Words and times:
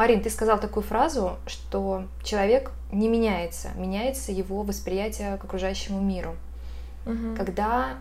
Марин, 0.00 0.22
ты 0.22 0.30
сказал 0.30 0.58
такую 0.58 0.82
фразу, 0.82 1.36
что 1.46 2.06
человек 2.24 2.72
не 2.90 3.06
меняется, 3.06 3.68
меняется 3.76 4.32
его 4.32 4.62
восприятие 4.62 5.36
к 5.36 5.44
окружающему 5.44 6.00
миру. 6.00 6.36
Мгм. 7.04 7.36
Когда 7.36 7.98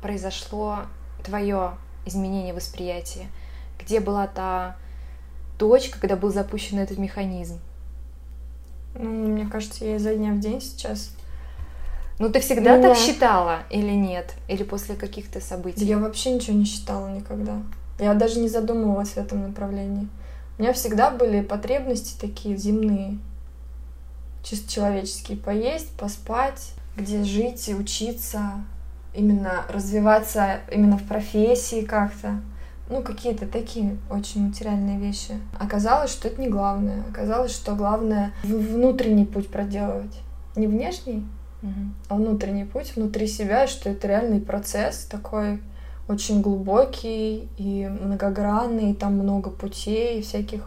произошло 0.00 0.78
твое 1.22 1.72
изменение 2.06 2.54
восприятия? 2.54 3.26
Где 3.78 4.00
была 4.00 4.26
та 4.26 4.78
точка, 5.58 6.00
когда 6.00 6.16
был 6.16 6.32
запущен 6.32 6.78
этот 6.78 6.96
механизм? 6.96 7.60
Ну, 8.94 9.10
мне 9.10 9.44
кажется, 9.44 9.84
я 9.84 9.96
изо 9.96 10.14
дня 10.14 10.32
в 10.32 10.40
день 10.40 10.62
сейчас. 10.62 11.14
Ну, 12.18 12.30
ты 12.30 12.40
всегда 12.40 12.78
Меня- 12.78 12.88
так 12.88 12.96
считала 12.96 13.64
или 13.68 13.92
нет? 13.92 14.32
Или 14.48 14.62
после 14.62 14.94
каких-то 14.94 15.42
событий? 15.42 15.84
Я 15.84 15.98
вообще 15.98 16.30
ничего 16.30 16.56
не 16.56 16.64
считала 16.64 17.14
никогда. 17.14 17.62
Я 17.98 18.14
даже 18.14 18.40
не 18.40 18.48
задумывалась 18.48 19.10
в 19.10 19.18
этом 19.18 19.42
направлении. 19.42 20.08
У 20.58 20.62
меня 20.62 20.72
всегда 20.72 21.10
были 21.10 21.40
потребности 21.40 22.18
такие 22.20 22.56
земные. 22.56 23.18
Чисто 24.42 24.70
человеческие. 24.70 25.36
Поесть, 25.38 25.90
поспать, 25.96 26.72
где 26.96 27.24
жить 27.24 27.68
и 27.68 27.74
учиться. 27.74 28.52
Именно 29.14 29.64
развиваться 29.68 30.60
именно 30.72 30.96
в 30.98 31.04
профессии 31.06 31.82
как-то. 31.82 32.40
Ну, 32.90 33.02
какие-то 33.02 33.46
такие 33.46 33.96
очень 34.10 34.48
материальные 34.48 34.98
вещи. 34.98 35.32
Оказалось, 35.58 36.10
что 36.12 36.28
это 36.28 36.40
не 36.40 36.48
главное. 36.48 37.02
Оказалось, 37.08 37.52
что 37.52 37.74
главное 37.74 38.32
внутренний 38.42 39.24
путь 39.24 39.48
проделывать. 39.48 40.14
Не 40.54 40.66
внешний, 40.66 41.26
Мгм. 41.62 41.94
а 42.08 42.16
внутренний 42.16 42.64
путь 42.64 42.94
внутри 42.94 43.26
себя, 43.26 43.66
что 43.66 43.88
это 43.88 44.06
реальный 44.06 44.40
процесс 44.40 45.06
такой 45.06 45.62
очень 46.08 46.42
глубокий 46.42 47.48
и 47.56 47.88
многогранный, 47.88 48.90
и 48.90 48.94
там 48.94 49.14
много 49.14 49.50
путей, 49.50 50.22
всяких 50.22 50.62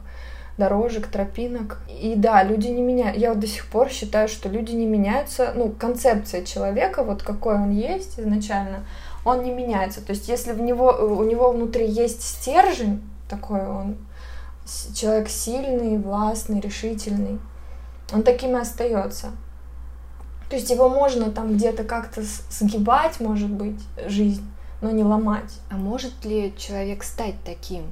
дорожек, 0.57 1.07
тропинок. 1.07 1.79
И 1.87 2.15
да, 2.15 2.43
люди 2.43 2.67
не 2.67 2.81
меняют. 2.81 3.17
Я 3.17 3.29
вот 3.29 3.39
до 3.39 3.47
сих 3.47 3.67
пор 3.67 3.89
считаю, 3.89 4.27
что 4.27 4.49
люди 4.49 4.71
не 4.71 4.85
меняются. 4.85 5.53
Ну, 5.55 5.69
концепция 5.69 6.43
человека, 6.43 7.03
вот 7.03 7.21
какой 7.21 7.55
он 7.55 7.71
есть 7.71 8.19
изначально, 8.19 8.85
он 9.23 9.43
не 9.43 9.51
меняется. 9.51 10.01
То 10.01 10.11
есть, 10.11 10.27
если 10.27 10.53
в 10.53 10.61
него, 10.61 10.87
у 10.87 11.23
него 11.23 11.51
внутри 11.51 11.87
есть 11.87 12.23
стержень, 12.23 13.01
такой 13.29 13.67
он 13.67 13.97
человек 14.93 15.29
сильный, 15.29 15.97
властный, 15.97 16.59
решительный, 16.59 17.39
он 18.11 18.23
таким 18.23 18.57
и 18.57 18.59
остается. 18.59 19.27
То 20.49 20.55
есть 20.55 20.69
его 20.69 20.89
можно 20.89 21.29
там 21.29 21.53
где-то 21.55 21.83
как-то 21.83 22.21
сгибать, 22.49 23.19
может 23.19 23.49
быть, 23.49 23.79
жизнь, 24.07 24.43
но 24.81 24.91
не 24.91 25.03
ломать. 25.03 25.59
А 25.69 25.75
может 25.75 26.25
ли 26.25 26.53
человек 26.57 27.03
стать 27.03 27.35
таким? 27.45 27.91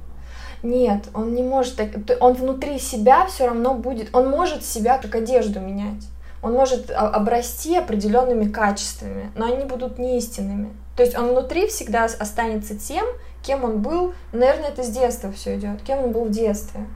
Нет, 0.62 1.08
он 1.14 1.34
не 1.34 1.42
может, 1.42 1.80
он 2.20 2.32
внутри 2.34 2.78
себя 2.78 3.26
все 3.26 3.46
равно 3.46 3.74
будет, 3.74 4.14
он 4.14 4.28
может 4.30 4.64
себя 4.64 4.98
как 4.98 5.14
одежду 5.14 5.60
менять. 5.60 6.06
Он 6.42 6.52
может 6.52 6.90
а- 6.90 7.08
обрасти 7.08 7.76
определенными 7.76 8.50
качествами, 8.50 9.30
но 9.34 9.46
они 9.46 9.64
будут 9.64 9.98
не 9.98 10.18
истинными. 10.18 10.70
То 10.96 11.02
есть 11.02 11.16
он 11.16 11.28
внутри 11.28 11.66
всегда 11.66 12.04
останется 12.04 12.78
тем, 12.78 13.04
кем 13.42 13.64
он 13.64 13.82
был. 13.82 14.14
Наверное, 14.32 14.68
это 14.68 14.82
с 14.82 14.88
детства 14.88 15.30
все 15.32 15.56
идет, 15.56 15.82
кем 15.82 16.04
он 16.04 16.12
был 16.12 16.24
в 16.24 16.30
детстве. 16.30 16.86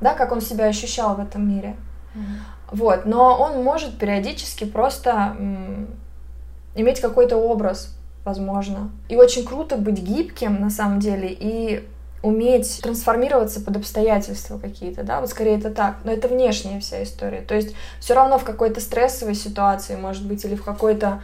Да, 0.00 0.14
как 0.14 0.32
он 0.32 0.40
себя 0.40 0.64
ощущал 0.66 1.14
в 1.14 1.20
этом 1.20 1.48
мире. 1.48 1.76
Вот, 2.72 3.04
но 3.04 3.36
он 3.38 3.62
может 3.62 3.98
периодически 3.98 4.64
просто 4.64 5.34
м, 5.38 5.88
иметь 6.74 7.00
какой-то 7.00 7.36
образ, 7.36 7.96
возможно. 8.24 8.90
И 9.08 9.16
очень 9.16 9.44
круто 9.44 9.76
быть 9.76 9.98
гибким 9.98 10.60
на 10.60 10.70
самом 10.70 11.00
деле 11.00 11.28
и 11.30 11.86
уметь 12.22 12.80
трансформироваться 12.82 13.60
под 13.60 13.78
обстоятельства 13.78 14.58
какие-то, 14.58 15.04
да, 15.04 15.20
вот 15.20 15.30
скорее 15.30 15.58
это 15.58 15.70
так, 15.70 15.96
но 16.04 16.12
это 16.12 16.28
внешняя 16.28 16.78
вся 16.80 17.02
история. 17.02 17.40
То 17.40 17.54
есть 17.54 17.74
все 17.98 18.14
равно 18.14 18.38
в 18.38 18.44
какой-то 18.44 18.80
стрессовой 18.80 19.34
ситуации, 19.34 19.96
может 19.96 20.26
быть, 20.26 20.44
или 20.44 20.54
в 20.54 20.62
какой-то 20.62 21.22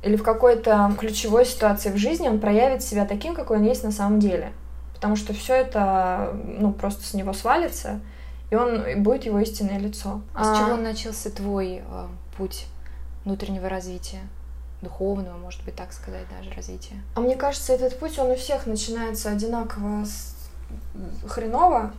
или 0.00 0.14
в 0.14 0.22
какой-то 0.22 0.94
ключевой 0.96 1.44
ситуации 1.44 1.90
в 1.90 1.96
жизни 1.96 2.28
он 2.28 2.38
проявит 2.38 2.84
себя 2.84 3.04
таким, 3.04 3.34
какой 3.34 3.56
он 3.58 3.64
есть 3.64 3.82
на 3.82 3.90
самом 3.90 4.20
деле. 4.20 4.52
Потому 4.94 5.16
что 5.16 5.32
все 5.32 5.54
это, 5.54 6.36
ну, 6.44 6.72
просто 6.72 7.04
с 7.04 7.14
него 7.14 7.32
свалится, 7.32 8.00
и 8.50 8.54
он 8.54 8.80
и 8.86 8.94
будет 8.94 9.26
его 9.26 9.40
истинное 9.40 9.78
лицо. 9.78 10.22
А 10.34 10.54
с 10.54 10.58
чего 10.58 10.76
начался 10.76 11.30
твой 11.30 11.82
э, 11.84 12.06
путь 12.36 12.66
внутреннего 13.24 13.68
развития? 13.68 14.20
Духовного, 14.82 15.36
может 15.38 15.64
быть, 15.64 15.74
так 15.74 15.92
сказать, 15.92 16.24
даже 16.38 16.54
развития? 16.54 16.94
А 17.16 17.20
мне 17.20 17.34
кажется, 17.34 17.72
этот 17.72 17.98
путь, 17.98 18.16
он 18.18 18.30
у 18.30 18.36
всех 18.36 18.66
начинается 18.66 19.30
одинаково 19.30 20.04
с- 20.04 20.36
хреново 21.26 21.90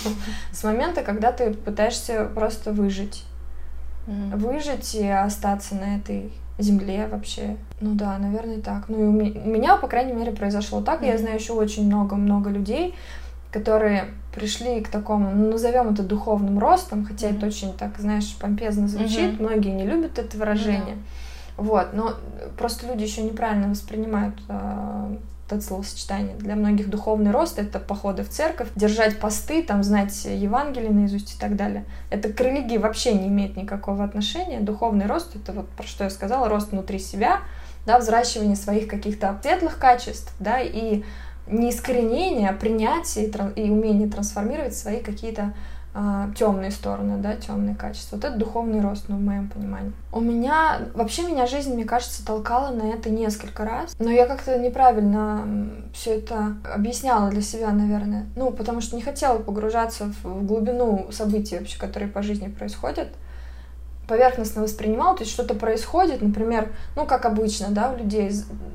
с 0.52 0.64
момента, 0.64 1.02
когда 1.02 1.30
ты 1.30 1.52
пытаешься 1.54 2.24
просто 2.34 2.72
выжить. 2.72 3.24
Выжить 4.06 4.94
и 4.96 5.06
остаться 5.08 5.76
на 5.76 5.96
этой 5.96 6.32
земле 6.58 7.06
вообще. 7.10 7.56
Ну 7.80 7.94
да, 7.94 8.18
наверное, 8.18 8.60
так. 8.60 8.88
Ну 8.88 8.98
и 8.98 9.02
у 9.06 9.12
ме- 9.12 9.30
у 9.40 9.48
меня, 9.48 9.76
по 9.76 9.86
крайней 9.88 10.12
мере, 10.12 10.32
произошло 10.32 10.80
так. 10.82 11.02
Я 11.02 11.16
знаю 11.18 11.36
еще 11.36 11.52
очень 11.52 11.86
много-много 11.86 12.50
людей, 12.50 12.94
которые 13.50 14.06
пришли 14.34 14.80
к 14.82 14.88
такому, 14.88 15.30
ну, 15.30 15.52
назовем 15.52 15.90
это 15.94 16.02
духовным 16.02 16.58
ростом, 16.58 17.06
хотя 17.06 17.28
Мгм. 17.28 17.36
это 17.36 17.46
очень 17.46 17.72
так, 17.74 17.96
знаешь, 17.98 18.34
помпезно 18.40 18.88
звучит, 18.88 19.34
Мгм. 19.34 19.44
многие 19.44 19.70
не 19.70 19.86
любят 19.86 20.18
это 20.18 20.36
выражение. 20.36 20.96
Ну 20.96 21.02
Вот, 21.56 21.92
но 21.92 22.14
просто 22.58 22.86
люди 22.86 23.02
еще 23.02 23.22
неправильно 23.22 23.68
воспринимают 23.68 24.34
э, 24.48 25.16
это 25.46 25.60
словосочетание. 25.60 26.34
Для 26.36 26.56
многих 26.56 26.88
духовный 26.88 27.30
рост— 27.30 27.58
это 27.60 27.78
походы 27.78 28.24
в 28.24 28.28
церковь, 28.28 28.68
держать 28.74 29.18
посты, 29.18 29.62
там, 29.62 29.82
знать 29.82 30.24
Евангелие 30.24 30.90
наизусть 30.90 31.36
и 31.36 31.38
так 31.38 31.56
далее. 31.56 31.84
Это 32.10 32.32
к 32.32 32.40
религии 32.40 32.78
вообще 32.78 33.14
не 33.14 33.28
имеет 33.28 33.56
никакого 33.56 34.04
отношения. 34.04 34.60
Духовный 34.60 35.06
рост— 35.06 35.36
это 35.36 35.52
вот 35.52 35.68
про 35.70 35.86
что 35.86 36.04
я 36.04 36.10
сказала, 36.10 36.48
рост 36.48 36.72
внутри 36.72 36.98
себя, 36.98 37.40
да, 37.86 37.98
взращивание 37.98 38.56
своих 38.56 38.88
каких-то 38.88 39.38
светлых 39.42 39.78
качеств, 39.78 40.34
да, 40.40 40.60
и 40.60 41.04
не 41.46 41.70
искоренение, 41.70 42.48
а 42.48 42.54
принятие 42.54 43.26
и, 43.26 43.60
и 43.60 43.70
умение 43.70 44.08
трансформировать 44.08 44.74
свои 44.74 45.00
какие-то 45.00 45.52
темные 46.36 46.70
стороны, 46.72 47.18
да, 47.18 47.36
темные 47.36 47.76
качества. 47.76 48.16
Вот 48.16 48.24
это 48.24 48.36
духовный 48.36 48.80
рост, 48.80 49.04
ну, 49.08 49.16
в 49.16 49.20
моем 49.20 49.48
понимании. 49.48 49.92
У 50.12 50.20
меня, 50.20 50.80
вообще 50.94 51.22
меня 51.22 51.46
жизнь, 51.46 51.72
мне 51.72 51.84
кажется, 51.84 52.26
толкала 52.26 52.70
на 52.70 52.82
это 52.82 53.10
несколько 53.10 53.64
раз, 53.64 53.94
но 53.98 54.10
я 54.10 54.26
как-то 54.26 54.58
неправильно 54.58 55.46
все 55.92 56.16
это 56.18 56.56
объясняла 56.74 57.30
для 57.30 57.42
себя, 57.42 57.70
наверное. 57.70 58.26
Ну, 58.34 58.50
потому 58.50 58.80
что 58.80 58.96
не 58.96 59.02
хотела 59.02 59.38
погружаться 59.38 60.06
в, 60.06 60.24
в 60.24 60.46
глубину 60.46 61.08
событий 61.12 61.58
вообще, 61.58 61.78
которые 61.78 62.10
по 62.10 62.22
жизни 62.22 62.48
происходят 62.48 63.08
поверхностно 64.06 64.62
воспринимала, 64.62 65.16
то 65.16 65.22
есть 65.22 65.32
что-то 65.32 65.54
происходит, 65.54 66.22
например, 66.22 66.72
ну, 66.96 67.06
как 67.06 67.24
обычно, 67.24 67.68
да, 67.70 67.90
у 67.90 67.96
людей, 67.96 68.30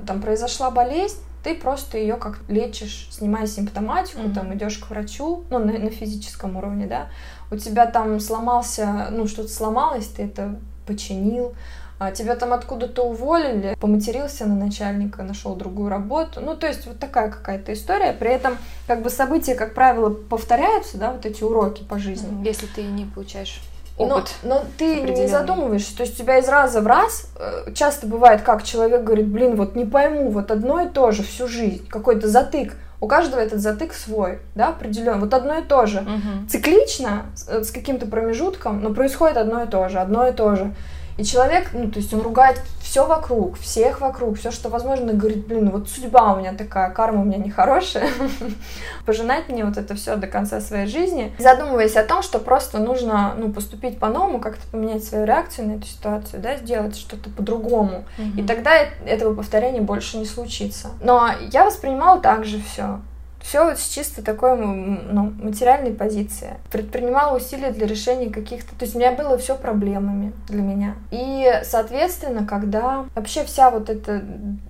там 0.07 0.21
произошла 0.21 0.71
болезнь, 0.71 1.17
ты 1.43 1.55
просто 1.55 1.97
ее 1.97 2.15
как 2.15 2.39
лечишь, 2.47 3.07
снимая 3.11 3.47
симптоматику, 3.47 4.21
Мгм. 4.21 4.33
там 4.33 4.53
идешь 4.53 4.77
к 4.77 4.89
врачу, 4.89 5.43
ну, 5.49 5.59
на, 5.59 5.71
на 5.73 5.89
физическом 5.89 6.57
уровне, 6.57 6.85
да, 6.85 7.07
у 7.51 7.55
тебя 7.57 7.85
там 7.85 8.19
сломался, 8.19 9.07
ну, 9.11 9.27
что-то 9.27 9.49
сломалось, 9.49 10.07
ты 10.07 10.23
это 10.23 10.59
починил, 10.85 11.53
а 11.99 12.11
тебя 12.11 12.35
там 12.35 12.53
откуда-то 12.53 13.03
уволили, 13.03 13.75
поматерился 13.79 14.45
на 14.45 14.55
начальника, 14.55 15.21
нашел 15.23 15.55
другую 15.55 15.89
работу. 15.89 16.39
Ну, 16.39 16.55
то 16.55 16.65
есть 16.65 16.87
вот 16.87 16.97
такая 16.97 17.29
какая-то 17.29 17.73
история. 17.73 18.13
При 18.13 18.29
этом 18.29 18.57
как 18.87 19.01
бы 19.01 19.09
события, 19.09 19.53
как 19.53 19.73
правило, 19.73 20.09
повторяются, 20.09 20.97
да, 20.97 21.11
вот 21.11 21.25
эти 21.25 21.43
уроки 21.43 21.83
по 21.83 21.99
жизни. 21.99 22.45
Если 22.47 22.67
ты 22.67 22.83
не 22.83 23.03
получаешь 23.03 23.59
опыт. 24.03 24.31
но 24.43 24.63
ты 24.77 25.01
не 25.01 25.27
задумываешься, 25.27 25.95
то 25.95 26.03
есть 26.03 26.15
у 26.15 26.23
тебя 26.23 26.37
из 26.37 26.47
раза 26.47 26.81
в 26.81 26.87
раз 26.87 27.27
э, 27.37 27.73
часто 27.73 28.07
бывает, 28.07 28.41
как 28.41 28.63
человек 28.63 29.03
говорит, 29.03 29.27
блин, 29.27 29.55
вот 29.55 29.75
не 29.75 29.85
пойму, 29.85 30.29
вот 30.29 30.51
одно 30.51 30.81
и 30.81 30.87
то 30.87 31.11
же 31.11 31.23
всю 31.23 31.47
жизнь, 31.47 31.87
какой-то 31.87 32.27
затык. 32.27 32.75
У 33.01 33.07
каждого 33.07 33.39
этот 33.39 33.61
затык 33.61 33.93
свой, 33.93 34.39
да, 34.55 34.69
определенный. 34.69 35.19
Вот 35.19 35.33
одно 35.33 35.57
и 35.59 35.63
то 35.63 35.85
же. 35.85 36.01
Мгм. 36.01 36.49
Циклично, 36.49 37.27
с, 37.33 37.63
с 37.63 37.71
каким-то 37.71 38.07
промежутком, 38.07 38.81
но 38.81 38.93
происходит 38.93 39.37
одно 39.37 39.63
и 39.63 39.67
то 39.67 39.87
же, 39.87 39.99
одно 39.99 40.27
и 40.27 40.33
то 40.33 40.55
же. 40.55 40.73
И 41.19 41.25
человек, 41.25 41.71
ну, 41.73 41.91
то 41.91 41.99
есть 41.99 42.13
он 42.13 42.21
ругает 42.21 42.61
все 42.81 43.05
вокруг, 43.05 43.59
всех 43.59 43.99
вокруг, 43.99 44.39
все, 44.39 44.51
что 44.51 44.69
возможно, 44.69 45.11
и 45.11 45.13
говорит, 45.13 45.45
блин, 45.47 45.65
ну 45.65 45.71
вот 45.71 45.89
судьба 45.89 46.33
у 46.33 46.39
меня 46.39 46.53
такая, 46.53 46.89
карма 46.91 47.23
у 47.23 47.25
меня 47.25 47.37
нехорошая, 47.37 48.07
пожинать 49.05 49.49
мне 49.49 49.65
вот 49.65 49.75
это 49.75 49.95
все 49.95 50.15
до 50.15 50.27
конца 50.27 50.61
своей 50.61 50.87
жизни, 50.87 51.35
задумываясь 51.37 51.97
о 51.97 52.05
том, 52.05 52.23
что 52.23 52.39
просто 52.39 52.77
нужно, 52.79 53.33
ну, 53.37 53.51
поступить 53.51 53.99
по-новому, 53.99 54.39
как-то 54.39 54.65
поменять 54.71 55.03
свою 55.03 55.25
реакцию 55.25 55.67
на 55.67 55.71
эту 55.73 55.87
ситуацию, 55.87 56.41
да, 56.41 56.55
сделать 56.55 56.95
что-то 56.97 57.29
по-другому, 57.29 58.05
и 58.17 58.21
Мгм. 58.21 58.47
тогда 58.47 58.71
этого 59.05 59.35
повторения 59.35 59.81
больше 59.81 60.17
не 60.17 60.25
случится. 60.25 60.91
Но 61.03 61.29
я 61.51 61.65
воспринимала 61.65 62.21
также 62.21 62.61
все. 62.61 63.01
Все 63.41 63.65
вот 63.65 63.79
с 63.79 63.87
чисто 63.87 64.23
такой 64.23 64.57
ну, 64.57 65.33
материальной 65.41 65.91
позиции. 65.91 66.57
Предпринимала 66.71 67.37
усилия 67.37 67.71
для 67.71 67.87
решения 67.87 68.29
каких-то... 68.29 68.75
То 68.75 68.85
есть 68.85 68.95
у 68.95 68.99
меня 68.99 69.11
было 69.11 69.37
все 69.37 69.55
проблемами 69.55 70.33
для 70.47 70.61
меня. 70.61 70.95
И, 71.11 71.49
соответственно, 71.63 72.45
когда 72.45 73.05
вообще 73.15 73.43
вся 73.45 73.71
вот 73.71 73.89
эта 73.89 74.21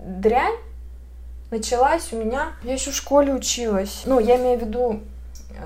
дрянь 0.05 0.55
началась 1.51 2.13
у 2.13 2.17
меня... 2.17 2.53
Я 2.63 2.73
еще 2.73 2.91
в 2.91 2.95
школе 2.95 3.33
училась. 3.33 4.03
Ну, 4.05 4.19
я 4.19 4.37
имею 4.37 4.59
в 4.59 4.63
виду 4.63 5.01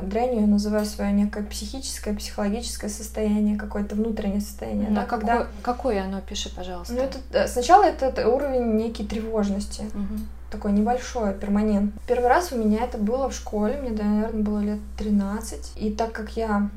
дрянью 0.01 0.41
я 0.41 0.47
называю 0.47 0.85
свое 0.85 1.11
некое 1.11 1.43
психическое, 1.43 2.13
психологическое 2.13 2.89
состояние, 2.89 3.57
какое-то 3.57 3.95
внутреннее 3.95 4.41
состояние. 4.41 4.89
Ну, 4.89 4.95
да, 4.95 5.05
какое, 5.05 5.19
когда... 5.19 5.47
какое 5.61 6.03
оно, 6.03 6.21
пиши, 6.21 6.53
пожалуйста. 6.53 6.93
Ну, 6.93 7.01
это, 7.01 7.47
сначала 7.47 7.83
это, 7.83 8.07
это 8.07 8.27
уровень 8.27 8.75
некий 8.75 9.05
тревожности. 9.05 9.81
Угу. 9.81 10.19
Такой 10.51 10.71
небольшой, 10.71 11.33
перманент. 11.33 11.93
Первый 12.07 12.27
раз 12.27 12.51
у 12.51 12.57
меня 12.57 12.83
это 12.83 12.97
было 12.97 13.29
в 13.29 13.33
школе, 13.33 13.77
мне, 13.81 13.91
наверное, 13.91 14.43
было 14.43 14.59
лет 14.59 14.79
13. 14.97 15.73
И 15.75 15.91
так 15.91 16.11
как 16.11 16.37
я 16.37 16.69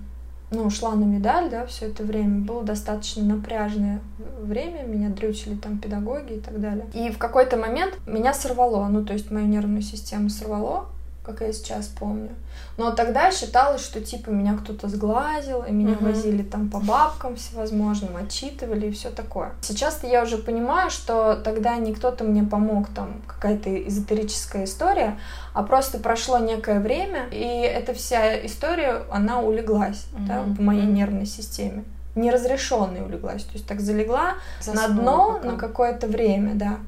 ну, 0.50 0.70
шла 0.70 0.94
на 0.94 1.04
медаль, 1.04 1.50
да, 1.50 1.66
все 1.66 1.86
это 1.86 2.04
время, 2.04 2.44
было 2.44 2.62
достаточно 2.62 3.22
напряжное 3.24 4.00
время, 4.40 4.82
меня 4.82 5.08
дрючили 5.08 5.56
там 5.56 5.78
педагоги 5.78 6.34
и 6.34 6.40
так 6.40 6.60
далее. 6.60 6.86
И 6.94 7.10
в 7.10 7.18
какой-то 7.18 7.56
момент 7.56 7.98
меня 8.06 8.32
сорвало, 8.32 8.86
ну, 8.86 9.04
то 9.04 9.12
есть 9.12 9.30
мою 9.30 9.46
нервную 9.46 9.82
систему 9.82 10.30
сорвало, 10.30 10.86
как 11.26 11.40
я 11.40 11.52
сейчас 11.52 11.86
помню. 11.86 12.30
Но 12.76 12.92
тогда 12.92 13.32
считалось, 13.32 13.82
что 13.82 14.00
типа 14.00 14.30
меня 14.30 14.56
кто-то 14.56 14.88
сглазил, 14.88 15.64
и 15.64 15.72
меня 15.72 15.94
uh-huh. 15.94 16.04
возили 16.04 16.42
там 16.42 16.70
по 16.70 16.78
бабкам 16.78 17.34
всевозможным, 17.34 18.16
отчитывали 18.16 18.86
и 18.86 18.92
все 18.92 19.10
такое. 19.10 19.52
Сейчас-то 19.60 20.06
я 20.06 20.22
уже 20.22 20.38
понимаю, 20.38 20.90
что 20.90 21.34
тогда 21.34 21.76
не 21.76 21.92
кто-то 21.92 22.22
мне 22.22 22.44
помог, 22.44 22.88
там 22.94 23.22
какая-то 23.26 23.88
эзотерическая 23.88 24.64
история, 24.64 25.18
а 25.52 25.64
просто 25.64 25.98
прошло 25.98 26.38
некое 26.38 26.78
время, 26.78 27.26
и 27.32 27.44
эта 27.44 27.92
вся 27.92 28.46
история, 28.46 29.02
она 29.10 29.40
улеглась 29.40 30.06
uh-huh. 30.12 30.26
да, 30.28 30.42
в 30.42 30.60
моей 30.60 30.82
uh-huh. 30.82 30.92
нервной 30.92 31.26
системе 31.26 31.84
неразрешенной 32.14 33.02
улеглась, 33.02 33.44
то 33.44 33.52
есть 33.52 33.66
так 33.66 33.80
залегла 33.80 34.36
Заснула 34.60 34.88
на 34.88 34.94
дно 34.94 35.32
пока. 35.34 35.52
на 35.52 35.58
какое-то 35.58 36.06
время, 36.06 36.54
да. 36.54 36.78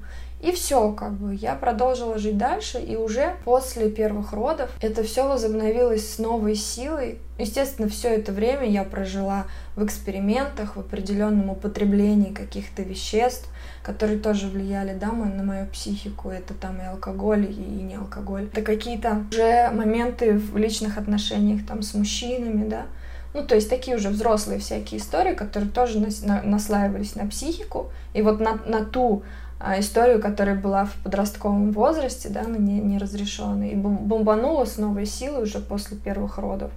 И 0.40 0.52
все, 0.52 0.92
как 0.92 1.14
бы, 1.14 1.34
я 1.34 1.56
продолжила 1.56 2.16
жить 2.16 2.38
дальше, 2.38 2.78
и 2.78 2.94
уже 2.94 3.34
после 3.44 3.90
первых 3.90 4.32
родов 4.32 4.70
это 4.80 5.02
все 5.02 5.26
возобновилось 5.26 6.14
с 6.14 6.18
новой 6.18 6.54
силой. 6.54 7.18
Естественно, 7.38 7.88
все 7.88 8.10
это 8.10 8.30
время 8.30 8.68
я 8.68 8.84
прожила 8.84 9.46
в 9.74 9.84
экспериментах, 9.84 10.76
в 10.76 10.80
определенном 10.80 11.50
употреблении 11.50 12.32
каких-то 12.32 12.82
веществ, 12.82 13.48
которые 13.82 14.20
тоже 14.20 14.46
влияли, 14.46 14.96
да, 14.96 15.10
на 15.10 15.42
мою 15.42 15.66
психику. 15.66 16.30
Это 16.30 16.54
там 16.54 16.80
и 16.80 16.84
алкоголь, 16.84 17.46
и 17.50 17.82
не 17.82 17.96
алкоголь. 17.96 18.44
Это 18.44 18.62
какие-то 18.62 19.24
уже 19.30 19.70
моменты 19.72 20.34
в 20.34 20.56
личных 20.56 20.98
отношениях 20.98 21.66
там 21.66 21.82
с 21.82 21.94
мужчинами, 21.94 22.68
да. 22.68 22.86
Ну, 23.34 23.44
то 23.44 23.56
есть 23.56 23.68
такие 23.68 23.96
уже 23.96 24.08
взрослые 24.08 24.60
всякие 24.60 25.00
истории, 25.00 25.34
которые 25.34 25.70
тоже 25.70 26.00
нас, 26.00 26.22
на, 26.22 26.42
наслаивались 26.42 27.14
на 27.14 27.26
психику. 27.26 27.90
И 28.14 28.22
вот 28.22 28.40
на, 28.40 28.54
на 28.66 28.84
ту 28.84 29.22
историю, 29.60 30.20
которая 30.20 30.54
была 30.54 30.84
в 30.84 30.92
подростковом 31.02 31.72
возрасте, 31.72 32.28
да, 32.28 32.44
не, 32.44 32.80
неразрешенной, 32.80 33.70
и 33.70 33.76
бомбанула 33.76 34.64
с 34.64 34.78
новой 34.78 35.06
силой 35.06 35.44
уже 35.44 35.58
после 35.58 35.96
первых 35.96 36.38
родов. 36.38 36.70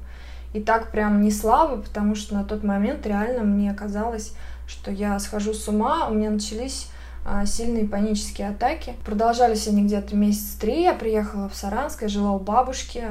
И 0.53 0.59
так 0.59 0.91
прям 0.91 1.21
не 1.21 1.31
слава, 1.31 1.81
потому 1.81 2.15
что 2.15 2.33
на 2.33 2.43
тот 2.43 2.63
момент 2.63 3.05
реально 3.05 3.43
мне 3.43 3.73
казалось, 3.73 4.33
что 4.67 4.91
я 4.91 5.17
схожу 5.19 5.53
с 5.53 5.67
ума, 5.67 6.07
у 6.07 6.13
меня 6.13 6.29
начались 6.29 6.89
а, 7.23 7.45
сильные 7.45 7.87
панические 7.87 8.49
атаки. 8.49 8.95
Продолжались 9.05 9.67
они 9.67 9.83
где-то 9.83 10.15
месяц 10.15 10.55
три. 10.59 10.81
Я 10.81 10.93
приехала 10.93 11.47
в 11.47 11.55
Саранск, 11.55 12.01
я 12.01 12.07
жила 12.07 12.31
у 12.33 12.39
бабушки. 12.39 13.03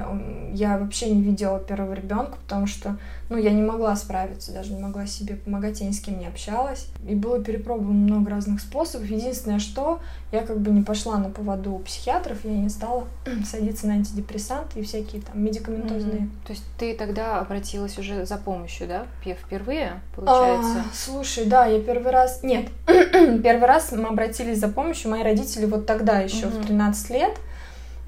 Я 0.53 0.79
вообще 0.79 1.11
не 1.11 1.23
видела 1.23 1.61
первого 1.61 1.95
ребенка, 1.95 2.37
потому 2.43 2.67
что 2.67 2.97
ну, 3.31 3.37
я 3.37 3.53
не 3.53 3.63
могла 3.63 3.95
справиться, 3.95 4.53
даже 4.53 4.73
не 4.73 4.83
могла 4.83 5.07
себе 5.07 5.37
помогать, 5.37 5.81
я 5.81 5.87
ни 5.87 5.93
с 5.93 6.01
кем 6.01 6.19
не 6.19 6.27
общалась. 6.27 6.89
И 7.09 7.15
было 7.15 7.43
перепробовано 7.43 7.93
много 7.93 8.29
разных 8.29 8.61
способов. 8.61 9.09
Единственное, 9.09 9.61
что 9.61 10.01
я 10.33 10.43
как 10.43 10.59
бы 10.59 10.73
не 10.73 10.83
пошла 10.83 11.17
на 11.17 11.31
поводу 11.31 11.75
у 11.75 11.79
психиатров, 11.79 12.45
я 12.45 12.51
не 12.51 12.69
стала 12.69 13.07
садиться 13.47 13.87
на 13.87 13.95
антидепрессанты 13.95 14.81
и 14.81 14.83
всякие 14.83 15.23
там 15.23 15.41
медикаментозные. 15.45 16.23
Mm-hmm. 16.23 16.47
То 16.47 16.53
есть 16.53 16.65
ты 16.77 16.93
тогда 16.97 17.39
обратилась 17.39 17.97
уже 17.99 18.27
за 18.27 18.37
помощью, 18.37 18.89
да? 18.89 19.07
Впервые, 19.23 20.01
получается? 20.17 20.81
А, 20.81 20.85
слушай, 20.93 21.45
да, 21.45 21.67
я 21.67 21.81
первый 21.81 22.11
раз... 22.11 22.43
Нет, 22.43 22.67
первый 22.87 23.67
раз 23.67 23.93
мы 23.93 24.09
обратились 24.09 24.59
за 24.59 24.67
помощью, 24.67 25.09
мои 25.09 25.23
родители 25.23 25.67
вот 25.67 25.87
тогда 25.87 26.19
еще 26.19 26.47
mm-hmm. 26.47 26.63
в 26.63 26.67
13 26.67 27.11
лет, 27.11 27.39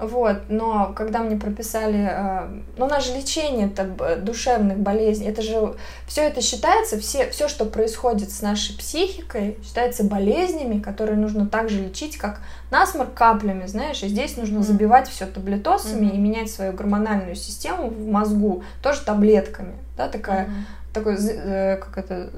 вот, 0.07 0.43
но 0.49 0.93
когда 0.95 1.19
мне 1.19 1.37
прописали, 1.37 2.07
э, 2.09 2.47
ну, 2.77 2.85
у 2.85 2.89
нас 2.89 3.05
же 3.05 3.15
лечение 3.15 3.67
это 3.67 4.17
душевных 4.17 4.79
болезней, 4.79 5.27
это 5.27 5.41
же 5.41 5.75
все 6.07 6.21
это 6.21 6.41
считается, 6.41 6.99
все, 6.99 7.29
все, 7.29 7.47
что 7.47 7.65
происходит 7.65 8.31
с 8.31 8.41
нашей 8.41 8.77
психикой, 8.77 9.57
считается 9.63 10.03
болезнями, 10.03 10.79
которые 10.79 11.17
нужно 11.17 11.47
также 11.47 11.81
лечить, 11.81 12.17
как 12.17 12.41
насморк 12.71 13.13
каплями, 13.13 13.65
знаешь, 13.65 14.03
и 14.03 14.07
здесь 14.07 14.37
нужно 14.37 14.63
забивать 14.63 15.07
все 15.07 15.25
таблетосами 15.25 16.07
mm-hmm. 16.07 16.15
и 16.15 16.17
менять 16.17 16.51
свою 16.51 16.73
гормональную 16.73 17.35
систему 17.35 17.89
в 17.89 18.07
мозгу 18.07 18.63
тоже 18.81 19.01
таблетками, 19.01 19.73
да, 19.97 20.07
такая 20.07 20.45
mm-hmm 20.45 20.83
такое, 20.93 21.17
э, 21.17 21.77
как 21.77 21.97
это, 21.97 22.29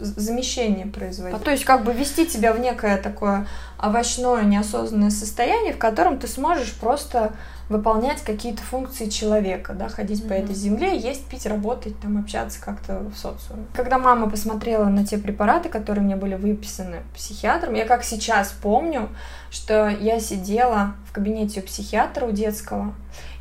замещение 0.00 0.86
производить. 0.86 1.42
То 1.42 1.50
есть 1.50 1.64
как 1.64 1.84
бы 1.84 1.92
вести 1.92 2.26
тебя 2.26 2.52
в 2.52 2.60
некое 2.60 2.96
такое 2.96 3.46
овощное 3.78 4.42
неосознанное 4.42 5.10
состояние, 5.10 5.72
в 5.72 5.78
котором 5.78 6.18
ты 6.18 6.26
сможешь 6.26 6.72
просто 6.74 7.32
выполнять 7.68 8.20
какие-то 8.22 8.62
функции 8.62 9.08
человека, 9.08 9.74
да, 9.74 9.88
ходить 9.88 10.24
mm-hmm. 10.24 10.28
по 10.28 10.32
этой 10.32 10.54
земле, 10.54 10.98
есть, 10.98 11.24
пить, 11.26 11.46
работать, 11.46 11.98
там, 12.00 12.18
общаться 12.18 12.60
как-то 12.60 12.98
в 12.98 13.16
социуме. 13.16 13.64
Когда 13.74 13.98
мама 13.98 14.28
посмотрела 14.28 14.86
на 14.86 15.06
те 15.06 15.18
препараты, 15.18 15.68
которые 15.68 16.04
мне 16.04 16.16
были 16.16 16.34
выписаны 16.34 17.02
психиатром, 17.14 17.74
я 17.74 17.86
как 17.86 18.02
сейчас 18.02 18.52
помню, 18.60 19.08
что 19.50 19.88
я 19.88 20.18
сидела 20.18 20.94
в 21.08 21.12
кабинете 21.12 21.60
у 21.60 21.62
психиатра, 21.62 22.26
у 22.26 22.32
детского, 22.32 22.92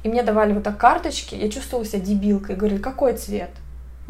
и 0.04 0.10
мне 0.10 0.22
давали 0.22 0.54
вот 0.54 0.64
так 0.64 0.78
карточки, 0.78 1.34
я 1.34 1.50
чувствовала 1.50 1.86
себя 1.86 2.00
дебилкой, 2.00 2.56
говорили, 2.56 2.80
какой 2.80 3.14
цвет? 3.14 3.50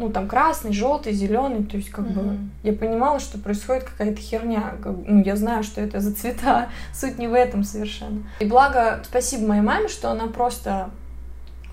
Ну, 0.00 0.10
там, 0.10 0.26
красный, 0.26 0.72
желтый, 0.72 1.12
зеленый, 1.12 1.64
то 1.64 1.76
есть, 1.76 1.90
как 1.90 2.06
mm-hmm. 2.06 2.22
бы, 2.22 2.38
я 2.62 2.72
понимала, 2.72 3.20
что 3.20 3.38
происходит 3.38 3.84
какая-то 3.84 4.20
херня, 4.20 4.74
как, 4.82 4.94
ну, 5.06 5.22
я 5.22 5.36
знаю, 5.36 5.62
что 5.62 5.80
это 5.80 6.00
за 6.00 6.14
цвета, 6.14 6.70
суть 6.94 7.18
не 7.18 7.28
в 7.28 7.34
этом 7.34 7.62
совершенно. 7.62 8.22
И 8.40 8.46
благо, 8.46 9.02
спасибо 9.04 9.46
моей 9.46 9.62
маме, 9.62 9.88
что 9.88 10.10
она 10.10 10.26
просто 10.26 10.90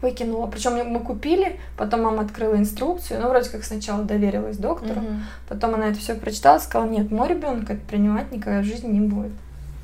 выкинула, 0.01 0.47
причем 0.47 0.73
мы 0.91 0.99
купили, 0.99 1.59
потом 1.77 2.03
мама 2.03 2.23
открыла 2.23 2.57
инструкцию, 2.57 3.21
ну, 3.21 3.29
вроде 3.29 3.49
как 3.49 3.63
сначала 3.63 4.03
доверилась 4.03 4.57
доктору, 4.57 4.99
mm-hmm. 4.99 5.19
потом 5.47 5.73
она 5.75 5.87
это 5.87 5.99
все 5.99 6.13
прочитала, 6.13 6.59
сказала, 6.59 6.87
нет, 6.89 7.09
мой 7.09 7.29
ребенок 7.29 7.69
это 7.69 7.81
принимать 7.87 8.31
никогда 8.31 8.59
в 8.59 8.65
жизни 8.65 8.89
не 8.89 9.07
будет. 9.07 9.31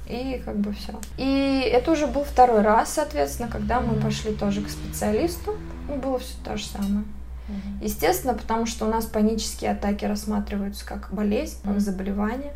И 0.10 0.42
как 0.44 0.58
бы 0.58 0.74
все. 0.74 0.94
И 1.18 1.70
это 1.72 1.92
уже 1.92 2.08
был 2.08 2.26
второй 2.26 2.62
раз, 2.62 2.94
соответственно, 2.94 3.48
когда 3.50 3.80
мы 3.80 4.00
пошли 4.02 4.34
тоже 4.34 4.62
к 4.62 4.70
специалисту. 4.70 5.56
Ну, 5.88 5.96
было 5.96 6.20
все 6.20 6.36
то 6.44 6.58
же 6.58 6.66
самое. 6.66 7.06
Угу. 7.48 7.86
Естественно, 7.86 8.34
потому 8.34 8.66
что 8.66 8.86
у 8.86 8.90
нас 8.90 9.06
панические 9.06 9.72
атаки 9.72 10.06
рассматриваются 10.06 10.86
как 10.86 11.10
болезнь, 11.12 11.58
как 11.64 11.80
заболевание. 11.80 12.54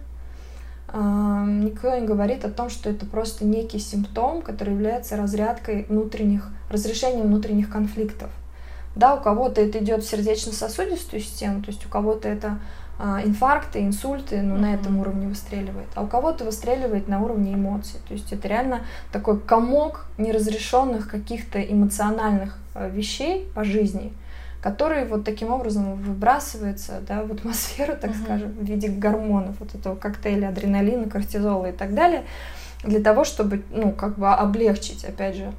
Никто 0.94 1.94
не 1.98 2.08
говорит 2.08 2.46
о 2.46 2.50
том, 2.50 2.70
что 2.70 2.90
это 2.90 3.06
просто 3.06 3.44
некий 3.44 3.78
симптом, 3.78 4.42
который 4.42 4.74
является 4.74 5.18
разрядкой 5.18 5.84
внутренних, 5.90 6.50
разрешением 6.70 7.28
внутренних 7.28 7.70
конфликтов. 7.70 8.30
Да, 8.96 9.16
у 9.16 9.22
кого-то 9.22 9.62
это 9.62 9.80
идет 9.80 10.04
в 10.04 10.10
сердечно-сосудистую 10.10 11.22
систему, 11.22 11.62
то 11.62 11.72
есть 11.72 11.86
у 11.86 11.90
кого-то 11.90 12.30
это 12.30 12.60
а, 12.98 13.22
инфаркты, 13.24 13.84
инсульты, 13.84 14.42
ну, 14.42 14.56
mm-hmm. 14.56 14.60
на 14.60 14.74
этом 14.74 14.98
уровне 14.98 15.28
выстреливает, 15.28 15.88
а 15.94 16.02
у 16.02 16.08
кого-то 16.08 16.46
выстреливает 16.46 17.08
на 17.08 17.22
уровне 17.22 17.54
эмоций. 17.54 18.00
То 18.08 18.14
есть 18.14 18.34
это 18.34 18.48
реально 18.48 18.82
такой 19.12 19.40
комок 19.40 20.08
неразрешенных 20.18 21.08
каких-то 21.12 21.62
эмоциональных 21.62 22.58
а, 22.74 22.88
вещей 22.88 23.48
по 23.54 23.66
жизни– 23.66 24.14
который 24.62 25.06
вот 25.06 25.24
таким 25.24 25.52
образом 25.52 25.96
выбрасывается 25.96 27.02
да, 27.08 27.24
в 27.24 27.32
атмосферу, 27.32 27.96
так 28.00 28.12
uh-huh. 28.12 28.24
скажем, 28.24 28.52
в 28.52 28.64
виде 28.64 28.90
гормонов, 28.90 29.60
вот 29.60 29.76
этого 29.76 29.96
коктейля 29.96 30.50
адреналина, 30.50 31.10
кортизола 31.10 31.68
и 31.68 31.72
так 31.72 31.94
далее, 31.94 32.26
для 32.84 33.00
того, 33.02 33.24
чтобы, 33.24 33.64
ну, 33.72 33.92
как 33.92 34.18
бы 34.18 34.30
облегчить, 34.30 35.06
опять 35.06 35.36
же, 35.36 35.54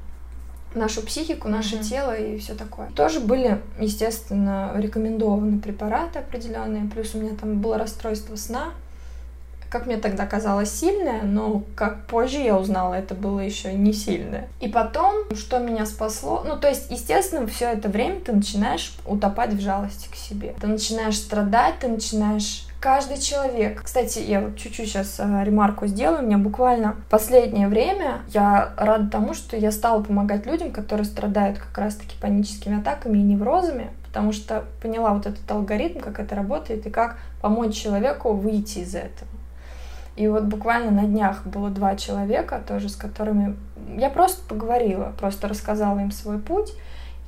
нашу 0.75 1.01
психику, 1.01 1.47
наше 1.47 1.77
uh-huh. 1.77 1.83
тело 1.83 2.15
и 2.15 2.37
все 2.37 2.53
такое. 2.53 2.89
Тоже 2.91 3.19
были, 3.19 3.59
естественно, 3.79 4.71
рекомендованы 4.75 5.59
препараты 5.59 6.19
определенные, 6.19 6.89
плюс 6.89 7.15
у 7.15 7.19
меня 7.19 7.35
там 7.35 7.59
было 7.59 7.77
расстройство 7.77 8.35
сна, 8.35 8.73
как 9.69 9.85
мне 9.85 9.97
тогда 9.97 10.25
казалось, 10.25 10.71
сильное, 10.71 11.21
но 11.21 11.63
как 11.75 12.05
позже 12.07 12.39
я 12.39 12.57
узнала, 12.57 12.95
это 12.95 13.13
было 13.15 13.39
еще 13.39 13.73
не 13.73 13.93
сильное. 13.93 14.47
И 14.59 14.67
потом, 14.67 15.15
что 15.35 15.59
меня 15.59 15.85
спасло, 15.85 16.43
ну, 16.45 16.57
то 16.57 16.67
есть, 16.67 16.89
естественно, 16.89 17.45
все 17.47 17.65
это 17.65 17.89
время 17.89 18.19
ты 18.19 18.33
начинаешь 18.33 18.93
утопать 19.05 19.53
в 19.53 19.59
жалости 19.59 20.09
к 20.11 20.15
себе. 20.15 20.55
Ты 20.59 20.67
начинаешь 20.67 21.17
страдать, 21.17 21.75
ты 21.79 21.87
начинаешь 21.87 22.65
каждый 22.79 23.19
человек. 23.19 23.83
Кстати, 23.83 24.19
я 24.19 24.41
вот 24.41 24.57
чуть-чуть 24.57 24.87
сейчас 24.87 25.19
э, 25.19 25.43
ремарку 25.43 25.85
сделаю. 25.87 26.23
У 26.23 26.25
меня 26.25 26.37
буквально 26.37 26.95
последнее 27.09 27.67
время 27.67 28.21
я 28.33 28.73
рада 28.77 29.09
тому, 29.09 29.33
что 29.33 29.57
я 29.57 29.71
стала 29.71 30.01
помогать 30.01 30.45
людям, 30.45 30.71
которые 30.71 31.05
страдают 31.05 31.59
как 31.59 31.77
раз-таки 31.77 32.15
паническими 32.19 32.79
атаками 32.79 33.17
и 33.17 33.23
неврозами, 33.23 33.89
потому 34.07 34.31
что 34.31 34.65
поняла 34.81 35.13
вот 35.13 35.25
этот 35.25 35.49
алгоритм, 35.51 35.99
как 35.99 36.19
это 36.19 36.35
работает 36.35 36.87
и 36.87 36.89
как 36.89 37.17
помочь 37.41 37.75
человеку 37.75 38.33
выйти 38.33 38.79
из 38.79 38.95
этого. 38.95 39.29
И 40.19 40.27
вот 40.27 40.43
буквально 40.43 40.91
на 40.91 41.07
днях 41.07 41.45
было 41.45 41.69
два 41.69 41.95
человека 41.95 42.61
тоже, 42.67 42.89
с 42.89 42.97
которыми 42.97 43.55
я 43.97 44.09
просто 44.09 44.41
поговорила, 44.49 45.13
просто 45.17 45.47
рассказала 45.47 45.99
им 45.99 46.11
свой 46.11 46.39
путь. 46.39 46.73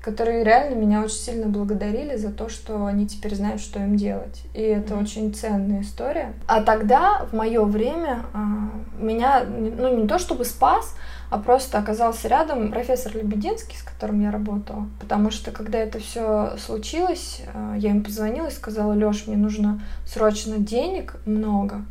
которые 0.01 0.43
реально 0.43 0.75
меня 0.75 1.01
очень 1.01 1.17
сильно 1.17 1.47
благодарили 1.47 2.15
за 2.15 2.31
то, 2.31 2.49
что 2.49 2.87
они 2.87 3.07
теперь 3.07 3.35
знают, 3.35 3.61
что 3.61 3.79
им 3.79 3.95
делать. 3.95 4.41
И 4.55 4.61
это 4.61 4.95
mm-hmm. 4.95 5.01
очень 5.01 5.33
ценная 5.33 5.81
история. 5.83 6.33
А 6.47 6.63
тогда, 6.63 7.27
в 7.31 7.35
мое 7.35 7.63
время, 7.63 8.25
а, 8.33 8.71
меня, 8.99 9.43
ну 9.43 9.95
не 9.95 10.07
то 10.07 10.17
чтобы 10.17 10.43
спас, 10.43 10.95
а 11.29 11.37
просто 11.37 11.77
оказался 11.77 12.27
рядом 12.27 12.71
профессор 12.71 13.15
Лебединский, 13.15 13.77
с 13.77 13.83
которым 13.83 14.21
я 14.21 14.31
работала. 14.31 14.87
Потому 14.99 15.29
что, 15.29 15.51
когда 15.51 15.77
это 15.77 15.99
все 15.99 16.57
случилось, 16.57 17.43
а, 17.53 17.75
я 17.77 17.91
им 17.91 18.03
позвонила 18.03 18.47
и 18.47 18.51
сказала, 18.51 18.93
Лёш, 18.93 19.27
мне 19.27 19.37
нужно 19.37 19.81
срочно 20.07 20.57
денег 20.57 21.17
много. 21.25 21.85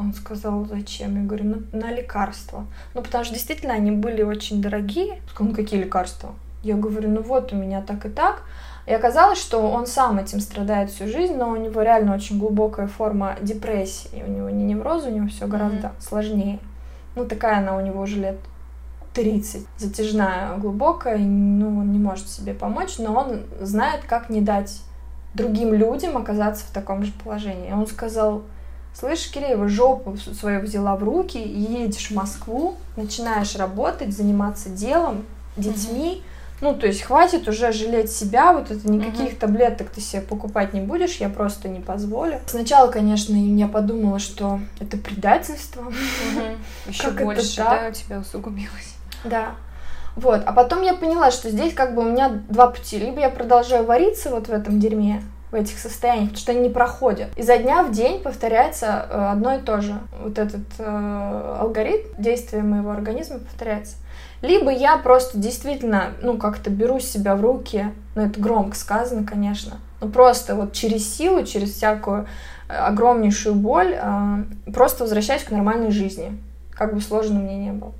Он 0.00 0.14
сказал, 0.14 0.64
зачем? 0.64 1.22
Я 1.22 1.26
говорю, 1.26 1.44
на, 1.44 1.78
на 1.78 1.92
лекарства. 1.92 2.66
Ну, 2.94 3.02
потому 3.02 3.24
что 3.24 3.34
действительно 3.34 3.74
они 3.74 3.90
были 3.90 4.22
очень 4.22 4.62
дорогие. 4.62 5.20
Он 5.38 5.48
ну, 5.48 5.54
какие 5.54 5.80
лекарства? 5.80 6.34
Я 6.62 6.76
говорю, 6.76 7.08
ну 7.10 7.22
вот 7.22 7.52
у 7.52 7.56
меня 7.56 7.82
так 7.82 8.06
и 8.06 8.08
так. 8.08 8.42
И 8.86 8.92
оказалось, 8.92 9.38
что 9.38 9.70
он 9.70 9.86
сам 9.86 10.18
этим 10.18 10.40
страдает 10.40 10.90
всю 10.90 11.06
жизнь, 11.06 11.36
но 11.36 11.50
у 11.50 11.56
него 11.56 11.82
реально 11.82 12.14
очень 12.14 12.38
глубокая 12.38 12.86
форма 12.86 13.36
депрессии. 13.40 14.24
У 14.26 14.30
него 14.30 14.50
не 14.50 14.64
невроз, 14.64 15.04
у 15.04 15.10
него 15.10 15.28
все 15.28 15.46
гораздо 15.46 15.88
mm-hmm. 15.88 16.00
сложнее. 16.00 16.58
Ну, 17.14 17.26
такая 17.26 17.58
она 17.58 17.76
у 17.76 17.80
него 17.80 18.02
уже 18.02 18.18
лет 18.20 18.36
30. 19.14 19.66
Затяжная, 19.76 20.56
глубокая, 20.56 21.18
ну, 21.18 21.78
он 21.78 21.92
не 21.92 21.98
может 21.98 22.28
себе 22.28 22.54
помочь, 22.54 22.98
но 22.98 23.14
он 23.14 23.42
знает, 23.60 24.02
как 24.08 24.30
не 24.30 24.40
дать 24.40 24.80
другим 25.34 25.74
людям 25.74 26.16
оказаться 26.16 26.64
в 26.66 26.70
таком 26.70 27.04
же 27.04 27.12
положении. 27.24 27.72
Он 27.72 27.86
сказал, 27.86 28.42
слышь, 28.94 29.30
Киреева, 29.30 29.68
жопу 29.68 30.16
свою 30.16 30.60
взяла 30.60 30.96
в 30.96 31.02
руки, 31.02 31.38
едешь 31.38 32.10
в 32.10 32.14
Москву, 32.14 32.76
начинаешь 32.96 33.56
работать, 33.56 34.16
заниматься 34.16 34.68
делом, 34.68 35.24
детьми, 35.56 36.22
mm-hmm 36.22 36.30
ну, 36.60 36.74
то 36.74 36.86
есть 36.86 37.02
хватит 37.02 37.48
уже 37.48 37.72
жалеть 37.72 38.12
себя, 38.12 38.52
вот 38.52 38.70
это 38.70 38.86
никаких 38.90 39.32
угу. 39.32 39.40
таблеток 39.40 39.88
ты 39.88 40.00
себе 40.00 40.20
покупать 40.20 40.74
не 40.74 40.80
будешь, 40.80 41.16
я 41.16 41.30
просто 41.30 41.68
не 41.68 41.80
позволю. 41.80 42.40
Сначала, 42.46 42.90
конечно, 42.90 43.34
я 43.34 43.66
подумала, 43.66 44.18
что 44.18 44.60
это 44.78 44.98
предательство. 44.98 45.82
Угу. 45.82 45.96
Еще 46.86 47.02
как 47.02 47.24
больше, 47.24 47.56
да, 47.56 47.88
у 47.88 47.92
тебя 47.92 48.18
усугубилось. 48.18 48.94
Да. 49.24 49.54
Вот, 50.16 50.42
а 50.44 50.52
потом 50.52 50.82
я 50.82 50.92
поняла, 50.94 51.30
что 51.30 51.48
здесь 51.50 51.72
как 51.72 51.94
бы 51.94 52.02
у 52.02 52.10
меня 52.10 52.28
два 52.28 52.66
пути. 52.66 52.98
Либо 52.98 53.20
я 53.20 53.30
продолжаю 53.30 53.84
вариться 53.84 54.28
вот 54.28 54.48
в 54.48 54.52
этом 54.52 54.80
дерьме, 54.80 55.22
в 55.50 55.54
этих 55.54 55.78
состояниях, 55.78 56.28
потому 56.30 56.40
что 56.40 56.52
они 56.52 56.60
не 56.60 56.68
проходят. 56.68 57.28
Изо 57.36 57.56
дня 57.56 57.82
в 57.82 57.90
день 57.90 58.22
повторяется 58.22 59.06
э, 59.10 59.28
одно 59.32 59.56
и 59.56 59.60
то 59.60 59.80
же. 59.80 59.98
Вот 60.22 60.38
этот 60.38 60.62
э, 60.78 61.56
алгоритм 61.60 62.06
действия 62.18 62.62
моего 62.62 62.90
организма 62.90 63.38
повторяется. 63.38 63.96
Либо 64.42 64.70
я 64.70 64.96
просто 64.96 65.38
действительно, 65.38 66.12
ну, 66.22 66.38
как-то 66.38 66.70
беру 66.70 66.98
себя 67.00 67.36
в 67.36 67.42
руки, 67.42 67.92
ну, 68.14 68.22
это 68.22 68.40
громко 68.40 68.76
сказано, 68.76 69.26
конечно, 69.26 69.78
но 70.00 70.08
просто 70.08 70.54
вот 70.54 70.72
через 70.72 71.14
силу, 71.14 71.44
через 71.44 71.74
всякую 71.74 72.26
э, 72.68 72.72
огромнейшую 72.74 73.54
боль 73.54 73.98
э, 74.00 74.72
просто 74.72 75.04
возвращаюсь 75.04 75.42
к 75.42 75.50
нормальной 75.50 75.90
жизни, 75.90 76.38
как 76.70 76.94
бы 76.94 77.00
сложно 77.00 77.40
мне 77.40 77.56
не 77.56 77.72
было. 77.72 77.92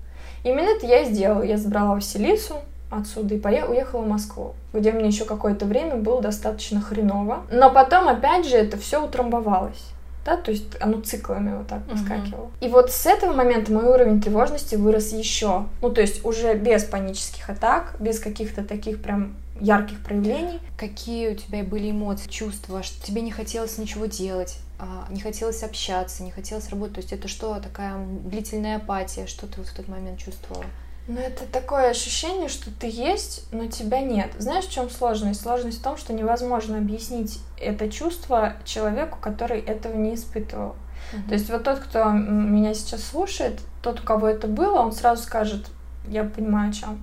Именно 0.42 0.76
это 0.76 0.87
я 0.87 1.02
и 1.02 1.12
сделала. 1.12 1.42
Я 1.42 1.59
забрала 1.59 1.95
Василису 1.95 2.57
отсюда 2.90 3.35
и 3.35 3.38
поехала, 3.38 3.73
уехала 3.73 4.02
в 4.02 4.09
Москву, 4.09 4.54
где 4.73 4.93
мне 4.93 5.09
еще 5.09 5.25
какое-то 5.25 5.67
время 5.67 5.97
было 5.97 6.21
достаточно 6.21 6.81
хреново. 6.81 7.45
Но 7.50 7.71
потом, 7.71 8.09
опять 8.09 8.47
же, 8.47 8.57
это 8.57 8.77
все 8.77 9.05
утрамбовалось 9.05 9.93
да, 10.25 10.37
то 10.37 10.50
есть 10.50 10.67
оно 10.81 11.00
циклами 11.00 11.57
вот 11.57 11.67
так 11.67 11.87
выскакивало. 11.89 12.45
Угу. 12.45 12.53
И 12.61 12.69
вот 12.69 12.91
с 12.91 13.07
этого 13.07 13.33
момента 13.33 13.73
мой 13.73 13.85
уровень 13.85 14.21
тревожности 14.21 14.75
вырос 14.75 15.12
еще, 15.12 15.65
ну 15.81 15.91
то 15.91 16.00
есть 16.00 16.25
уже 16.25 16.55
без 16.55 16.85
панических 16.85 17.49
атак, 17.49 17.97
без 17.99 18.21
каких-то 18.21 18.62
таких 18.62 19.03
прям 19.03 19.35
ярких 19.61 20.03
проявлений. 20.03 20.61
Какие 20.77 21.31
у 21.31 21.35
тебя 21.35 21.62
были 21.65 21.91
эмоции, 21.91 22.29
чувства, 22.29 22.83
что 22.83 23.05
тебе 23.05 23.23
не 23.23 23.31
хотелось 23.31 23.79
ничего 23.79 24.07
делать, 24.07 24.59
а, 24.79 25.07
не 25.11 25.21
хотелось 25.21 25.62
общаться, 25.62 26.23
не 26.23 26.31
хотелось 26.31 26.69
работать, 26.71 26.95
то 26.95 27.00
есть 27.00 27.12
это 27.12 27.29
что, 27.29 27.59
такая 27.61 27.95
длительная 28.25 28.77
апатия, 28.77 29.27
что 29.27 29.47
ты 29.47 29.59
вот 29.59 29.69
в 29.69 29.75
тот 29.75 29.89
момент 29.89 30.19
чувствовала? 30.19 30.65
Ну, 31.11 31.19
это 31.19 31.45
такое 31.45 31.90
ощущение, 31.90 32.49
что 32.49 32.71
ты 32.71 32.88
есть, 32.88 33.45
но 33.50 33.67
тебя 33.67 34.00
нет. 34.00 34.31
Знаешь, 34.38 34.67
в 34.67 34.71
чем 34.71 34.88
сложность? 34.88 35.40
Сложность 35.40 35.81
в 35.81 35.83
том, 35.83 35.97
что 35.97 36.12
невозможно 36.12 36.79
объяснить 36.79 37.40
это 37.61 37.90
чувство 37.90 38.55
человеку, 38.64 39.19
который 39.21 39.59
этого 39.59 39.97
не 39.97 40.14
испытывал. 40.14 40.76
Mm-hmm. 41.12 41.29
То 41.29 41.35
есть 41.35 41.50
вот 41.50 41.64
тот, 41.64 41.81
кто 41.81 42.05
меня 42.12 42.75
сейчас 42.75 43.02
слушает, 43.02 43.59
тот, 43.83 43.99
у 43.99 44.05
кого 44.05 44.29
это 44.29 44.47
было, 44.47 44.79
он 44.79 44.93
сразу 44.93 45.25
скажет, 45.25 45.67
я 46.07 46.23
понимаю, 46.23 46.71
о 46.71 46.73
чем. 46.73 47.02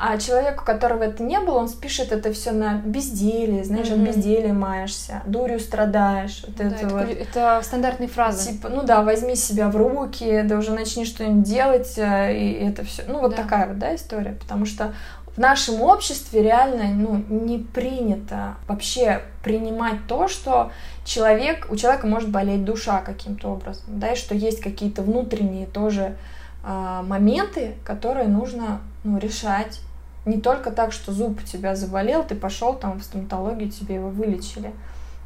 А 0.00 0.16
человек, 0.16 0.62
у 0.62 0.64
которого 0.64 1.02
это 1.02 1.24
не 1.24 1.40
было, 1.40 1.58
он 1.58 1.68
спишет 1.68 2.12
это 2.12 2.32
все 2.32 2.52
на 2.52 2.74
безделие, 2.76 3.64
знаешь, 3.64 3.88
mm-hmm. 3.88 4.08
от 4.08 4.16
безделия 4.16 4.52
маешься, 4.52 5.22
дурью 5.26 5.58
страдаешь. 5.58 6.44
Вот 6.46 6.56
да, 6.56 6.64
это, 6.66 6.74
это, 6.76 6.88
вот, 6.94 7.08
это 7.08 7.60
стандартные 7.64 8.08
фразы. 8.08 8.52
Типа, 8.52 8.68
ну 8.68 8.84
да, 8.84 9.02
возьми 9.02 9.34
себя 9.34 9.68
в 9.68 9.76
руки, 9.76 10.42
да 10.44 10.56
уже 10.56 10.70
начни 10.70 11.04
что-нибудь 11.04 11.42
делать, 11.42 11.94
э, 11.96 12.32
и 12.32 12.52
это 12.52 12.84
все. 12.84 13.02
Ну, 13.08 13.18
вот 13.18 13.32
да. 13.32 13.42
такая 13.42 13.66
вот, 13.66 13.78
да, 13.78 13.92
история. 13.96 14.36
Потому 14.38 14.66
что 14.66 14.94
в 15.34 15.40
нашем 15.40 15.82
обществе 15.82 16.44
реально 16.44 16.84
ну, 16.94 17.24
не 17.28 17.58
принято 17.58 18.54
вообще 18.68 19.22
принимать 19.42 20.06
то, 20.06 20.28
что 20.28 20.70
человек, 21.04 21.66
у 21.70 21.76
человека 21.76 22.06
может 22.06 22.28
болеть 22.28 22.64
душа 22.64 23.00
каким-то 23.00 23.48
образом, 23.48 23.84
да, 23.88 24.12
и 24.12 24.16
что 24.16 24.36
есть 24.36 24.60
какие-то 24.60 25.02
внутренние 25.02 25.66
тоже 25.66 26.16
э, 26.62 27.00
моменты, 27.02 27.74
которые 27.84 28.28
нужно 28.28 28.80
ну, 29.02 29.18
решать 29.18 29.80
не 30.28 30.40
только 30.40 30.70
так, 30.70 30.92
что 30.92 31.12
зуб 31.12 31.40
у 31.42 31.46
тебя 31.46 31.74
заболел, 31.74 32.22
ты 32.22 32.34
пошел 32.34 32.74
там 32.74 33.00
в 33.00 33.02
стоматологию, 33.02 33.70
тебе 33.70 33.96
его 33.96 34.10
вылечили. 34.10 34.72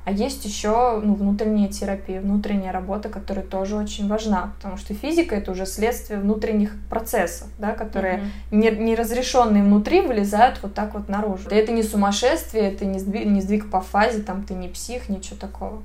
А 0.04 0.11
есть 0.11 0.44
еще 0.44 1.00
ну, 1.00 1.14
внутренняя 1.14 1.68
терапия, 1.68 2.21
внутренняя 2.21 2.73
работа, 2.73 3.09
которая 3.09 3.44
тоже 3.44 3.76
очень 3.76 4.09
важна, 4.09 4.52
потому 4.56 4.76
что 4.76 4.94
физика 4.94 5.37
это 5.37 5.52
уже 5.52 5.64
следствие 5.64 6.18
внутренних 6.18 6.73
процессов, 6.90 7.47
да, 7.59 7.73
которые 7.73 8.18
mm-hmm. 8.50 8.56
не, 8.56 8.71
неразрешенные 8.71 9.62
внутри 9.62 10.00
вылезают 10.00 10.59
вот 10.62 10.75
так 10.75 10.94
вот 10.94 11.09
наружу. 11.09 11.49
Это 11.50 11.71
не 11.71 11.85
сумасшествие, 11.85 12.73
это 12.73 12.85
не 12.85 12.99
сдвиг, 12.99 13.26
не 13.26 13.40
сдвиг 13.40 13.71
по 13.71 13.80
фазе, 13.80 14.23
там 14.23 14.42
ты 14.42 14.54
не 14.54 14.68
псих, 14.68 15.09
ничего 15.09 15.37
такого. 15.37 15.82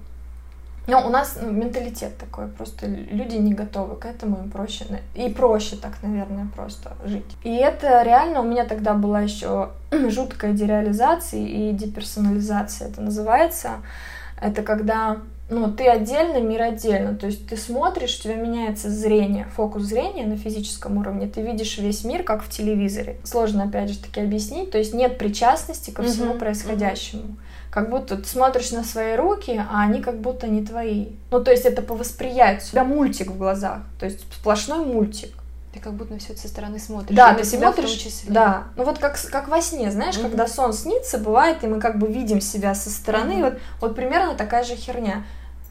Но 0.88 1.06
у 1.06 1.10
нас 1.10 1.38
ну, 1.42 1.52
менталитет 1.52 2.18
такой, 2.18 2.48
просто 2.48 2.88
люди 2.88 3.36
не 3.36 3.54
готовы 3.54 3.98
к 3.98 4.06
этому, 4.06 4.38
им 4.38 4.50
проще, 4.50 4.86
и 5.16 5.30
проще 5.30 5.76
так, 5.76 6.02
наверное, 6.02 6.48
просто 6.56 6.94
жить. 7.04 7.26
И 7.44 7.54
это 7.56 8.02
реально 8.04 8.40
у 8.40 8.46
меня 8.46 8.64
тогда 8.64 8.94
была 8.94 9.20
еще 9.20 9.72
жуткая 9.92 10.54
дереализация 10.54 11.42
и 11.42 11.74
деперсонализация, 11.74 12.88
это 12.88 13.02
называется. 13.02 13.82
Это 14.40 14.62
когда 14.62 15.18
ну, 15.50 15.72
ты 15.72 15.88
отдельно, 15.90 16.40
мир 16.40 16.62
отдельно. 16.62 17.16
То 17.16 17.26
есть 17.26 17.48
ты 17.48 17.58
смотришь, 17.58 18.20
у 18.20 18.24
тебя 18.24 18.36
меняется 18.36 18.90
зрение, 18.90 19.46
фокус 19.56 19.84
зрения 19.84 20.26
на 20.26 20.38
физическом 20.38 20.98
уровне. 20.98 21.28
Ты 21.28 21.42
видишь 21.42 21.78
весь 21.80 22.06
мир, 22.06 22.24
как 22.24 22.44
в 22.44 22.50
телевизоре. 22.50 23.18
Сложно, 23.24 23.64
опять 23.64 23.90
же, 23.90 23.98
таки 23.98 24.22
объяснить. 24.22 24.72
То 24.72 24.78
есть 24.78 24.94
нет 24.94 25.18
причастности 25.18 25.90
ко 25.90 26.04
всему 26.04 26.34
mm-hmm. 26.34 26.40
происходящему. 26.40 27.24
Mm-hmm 27.24 27.47
как 27.78 27.92
будто 27.92 28.18
ты 28.18 28.28
смотришь 28.28 28.72
на 28.72 28.84
свои 28.84 29.16
руки, 29.16 29.64
а 29.70 29.84
они 29.84 30.02
как 30.02 30.20
будто 30.20 30.48
не 30.48 30.66
твои. 30.66 31.10
Ну, 31.30 31.44
то 31.44 31.52
есть 31.52 31.64
это 31.64 31.84
по 31.84 31.94
восприятию. 31.94 32.70
У 32.70 32.72
тебя 32.72 32.84
мультик 32.84 33.28
в 33.30 33.38
глазах, 33.38 33.82
то 34.00 34.08
есть 34.08 34.22
сплошной 34.34 34.84
мультик. 34.84 35.36
Ты 35.74 35.80
как 35.80 35.94
будто 35.94 36.14
на 36.14 36.20
все 36.20 36.34
это 36.34 36.42
со 36.42 36.48
стороны 36.48 36.80
смотришь. 36.80 37.16
Да, 37.16 37.36
ты 37.36 37.44
себя 37.44 37.72
смотришь, 37.72 37.92
в 37.92 38.04
том 38.04 38.12
числе. 38.12 38.34
Да, 38.34 38.64
ну 38.78 38.84
вот 38.84 38.98
как, 38.98 39.22
как 39.30 39.48
во 39.48 39.62
сне, 39.62 39.92
знаешь, 39.92 40.16
mm-hmm. 40.16 40.24
когда 40.24 40.48
сон 40.48 40.74
снится, 40.74 41.20
бывает, 41.20 41.64
и 41.64 41.68
мы 41.68 41.80
как 41.80 42.00
бы 42.00 42.08
видим 42.08 42.42
себя 42.42 42.74
со 42.74 42.90
стороны, 42.90 43.34
mm-hmm. 43.34 43.52
вот, 43.52 43.60
вот 43.80 43.96
примерно 43.96 44.34
такая 44.34 44.64
же 44.64 44.76
херня 44.76 45.24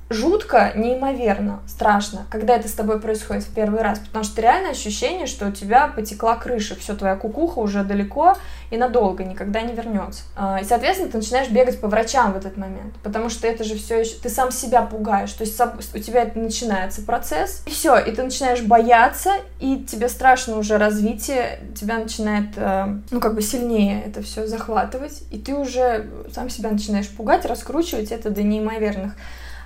жутко, 0.09 0.73
неимоверно, 0.77 1.61
страшно, 1.67 2.27
когда 2.31 2.55
это 2.55 2.69
с 2.69 2.73
тобой 2.73 3.01
происходит 3.01 3.43
в 3.43 3.53
первый 3.53 3.83
раз, 3.83 3.99
потому 3.99 4.25
что 4.25 4.41
реально 4.41 4.71
ощущение, 4.71 5.27
что 5.27 5.49
у 5.49 5.51
тебя 5.51 5.89
потекла 5.89 6.37
крыша, 6.37 6.77
все, 6.77 6.95
твоя 6.95 7.17
кукуха 7.17 7.59
уже 7.59 7.83
далеко 7.83 8.37
и 8.71 8.77
надолго, 8.77 9.25
никогда 9.25 9.63
не 9.63 9.75
вернется. 9.75 10.23
А, 10.37 10.61
и, 10.61 10.65
соответственно, 10.65 11.11
ты 11.11 11.19
начинаешь 11.19 11.51
бегать 11.51 11.81
по 11.81 11.89
врачам 11.89 12.33
в 12.33 12.37
этот 12.37 12.57
момент, 12.57 12.95
потому 13.03 13.29
что 13.29 13.49
это 13.49 13.65
же 13.65 13.75
все 13.77 14.01
еще, 14.01 14.15
ты 14.17 14.29
сам 14.29 14.53
себя 14.53 14.83
пугаешь, 14.83 15.33
то 15.33 15.43
есть 15.43 15.61
у 15.61 15.99
тебя 15.99 16.23
это 16.23 16.39
начинается 16.39 17.03
процесс, 17.03 17.63
и 17.67 17.71
все, 17.71 17.99
и 17.99 18.13
ты 18.13 18.23
начинаешь 18.23 18.63
бояться, 18.63 19.33
и 19.59 19.85
тебе 19.85 20.09
страшно 20.09 20.59
уже 20.59 20.79
развитие, 20.79 21.61
тебя 21.75 21.99
начинает, 21.99 22.51
э, 22.57 22.99
ну, 23.11 23.21
как 23.21 23.35
бы 23.35 23.43
сильнее 23.43 24.05
это 24.07 24.23
все 24.23 24.47
захватывать, 24.47 25.23
и 25.33 25.39
ты 25.39 25.55
уже 25.55 26.07
сам 26.33 26.49
себя 26.49 26.71
начинаешь 26.71 27.09
пугать, 27.09 27.45
раскручивать 27.45 28.13
это 28.13 28.31
до 28.31 28.45
неимоверных 28.45 29.15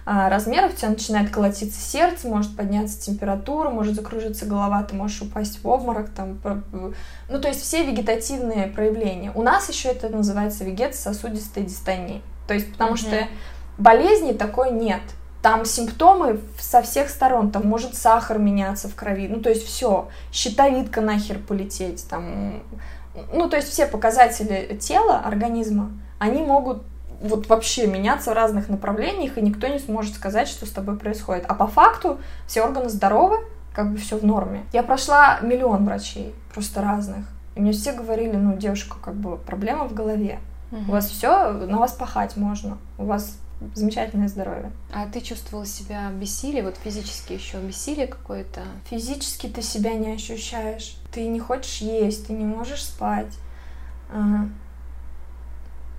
размеров, 0.04 0.72
у 0.72 0.76
тебя 0.76 0.90
начинает 0.90 1.30
колотиться 1.30 1.80
сердце, 1.80 2.28
может 2.28 2.56
подняться 2.56 3.00
температура, 3.00 3.70
может 3.70 3.94
закружиться 3.94 4.46
голова, 4.46 4.82
ты 4.82 4.94
можешь 4.94 5.22
упасть 5.22 5.62
в 5.62 5.68
обморок, 5.68 6.10
там, 6.10 6.40
ну, 7.28 7.40
то 7.40 7.48
есть 7.48 7.62
все 7.62 7.84
вегетативные 7.84 8.66
проявления. 8.66 9.32
У 9.34 9.42
нас 9.42 9.68
еще 9.68 9.88
это 9.88 10.08
называется 10.08 10.64
вегетососудистая 10.64 11.64
дистония. 11.64 12.22
То 12.46 12.54
есть 12.54 12.72
потому 12.72 12.94
mm-hmm. 12.94 12.96
что 12.96 13.28
болезни 13.78 14.32
такой 14.32 14.70
нет. 14.72 15.02
там 15.42 15.64
симптомы 15.64 16.40
со 16.58 16.82
всех 16.82 17.08
сторон, 17.08 17.50
там 17.50 17.66
может 17.66 17.94
сахар 17.94 18.38
меняться 18.38 18.88
в 18.88 18.94
крови, 18.94 19.28
ну 19.28 19.40
то 19.40 19.48
есть 19.48 19.64
все, 19.66 20.08
щитовидка 20.32 21.00
нахер 21.00 21.38
полететь, 21.38 22.06
там, 22.08 22.62
ну 23.32 23.48
то 23.48 23.56
есть 23.56 23.68
все 23.68 23.86
показатели 23.86 24.76
тела, 24.76 25.18
организма, 25.18 25.92
они 26.18 26.42
могут 26.42 26.82
вот 27.20 27.48
вообще 27.48 27.86
меняться 27.86 28.30
в 28.30 28.34
разных 28.34 28.68
направлениях, 28.68 29.38
и 29.38 29.42
никто 29.42 29.66
не 29.66 29.78
сможет 29.78 30.14
сказать, 30.14 30.48
что 30.48 30.66
с 30.66 30.70
тобой 30.70 30.98
происходит. 30.98 31.44
А 31.48 31.54
по 31.54 31.66
факту 31.66 32.18
все 32.46 32.62
органы 32.62 32.88
здоровы, 32.88 33.38
как 33.74 33.92
бы 33.92 33.98
все 33.98 34.16
в 34.16 34.24
норме. 34.24 34.64
Я 34.72 34.82
прошла 34.82 35.38
миллион 35.40 35.84
врачей, 35.84 36.34
просто 36.52 36.82
разных. 36.82 37.26
И 37.54 37.60
мне 37.60 37.72
все 37.72 37.92
говорили, 37.92 38.36
ну, 38.36 38.56
девушка, 38.56 38.96
как 39.02 39.14
бы 39.14 39.36
проблема 39.36 39.86
в 39.86 39.94
голове. 39.94 40.38
Угу. 40.72 40.82
У 40.88 40.92
вас 40.92 41.08
все, 41.08 41.52
на 41.52 41.78
вас 41.78 41.92
пахать 41.92 42.36
можно. 42.36 42.78
У 42.96 43.04
вас 43.04 43.38
замечательное 43.74 44.28
здоровье. 44.28 44.72
А 44.92 45.06
ты 45.06 45.20
чувствовала 45.20 45.66
себя 45.66 46.10
бессилие, 46.10 46.62
вот 46.62 46.76
физически 46.82 47.34
еще 47.34 47.58
бессилие 47.58 48.06
какое-то? 48.06 48.62
Физически 48.88 49.48
ты 49.48 49.62
себя 49.62 49.94
не 49.94 50.12
ощущаешь. 50.12 50.96
Ты 51.12 51.26
не 51.26 51.40
хочешь 51.40 51.78
есть, 51.78 52.28
ты 52.28 52.32
не 52.32 52.44
можешь 52.44 52.84
спать. 52.84 53.34
А, 54.10 54.48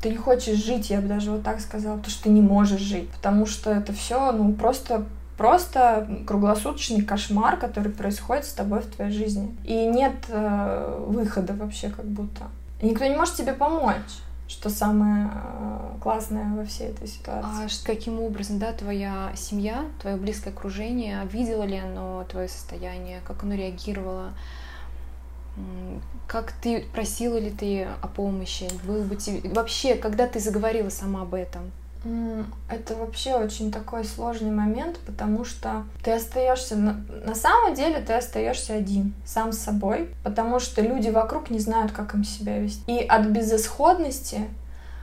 ты 0.01 0.09
не 0.09 0.17
хочешь 0.17 0.57
жить, 0.57 0.89
я 0.89 0.99
бы 0.99 1.07
даже 1.07 1.31
вот 1.31 1.43
так 1.43 1.59
сказала, 1.59 1.97
потому 1.97 2.11
что 2.11 2.23
ты 2.23 2.29
не 2.29 2.41
можешь 2.41 2.81
жить, 2.81 3.09
потому 3.11 3.45
что 3.45 3.71
это 3.71 3.93
все, 3.93 4.31
ну, 4.31 4.53
просто 4.53 5.05
просто 5.37 6.07
круглосуточный 6.27 7.01
кошмар, 7.01 7.57
который 7.57 7.91
происходит 7.91 8.45
с 8.45 8.53
тобой 8.53 8.81
в 8.81 8.85
твоей 8.85 9.11
жизни. 9.11 9.55
И 9.63 9.73
нет 9.73 10.13
э, 10.27 11.03
выхода 11.07 11.53
вообще 11.53 11.89
как 11.89 12.05
будто. 12.05 12.43
И 12.79 12.85
никто 12.85 13.05
не 13.05 13.15
может 13.15 13.35
тебе 13.35 13.53
помочь 13.53 14.21
что 14.51 14.69
самое 14.69 15.29
э, 15.33 15.93
классное 16.01 16.53
во 16.53 16.65
всей 16.65 16.89
этой 16.89 17.07
ситуации. 17.07 17.65
А 17.65 17.85
каким 17.85 18.19
образом, 18.19 18.59
да, 18.59 18.73
твоя 18.73 19.31
семья, 19.33 19.85
твое 20.01 20.17
близкое 20.17 20.49
окружение, 20.49 21.25
видело 21.31 21.63
ли 21.63 21.77
оно 21.77 22.25
твое 22.29 22.49
состояние, 22.49 23.21
как 23.25 23.43
оно 23.43 23.55
реагировало? 23.55 24.33
Как 26.27 26.53
ты 26.61 26.85
просила 26.93 27.37
ли 27.37 27.51
ты 27.51 27.87
о 28.01 28.07
помощи? 28.07 28.69
Был 28.85 29.03
бы 29.03 29.15
тебе... 29.15 29.49
Вообще, 29.49 29.95
когда 29.95 30.27
ты 30.27 30.39
заговорила 30.39 30.89
сама 30.89 31.23
об 31.23 31.33
этом? 31.33 31.71
Это 32.67 32.95
вообще 32.95 33.35
очень 33.35 33.71
такой 33.71 34.03
сложный 34.05 34.49
момент, 34.49 34.97
потому 35.05 35.45
что 35.45 35.83
ты 36.03 36.11
остаешься 36.11 36.75
на, 36.75 37.05
на 37.25 37.35
самом 37.35 37.75
деле 37.75 38.01
ты 38.01 38.13
остаешься 38.13 38.73
один, 38.73 39.13
сам 39.23 39.51
с 39.51 39.59
собой, 39.59 40.09
потому 40.23 40.59
что 40.59 40.81
люди 40.81 41.09
вокруг 41.09 41.51
не 41.51 41.59
знают, 41.59 41.91
как 41.91 42.15
им 42.15 42.23
себя 42.23 42.57
вести. 42.57 42.81
И 42.91 43.05
от 43.05 43.27
безысходности 43.27 44.49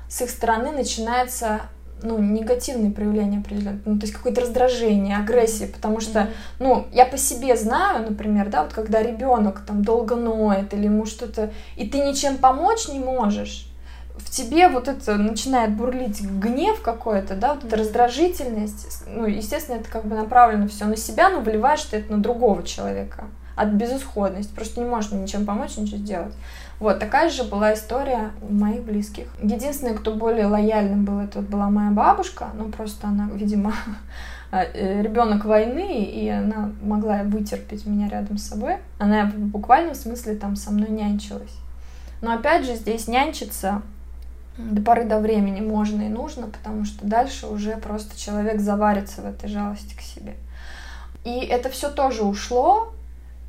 с 0.09 0.23
их 0.23 0.31
стороны 0.31 0.73
начинается 0.73 1.61
ну, 2.03 2.19
негативные 2.19 2.91
проявления 2.91 3.39
определенные, 3.39 3.81
ну, 3.85 3.99
то 3.99 4.07
есть 4.07 4.17
какое-то 4.17 4.43
раздражение, 4.43 5.17
агрессия, 5.17 5.67
потому 5.67 6.01
что, 6.01 6.21
mm-hmm. 6.21 6.33
ну, 6.61 6.87
я 6.93 7.07
по 7.07 7.19
себе 7.19 7.57
знаю, 7.57 8.09
например, 8.09 8.49
да, 8.49 8.63
вот 8.63 8.73
когда 8.73 9.03
ребенок 9.03 9.61
там 9.67 9.83
долго 9.83 10.17
ноет 10.17 10.73
или 10.75 10.85
ему 10.85 11.07
что-то, 11.07 11.51
и 11.77 11.89
ты 11.89 11.99
ничем 11.99 12.39
помочь 12.39 12.89
не 12.89 13.01
можешь, 13.01 13.69
в 14.19 14.31
тебе 14.31 14.69
вот 14.69 14.89
это 14.89 15.17
начинает 15.17 15.77
бурлить 15.77 16.21
гнев 16.21 16.81
какой-то, 16.83 17.37
да, 17.37 17.55
вот 17.55 17.65
эта 17.65 17.77
раздражительность, 17.77 19.05
ну, 19.07 19.27
естественно, 19.27 19.77
это 19.77 19.89
как 19.89 20.07
бы 20.07 20.17
направлено 20.17 20.69
все 20.69 20.87
на 20.87 20.97
себя, 20.97 21.31
но 21.31 21.41
выливаешь 21.41 21.83
ты 21.83 21.99
это 21.99 22.13
на 22.13 22.23
другого 22.23 22.63
человека 22.63 23.27
от 23.57 23.71
безысходности, 23.71 24.55
просто 24.55 24.81
не 24.81 24.87
можешь 24.87 25.11
ничем 25.11 25.45
помочь, 25.45 25.77
ничего 25.77 25.99
сделать. 25.99 26.35
Вот, 26.81 27.01
такая 27.01 27.29
же 27.29 27.43
была 27.43 27.75
история 27.75 28.31
моих 28.49 28.83
близких. 28.83 29.27
Единственное, 29.43 29.95
кто 29.95 30.15
более 30.15 30.47
лояльным 30.47 31.05
был, 31.05 31.19
это 31.19 31.41
вот 31.41 31.49
была 31.49 31.71
моя 31.71 31.91
бабушка, 31.91 32.51
ну, 32.55 32.71
просто 32.71 33.09
она, 33.09 33.29
видимо, 33.33 33.75
э, 34.53 35.03
ребенок 35.03 35.45
войны, 35.45 36.05
и 36.05 36.29
она 36.29 36.71
могла 36.81 37.25
вытерпеть 37.25 37.85
меня 37.85 38.09
рядом 38.09 38.39
с 38.39 38.49
собой. 38.49 38.77
Она 38.99 39.25
в 39.27 39.35
буквальном 39.37 39.97
смысле 39.97 40.37
там 40.37 40.55
со 40.55 40.71
мной 40.71 40.91
нянчилась. 40.91 41.57
Но 42.21 42.33
опять 42.33 42.65
же, 42.65 42.77
здесь 42.77 43.09
нянчиться 43.09 43.83
до 44.57 44.83
поры 44.83 45.05
до 45.05 45.21
времени 45.21 45.61
можно 45.61 46.03
и 46.03 46.09
нужно, 46.09 46.49
потому 46.49 46.85
что 46.85 47.07
дальше 47.07 47.47
уже 47.47 47.77
просто 47.77 48.19
человек 48.19 48.61
заварится 48.61 49.23
в 49.23 49.27
этой 49.27 49.49
жалости 49.49 49.97
к 49.97 50.01
себе. 50.01 50.35
И 51.25 51.41
это 51.41 51.71
все 51.71 51.91
тоже 51.91 52.25
ушло, 52.25 52.93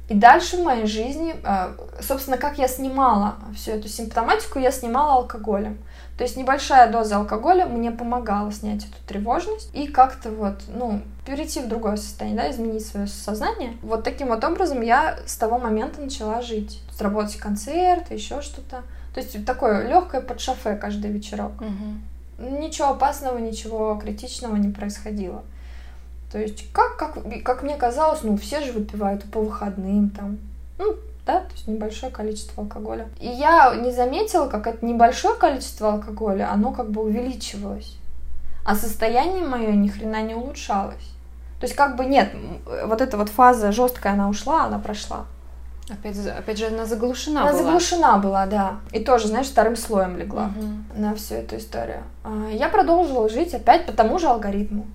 и 0.10 0.15
дальше 0.15 0.58
в 0.58 0.63
моей 0.63 0.88
жизни, 0.88 1.36
а, 1.43 1.76
собственно, 2.02 2.38
как 2.38 2.58
я 2.58 2.67
снимала 2.67 3.36
всю 3.56 3.72
эту 3.72 3.88
симптоматику, 3.88 4.58
я 4.58 4.72
снимала 4.72 5.13
алкоголем. 5.13 5.78
То 6.17 6.24
есть 6.24 6.36
небольшая 6.36 6.91
доза 6.91 7.17
алкоголя 7.17 7.67
мне 7.67 7.91
помогала 7.91 8.52
снять 8.52 8.86
эту 8.86 8.98
тревожность 9.08 9.69
и 9.74 9.88
как-то 9.88 10.32
вот, 10.32 10.63
ну, 10.67 11.02
перейти 11.26 11.62
в 11.62 11.69
другое 11.69 11.95
состояние, 11.95 12.41
да, 12.41 12.52
изменить 12.52 12.86
свое 12.86 13.06
сознание. 13.06 13.78
Вот 13.84 14.04
таким 14.04 14.30
вот 14.30 14.43
образом 14.43 14.82
я 14.82 15.19
с 15.28 15.38
того 15.38 15.60
момента 15.60 16.02
начала 16.02 16.41
жить. 16.41 16.82
Сработать 16.91 17.38
концерт, 17.38 18.12
еще 18.12 18.41
что-то. 18.41 18.84
То 19.13 19.22
есть 19.22 19.45
такое 19.45 19.88
легкое 19.88 20.22
под 20.22 20.41
шофе 20.41 20.76
каждый 20.76 21.12
вечерок. 21.12 21.54
Угу. 21.62 22.50
Ничего 22.50 22.89
опасного, 22.89 23.38
ничего 23.38 23.95
критичного 23.95 24.56
не 24.56 24.74
происходило. 24.74 25.43
То 26.32 26.38
есть, 26.38 26.72
как, 26.72 26.98
как, 26.98 27.18
как 27.44 27.63
мне 27.63 27.76
казалось, 27.76 28.20
ну, 28.24 28.38
все 28.38 28.62
же 28.62 28.72
выпивают 28.72 29.24
по 29.32 29.42
выходным 29.42 30.12
там. 30.12 30.38
Ну, 30.78 30.96
да, 31.26 31.42
то 31.42 31.52
есть 31.54 31.68
небольшое 31.68 32.12
количество 32.12 32.63
алкоголя. 32.63 33.08
И 33.20 33.28
я 33.28 33.76
не 33.76 33.92
заметила, 33.92 34.48
как 34.48 34.68
это 34.68 34.86
небольшое 34.86 35.36
количество 35.36 35.94
алкоголя, 35.94 36.52
оно 36.52 36.72
как 36.72 36.92
бы 36.92 37.02
увеличивалось. 37.02 37.98
А 38.65 38.76
состояние 38.76 39.46
мое 39.46 39.72
ни 39.72 39.88
хрена 39.88 40.22
не 40.22 40.36
улучшалось. 40.36 41.12
То 41.60 41.65
есть 41.65 41.76
как 41.76 41.96
бы 41.96 42.06
нет, 42.06 42.32
вот 42.86 43.02
эта 43.02 43.18
вот 43.18 43.30
фаза 43.30 43.72
жесткая, 43.72 44.13
она 44.13 44.30
ушла, 44.30 44.65
она 44.65 44.80
прошла. 44.80 45.26
Опять, 45.89 46.18
опять 46.28 46.60
же, 46.60 46.68
она 46.68 46.86
заглушена 46.86 47.42
она 47.42 47.52
была. 47.52 47.60
Она 47.60 47.68
заглушена 47.68 48.18
была, 48.20 48.46
да. 48.46 48.80
И 48.92 49.00
тоже, 49.00 49.28
знаешь, 49.28 49.48
вторым 49.48 49.76
слоем 49.76 50.18
легла 50.18 50.52
угу. 50.56 51.00
на 51.02 51.15
всю 51.15 51.36
эту 51.36 51.58
историю. 51.58 52.04
А, 52.24 52.50
я 52.52 52.70
продолжила 52.70 53.28
жить 53.28 53.56
опять 53.56 53.88
по 53.88 53.92
тому 53.92 54.20
же 54.20 54.28
алгоритму. 54.28 54.86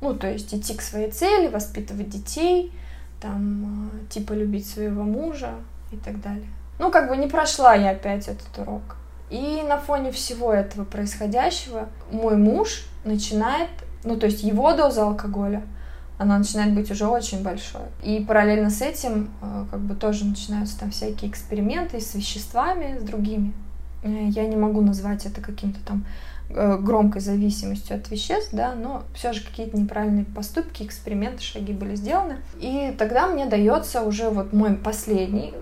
Ну, 0.00 0.14
то 0.14 0.30
есть 0.30 0.54
идти 0.54 0.74
к 0.74 0.82
своей 0.82 1.10
цели, 1.10 1.48
воспитывать 1.48 2.08
детей, 2.08 2.72
там, 3.20 3.90
а, 3.92 4.12
типа 4.12 4.32
любить 4.32 4.68
своего 4.68 5.02
мужа 5.02 5.54
и 5.92 5.96
так 5.96 6.20
далее. 6.20 6.48
Ну, 6.78 6.90
как 6.90 7.08
бы 7.08 7.16
не 7.16 7.26
прошла 7.26 7.74
я 7.74 7.90
опять 7.90 8.28
этот 8.28 8.58
урок. 8.58 8.96
И 9.28 9.62
на 9.68 9.78
фоне 9.78 10.10
всего 10.10 10.52
этого 10.52 10.84
происходящего 10.84 11.88
мой 12.10 12.36
муж 12.36 12.86
начинает, 13.04 13.70
ну, 14.02 14.16
то 14.16 14.26
есть 14.26 14.42
его 14.42 14.72
доза 14.72 15.02
алкоголя– 15.02 15.62
она 16.20 16.36
начинает 16.36 16.74
быть 16.74 16.90
уже 16.90 17.06
очень 17.06 17.42
большой. 17.42 17.80
И 18.02 18.20
параллельно 18.20 18.68
с 18.68 18.82
этим 18.82 19.30
э, 19.40 19.64
как 19.70 19.80
бы 19.80 19.94
тоже 19.94 20.26
начинаются 20.26 20.78
там 20.78 20.90
всякие 20.90 21.30
эксперименты 21.30 21.98
с 21.98 22.14
веществами, 22.14 22.98
с 22.98 23.02
другими. 23.02 23.54
Э, 24.02 24.26
я 24.28 24.46
не 24.46 24.54
могу 24.54 24.82
назвать 24.82 25.24
это 25.24 25.40
каким-то 25.40 25.80
там 25.80 26.04
э, 26.04 26.29
громкой 26.52 27.20
зависимостью 27.20 27.96
от 27.96 28.10
веществ, 28.10 28.50
да, 28.52 28.74
но 28.74 29.04
все 29.14 29.32
же 29.32 29.42
какие-то 29.44 29.76
неправильные 29.78 30.24
поступки, 30.24 30.82
эксперименты, 30.82 31.42
шаги 31.42 31.72
были 31.72 31.94
сделаны. 31.94 32.38
И 32.58 32.94
тогда 32.98 33.26
мне 33.26 33.46
дается 33.46 34.02
уже 34.02 34.30
вот 34.30 34.52
мой 34.52 34.74
последний 34.74 35.54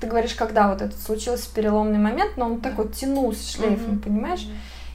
ты 0.00 0.08
говоришь, 0.08 0.34
когда 0.34 0.68
вот 0.68 0.82
этот 0.82 1.00
случился 1.00 1.48
переломный 1.54 1.98
момент, 1.98 2.36
но 2.36 2.46
он 2.46 2.60
так 2.60 2.76
вот 2.76 2.92
тянулся 2.92 3.56
шлейфом, 3.56 3.94
mm-hmm. 3.94 4.02
понимаешь? 4.02 4.46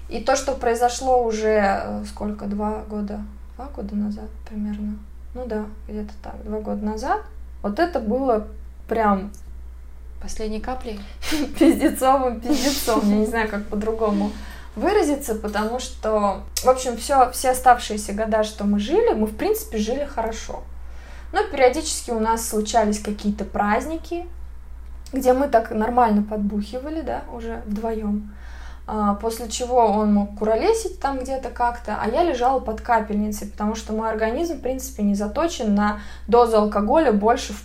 И 0.10 0.20
то, 0.20 0.36
что 0.36 0.54
произошло 0.54 1.24
уже 1.24 2.04
сколько, 2.06 2.46
два 2.46 2.84
года 2.88 3.22
два 3.60 3.68
года 3.76 3.94
назад 3.94 4.30
примерно. 4.48 4.98
Ну 5.34 5.46
да, 5.46 5.66
где-то 5.88 6.14
так, 6.24 6.42
два 6.46 6.62
года 6.62 6.86
назад. 6.86 7.22
Вот 7.62 7.78
это 7.78 8.00
было 8.00 8.48
прям... 8.88 9.32
Последней 10.22 10.62
каплей? 10.62 11.00
Пиздецовым 11.60 12.40
пиздецом. 12.40 13.02
Я 13.10 13.18
не 13.18 13.26
знаю, 13.26 13.50
как 13.50 13.66
по-другому 13.66 14.32
выразиться, 14.76 15.36
потому 15.36 15.80
что, 15.80 16.44
в 16.64 16.68
общем, 16.70 16.98
все, 16.98 17.32
все 17.32 17.52
оставшиеся 17.52 18.14
года, 18.14 18.44
что 18.44 18.64
мы 18.64 18.80
жили, 18.80 19.14
мы, 19.14 19.28
в 19.28 19.36
принципе, 19.36 19.78
жили 19.78 20.06
хорошо. 20.06 20.64
Но 21.32 21.44
периодически 21.44 22.12
у 22.12 22.20
нас 22.20 22.48
случались 22.48 23.00
какие-то 23.00 23.46
праздники, 23.46 24.26
где 25.14 25.34
мы 25.34 25.48
так 25.48 25.72
нормально 25.72 26.24
подбухивали, 26.24 27.02
да, 27.02 27.22
уже 27.34 27.62
вдвоем. 27.66 28.34
А, 28.92 29.14
после 29.14 29.48
чего 29.50 29.86
он 29.86 30.16
мог 30.16 30.40
куролесить 30.40 31.00
там 31.00 31.20
где-то 31.20 31.50
как-то, 31.50 32.00
а 32.02 32.10
я 32.10 32.24
лежала 32.24 32.60
под 32.60 32.82
капельницей, 32.82 33.48
потому 33.48 33.76
что 33.76 33.94
мой 33.94 34.10
организм, 34.10 34.56
в 34.56 34.62
принципе, 34.62 35.04
не 35.04 35.14
заточен 35.14 35.76
на 35.76 36.00
дозу 36.28 36.58
алкоголя 36.58 37.12
больше 37.12 37.54
в 37.54 37.64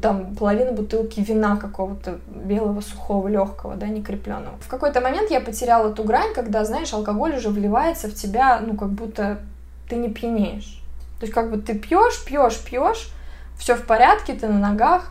там 0.00 0.36
половину 0.36 0.72
бутылки 0.72 1.20
вина 1.20 1.56
какого-то 1.56 2.18
белого, 2.28 2.80
сухого, 2.80 3.28
легкого, 3.28 3.74
да, 3.74 3.86
не 3.88 4.02
крепленного. 4.02 4.56
В 4.60 4.68
какой-то 4.68 5.00
момент 5.00 5.30
я 5.30 5.40
потеряла 5.40 5.92
ту 5.92 6.04
грань, 6.04 6.32
когда, 6.34 6.64
знаешь, 6.64 6.92
алкоголь 6.92 7.36
уже 7.36 7.48
вливается 7.48 8.08
в 8.08 8.14
тебя, 8.14 8.60
ну, 8.60 8.76
как 8.76 8.90
будто 8.90 9.40
ты 9.88 9.96
не 9.96 10.08
пьянеешь. 10.08 10.82
То 11.18 11.26
есть, 11.26 11.34
как 11.34 11.50
бы 11.50 11.58
ты 11.58 11.74
пьешь, 11.76 12.24
пьешь, 12.24 12.58
пьешь, 12.64 13.10
все 13.58 13.74
в 13.74 13.84
порядке, 13.84 14.34
ты 14.34 14.46
на 14.46 14.58
ногах, 14.58 15.10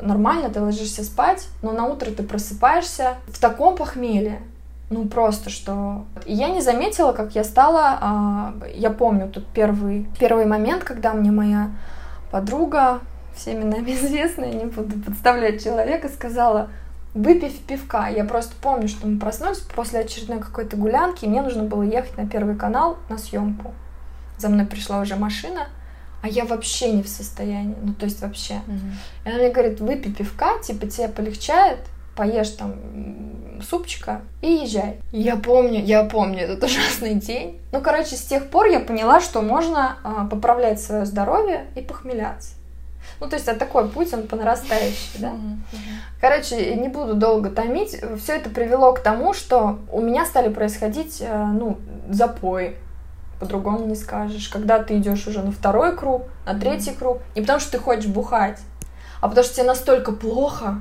нормально, 0.00 0.50
ты 0.50 0.60
ложишься 0.60 1.02
спать, 1.02 1.48
но 1.62 1.72
на 1.72 1.86
утро 1.86 2.10
ты 2.10 2.22
просыпаешься 2.22 3.14
в 3.28 3.40
таком 3.40 3.76
похмелье, 3.76 4.42
Ну, 4.90 5.06
просто 5.06 5.50
что... 5.50 6.04
И 6.26 6.34
я 6.34 6.48
не 6.48 6.60
заметила, 6.60 7.12
как 7.12 7.34
я 7.34 7.44
стала... 7.44 7.98
А, 8.00 8.54
я 8.74 8.90
помню 8.90 9.28
тут 9.28 9.46
первый, 9.46 10.06
первый 10.18 10.46
момент, 10.46 10.84
когда 10.84 11.12
мне 11.14 11.30
моя 11.30 11.70
подруга, 12.30 13.00
всеми 13.38 13.64
нами 13.64 13.90
известная, 13.94 14.52
не 14.52 14.66
буду 14.66 14.98
подставлять 15.00 15.62
человека, 15.62 16.08
сказала, 16.08 16.70
выпив 17.14 17.58
пивка. 17.60 18.08
Я 18.08 18.24
просто 18.24 18.54
помню, 18.60 18.88
что 18.88 19.06
мы 19.06 19.18
проснулись 19.18 19.58
после 19.58 20.00
очередной 20.00 20.40
какой-то 20.40 20.76
гулянки, 20.76 21.24
и 21.24 21.28
мне 21.28 21.42
нужно 21.42 21.64
было 21.64 21.82
ехать 21.82 22.16
на 22.16 22.28
Первый 22.28 22.56
канал 22.56 22.98
на 23.08 23.18
съемку. 23.18 23.72
За 24.36 24.48
мной 24.48 24.66
пришла 24.66 25.00
уже 25.00 25.16
машина, 25.16 25.68
а 26.22 26.28
я 26.28 26.44
вообще 26.44 26.92
не 26.92 27.02
в 27.02 27.08
состоянии, 27.08 27.76
ну 27.82 27.94
то 27.94 28.04
есть 28.04 28.20
вообще. 28.20 28.54
Mm-hmm. 28.54 29.24
И 29.24 29.28
она 29.28 29.38
мне 29.38 29.50
говорит, 29.50 29.80
выпей 29.80 30.12
пивка, 30.12 30.58
типа 30.62 30.86
тебе 30.86 31.08
полегчает, 31.08 31.78
поешь 32.16 32.50
там 32.50 32.74
супчика 33.62 34.22
и 34.40 34.48
езжай. 34.48 35.00
Я 35.12 35.36
помню, 35.36 35.82
я 35.82 36.04
помню 36.04 36.40
этот 36.40 36.64
ужасный 36.64 37.14
день. 37.14 37.60
Ну, 37.72 37.80
короче, 37.80 38.16
с 38.16 38.22
тех 38.22 38.48
пор 38.50 38.66
я 38.66 38.80
поняла, 38.80 39.20
что 39.20 39.42
можно 39.42 39.98
а, 40.02 40.26
поправлять 40.26 40.80
свое 40.80 41.04
здоровье 41.04 41.66
и 41.74 41.80
похмеляться. 41.80 42.57
Ну, 43.20 43.28
то 43.28 43.36
есть, 43.36 43.48
а 43.48 43.54
такой 43.54 43.88
путь, 43.88 44.12
он 44.14 44.26
по 44.28 44.36
нарастающей, 44.36 45.18
да. 45.18 45.32
Короче, 46.20 46.74
не 46.74 46.88
буду 46.88 47.14
долго 47.14 47.50
томить. 47.50 47.96
Все 48.20 48.36
это 48.36 48.50
привело 48.50 48.92
к 48.92 49.00
тому, 49.00 49.34
что 49.34 49.78
у 49.92 50.00
меня 50.00 50.24
стали 50.24 50.52
происходить, 50.52 51.18
э, 51.20 51.46
ну, 51.46 51.78
запои. 52.08 52.76
По-другому 53.40 53.86
не 53.86 53.94
скажешь. 53.94 54.48
Когда 54.48 54.82
ты 54.82 54.98
идешь 54.98 55.26
уже 55.28 55.42
на 55.42 55.52
второй 55.52 55.96
круг, 55.96 56.24
на 56.44 56.58
третий 56.58 56.92
круг, 56.92 57.18
не 57.36 57.40
потому 57.42 57.60
что 57.60 57.72
ты 57.72 57.78
хочешь 57.78 58.06
бухать, 58.06 58.58
а 59.20 59.28
потому 59.28 59.44
что 59.44 59.54
тебе 59.54 59.66
настолько 59.66 60.10
плохо, 60.12 60.80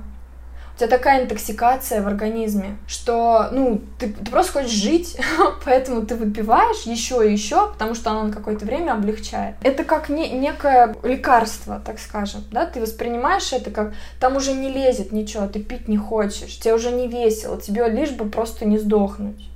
у 0.78 0.80
тебя 0.80 0.90
такая 0.90 1.24
интоксикация 1.24 2.04
в 2.04 2.08
организме, 2.08 2.78
что, 2.88 3.48
ну, 3.52 3.82
ты, 3.98 4.10
ты 4.14 4.30
просто 4.30 4.54
хочешь 4.54 4.70
жить, 4.70 5.18
поэтому 5.66 6.06
ты 6.06 6.14
выпиваешь 6.14 6.84
еще 6.84 7.28
и 7.28 7.32
еще, 7.32 7.72
потому 7.72 7.96
что 7.96 8.12
оно 8.12 8.26
на 8.26 8.32
какое-то 8.32 8.64
время 8.64 8.92
облегчает. 8.92 9.56
Это 9.64 9.84
как 9.84 10.10
не, 10.10 10.30
некое 10.30 10.96
лекарство, 11.02 11.82
так 11.84 11.98
скажем, 11.98 12.44
да, 12.52 12.68
ты 12.68 12.80
воспринимаешь 12.80 13.52
это 13.54 13.72
как, 13.72 13.96
там 14.20 14.36
уже 14.36 14.54
не 14.54 14.70
лезет 14.70 15.12
ничего, 15.12 15.48
ты 15.48 15.64
пить 15.64 15.88
не 15.88 15.98
хочешь, 15.98 16.60
тебе 16.60 16.76
уже 16.76 16.92
не 16.92 17.08
весело, 17.08 17.60
тебе 17.60 17.90
лишь 17.90 18.12
бы 18.12 18.30
просто 18.30 18.66
не 18.66 18.78
сдохнуть. 18.78 19.50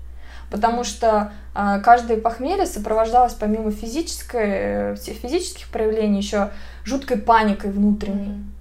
Потому 0.49 0.83
что 0.83 1.31
э, 1.55 1.81
каждое 1.83 2.17
похмелье 2.17 2.65
сопровождалось 2.65 3.33
помимо 3.33 3.69
физической, 3.69 4.93
э, 4.93 4.95
физических 4.95 5.67
проявлений 5.67 6.17
еще 6.17 6.49
жуткой 6.83 7.17
паникой 7.17 7.69
внутренней. 7.69 8.39
Mm-hmm 8.39 8.60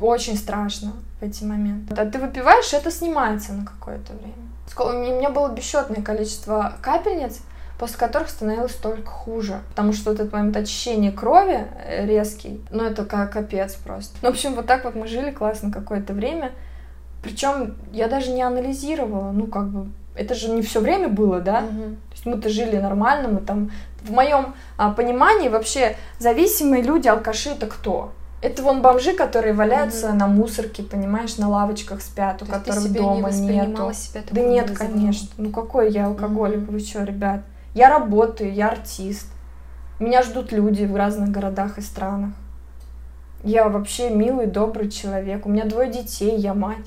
очень 0.00 0.36
страшно 0.36 0.92
в 1.20 1.24
эти 1.24 1.44
моменты. 1.44 1.94
А 1.94 2.06
ты 2.06 2.18
выпиваешь, 2.18 2.72
это 2.72 2.90
снимается 2.90 3.52
на 3.52 3.64
какое-то 3.64 4.12
время. 4.14 4.34
У 4.78 4.92
меня 4.92 5.30
было 5.30 5.48
бесчетное 5.48 6.02
количество 6.02 6.74
капельниц, 6.80 7.40
после 7.78 7.98
которых 7.98 8.28
становилось 8.28 8.74
только 8.74 9.10
хуже. 9.10 9.60
Потому 9.70 9.92
что 9.92 10.10
вот 10.10 10.20
этот 10.20 10.32
момент 10.32 10.56
очищения 10.56 11.12
крови 11.12 11.66
э, 11.84 12.06
резкий, 12.06 12.64
ну 12.70 12.84
это 12.84 13.04
как 13.04 13.32
капец 13.32 13.74
просто. 13.74 14.16
Ну, 14.22 14.28
в 14.28 14.32
общем, 14.32 14.54
вот 14.54 14.66
так 14.66 14.84
вот 14.84 14.94
мы 14.94 15.06
жили 15.06 15.30
классно 15.30 15.70
какое-то 15.70 16.12
время. 16.12 16.52
Причем 17.22 17.76
я 17.92 18.08
даже 18.08 18.30
не 18.30 18.42
анализировала, 18.42 19.30
ну 19.32 19.46
как 19.46 19.68
бы 19.68 19.90
это 20.14 20.34
же 20.34 20.48
не 20.50 20.62
все 20.62 20.80
время 20.80 21.08
было, 21.08 21.40
да? 21.40 21.60
Угу. 21.60 21.82
То 21.82 22.12
есть 22.12 22.26
мы-то 22.26 22.48
жили 22.48 22.76
нормально, 22.76 23.28
мы 23.28 23.40
там 23.40 23.70
в 24.02 24.10
моем 24.10 24.54
а, 24.76 24.90
понимании 24.90 25.48
вообще 25.48 25.96
зависимые 26.18 26.82
люди, 26.82 27.08
алкаши 27.08 27.50
это 27.50 27.66
кто? 27.66 28.12
Это 28.42 28.62
вон 28.64 28.82
бомжи, 28.82 29.12
которые 29.12 29.54
валяются 29.54 30.08
mm-hmm. 30.08 30.14
на 30.14 30.26
мусорке, 30.26 30.82
понимаешь, 30.82 31.36
на 31.36 31.48
лавочках 31.48 32.02
спят, 32.02 32.42
у 32.42 32.44
То 32.44 32.52
которых 32.52 32.82
ты 32.82 32.88
дома 32.88 33.30
не 33.30 33.46
нету. 33.46 33.92
Себя 33.94 34.22
да 34.28 34.40
нет, 34.40 34.68
вызовом. 34.68 34.92
конечно. 34.92 35.28
Ну 35.36 35.50
какой 35.50 35.92
я 35.92 36.06
алкоголик, 36.06 36.58
mm-hmm. 36.58 36.72
вы 36.72 36.80
что, 36.80 37.04
ребят? 37.04 37.42
Я 37.72 37.88
работаю, 37.88 38.52
я 38.52 38.70
артист. 38.70 39.28
Меня 40.00 40.22
ждут 40.24 40.50
люди 40.50 40.84
в 40.84 40.96
разных 40.96 41.30
городах 41.30 41.78
и 41.78 41.82
странах. 41.82 42.30
Я 43.44 43.68
вообще 43.68 44.10
милый, 44.10 44.46
добрый 44.46 44.90
человек. 44.90 45.46
У 45.46 45.48
меня 45.48 45.64
двое 45.64 45.90
детей, 45.90 46.36
я 46.36 46.52
мать. 46.52 46.86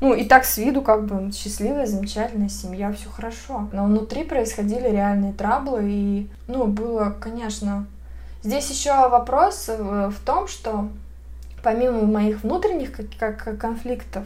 Ну, 0.00 0.12
и 0.12 0.24
так 0.24 0.44
с 0.44 0.58
виду 0.58 0.82
как 0.82 1.06
бы 1.06 1.32
счастливая, 1.32 1.86
замечательная 1.86 2.48
семья, 2.48 2.92
все 2.92 3.08
хорошо. 3.08 3.68
Но 3.72 3.86
внутри 3.86 4.24
происходили 4.24 4.88
реальные 4.88 5.32
траблы, 5.32 5.84
и, 5.84 6.30
ну, 6.48 6.66
было, 6.66 7.16
конечно, 7.18 7.86
Здесь 8.46 8.70
еще 8.70 9.08
вопрос 9.08 9.66
в 9.66 10.14
том, 10.24 10.46
что 10.46 10.88
помимо 11.64 12.02
моих 12.02 12.44
внутренних 12.44 12.92
как, 13.18 13.42
как 13.42 13.58
конфликтов, 13.58 14.22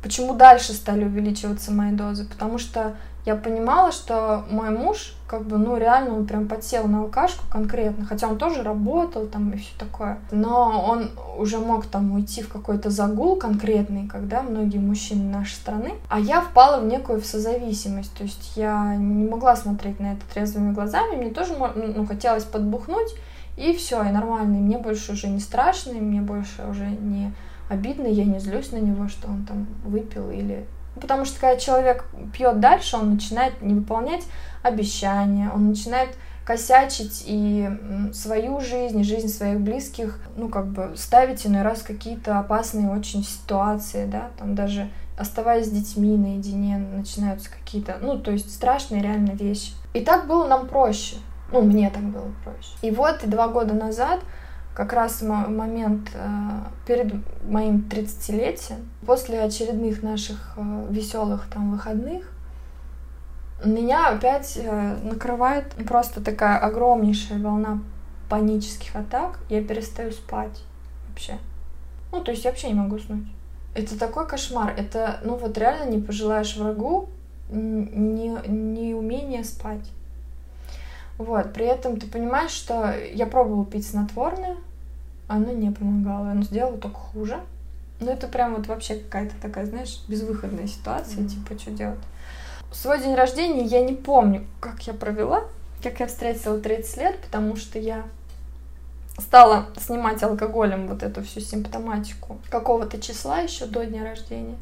почему 0.00 0.34
дальше 0.34 0.74
стали 0.74 1.04
увеличиваться 1.04 1.72
мои 1.72 1.90
дозы? 1.90 2.24
Потому 2.24 2.58
что 2.58 2.94
я 3.26 3.34
понимала, 3.34 3.90
что 3.90 4.44
мой 4.48 4.70
муж, 4.70 5.14
как 5.26 5.42
бы, 5.42 5.58
ну, 5.58 5.76
реально, 5.76 6.18
он 6.18 6.26
прям 6.26 6.46
подсел 6.46 6.86
на 6.86 7.00
алкашку 7.00 7.42
конкретно, 7.50 8.06
хотя 8.06 8.28
он 8.28 8.38
тоже 8.38 8.62
работал 8.62 9.26
там 9.26 9.50
и 9.50 9.56
все 9.56 9.72
такое. 9.76 10.18
Но 10.30 10.84
он 10.88 11.10
уже 11.36 11.58
мог 11.58 11.86
там 11.86 12.12
уйти 12.12 12.42
в 12.42 12.48
какой-то 12.48 12.90
загул 12.90 13.34
конкретный, 13.34 14.06
когда 14.06 14.42
многие 14.42 14.78
мужчины 14.78 15.28
нашей 15.32 15.54
страны, 15.54 15.94
а 16.08 16.20
я 16.20 16.42
впала 16.42 16.80
в 16.80 16.84
некую 16.84 17.20
в 17.20 17.26
созависимость, 17.26 18.14
то 18.14 18.22
есть 18.22 18.52
я 18.54 18.94
не 18.94 19.28
могла 19.28 19.56
смотреть 19.56 19.98
на 19.98 20.12
это 20.12 20.22
трезвыми 20.32 20.72
глазами, 20.72 21.16
мне 21.16 21.30
тоже, 21.30 21.56
ну, 21.74 22.06
хотелось 22.06 22.44
подбухнуть, 22.44 23.10
и 23.56 23.74
все, 23.76 24.02
и 24.02 24.10
нормально. 24.10 24.56
И 24.56 24.60
мне 24.60 24.78
больше 24.78 25.12
уже 25.12 25.28
не 25.28 25.40
страшно, 25.40 25.92
и 25.92 26.00
мне 26.00 26.20
больше 26.20 26.64
уже 26.68 26.86
не 26.86 27.32
обидно, 27.68 28.06
я 28.06 28.24
не 28.24 28.38
злюсь 28.38 28.72
на 28.72 28.78
него, 28.78 29.08
что 29.08 29.28
он 29.28 29.44
там 29.44 29.66
выпил 29.84 30.30
или... 30.30 30.66
Ну, 30.94 31.00
потому 31.00 31.24
что 31.24 31.40
когда 31.40 31.56
человек 31.56 32.04
пьет 32.32 32.60
дальше, 32.60 32.96
он 32.96 33.14
начинает 33.14 33.62
не 33.62 33.74
выполнять 33.74 34.24
обещания, 34.62 35.50
он 35.52 35.68
начинает 35.68 36.10
косячить 36.44 37.24
и 37.26 37.70
свою 38.12 38.60
жизнь, 38.60 39.00
и 39.00 39.04
жизнь 39.04 39.28
своих 39.28 39.60
близких, 39.60 40.18
ну, 40.36 40.48
как 40.48 40.66
бы 40.66 40.92
ставить 40.96 41.46
иной 41.46 41.62
раз 41.62 41.82
какие-то 41.82 42.38
опасные 42.38 42.90
очень 42.90 43.24
ситуации, 43.24 44.06
да, 44.06 44.30
там 44.38 44.54
даже 44.54 44.90
оставаясь 45.16 45.66
с 45.66 45.70
детьми 45.70 46.16
наедине, 46.16 46.78
начинаются 46.78 47.48
какие-то, 47.50 47.98
ну, 48.00 48.18
то 48.18 48.32
есть 48.32 48.52
страшные 48.52 49.02
реально 49.02 49.32
вещи. 49.32 49.72
И 49.94 50.00
так 50.00 50.26
было 50.26 50.46
нам 50.46 50.68
проще. 50.68 51.16
Ну, 51.52 51.60
мне 51.60 51.90
так 51.90 52.02
было 52.02 52.32
проще. 52.44 52.70
И 52.80 52.90
вот 52.90 53.20
два 53.28 53.48
года 53.48 53.74
назад, 53.74 54.20
как 54.74 54.92
раз 54.94 55.20
момент 55.22 56.10
э, 56.14 56.28
перед 56.86 57.14
моим 57.44 57.86
30-летием, 57.90 58.88
после 59.06 59.40
очередных 59.42 60.02
наших 60.02 60.54
э, 60.56 60.86
веселых 60.90 61.46
там 61.52 61.72
выходных, 61.72 62.32
меня 63.64 64.08
опять 64.08 64.58
э, 64.60 64.96
накрывает 65.02 65.66
просто 65.86 66.22
такая 66.22 66.58
огромнейшая 66.58 67.38
волна 67.38 67.80
панических 68.30 68.96
атак. 68.96 69.38
Я 69.50 69.62
перестаю 69.62 70.10
спать 70.10 70.64
вообще. 71.08 71.38
Ну, 72.10 72.22
то 72.22 72.30
есть 72.30 72.44
я 72.44 72.50
вообще 72.50 72.68
не 72.68 72.74
могу 72.74 72.96
уснуть. 72.96 73.26
Это 73.74 73.98
такой 73.98 74.26
кошмар. 74.26 74.74
Это, 74.76 75.20
ну 75.22 75.36
вот 75.36 75.56
реально 75.58 75.90
не 75.90 76.00
пожелаешь 76.00 76.56
врагу 76.56 77.08
не, 77.50 78.28
не 78.48 78.94
умение 78.94 79.44
спать. 79.44 79.90
Вот, 81.22 81.52
при 81.52 81.66
этом 81.66 82.00
ты 82.00 82.06
понимаешь, 82.08 82.50
что 82.50 82.92
я 83.14 83.26
пробовала 83.26 83.64
пить 83.64 83.86
снотворное, 83.86 84.56
оно 85.28 85.52
не 85.52 85.70
помогало, 85.70 86.30
оно 86.30 86.42
сделало 86.42 86.78
только 86.78 86.98
хуже. 86.98 87.38
Ну, 88.00 88.10
это 88.10 88.26
прям 88.26 88.56
вот 88.56 88.66
вообще 88.66 88.96
какая-то 88.96 89.36
такая, 89.40 89.66
знаешь, 89.66 90.02
безвыходная 90.08 90.66
ситуация, 90.66 91.22
mm-hmm. 91.22 91.28
типа, 91.28 91.60
что 91.60 91.70
делать. 91.70 92.00
Свой 92.72 93.00
день 93.00 93.14
рождения 93.14 93.64
я 93.64 93.84
не 93.84 93.92
помню, 93.92 94.44
как 94.58 94.82
я 94.88 94.94
провела, 94.94 95.44
как 95.80 96.00
я 96.00 96.08
встретила 96.08 96.58
30 96.58 96.96
лет, 96.96 97.20
потому 97.20 97.54
что 97.54 97.78
я 97.78 98.02
стала 99.18 99.66
снимать 99.78 100.20
алкоголем 100.24 100.88
вот 100.88 101.04
эту 101.04 101.22
всю 101.22 101.38
симптоматику 101.38 102.38
какого-то 102.50 103.00
числа 103.00 103.38
еще 103.38 103.66
до 103.66 103.86
дня 103.86 104.02
рождения. 104.02 104.56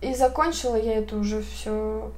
И 0.00 0.14
закончила 0.14 0.74
я 0.74 0.98
это 0.98 1.16
уже 1.16 1.42
все 1.42 2.10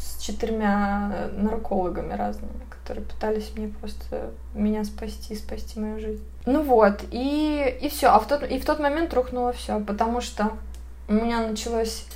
с 0.00 0.20
четырьмя 0.20 1.30
наркологами 1.36 2.14
разными, 2.14 2.52
которые 2.68 3.04
пытались 3.04 3.52
мне 3.54 3.68
просто 3.68 4.30
меня 4.54 4.84
спасти, 4.84 5.34
спасти 5.36 5.78
мою 5.78 6.00
жизнь. 6.00 6.24
Ну 6.46 6.62
вот, 6.62 7.02
и, 7.10 7.78
и 7.80 7.88
все. 7.88 8.08
А 8.08 8.18
в 8.18 8.26
тот, 8.26 8.42
и 8.42 8.58
в 8.58 8.64
тот 8.64 8.80
момент 8.80 9.12
рухнуло 9.12 9.52
все, 9.52 9.78
потому 9.80 10.20
что 10.20 10.52
у 11.08 11.12
меня 11.12 11.46
началось 11.46 12.06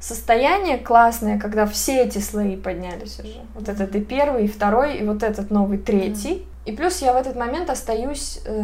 состояние 0.00 0.78
классное, 0.78 1.38
когда 1.38 1.66
все 1.66 2.04
эти 2.04 2.18
слои 2.18 2.56
поднялись 2.56 3.18
уже. 3.20 3.40
Вот 3.54 3.68
этот 3.68 3.94
и 3.94 4.00
первый, 4.00 4.44
и 4.44 4.48
второй, 4.48 4.96
и 4.96 5.04
вот 5.04 5.22
этот 5.22 5.50
новый 5.50 5.78
третий. 5.78 6.46
И 6.64 6.72
плюс 6.72 7.02
я 7.02 7.12
в 7.12 7.16
этот 7.16 7.36
момент 7.36 7.70
остаюсь, 7.70 8.40
э, 8.44 8.62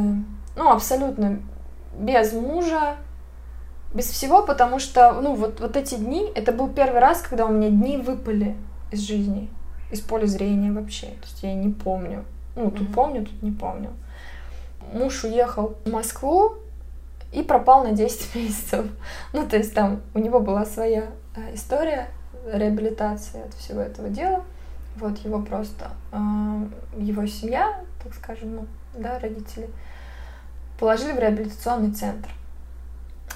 ну, 0.56 0.70
абсолютно 0.70 1.40
без 1.98 2.32
мужа, 2.32 2.96
без 3.94 4.06
всего, 4.06 4.42
потому 4.42 4.78
что, 4.78 5.12
ну, 5.20 5.34
вот, 5.34 5.60
вот 5.60 5.76
эти 5.76 5.96
дни, 5.96 6.30
это 6.34 6.52
был 6.52 6.68
первый 6.68 7.00
раз, 7.00 7.20
когда 7.22 7.46
у 7.46 7.52
меня 7.52 7.68
дни 7.68 7.98
выпали 7.98 8.56
из 8.90 9.00
жизни, 9.00 9.50
из 9.90 10.00
поля 10.00 10.26
зрения 10.26 10.72
вообще. 10.72 11.06
То 11.06 11.26
есть 11.26 11.42
я 11.42 11.54
не 11.54 11.72
помню. 11.72 12.24
Ну, 12.56 12.70
тут 12.70 12.88
mm-hmm. 12.88 12.94
помню, 12.94 13.26
тут 13.26 13.42
не 13.42 13.50
помню. 13.50 13.90
Муж 14.92 15.24
уехал 15.24 15.76
в 15.84 15.90
Москву 15.90 16.54
и 17.32 17.42
пропал 17.42 17.84
на 17.84 17.92
10 17.92 18.34
месяцев. 18.34 18.86
Ну, 19.32 19.46
то 19.46 19.56
есть 19.56 19.74
там 19.74 20.02
у 20.14 20.18
него 20.18 20.40
была 20.40 20.64
своя 20.64 21.10
э, 21.36 21.54
история 21.54 22.08
реабилитации 22.46 23.44
от 23.44 23.54
всего 23.54 23.80
этого 23.80 24.08
дела. 24.08 24.44
Вот 24.96 25.18
его 25.18 25.40
просто, 25.40 25.90
э, 26.12 26.16
его 26.98 27.26
семья, 27.26 27.80
так 28.02 28.14
скажем, 28.14 28.56
ну, 28.56 28.66
да, 28.94 29.18
родители, 29.18 29.70
положили 30.78 31.12
в 31.12 31.18
реабилитационный 31.18 31.92
центр. 31.92 32.28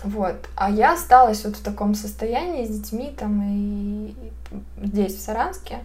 Вот. 0.04 0.48
А 0.54 0.70
я 0.70 0.94
осталась 0.94 1.44
вот 1.44 1.56
в 1.56 1.62
таком 1.62 1.94
состоянии 1.94 2.66
с 2.66 2.78
детьми 2.78 3.14
там 3.16 3.42
и 3.42 4.14
здесь, 4.82 5.14
в 5.16 5.20
Саранске. 5.20 5.78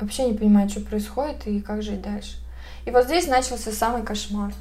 Вообще 0.00 0.26
не 0.26 0.36
понимаю, 0.36 0.68
что 0.68 0.80
происходит 0.80 1.46
и 1.46 1.60
как 1.60 1.82
жить 1.82 2.02
дальше. 2.02 2.38
И 2.84 2.90
вот 2.90 3.04
здесь 3.04 3.26
начался 3.28 3.70
самый 3.72 4.02
кошмар. 4.02 4.52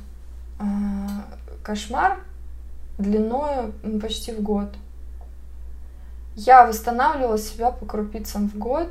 А, 0.59 1.25
кошмар 1.63 2.19
длиною 2.97 3.73
почти 4.01 4.33
в 4.33 4.41
год. 4.41 4.69
Я 6.35 6.65
восстанавливала 6.65 7.37
себя 7.37 7.71
по 7.71 7.85
крупицам 7.85 8.49
в 8.49 8.57
год. 8.57 8.87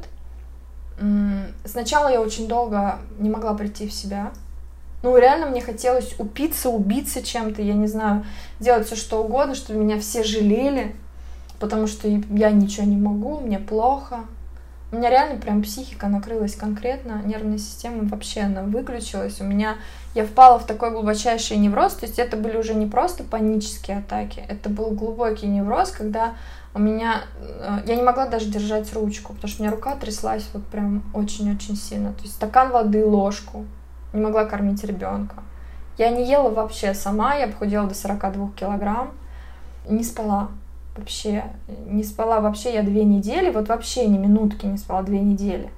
Сначала 1.65 2.09
я 2.09 2.21
очень 2.21 2.49
долго 2.49 2.99
не 3.19 3.31
могла 3.31 3.55
прийти 3.55 3.87
в 3.87 3.93
себя. 3.93 4.33
Ну, 5.03 5.17
реально 5.17 5.47
мне 5.47 5.61
хотелось 5.61 6.15
упиться, 6.19 6.71
убиться 6.71 7.23
чем-то, 7.23 7.63
я 7.63 7.75
не 7.75 7.87
знаю, 7.87 8.25
делать 8.59 8.87
все 8.87 8.97
что 8.97 9.23
угодно, 9.23 9.55
чтобы 9.55 9.79
меня 9.79 10.01
все 10.01 10.25
жалели, 10.25 10.95
потому 11.61 11.87
что 11.87 12.09
я 12.09 12.51
ничего 12.51 12.85
не 12.87 12.97
могу, 12.97 13.41
мне 13.41 13.59
плохо. 13.59 14.21
У 14.91 14.97
меня 14.97 15.11
реально 15.11 15.39
прям 15.39 15.63
психика 15.63 16.09
накрылась 16.09 16.57
конкретно, 16.57 17.23
нервная 17.27 17.59
система 17.59 18.09
вообще 18.09 18.41
она 18.41 18.63
выключилась. 18.63 19.39
У 19.41 19.45
меня 19.45 19.77
я 20.15 20.25
впала 20.25 20.59
в 20.59 20.67
такой 20.67 20.91
глубочайший 20.91 21.59
невроз, 21.59 21.93
то 21.95 22.07
есть 22.07 22.19
это 22.19 22.37
были 22.39 22.57
уже 22.57 22.75
не 22.75 22.87
просто 22.87 23.23
панические 23.23 23.99
атаки, 23.99 24.43
это 24.49 24.71
был 24.71 24.91
глубокий 24.93 25.47
невроз, 25.47 25.91
когда 25.91 26.35
у 26.75 26.79
меня 26.79 27.25
э, 27.39 27.81
я 27.87 27.97
не 27.97 28.03
могла 28.03 28.27
даже 28.27 28.47
держать 28.47 28.93
ручку, 28.95 29.35
потому 29.35 29.49
что 29.49 29.63
у 29.63 29.67
меня 29.67 29.75
рука 29.75 29.95
тряслась 29.95 30.49
вот 30.55 30.65
прям 30.67 31.03
очень-очень 31.13 31.77
сильно. 31.77 32.15
То 32.15 32.23
есть 32.23 32.35
стакан 32.35 32.71
воды, 32.71 33.05
ложку, 33.05 33.67
не 34.13 34.21
могла 34.21 34.45
кормить 34.45 34.85
ребенка. 34.85 35.37
Я 35.97 36.11
не 36.11 36.29
ела 36.29 36.51
вообще 36.51 36.95
сама, 36.95 37.35
я 37.35 37.49
похудела 37.49 37.87
до 37.89 37.95
42 37.95 38.51
килограмм, 38.57 39.11
не 39.89 40.05
спала 40.05 40.49
вообще, 40.97 41.45
не 41.87 42.05
спала 42.05 42.41
вообще 42.41 42.75
я 42.75 42.83
две 42.83 43.05
недели, 43.05 43.51
вот 43.51 43.69
вообще 43.69 44.07
ни 44.07 44.19
минутки 44.19 44.67
не 44.67 44.79
спала 44.79 45.03
две 45.03 45.21
недели. 45.21 45.71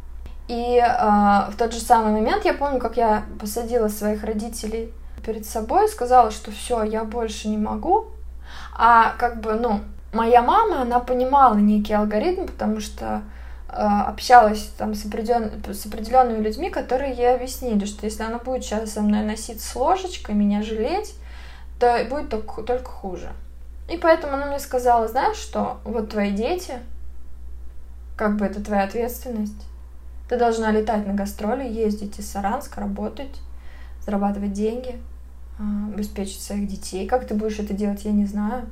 И 0.49 0.79
э, 0.79 1.51
в 1.51 1.57
тот 1.57 1.73
же 1.73 1.81
самый 1.81 2.13
момент 2.13 2.45
я 2.45 2.55
помню, 2.55 2.81
как 2.81 2.97
я 2.97 3.25
посадила 3.39 3.89
своих 3.89 4.25
родителей 4.25 4.93
перед 5.25 5.47
собой, 5.47 5.89
сказала, 5.89 6.31
что 6.31 6.51
все, 6.51 6.83
я 6.83 7.05
больше 7.05 7.49
не 7.49 7.59
могу. 7.59 8.07
А 8.77 9.13
как 9.17 9.41
бы, 9.41 9.55
ну, 9.55 9.81
моя 10.13 10.43
мама, 10.43 10.83
она 10.83 10.99
понимала 10.99 11.55
некий 11.55 11.93
алгоритм, 11.93 12.47
потому 12.47 12.81
что 12.81 13.23
общалась 13.73 14.71
там 14.77 14.95
с, 14.95 15.07
определен... 15.07 15.51
с 15.73 15.87
определенными 15.87 16.43
людьми, 16.43 16.71
которые 16.71 17.15
ей 17.15 17.35
объяснили, 17.35 17.85
что 17.85 18.07
если 18.07 18.23
она 18.23 18.39
будет 18.39 18.65
сейчас 18.65 18.93
со 18.93 19.01
мной 19.01 19.23
носить 19.23 19.61
с 19.61 19.77
ложечкой, 19.77 20.35
меня 20.35 20.63
жалеть, 20.63 21.15
то 21.79 22.05
будет 22.11 22.29
только, 22.29 22.63
только 22.63 22.91
хуже. 22.91 23.33
И 23.89 23.97
поэтому 23.97 24.35
она 24.35 24.47
мне 24.47 24.59
сказала, 24.59 25.09
знаешь 25.09 25.37
что, 25.37 25.81
вот 25.85 26.11
твои 26.11 26.33
дети, 26.33 26.75
как 28.17 28.37
бы 28.37 28.45
это 28.45 28.63
твоя 28.63 28.85
ответственность. 28.85 29.67
Ты 30.29 30.37
должна 30.37 30.71
летать 30.71 31.07
на 31.07 31.15
гастроли, 31.15 31.67
ездить 31.67 32.19
из 32.19 32.31
Саранска, 32.31 32.81
работать, 32.81 33.41
зарабатывать 34.05 34.53
деньги, 34.53 35.01
а, 35.59 35.93
обеспечить 35.93 36.41
своих 36.41 36.69
детей. 36.69 37.09
Как 37.09 37.27
ты 37.27 37.35
будешь 37.35 37.59
это 37.59 37.75
делать, 37.75 38.05
я 38.05 38.13
не 38.13 38.27
знаю. 38.27 38.67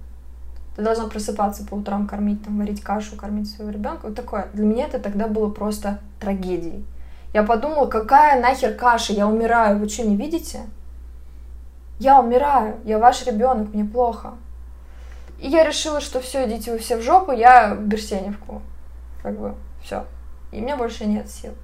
Ты 0.78 0.84
должна 0.84 1.08
просыпаться 1.08 1.66
по 1.66 1.74
утрам, 1.74 2.06
кормить, 2.06 2.44
там, 2.44 2.56
варить 2.56 2.82
кашу, 2.82 3.16
кормить 3.16 3.50
своего 3.50 3.72
ребенка. 3.72 4.06
Вот 4.06 4.14
такое. 4.14 4.46
Для 4.52 4.64
меня 4.64 4.86
это 4.86 5.00
тогда 5.00 5.26
было 5.26 5.50
просто 5.50 5.98
трагедией. 6.20 6.86
Я 7.34 7.42
подумала, 7.42 7.88
какая 7.88 8.40
нахер 8.40 8.74
каша, 8.74 9.12
я 9.12 9.26
умираю, 9.26 9.80
вы 9.80 9.88
что, 9.88 10.06
не 10.06 10.14
видите? 10.14 10.60
Я 11.98 12.20
умираю, 12.20 12.76
я 12.84 13.00
ваш 13.00 13.26
ребенок, 13.26 13.74
мне 13.74 13.84
плохо. 13.84 14.34
И 15.40 15.48
я 15.48 15.64
решила, 15.64 16.00
что 16.00 16.20
все, 16.20 16.46
идите 16.46 16.70
вы 16.70 16.78
все 16.78 16.96
в 16.96 17.02
жопу, 17.02 17.32
я 17.32 17.74
в 17.74 17.80
Берсеневку. 17.80 18.62
Как 19.24 19.36
бы, 19.36 19.56
все. 19.82 20.06
И 20.52 20.60
меня 20.60 20.76
больше 20.76 21.06
нет 21.06 21.28
сил. 21.28 21.54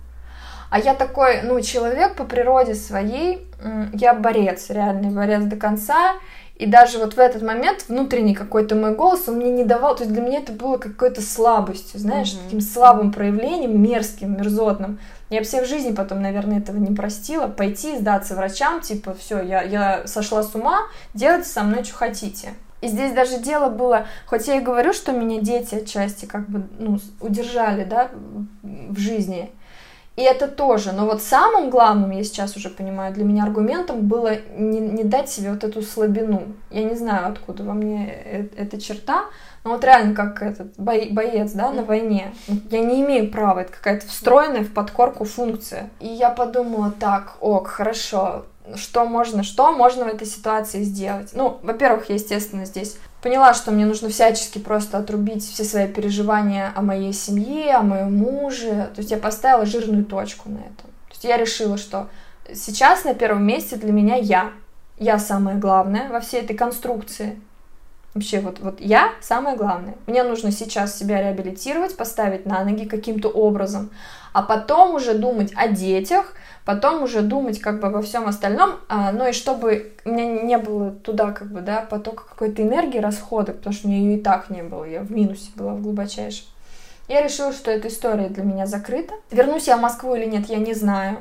А 0.71 0.81
я 0.81 0.93
такой, 0.93 1.43
ну, 1.43 1.61
человек 1.61 2.17
по 2.17 2.25
природе 2.25 2.75
своей, 2.75 3.49
я 3.93 4.13
борец, 4.13 4.71
реальный 4.71 5.11
борец 5.11 5.45
до 5.45 5.55
конца. 5.55 6.15
И 6.57 6.67
даже 6.67 6.99
вот 6.99 7.15
в 7.15 7.19
этот 7.19 7.43
момент 7.43 7.87
внутренний 7.89 8.35
какой-то 8.35 8.77
мой 8.77 8.95
голос, 8.95 9.25
он 9.27 9.37
мне 9.37 9.51
не 9.51 9.65
давал, 9.65 9.97
то 9.97 10.05
есть 10.05 10.13
для 10.13 10.23
меня 10.23 10.39
это 10.39 10.53
было 10.53 10.77
какой-то 10.77 11.21
слабостью, 11.21 11.99
знаешь, 11.99 12.29
mm-hmm. 12.29 12.45
таким 12.45 12.61
слабым 12.61 13.13
проявлением, 13.13 13.83
мерзким, 13.83 14.37
мерзотным. 14.37 15.01
Я 15.31 15.41
бы 15.41 15.45
себе 15.45 15.65
в 15.65 15.69
жизни 15.69 15.93
потом, 15.93 16.23
наверное, 16.23 16.59
этого 16.59 16.77
не 16.77 16.95
простила. 16.95 17.49
Пойти 17.49 17.99
сдаться 17.99 18.37
врачам, 18.37 18.81
типа, 18.81 19.15
все, 19.15 19.43
я, 19.43 19.63
я 19.63 20.07
сошла 20.07 20.45
с 20.45 20.55
ума, 20.55 20.83
делайте 21.13 21.49
со 21.49 21.65
мной, 21.65 21.83
что 21.83 21.97
хотите. 21.97 22.51
И 22.83 22.87
здесь 22.87 23.13
даже 23.13 23.39
дело 23.39 23.69
было, 23.69 24.07
хоть 24.27 24.47
я 24.47 24.57
и 24.57 24.61
говорю, 24.61 24.93
что 24.93 25.11
меня 25.11 25.41
дети 25.41 25.77
отчасти 25.77 26.27
как 26.27 26.49
бы, 26.49 26.69
ну, 26.79 27.01
удержали, 27.21 27.83
да, 27.83 28.11
в 28.63 28.99
жизни, 28.99 29.51
и 30.17 30.23
это 30.23 30.47
тоже. 30.47 30.93
Но 30.93 31.07
вот 31.07 31.23
самым 31.23 31.71
главным, 31.71 32.11
я 32.11 32.23
сейчас 32.23 32.57
уже 32.57 32.71
понимаю, 32.71 33.13
для 33.13 33.25
меня 33.25 33.45
аргументом 33.45 34.03
было 34.03 34.37
не, 34.57 34.79
не 34.79 35.03
дать 35.03 35.29
себе 35.29 35.51
вот 35.51 35.65
эту 35.65 35.83
слабину. 35.83 36.55
Я 36.71 36.85
не 36.85 36.95
знаю, 36.95 37.29
откуда 37.29 37.65
во 37.65 37.73
мне 37.73 38.09
э, 38.09 38.47
эта 38.57 38.81
черта, 38.81 39.25
но 39.65 39.71
вот 39.71 39.85
реально 39.85 40.15
как 40.15 40.43
этот 40.43 40.75
боец, 40.79 41.53
да, 41.53 41.73
на 41.73 41.83
войне. 41.83 42.33
Я 42.71 42.81
не 42.81 43.03
имею 43.03 43.31
права, 43.31 43.61
это 43.61 43.73
какая-то 43.73 44.07
встроенная 44.07 44.63
в 44.63 44.73
подкорку 44.73 45.25
функция. 45.25 45.91
И 45.99 46.07
я 46.07 46.31
подумала, 46.31 46.93
так, 46.93 47.37
ок, 47.41 47.69
хорошо, 47.69 48.45
что 48.77 49.05
можно, 49.07 49.43
что 49.43 49.73
можно 49.73 50.05
в 50.05 50.09
этой 50.09 50.27
ситуации 50.27 50.83
сделать? 50.83 51.31
Ну, 51.33 51.59
во-первых, 51.63 52.09
я, 52.09 52.15
естественно, 52.15 52.67
здесь 52.67 52.99
поняла, 53.25 53.55
что 53.55 53.71
мне 53.71 53.87
нужно 53.87 54.11
всячески 54.11 54.59
просто 54.59 54.99
отрубить 54.99 55.43
все 55.43 55.65
свои 55.65 55.89
переживания 55.89 56.71
о 56.77 56.83
моей 56.83 57.15
семье, 57.15 57.73
о 57.77 57.83
моем 57.83 58.15
муже. 58.15 58.91
То 58.95 58.99
есть 58.99 59.11
я 59.11 59.17
поставила 59.17 59.65
жирную 59.65 60.05
точку 60.05 60.51
на 60.51 60.59
этом. 60.59 60.91
То 61.09 61.13
есть 61.13 61.25
я 61.25 61.39
решила, 61.39 61.79
что 61.79 62.11
сейчас 62.53 63.05
на 63.05 63.15
первом 63.15 63.47
месте 63.47 63.77
для 63.77 63.93
меня 63.93 64.17
я. 64.17 64.53
Я 64.99 65.19
самое 65.19 65.57
главное 65.57 66.11
во 66.11 66.21
всей 66.21 66.43
этой 66.43 66.55
конструкции. 66.55 67.41
Вообще, 68.13 68.41
вот, 68.41 68.61
вот 68.61 68.79
я 68.79 69.11
самое 69.23 69.57
главное. 69.57 69.95
Мне 70.07 70.23
нужно 70.23 70.53
сейчас 70.53 70.97
себя 70.97 71.23
реабилитировать, 71.23 71.97
поставить 71.97 72.45
на 72.45 72.63
ноги 72.63 72.85
каким-то 72.85 73.31
образом, 73.31 73.89
а 74.35 74.43
потом 74.43 74.97
уже 74.97 75.15
думать 75.15 75.51
о 75.57 75.69
детях, 75.69 76.35
потом 76.65 77.03
уже 77.03 77.23
думать 77.23 77.61
как 77.61 77.81
бы 77.81 77.89
обо 77.89 78.03
всем 78.03 78.27
остальном, 78.27 78.77
а, 78.89 79.13
ну 79.13 79.29
и 79.29 79.33
чтобы 79.33 79.93
у 80.05 80.11
меня 80.11 80.43
не 80.43 80.59
было 80.59 80.91
туда 80.91 81.33
как 81.33 81.51
бы, 81.51 81.61
да, 81.61 81.83
потока 81.83 82.25
какой-то 82.29 82.63
энергии, 82.63 82.99
расхода, 82.99 83.53
потому 83.53 83.75
что 83.75 83.87
у 83.87 83.91
меня 83.91 84.01
ее 84.01 84.19
и 84.19 84.21
так 84.21 84.51
не 84.51 84.63
было, 84.63 84.85
я 84.85 85.03
в 85.03 85.11
минусе 85.11 85.51
была 85.57 85.75
в 85.75 85.83
глубочайшем. 85.83 86.47
Я 87.07 87.23
решила, 87.23 87.53
что 87.53 87.71
эта 87.71 87.89
история 87.89 88.29
для 88.29 88.45
меня 88.45 88.67
закрыта. 88.67 89.13
Вернусь 89.31 89.67
я 89.67 89.77
в 89.77 89.81
Москву 89.81 90.15
или 90.15 90.25
нет, 90.25 90.49
я 90.49 90.57
не 90.57 90.73
знаю. 90.73 91.19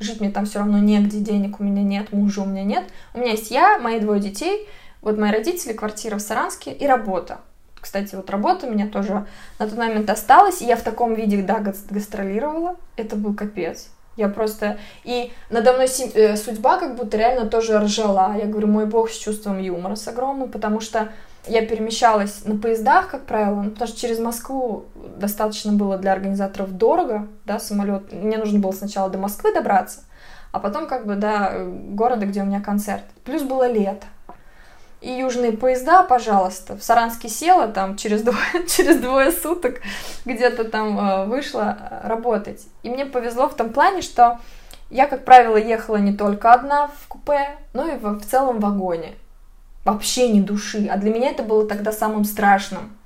Жить 0.00 0.20
мне 0.20 0.30
там 0.30 0.46
все 0.46 0.60
равно 0.60 0.78
негде, 0.78 1.20
денег 1.20 1.60
у 1.60 1.64
меня 1.64 1.82
нет, 1.82 2.12
мужа 2.12 2.42
у 2.42 2.46
меня 2.46 2.64
нет. 2.64 2.84
У 3.14 3.18
меня 3.18 3.32
есть 3.32 3.50
я, 3.50 3.78
мои 3.78 4.00
двое 4.00 4.20
детей, 4.20 4.66
вот 5.02 5.18
мои 5.18 5.30
родители, 5.30 5.74
квартира 5.74 6.16
в 6.16 6.20
Саранске 6.20 6.72
и 6.72 6.86
работа. 6.86 7.38
Кстати, 7.80 8.14
вот 8.14 8.30
работа 8.30 8.66
у 8.66 8.70
меня 8.70 8.88
тоже 8.88 9.26
на 9.58 9.68
тот 9.68 9.78
момент 9.78 10.08
осталась, 10.10 10.60
и 10.60 10.66
я 10.66 10.76
в 10.76 10.82
таком 10.82 11.14
виде, 11.14 11.42
да, 11.42 11.62
гастролировала. 11.90 12.76
Это 12.96 13.16
был 13.16 13.34
капец. 13.34 13.90
Я 14.16 14.28
просто... 14.28 14.78
И 15.04 15.32
надо 15.50 15.72
мной 15.74 15.88
э, 16.14 16.36
судьба 16.36 16.78
как 16.78 16.96
будто 16.96 17.16
реально 17.16 17.46
тоже 17.46 17.78
ржала. 17.78 18.34
Я 18.36 18.46
говорю, 18.46 18.68
мой 18.68 18.86
бог 18.86 19.10
с 19.10 19.16
чувством 19.16 19.58
юмора 19.58 19.94
с 19.94 20.08
огромным, 20.08 20.50
потому 20.50 20.80
что 20.80 21.08
я 21.46 21.64
перемещалась 21.64 22.44
на 22.44 22.56
поездах, 22.58 23.08
как 23.08 23.24
правило, 23.26 23.62
ну, 23.62 23.70
потому 23.70 23.88
что 23.88 24.00
через 24.00 24.18
Москву 24.18 24.86
достаточно 25.16 25.72
было 25.72 25.96
для 25.96 26.12
организаторов 26.12 26.72
дорого, 26.72 27.28
да, 27.44 27.58
самолет. 27.58 28.12
Мне 28.12 28.38
нужно 28.38 28.58
было 28.58 28.72
сначала 28.72 29.10
до 29.10 29.18
Москвы 29.18 29.54
добраться, 29.54 30.00
а 30.50 30.58
потом 30.58 30.88
как 30.88 31.06
бы 31.06 31.14
до 31.14 31.68
города, 31.90 32.26
где 32.26 32.42
у 32.42 32.46
меня 32.46 32.60
концерт. 32.60 33.04
Плюс 33.24 33.42
было 33.42 33.70
лето 33.70 34.06
и 35.06 35.18
южные 35.20 35.52
поезда, 35.52 36.02
пожалуйста. 36.02 36.76
В 36.76 36.82
Саранске 36.82 37.28
села, 37.28 37.68
там 37.68 37.96
через 37.96 38.22
двое, 38.22 38.38
через 38.68 38.98
двое 38.98 39.30
суток 39.30 39.80
где-то 40.24 40.64
там 40.64 40.98
э, 40.98 41.26
вышла 41.26 41.78
э, 41.78 42.08
работать. 42.08 42.66
И 42.82 42.90
мне 42.90 43.06
повезло 43.06 43.48
в 43.48 43.54
том 43.54 43.72
плане, 43.72 44.02
что 44.02 44.40
я, 44.90 45.06
как 45.06 45.24
правило, 45.24 45.56
ехала 45.56 45.98
не 45.98 46.12
только 46.12 46.52
одна 46.52 46.88
в 46.88 47.06
купе, 47.06 47.50
но 47.72 47.86
и 47.86 47.96
в, 47.96 48.18
в 48.18 48.26
целом 48.26 48.58
вагоне. 48.58 49.14
Вообще 49.84 50.28
ни 50.28 50.40
души. 50.40 50.88
А 50.90 50.96
для 50.96 51.14
меня 51.14 51.30
это 51.30 51.44
было 51.44 51.68
тогда 51.68 51.92
самым 51.92 52.24
страшным 52.24 52.96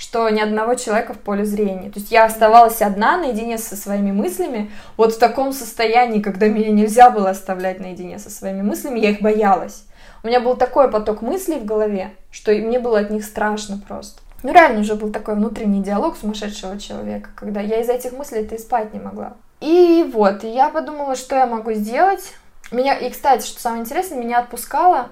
что 0.00 0.28
ни 0.28 0.38
одного 0.38 0.76
человека 0.76 1.12
в 1.12 1.18
поле 1.18 1.44
зрения. 1.44 1.90
То 1.90 1.98
есть 1.98 2.12
я 2.12 2.24
оставалась 2.24 2.82
одна 2.82 3.16
наедине 3.16 3.58
со 3.58 3.74
своими 3.74 4.12
мыслями, 4.12 4.70
вот 4.96 5.12
в 5.12 5.18
таком 5.18 5.52
состоянии, 5.52 6.22
когда 6.22 6.46
меня 6.46 6.70
нельзя 6.70 7.10
было 7.10 7.30
оставлять 7.30 7.80
наедине 7.80 8.20
со 8.20 8.30
своими 8.30 8.62
мыслями, 8.62 9.00
я 9.00 9.10
их 9.10 9.20
боялась. 9.20 9.87
У 10.22 10.26
меня 10.26 10.40
был 10.40 10.56
такой 10.56 10.90
поток 10.90 11.22
мыслей 11.22 11.58
в 11.58 11.64
голове, 11.64 12.14
что 12.30 12.52
мне 12.52 12.78
было 12.78 12.98
от 12.98 13.10
них 13.10 13.24
страшно 13.24 13.80
просто. 13.86 14.20
Ну, 14.42 14.52
реально 14.52 14.80
уже 14.80 14.94
был 14.94 15.10
такой 15.10 15.34
внутренний 15.34 15.82
диалог 15.82 16.16
сумасшедшего 16.16 16.78
человека, 16.78 17.30
когда 17.34 17.60
я 17.60 17.80
из 17.80 17.88
этих 17.88 18.12
мыслей 18.12 18.42
это 18.42 18.54
и 18.54 18.58
спать 18.58 18.94
не 18.94 19.00
могла. 19.00 19.34
И 19.60 20.08
вот, 20.12 20.44
я 20.44 20.68
подумала, 20.68 21.16
что 21.16 21.34
я 21.34 21.46
могу 21.46 21.72
сделать. 21.72 22.34
Меня, 22.70 22.94
и, 22.94 23.10
кстати, 23.10 23.46
что 23.46 23.60
самое 23.60 23.82
интересное, 23.82 24.18
меня 24.18 24.40
отпускало. 24.40 25.08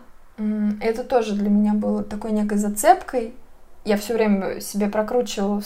Это 0.81 1.03
тоже 1.03 1.35
для 1.35 1.49
меня 1.49 1.73
было 1.73 2.05
такой 2.05 2.31
некой 2.31 2.59
зацепкой. 2.59 3.35
Я 3.85 3.97
все 3.97 4.15
время 4.15 4.61
себе 4.61 4.89
прокручивала. 4.89 5.63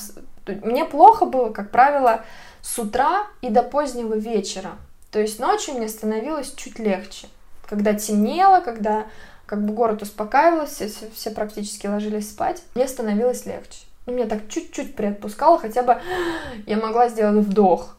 Мне 0.47 0.85
плохо 0.85 1.27
было, 1.27 1.51
как 1.51 1.71
правило, 1.71 2.25
с 2.63 2.79
утра 2.79 3.27
и 3.43 3.51
до 3.51 3.63
позднего 3.63 4.15
вечера. 4.15 4.71
То 5.11 5.21
есть 5.21 5.41
ночью 5.41 5.75
мне 5.75 5.89
становилось 5.89 6.55
чуть 6.55 6.79
легче. 6.79 7.29
Когда 7.69 7.95
темнело, 7.95 8.61
когда 8.61 9.07
как 9.51 9.65
бы 9.65 9.73
город 9.73 10.01
успокаивался, 10.01 10.87
все, 10.87 11.11
все 11.13 11.33
практически 11.33 11.89
ложились 11.89 12.31
спать, 12.31 12.63
мне 12.77 12.87
становилось 12.87 13.47
легче. 13.47 13.81
Ну, 14.07 14.15
меня 14.15 14.27
так 14.27 14.49
чуть-чуть 14.49 14.95
приотпускало, 14.95 15.59
хотя 15.59 15.83
бы 15.83 15.97
я 16.67 16.77
могла 16.77 17.09
сделать 17.09 17.45
вдох. 17.45 17.97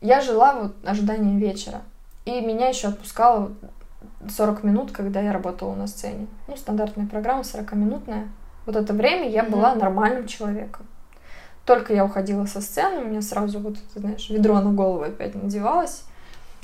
Я 0.00 0.20
жила 0.20 0.54
вот 0.54 0.76
ожиданием 0.84 1.38
вечера. 1.38 1.82
И 2.24 2.40
меня 2.40 2.68
еще 2.68 2.88
отпускало 2.88 3.50
40 4.30 4.62
минут, 4.62 4.92
когда 4.92 5.20
я 5.20 5.32
работала 5.32 5.74
на 5.74 5.88
сцене. 5.88 6.28
Ну, 6.46 6.56
стандартная 6.56 7.06
программа 7.06 7.42
40-минутная. 7.42 8.28
Вот 8.64 8.76
это 8.76 8.92
время 8.92 9.28
я 9.28 9.42
была 9.42 9.74
нормальным 9.74 10.28
человеком. 10.28 10.86
Только 11.64 11.94
я 11.94 12.04
уходила 12.04 12.46
со 12.46 12.60
сцены, 12.60 12.98
у 13.00 13.08
меня 13.08 13.22
сразу 13.22 13.58
вот, 13.58 13.76
ты 13.92 13.98
знаешь, 13.98 14.30
ведро 14.30 14.60
на 14.60 14.70
голову 14.70 15.02
опять 15.02 15.34
надевалось. 15.34 16.04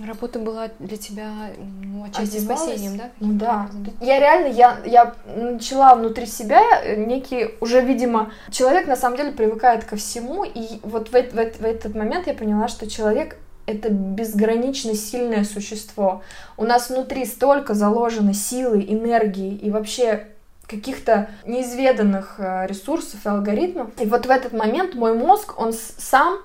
Работа 0.07 0.39
была 0.39 0.69
для 0.79 0.97
тебя 0.97 1.31
ну, 1.59 2.05
отчасти 2.05 2.39
спасением, 2.39 2.97
да? 2.97 3.11
Ну 3.21 3.33
да. 3.35 3.71
Я 4.01 4.19
реально, 4.19 4.49
я, 4.49 4.81
я 4.85 5.15
начала 5.27 5.95
внутри 5.95 6.27
себя 6.27 6.63
некий, 6.97 7.55
уже, 7.61 7.81
видимо, 7.81 8.33
человек 8.51 8.89
на 8.89 8.97
самом 8.97 9.17
деле 9.17 9.33
привыкает 9.33 9.85
ко 9.85 9.97
всему, 9.97 10.45
и 10.45 10.81
вот 10.83 11.09
в, 11.09 11.13
в, 11.13 11.35
в 11.35 11.65
этот 11.65 11.95
момент 11.95 12.27
я 12.27 12.35
поняла, 12.35 12.69
что 12.69 12.91
человек 12.91 13.37
это 13.67 13.91
безгранично 13.91 14.95
сильное 14.95 15.45
существо. 15.45 16.23
У 16.57 16.65
нас 16.65 16.91
внутри 16.91 17.25
столько 17.25 17.75
заложено 17.75 18.35
силы, 18.35 18.85
энергии 18.87 19.55
и 19.55 19.71
вообще 19.71 20.27
каких-то 20.67 21.29
неизведанных 21.47 22.37
э, 22.39 22.67
ресурсов 22.67 23.25
и 23.25 23.29
алгоритмов. 23.29 23.91
И 24.01 24.07
вот 24.07 24.27
в 24.27 24.31
этот 24.31 24.53
момент 24.53 24.95
мой 24.95 25.15
мозг, 25.15 25.61
он 25.61 25.73
сам 25.73 26.39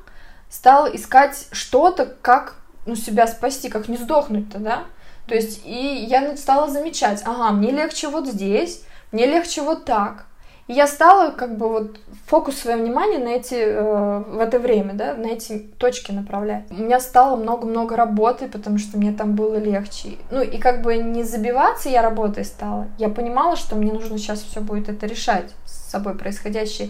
стал 0.49 0.93
искать 0.93 1.47
что-то, 1.51 2.05
как 2.21 2.56
ну, 2.87 2.95
себя 2.95 3.27
спасти, 3.27 3.69
как 3.69 3.87
не 3.87 3.97
сдохнуть-то, 3.97 4.59
да? 4.59 4.83
То 5.27 5.35
есть, 5.35 5.61
и 5.65 6.05
я 6.09 6.35
стала 6.37 6.69
замечать, 6.69 7.21
ага, 7.25 7.51
мне 7.51 7.71
легче 7.71 8.07
вот 8.07 8.27
здесь, 8.27 8.83
мне 9.11 9.25
легче 9.25 9.61
вот 9.61 9.85
так. 9.85 10.25
И 10.67 10.73
я 10.73 10.85
стала 10.85 11.31
как 11.31 11.57
бы 11.57 11.69
вот 11.69 11.97
фокус 12.25 12.57
своего 12.57 12.81
внимания 12.81 13.19
на 13.19 13.29
эти, 13.29 13.55
э, 13.55 14.23
в 14.27 14.39
это 14.39 14.59
время, 14.59 14.93
да, 14.93 15.13
на 15.13 15.27
эти 15.27 15.59
точки 15.59 16.11
направлять. 16.11 16.63
У 16.69 16.75
меня 16.75 16.99
стало 16.99 17.37
много-много 17.37 17.95
работы, 17.95 18.49
потому 18.49 18.77
что 18.77 18.97
мне 18.97 19.13
там 19.13 19.35
было 19.35 19.55
легче. 19.55 20.17
Ну 20.29 20.41
и 20.41 20.57
как 20.57 20.81
бы 20.81 20.97
не 20.97 21.23
забиваться 21.23 21.87
я 21.87 22.01
работой 22.01 22.43
стала. 22.43 22.87
Я 22.97 23.07
понимала, 23.07 23.55
что 23.55 23.75
мне 23.77 23.93
нужно 23.93 24.17
сейчас 24.17 24.41
все 24.41 24.59
будет 24.59 24.89
это 24.89 25.05
решать 25.05 25.55
с 25.65 25.89
собой 25.89 26.15
происходящее. 26.15 26.89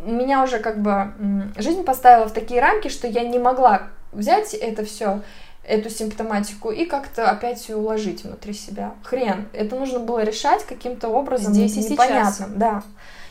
Меня 0.00 0.42
уже 0.42 0.58
как 0.58 0.82
бы 0.82 1.12
жизнь 1.56 1.84
поставила 1.84 2.28
в 2.28 2.32
такие 2.32 2.60
рамки, 2.60 2.88
что 2.88 3.06
я 3.06 3.24
не 3.24 3.38
могла 3.38 3.88
взять 4.12 4.54
это 4.54 4.84
все, 4.84 5.22
эту 5.64 5.90
симптоматику 5.90 6.70
и 6.70 6.84
как-то 6.84 7.30
опять 7.30 7.58
все 7.58 7.76
уложить 7.76 8.24
внутри 8.24 8.52
себя. 8.52 8.94
Хрен. 9.04 9.48
Это 9.52 9.76
нужно 9.76 10.00
было 10.00 10.22
решать 10.22 10.64
каким-то 10.64 11.08
образом 11.08 11.54
Здесь 11.54 11.76
и 11.76 11.92
непонятным. 11.92 12.32
Сейчас. 12.32 12.50
Да. 12.56 12.82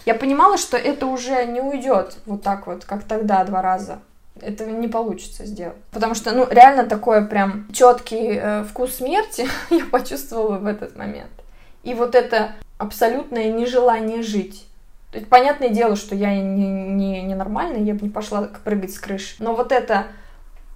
Я 0.05 0.15
понимала, 0.15 0.57
что 0.57 0.77
это 0.77 1.05
уже 1.07 1.45
не 1.45 1.61
уйдет 1.61 2.17
вот 2.25 2.41
так 2.41 2.67
вот, 2.67 2.85
как 2.85 3.03
тогда 3.03 3.43
два 3.43 3.61
раза. 3.61 3.99
Это 4.41 4.65
не 4.65 4.87
получится 4.87 5.45
сделать. 5.45 5.75
Потому 5.91 6.15
что, 6.15 6.31
ну, 6.31 6.47
реально 6.49 6.85
такой 6.85 7.25
прям 7.25 7.67
четкий 7.73 8.39
э, 8.41 8.63
вкус 8.63 8.95
смерти 8.95 9.47
я 9.69 9.85
почувствовала 9.85 10.57
в 10.57 10.65
этот 10.65 10.95
момент. 10.95 11.31
И 11.83 11.93
вот 11.93 12.15
это 12.15 12.53
абсолютное 12.77 13.51
нежелание 13.51 14.23
жить. 14.23 14.65
Понятное 15.29 15.69
дело, 15.69 15.95
что 15.95 16.15
я 16.15 16.35
не, 16.35 16.67
не, 16.67 17.21
не 17.23 17.35
нормальная, 17.35 17.81
я 17.81 17.95
бы 17.95 18.03
не 18.03 18.09
пошла 18.09 18.49
прыгать 18.63 18.93
с 18.93 18.99
крыши. 18.99 19.35
Но 19.39 19.55
вот 19.55 19.71
это 19.71 20.07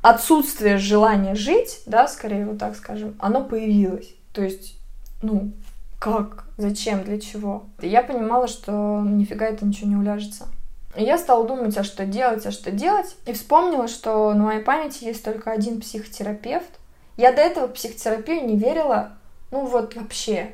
отсутствие 0.03 0.77
желания 0.77 1.33
жить, 1.33 1.81
да, 1.87 2.07
скорее 2.07 2.45
вот 2.45 2.59
так 2.59 2.75
скажем, 2.75 3.15
оно 3.19 3.43
появилось. 3.43 4.13
То 4.33 4.43
есть, 4.43 4.77
ну, 5.23 5.53
как, 5.97 6.43
зачем, 6.57 7.03
для 7.03 7.19
чего. 7.19 7.63
Я 7.81 8.03
понимала, 8.03 8.47
что 8.47 9.01
нифига 9.01 9.47
это 9.47 9.65
ничего 9.65 9.89
не 9.89 9.95
уляжется. 9.95 10.47
И 10.95 11.03
я 11.03 11.17
стала 11.17 11.47
думать, 11.47 11.75
а 11.77 11.83
что 11.83 12.05
делать, 12.05 12.45
а 12.45 12.51
что 12.51 12.69
делать. 12.69 13.15
И 13.25 13.33
вспомнила, 13.33 13.87
что 13.87 14.33
на 14.33 14.43
моей 14.43 14.61
памяти 14.61 15.05
есть 15.05 15.23
только 15.23 15.51
один 15.51 15.79
психотерапевт. 15.79 16.69
Я 17.15 17.31
до 17.31 17.41
этого 17.41 17.67
психотерапию 17.67 18.45
не 18.45 18.57
верила, 18.57 19.13
ну 19.51 19.65
вот 19.65 19.95
вообще. 19.95 20.51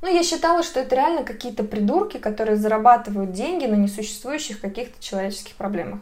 Ну, 0.00 0.14
я 0.14 0.22
считала, 0.22 0.62
что 0.62 0.80
это 0.80 0.94
реально 0.94 1.24
какие-то 1.24 1.64
придурки, 1.64 2.18
которые 2.18 2.56
зарабатывают 2.56 3.32
деньги 3.32 3.66
на 3.66 3.74
несуществующих 3.74 4.60
каких-то 4.60 5.02
человеческих 5.02 5.56
проблемах. 5.56 5.98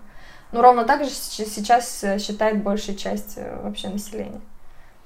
Ну, 0.52 0.60
ровно 0.60 0.84
так 0.84 1.04
же 1.04 1.10
сейчас 1.10 2.04
э, 2.04 2.18
считает 2.18 2.62
большая 2.62 2.94
часть 2.94 3.34
э, 3.36 3.58
вообще 3.62 3.88
населения. 3.88 4.40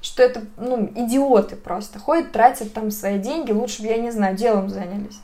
Что 0.03 0.23
это, 0.23 0.43
ну, 0.57 0.91
идиоты 0.95 1.57
просто. 1.57 1.99
Ходят, 1.99 2.33
тратят 2.33 2.73
там 2.73 2.91
свои 2.91 3.19
деньги, 3.19 3.53
лучше 3.53 3.83
бы, 3.83 3.89
я 3.89 3.97
не 3.97 4.11
знаю, 4.11 4.37
делом 4.37 4.69
занялись. 4.69 5.21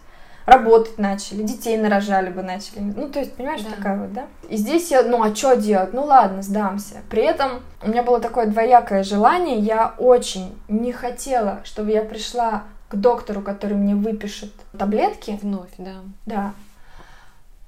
Работать 0.47 0.99
начали, 0.99 1.43
детей 1.43 1.77
нарожали 1.77 2.31
бы 2.31 2.43
начали. 2.43 2.81
Ну, 2.81 3.09
то 3.09 3.21
есть, 3.21 3.35
понимаешь, 3.35 3.63
да. 3.63 3.71
такая 3.71 4.01
вот, 4.01 4.13
да? 4.13 4.27
И 4.49 4.57
здесь 4.57 4.91
я, 4.91 5.03
ну, 5.03 5.23
а 5.23 5.35
что 5.35 5.57
делать? 5.57 5.93
Ну, 5.93 6.05
ладно, 6.05 6.43
сдамся. 6.43 6.97
При 7.11 7.23
этом 7.23 7.61
у 7.83 7.89
меня 7.89 8.03
было 8.03 8.21
такое 8.21 8.47
двоякое 8.47 9.05
желание. 9.05 9.59
Я 9.59 9.95
очень 9.99 10.57
не 10.69 10.93
хотела, 10.93 11.61
чтобы 11.65 11.91
я 11.91 12.03
пришла 12.03 12.65
к 12.89 12.97
доктору, 12.97 13.41
который 13.41 13.77
мне 13.77 13.95
выпишет 13.95 14.53
таблетки. 14.77 15.39
Вновь, 15.43 15.71
да. 15.79 15.95
Да. 16.27 16.53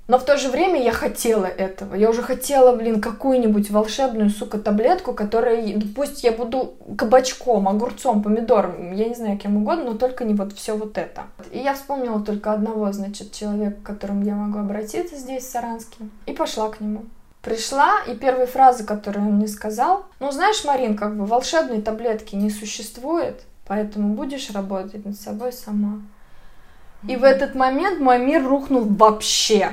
Но 0.06 0.18
в 0.18 0.24
то 0.24 0.36
же 0.36 0.50
время 0.50 0.82
я 0.82 0.92
хотела 0.92 1.46
этого. 1.46 1.94
Я 1.94 2.10
уже 2.10 2.22
хотела, 2.22 2.76
блин, 2.76 3.00
какую-нибудь 3.00 3.70
волшебную, 3.70 4.28
сука, 4.28 4.58
таблетку, 4.58 5.14
которая, 5.14 5.80
пусть 5.96 6.22
я 6.24 6.32
буду 6.32 6.74
кабачком, 6.98 7.68
огурцом, 7.68 8.22
помидором, 8.22 8.92
я 8.92 9.08
не 9.08 9.14
знаю, 9.14 9.38
кем 9.38 9.56
угодно, 9.56 9.92
но 9.92 9.94
только 9.94 10.24
не 10.24 10.34
вот 10.34 10.52
все 10.52 10.76
вот 10.76 10.98
это. 10.98 11.22
И 11.52 11.58
я 11.58 11.72
вспомнила 11.72 12.20
только 12.20 12.52
одного, 12.52 12.92
значит, 12.92 13.32
человека, 13.32 13.80
к 13.80 13.86
которому 13.86 14.24
я 14.24 14.34
могу 14.34 14.58
обратиться 14.58 15.16
здесь, 15.16 15.44
в 15.44 15.50
Саранске, 15.50 15.96
и 16.26 16.32
пошла 16.32 16.68
к 16.68 16.80
нему. 16.80 17.04
Пришла, 17.40 18.02
и 18.06 18.14
первые 18.14 18.46
фразы, 18.46 18.84
которые 18.84 19.26
он 19.26 19.36
мне 19.36 19.48
сказал, 19.48 20.04
ну, 20.20 20.30
знаешь, 20.32 20.64
Марин, 20.64 20.96
как 20.96 21.16
бы 21.16 21.24
волшебной 21.24 21.80
таблетки 21.80 22.34
не 22.34 22.50
существует, 22.50 23.42
поэтому 23.66 24.14
будешь 24.14 24.50
работать 24.50 25.06
над 25.06 25.18
собой 25.18 25.52
сама. 25.52 26.02
И 27.08 27.16
в 27.16 27.24
этот 27.24 27.54
момент 27.54 28.00
мой 28.00 28.18
мир 28.18 28.46
рухнул 28.46 28.84
вообще. 28.84 29.72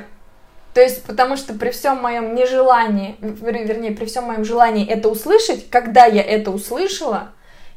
То 0.73 0.81
есть, 0.81 1.03
потому 1.03 1.35
что 1.35 1.53
при 1.53 1.69
всем 1.69 2.01
моем 2.01 2.33
нежелании, 2.33 3.17
вернее, 3.19 3.91
при 3.91 4.05
всем 4.05 4.25
моем 4.25 4.45
желании 4.45 4.87
это 4.87 5.09
услышать, 5.09 5.69
когда 5.69 6.05
я 6.05 6.23
это 6.23 6.51
услышала, 6.51 7.31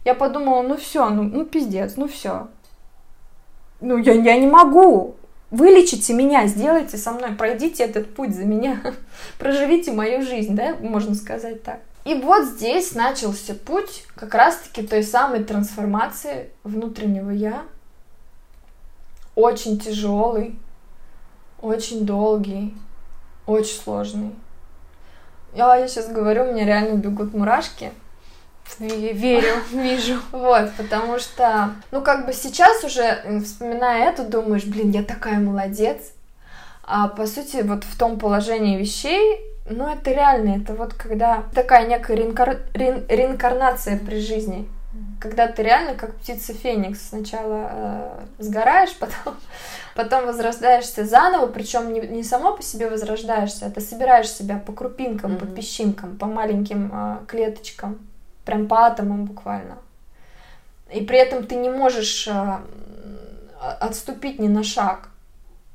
я 0.05 0.15
подумала, 0.15 0.63
ну 0.63 0.77
все, 0.77 1.09
ну, 1.09 1.23
ну 1.25 1.45
пиздец, 1.45 1.95
ну 1.97 2.07
все. 2.07 2.49
Ну 3.81 3.97
я, 3.99 4.13
я 4.13 4.39
не 4.39 4.47
могу. 4.47 5.17
Вылечите 5.51 6.15
меня, 6.15 6.47
сделайте 6.47 6.97
со 6.97 7.13
мной, 7.13 7.33
пройдите 7.33 7.85
этот 7.85 8.15
путь 8.15 8.35
за 8.35 8.45
меня, 8.45 8.81
проживите 9.39 9.93
мою 9.93 10.23
жизнь, 10.23 10.55
да, 10.55 10.77
можно 10.81 11.15
сказать 11.15 11.63
так. 11.63 11.81
И 12.05 12.15
вот 12.15 12.45
здесь 12.45 12.95
начался 12.95 13.55
путь 13.55 14.05
как 14.15 14.35
раз-таки 14.35 14.87
той 14.87 15.03
самой 15.03 15.43
трансформации 15.43 16.51
внутреннего 16.65 17.31
я, 17.31 17.63
очень 19.35 19.79
тяжелый, 19.79 20.57
очень 21.63 22.05
долгий, 22.05 22.75
очень 23.47 23.81
сложный. 23.81 24.35
Я, 25.55 25.77
я 25.77 25.87
сейчас 25.87 26.09
говорю, 26.09 26.45
у 26.45 26.53
меня 26.53 26.65
реально 26.65 26.97
бегут 26.97 27.33
мурашки. 27.33 27.93
Верю, 28.79 29.55
вижу. 29.73 30.19
Вот, 30.33 30.73
потому 30.77 31.19
что, 31.19 31.75
ну, 31.91 32.03
как 32.03 32.27
бы 32.27 32.33
сейчас 32.33 32.83
уже, 32.83 33.41
вспоминая 33.45 34.11
это, 34.11 34.25
думаешь, 34.25 34.65
блин, 34.65 34.91
я 34.91 35.03
такая 35.03 35.39
молодец. 35.39 36.13
А 36.83 37.09
по 37.09 37.27
сути, 37.27 37.63
вот 37.63 37.85
в 37.85 37.97
том 37.97 38.19
положении 38.19 38.77
вещей, 38.77 39.41
ну, 39.69 39.91
это 39.91 40.11
реально, 40.11 40.57
это 40.61 40.75
вот 40.75 40.93
когда 40.95 41.45
такая 41.55 41.87
некая 41.87 42.17
реинкар... 42.17 42.59
реинкарнация 42.75 43.99
при 43.99 44.21
жизни 44.21 44.69
когда 45.25 45.49
ты 45.49 45.63
реально 45.63 45.95
как 45.95 46.17
птица 46.17 46.53
Феникс 46.53 47.09
сначала 47.09 47.71
э, 47.71 48.25
сгораешь, 48.41 48.95
потом, 49.01 49.35
потом 49.95 50.27
возрождаешься 50.27 51.07
заново, 51.07 51.47
причем 51.47 51.95
не, 51.95 52.01
не 52.01 52.23
само 52.23 52.55
по 52.55 52.63
себе 52.63 52.91
возрождаешься, 52.91 53.65
а 53.65 53.71
ты 53.71 53.81
собираешь 53.81 54.31
себя 54.31 54.59
по 54.59 54.73
крупинкам, 54.73 55.33
mm-hmm. 55.33 55.39
по 55.39 55.47
песчинкам, 55.47 56.19
по 56.19 56.27
маленьким 56.27 56.91
э, 56.93 57.17
клеточкам, 57.27 58.07
прям 58.45 58.69
по 58.69 58.85
атомам 58.85 59.25
буквально. 59.25 59.79
И 60.93 61.01
при 61.01 61.17
этом 61.17 61.47
ты 61.47 61.55
не 61.57 61.71
можешь 61.71 62.29
э, 62.29 62.59
отступить 63.81 64.39
ни 64.39 64.49
на 64.49 64.63
шаг. 64.63 65.09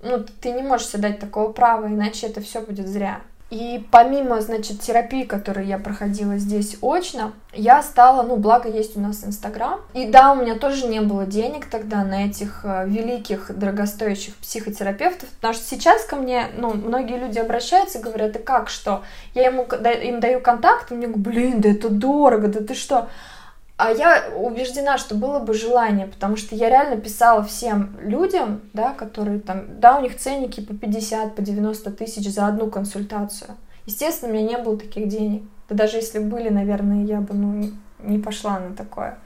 ну, 0.03 0.23
ты 0.41 0.51
не 0.51 0.61
можешь 0.61 0.89
себе 0.89 1.01
дать 1.01 1.19
такого 1.19 1.51
права, 1.51 1.87
иначе 1.87 2.27
это 2.27 2.39
все 2.39 2.61
будет 2.61 2.87
зря. 2.87 3.21
И 3.49 3.83
помимо, 3.91 4.41
значит, 4.41 4.79
терапии, 4.81 5.23
которую 5.23 5.65
я 5.65 5.79
проходила 5.79 6.37
здесь 6.37 6.77
очно, 6.81 7.33
я 7.51 7.81
стала, 7.81 8.21
ну, 8.21 8.35
благо 8.35 8.69
есть 8.69 8.95
у 8.95 8.99
нас 8.99 9.23
Инстаграм. 9.23 9.81
И 9.95 10.05
да, 10.05 10.33
у 10.33 10.35
меня 10.35 10.53
тоже 10.53 10.85
не 10.85 11.01
было 11.01 11.25
денег 11.25 11.65
тогда 11.65 12.03
на 12.03 12.27
этих 12.27 12.61
э, 12.63 12.87
великих, 12.87 13.57
дорогостоящих 13.57 14.35
психотерапевтов, 14.35 15.29
потому 15.29 15.55
что 15.55 15.63
сейчас 15.63 16.05
ко 16.05 16.15
мне, 16.15 16.45
ну, 16.57 16.75
многие 16.75 17.17
люди 17.17 17.39
обращаются 17.39 17.97
и 17.97 18.03
говорят, 18.03 18.35
и 18.35 18.39
как, 18.39 18.69
что? 18.69 19.01
Я 19.33 19.47
ему, 19.47 19.63
им 19.63 20.19
даю 20.19 20.41
контакт, 20.41 20.91
мне 20.91 21.07
говорят, 21.07 21.25
блин, 21.25 21.61
да 21.61 21.69
это 21.69 21.89
дорого, 21.89 22.49
да 22.49 22.63
ты 22.63 22.75
что? 22.75 23.09
А 23.79 23.91
я 23.91 24.25
убеждена, 24.35 24.97
что 24.97 25.15
было 25.15 25.39
бы 25.39 25.53
желание, 25.53 26.05
потому 26.05 26.35
что 26.35 26.53
я 26.53 26.69
реально 26.69 26.97
писала 26.97 27.45
всем 27.45 27.97
людям, 28.01 28.59
да, 28.73 28.91
которые 28.91 29.39
там, 29.39 29.79
да, 29.79 29.97
у 29.97 30.01
них 30.01 30.17
ценники 30.17 30.59
по 30.59 30.73
50, 30.73 31.33
по 31.33 31.41
90 31.41 31.89
тысяч 31.91 32.29
за 32.29 32.47
одну 32.47 32.69
консультацию. 32.69 33.51
Естественно, 33.85 34.33
у 34.33 34.35
меня 34.35 34.49
не 34.49 34.57
было 34.57 34.77
таких 34.77 35.07
денег. 35.07 35.43
Да 35.69 35.75
даже 35.75 35.95
если 35.95 36.19
были, 36.19 36.49
наверное, 36.49 37.05
я 37.05 37.21
бы, 37.21 37.33
ну, 37.33 37.71
не 37.99 38.19
пошла 38.19 38.59
на 38.59 38.75
такое. 38.75 39.17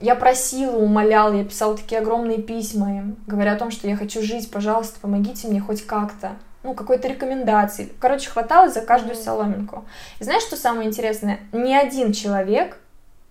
Я 0.00 0.14
просила, 0.14 0.78
умоляла, 0.78 1.34
я 1.34 1.44
писала 1.44 1.76
такие 1.76 2.00
огромные 2.00 2.40
письма 2.40 2.96
им, 2.96 3.18
говоря 3.26 3.52
о 3.52 3.58
том, 3.58 3.70
что 3.70 3.86
я 3.88 3.96
хочу 3.96 4.22
жить, 4.22 4.50
пожалуйста, 4.50 5.00
помогите 5.02 5.48
мне 5.48 5.60
хоть 5.60 5.82
как-то. 5.84 6.30
Ну, 6.62 6.72
какой-то 6.72 7.08
рекомендации. 7.08 7.92
Короче, 8.00 8.30
хваталось 8.30 8.72
за 8.72 8.80
каждую 8.80 9.16
соломинку. 9.16 9.84
И 10.18 10.24
знаешь, 10.24 10.44
что 10.44 10.56
самое 10.56 10.88
интересное? 10.88 11.40
Ни 11.52 11.74
один 11.74 12.14
человек 12.14 12.78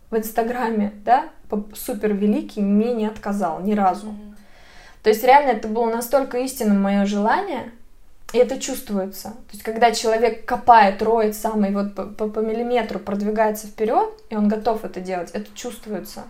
в 0.09 0.17
Инстаграме, 0.17 0.93
да, 1.03 1.29
супер 1.73 2.13
великий, 2.13 2.61
мне 2.61 2.93
не 2.93 3.05
отказал 3.05 3.61
ни 3.61 3.73
разу. 3.73 4.07
Mm-hmm. 4.07 4.35
То 5.03 5.09
есть 5.09 5.23
реально 5.23 5.51
это 5.51 5.67
было 5.67 5.85
настолько 5.85 6.39
истинным 6.39 6.81
мое 6.81 7.05
желание, 7.05 7.71
и 8.33 8.37
это 8.37 8.59
чувствуется. 8.59 9.29
То 9.29 9.51
есть 9.53 9.63
когда 9.63 9.91
человек 9.91 10.45
копает, 10.45 11.01
роет 11.01 11.35
самый 11.35 11.71
вот 11.71 11.95
по, 11.95 12.03
по, 12.03 12.27
по 12.27 12.39
миллиметру, 12.39 12.99
продвигается 12.99 13.67
вперед, 13.67 14.09
и 14.29 14.35
он 14.35 14.47
готов 14.47 14.83
это 14.83 14.99
делать, 14.99 15.29
это 15.31 15.47
чувствуется. 15.53 16.23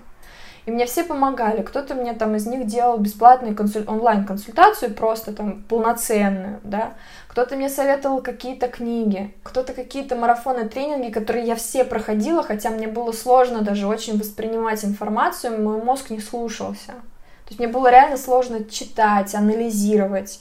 И 0.66 0.72
мне 0.72 0.86
все 0.88 1.04
помогали. 1.04 1.62
Кто-то 1.62 1.94
мне 1.94 2.14
там 2.14 2.36
из 2.36 2.48
них 2.48 2.66
делал 2.66 2.98
бесплатную 2.98 3.56
консуль... 3.56 3.86
онлайн-консультацию, 3.86 4.94
просто 4.94 5.32
там 5.32 5.64
полноценную, 5.64 6.60
да. 6.64 6.94
Кто-то 7.28 7.56
мне 7.56 7.70
советовал 7.70 8.22
какие-то 8.22 8.68
книги, 8.68 9.34
кто-то 9.44 9.74
какие-то 9.74 10.16
марафоны, 10.16 10.68
тренинги, 10.68 11.12
которые 11.12 11.46
я 11.46 11.56
все 11.56 11.84
проходила, 11.84 12.42
хотя 12.42 12.72
мне 12.72 12.88
было 12.88 13.12
сложно 13.12 13.62
даже 13.62 13.88
очень 13.88 14.18
воспринимать 14.18 14.84
информацию, 14.84 15.62
мой 15.62 15.84
мозг 15.84 16.10
не 16.10 16.20
слушался. 16.20 16.94
То 16.94 17.50
есть 17.50 17.60
мне 17.60 17.68
было 17.68 17.92
реально 17.92 18.18
сложно 18.18 18.64
читать, 18.66 19.36
анализировать 19.36 20.40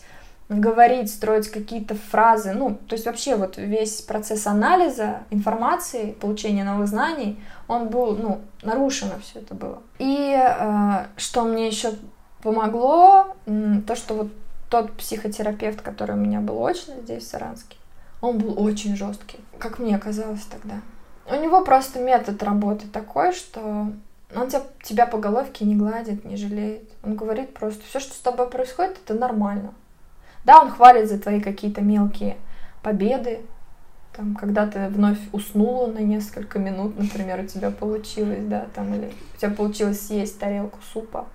говорить, 0.49 1.11
строить 1.11 1.49
какие-то 1.49 1.95
фразы, 1.95 2.53
ну, 2.53 2.75
то 2.87 2.95
есть 2.95 3.07
вообще 3.07 3.37
вот 3.37 3.57
весь 3.57 4.03
процесс 4.03 4.47
анализа 4.47 5.23
информации, 5.31 6.13
получения 6.13 6.65
новых 6.65 6.89
знаний, 6.89 7.41
он 7.67 7.89
был, 7.89 8.17
ну, 8.17 8.41
нарушено 8.63 9.15
все 9.23 9.41
это 9.41 9.55
было. 9.55 9.83
И 9.99 10.37
э, 10.37 11.07
что 11.17 11.45
мне 11.45 11.67
еще 11.67 11.93
помогло, 12.43 13.35
то, 13.87 13.97
что 13.97 14.15
вот 14.15 14.29
тот 14.69 14.93
психотерапевт, 14.93 15.81
который 15.81 16.15
у 16.15 16.19
меня 16.19 16.41
был 16.41 16.65
очно 16.65 16.95
здесь, 17.03 17.25
в 17.25 17.29
Саранске, 17.29 17.77
он 18.21 18.39
был 18.39 18.63
очень 18.63 18.97
жесткий, 18.97 19.39
как 19.59 19.79
мне 19.79 19.99
казалось 19.99 20.45
тогда. 20.51 20.81
У 21.27 21.35
него 21.37 21.65
просто 21.65 22.01
метод 22.01 22.43
работы 22.43 22.87
такой, 22.87 23.33
что 23.33 23.89
он 24.35 24.49
тебя, 24.49 24.63
тебя 24.83 25.07
по 25.07 25.17
головке 25.19 25.65
не 25.65 25.75
гладит, 25.75 26.25
не 26.25 26.37
жалеет. 26.37 26.91
Он 27.03 27.15
говорит 27.15 27.55
просто, 27.55 27.83
все, 27.87 28.01
что 28.01 28.13
с 28.13 28.19
тобой 28.19 28.51
происходит, 28.51 28.99
это 29.05 29.15
нормально. 29.15 29.73
Да, 30.45 30.61
он 30.61 30.71
хвалит 30.71 31.09
за 31.09 31.19
твои 31.19 31.41
какие-то 31.41 31.81
мелкие 31.81 32.37
победы, 32.83 33.41
там, 34.17 34.37
когда 34.37 34.67
ты 34.67 34.87
вновь 34.89 35.19
уснула 35.33 35.89
на 35.89 35.99
несколько 35.99 36.59
минут, 36.59 36.97
например, 36.97 37.41
у 37.41 37.47
тебя 37.47 37.71
получилось, 37.71 38.45
да, 38.45 38.67
там, 38.75 38.95
или 38.95 39.13
у 39.35 39.39
тебя 39.39 39.51
получилось 39.51 40.07
съесть 40.07 40.39
тарелку 40.39 40.79
супа, 40.93 41.27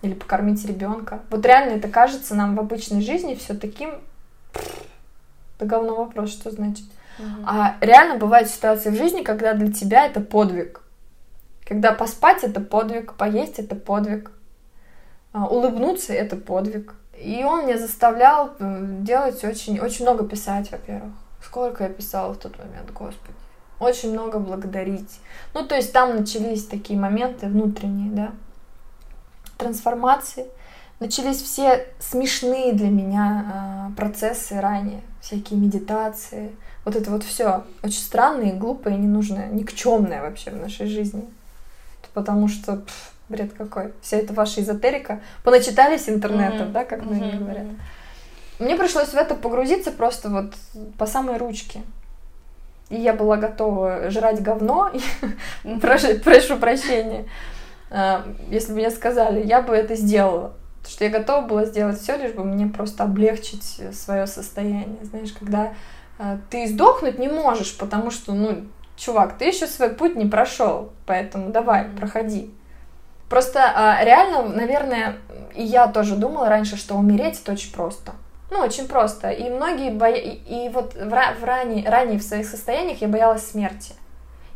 или 0.00 0.14
покормить 0.14 0.64
ребенка. 0.64 1.20
Вот 1.28 1.44
реально 1.44 1.76
это 1.76 1.88
кажется 1.88 2.34
нам 2.34 2.56
в 2.56 2.60
обычной 2.60 3.02
жизни 3.02 3.34
все 3.34 3.54
таким... 3.54 3.90
Это 5.56 5.66
говно 5.66 5.94
вопрос, 5.94 6.30
что 6.30 6.50
значит. 6.50 6.84
Угу. 7.18 7.44
А 7.46 7.76
реально 7.80 8.18
бывают 8.18 8.48
ситуации 8.48 8.90
в 8.90 8.96
жизни, 8.96 9.22
когда 9.22 9.54
для 9.54 9.72
тебя 9.72 10.06
это 10.06 10.20
подвиг. 10.20 10.82
Когда 11.66 11.92
поспать 11.92 12.44
это 12.44 12.60
подвиг, 12.60 13.14
поесть 13.14 13.58
это 13.58 13.74
подвиг, 13.74 14.30
а, 15.32 15.46
улыбнуться 15.46 16.12
это 16.12 16.36
подвиг, 16.36 16.94
и 17.18 17.44
он 17.44 17.66
меня 17.66 17.78
заставлял 17.78 18.52
делать 18.58 19.42
очень, 19.44 19.80
очень 19.80 20.04
много 20.04 20.24
писать, 20.24 20.70
во-первых. 20.70 21.12
Сколько 21.42 21.84
я 21.84 21.90
писала 21.90 22.32
в 22.34 22.38
тот 22.38 22.58
момент, 22.58 22.90
господи. 22.92 23.34
Очень 23.78 24.12
много 24.12 24.38
благодарить. 24.38 25.20
Ну, 25.54 25.66
то 25.66 25.74
есть 25.74 25.92
там 25.92 26.16
начались 26.16 26.66
такие 26.66 26.98
моменты 26.98 27.46
внутренние, 27.46 28.10
да, 28.10 28.32
трансформации. 29.58 30.46
Начались 30.98 31.42
все 31.42 31.86
смешные 31.98 32.72
для 32.72 32.88
меня 32.88 33.90
э, 33.90 33.96
процессы 33.96 34.58
ранее, 34.60 35.02
всякие 35.20 35.60
медитации. 35.60 36.56
Вот 36.86 36.96
это 36.96 37.10
вот 37.10 37.22
все 37.22 37.64
очень 37.82 38.00
странное, 38.00 38.54
глупое, 38.54 38.96
ненужное, 38.96 39.48
никчемное 39.48 40.22
вообще 40.22 40.52
в 40.52 40.56
нашей 40.56 40.86
жизни. 40.86 41.24
Потому 42.14 42.48
что 42.48 42.76
пфф, 42.76 43.12
Бред 43.28 43.52
какой. 43.52 43.92
Вся 44.02 44.18
эта 44.18 44.32
ваша 44.32 44.60
эзотерика. 44.60 45.20
Поначитались 45.42 46.08
интернетом, 46.08 46.68
mm-hmm. 46.68 46.72
да, 46.72 46.84
как 46.84 47.04
многие 47.04 47.32
mm-hmm. 47.32 47.38
говорят. 47.38 47.66
Мне 48.58 48.76
пришлось 48.76 49.08
в 49.08 49.14
это 49.14 49.34
погрузиться 49.34 49.90
просто 49.90 50.30
вот 50.30 50.54
по 50.96 51.06
самой 51.06 51.36
ручке. 51.36 51.82
И 52.88 52.96
я 52.96 53.12
была 53.12 53.36
готова 53.36 54.10
жрать 54.10 54.40
говно, 54.42 54.92
прошу, 55.80 56.18
прошу 56.20 56.56
прощения. 56.56 57.26
А, 57.90 58.24
если 58.48 58.72
бы 58.72 58.78
мне 58.78 58.90
сказали, 58.90 59.44
я 59.44 59.60
бы 59.60 59.74
это 59.74 59.96
сделала. 59.96 60.54
Потому 60.78 60.92
что 60.92 61.04
я 61.04 61.10
готова 61.10 61.46
была 61.46 61.64
сделать 61.64 62.00
все, 62.00 62.16
лишь 62.16 62.32
бы 62.32 62.44
мне 62.44 62.66
просто 62.68 63.02
облегчить 63.02 63.80
свое 63.92 64.28
состояние. 64.28 64.98
Знаешь, 65.02 65.32
когда 65.32 65.74
а, 66.18 66.38
ты 66.48 66.68
сдохнуть 66.68 67.18
не 67.18 67.28
можешь, 67.28 67.76
потому 67.76 68.12
что, 68.12 68.32
ну, 68.32 68.66
чувак, 68.96 69.36
ты 69.36 69.46
еще 69.46 69.66
свой 69.66 69.90
путь 69.90 70.14
не 70.14 70.26
прошел, 70.26 70.92
поэтому 71.06 71.50
давай, 71.50 71.86
проходи. 71.86 72.54
Просто 73.28 73.60
а, 73.74 74.04
реально, 74.04 74.42
наверное, 74.42 75.16
и 75.54 75.62
я 75.62 75.88
тоже 75.88 76.16
думала 76.16 76.48
раньше, 76.48 76.76
что 76.76 76.94
умереть 76.94 77.40
это 77.42 77.52
очень 77.52 77.72
просто. 77.72 78.12
Ну, 78.50 78.60
очень 78.60 78.86
просто. 78.86 79.30
И 79.30 79.50
многие 79.50 79.90
боя... 79.90 80.16
И 80.16 80.68
вот 80.68 80.94
в, 80.94 81.08
в 81.08 81.44
ранее, 81.44 81.88
ранее 81.88 82.18
в 82.18 82.22
своих 82.22 82.46
состояниях 82.46 83.00
я 83.00 83.08
боялась 83.08 83.44
смерти. 83.44 83.94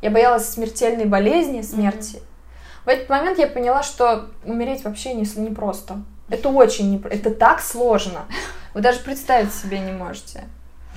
Я 0.00 0.10
боялась 0.10 0.48
смертельной 0.48 1.06
болезни, 1.06 1.62
смерти. 1.62 2.16
Mm-hmm. 2.16 2.84
В 2.84 2.88
этот 2.88 3.08
момент 3.08 3.38
я 3.38 3.46
поняла, 3.46 3.82
что 3.82 4.30
умереть 4.44 4.84
вообще 4.84 5.14
не, 5.14 5.26
не 5.40 5.50
просто. 5.50 5.96
Это 6.28 6.48
очень 6.48 6.90
не... 6.90 7.02
Это 7.10 7.30
так 7.30 7.60
сложно. 7.60 8.26
Вы 8.74 8.80
даже 8.80 9.00
представить 9.00 9.52
себе 9.52 9.80
не 9.80 9.92
можете. 9.92 10.44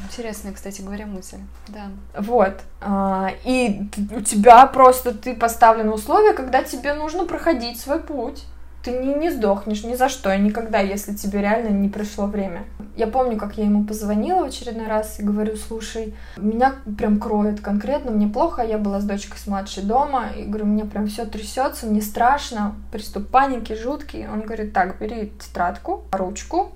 Интересная, 0.04 0.54
кстати 0.54 0.82
говоря, 0.82 1.06
мысль. 1.06 1.38
Да. 1.68 1.88
Вот. 2.18 2.62
А, 2.82 3.32
и 3.46 3.90
у 4.16 4.22
тебя 4.22 4.66
просто 4.68 5.14
ты 5.14 5.36
поставлен 5.36 5.90
в 5.90 5.96
условия, 5.96 6.34
когда 6.34 6.64
тебе 6.64 6.94
нужно 6.94 7.26
проходить 7.26 7.80
свой 7.80 8.00
путь. 8.00 8.44
Ты 8.84 8.92
не, 8.92 9.14
не 9.14 9.32
сдохнешь 9.32 9.86
ни 9.86 9.96
за 9.96 10.10
что 10.10 10.34
и 10.34 10.40
никогда, 10.40 10.80
если 10.80 11.14
тебе 11.14 11.40
реально 11.40 11.70
не 11.70 11.88
пришло 11.88 12.26
время. 12.26 12.66
Я 12.98 13.08
помню, 13.08 13.38
как 13.38 13.58
я 13.58 13.64
ему 13.64 13.86
позвонила 13.86 14.44
в 14.44 14.48
очередной 14.50 14.88
раз 14.88 15.22
и 15.22 15.24
говорю, 15.24 15.56
слушай, 15.56 16.14
меня 16.36 16.76
прям 16.98 17.18
кроет 17.18 17.62
конкретно, 17.62 18.12
мне 18.12 18.28
плохо, 18.28 18.62
я 18.62 18.78
была 18.78 19.00
с 19.00 19.06
дочкой 19.06 19.40
с 19.40 19.48
младшей 19.48 19.84
дома, 19.84 20.32
и 20.38 20.44
говорю, 20.44 20.66
мне 20.66 20.84
прям 20.84 21.08
все 21.08 21.26
трясется, 21.26 21.86
мне 21.86 22.02
страшно, 22.02 22.76
приступ 22.92 23.30
паники 23.30 23.72
жуткий. 23.74 24.28
Он 24.28 24.42
говорит, 24.42 24.74
так, 24.74 25.00
бери 25.00 25.32
тетрадку, 25.40 26.04
ручку 26.12 26.74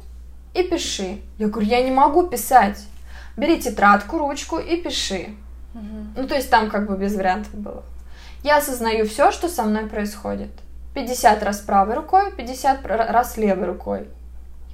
и 0.53 0.63
пиши. 0.63 1.17
Я 1.37 1.49
говорю, 1.49 1.67
я 1.67 1.83
не 1.83 1.91
могу 1.91 2.23
писать 2.23 2.85
бери 3.37 3.59
тетрадку, 3.59 4.17
ручку 4.17 4.57
и 4.57 4.77
пиши. 4.77 5.29
Угу. 5.73 5.83
Ну, 6.17 6.27
то 6.27 6.35
есть 6.35 6.49
там 6.49 6.69
как 6.69 6.87
бы 6.87 6.97
без 6.97 7.15
вариантов 7.15 7.53
было. 7.53 7.83
Я 8.43 8.57
осознаю 8.57 9.07
все, 9.07 9.31
что 9.31 9.47
со 9.47 9.63
мной 9.63 9.87
происходит. 9.87 10.51
50 10.93 11.43
раз 11.43 11.59
правой 11.59 11.95
рукой, 11.95 12.31
50 12.31 12.85
раз 12.85 13.37
левой 13.37 13.67
рукой. 13.67 14.07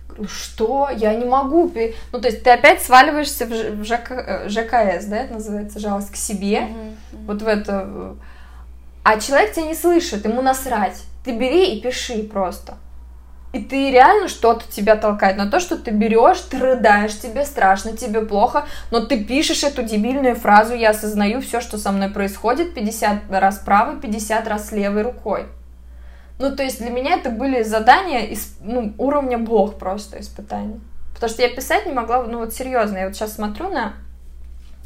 Говорю, 0.07 0.27
что? 0.27 0.89
Я 0.95 1.13
не 1.15 1.25
могу. 1.25 1.71
Ну, 2.11 2.21
то 2.21 2.27
есть 2.27 2.43
ты 2.43 2.51
опять 2.51 2.81
сваливаешься 2.81 3.45
в 3.45 3.83
ЖК, 3.83 4.47
ЖКС, 4.47 5.05
да, 5.05 5.17
это 5.17 5.33
называется, 5.33 5.79
жалость 5.79 6.11
к 6.11 6.15
себе. 6.15 6.61
Угу. 6.61 7.21
Вот 7.25 7.41
в 7.41 7.47
это. 7.47 8.15
А 9.03 9.19
человек 9.19 9.53
тебя 9.53 9.65
не 9.65 9.75
слышит, 9.75 10.25
ему 10.25 10.41
насрать. 10.41 11.01
Ты 11.25 11.35
бери 11.37 11.75
и 11.75 11.81
пиши 11.81 12.23
просто. 12.23 12.75
И 13.53 13.59
ты 13.59 13.91
реально 13.91 14.29
что-то 14.29 14.65
тебя 14.67 14.95
толкает 14.95 15.37
на 15.37 15.49
то, 15.49 15.59
что 15.59 15.77
ты 15.77 15.91
берешь, 15.91 16.39
ты 16.39 16.57
рыдаешь, 16.57 17.19
тебе 17.19 17.45
страшно, 17.45 17.95
тебе 17.95 18.21
плохо, 18.21 18.65
но 18.89 19.01
ты 19.01 19.23
пишешь 19.23 19.63
эту 19.63 19.83
дебильную 19.83 20.35
фразу 20.35 20.73
«Я 20.73 20.89
осознаю 20.89 21.39
все, 21.39 21.61
что 21.61 21.77
со 21.77 21.91
мной 21.91 22.09
происходит» 22.09 22.73
50 22.73 23.29
раз 23.29 23.59
правой, 23.59 24.01
50 24.01 24.47
раз 24.47 24.71
левой 24.71 25.03
рукой. 25.03 25.45
Ну, 26.39 26.55
то 26.55 26.63
есть 26.63 26.79
для 26.79 26.89
меня 26.89 27.13
это 27.13 27.29
были 27.29 27.61
задания 27.61 28.25
из, 28.25 28.57
ну, 28.59 28.95
уровня 28.97 29.37
бог 29.37 29.77
просто 29.77 30.19
испытания. 30.19 30.79
Потому 31.13 31.29
что 31.29 31.43
я 31.43 31.49
писать 31.49 31.85
не 31.85 31.93
могла, 31.93 32.23
ну 32.23 32.39
вот 32.39 32.55
серьезно, 32.55 32.97
я 32.97 33.05
вот 33.05 33.15
сейчас 33.15 33.35
смотрю 33.35 33.69
на 33.69 33.93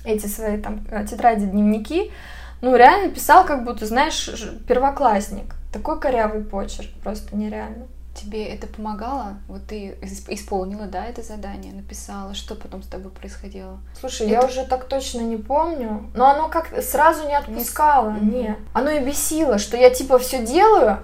эти 0.03 0.27
свои 0.27 0.57
там 0.57 0.85
э, 0.91 1.05
тетради, 1.05 1.45
дневники, 1.45 2.11
ну 2.59 2.75
реально 2.75 3.11
писал, 3.11 3.45
как 3.45 3.63
будто, 3.63 3.85
знаешь, 3.85 4.29
первоклассник. 4.67 5.55
Такой 5.71 6.01
корявый 6.01 6.43
почерк, 6.43 6.89
просто 7.01 7.33
нереально. 7.33 7.87
Тебе 8.19 8.45
это 8.45 8.65
помогало? 8.65 9.37
Вот 9.47 9.67
ты 9.67 9.95
исполнила, 10.27 10.87
да, 10.87 11.05
это 11.05 11.21
задание, 11.21 11.71
написала. 11.71 12.33
Что 12.33 12.55
потом 12.55 12.81
с 12.81 12.87
тобой 12.87 13.11
происходило? 13.11 13.79
Слушай, 13.99 14.27
это... 14.27 14.31
я 14.31 14.45
уже 14.45 14.65
так 14.65 14.85
точно 14.85 15.21
не 15.21 15.37
помню. 15.37 16.09
Но 16.15 16.27
оно 16.27 16.49
как 16.49 16.69
сразу 16.81 17.27
не 17.27 17.35
отпускало. 17.35 18.11
Не... 18.19 18.31
не. 18.31 18.55
Оно 18.73 18.89
и 18.89 18.99
бесило, 18.99 19.59
что 19.59 19.77
я 19.77 19.91
типа 19.91 20.17
все 20.17 20.43
делаю, 20.43 20.99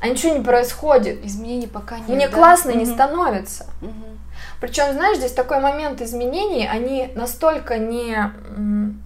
а 0.00 0.08
ничего 0.08 0.34
не 0.34 0.44
происходит. 0.44 1.24
Изменений 1.24 1.66
пока 1.66 1.98
нет. 1.98 2.08
Мне 2.08 2.28
да? 2.28 2.36
классно 2.36 2.72
угу. 2.72 2.80
не 2.80 2.86
становится. 2.86 3.64
Угу. 3.80 4.18
Причем, 4.60 4.92
знаешь, 4.92 5.18
здесь 5.18 5.32
такой 5.32 5.60
момент 5.60 6.02
изменений, 6.02 6.68
они 6.68 7.10
настолько 7.14 7.78
не, 7.78 8.32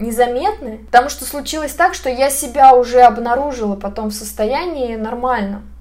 незаметны, 0.01 0.79
потому 0.87 1.11
что 1.11 1.25
случилось 1.25 1.73
так, 1.73 1.95
что 1.95 2.09
я 2.09 2.31
себя 2.31 2.75
уже 2.75 3.03
обнаружила 3.03 3.77
потом 3.77 4.09
в 4.09 4.15
состоянии 4.15 4.97
нормальном. 4.97 5.72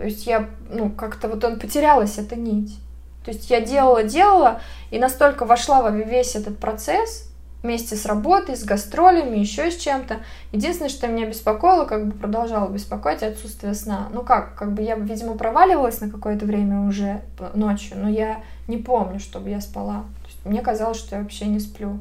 То 0.00 0.06
есть 0.06 0.26
я, 0.26 0.48
ну, 0.70 0.88
как-то 0.88 1.28
вот 1.28 1.44
он 1.44 1.58
потерялась 1.60 2.16
эта 2.16 2.34
нить. 2.34 2.78
То 3.22 3.32
есть 3.32 3.50
я 3.50 3.60
делала, 3.60 4.02
делала, 4.02 4.62
и 4.90 4.98
настолько 4.98 5.44
вошла 5.44 5.82
во 5.82 5.90
весь 5.90 6.36
этот 6.36 6.56
процесс, 6.56 7.30
вместе 7.62 7.96
с 7.96 8.06
работой, 8.06 8.56
с 8.56 8.64
гастролями, 8.64 9.36
еще 9.36 9.70
с 9.70 9.76
чем-то. 9.76 10.20
Единственное, 10.52 10.88
что 10.88 11.06
меня 11.06 11.26
беспокоило, 11.26 11.84
как 11.84 12.06
бы 12.06 12.12
продолжало 12.12 12.70
беспокоить, 12.70 13.22
отсутствие 13.22 13.74
сна. 13.74 14.08
Ну 14.10 14.22
как, 14.22 14.54
как 14.54 14.72
бы 14.72 14.80
я, 14.80 14.94
видимо, 14.94 15.36
проваливалась 15.36 16.00
на 16.00 16.08
какое-то 16.08 16.46
время 16.46 16.88
уже 16.88 17.20
ночью, 17.52 17.98
но 17.98 18.08
я 18.08 18.40
не 18.68 18.78
помню, 18.78 19.20
чтобы 19.20 19.50
я 19.50 19.60
спала. 19.60 20.06
мне 20.46 20.62
казалось, 20.62 20.96
что 20.96 21.16
я 21.16 21.20
вообще 21.20 21.44
не 21.44 21.60
сплю. 21.60 21.98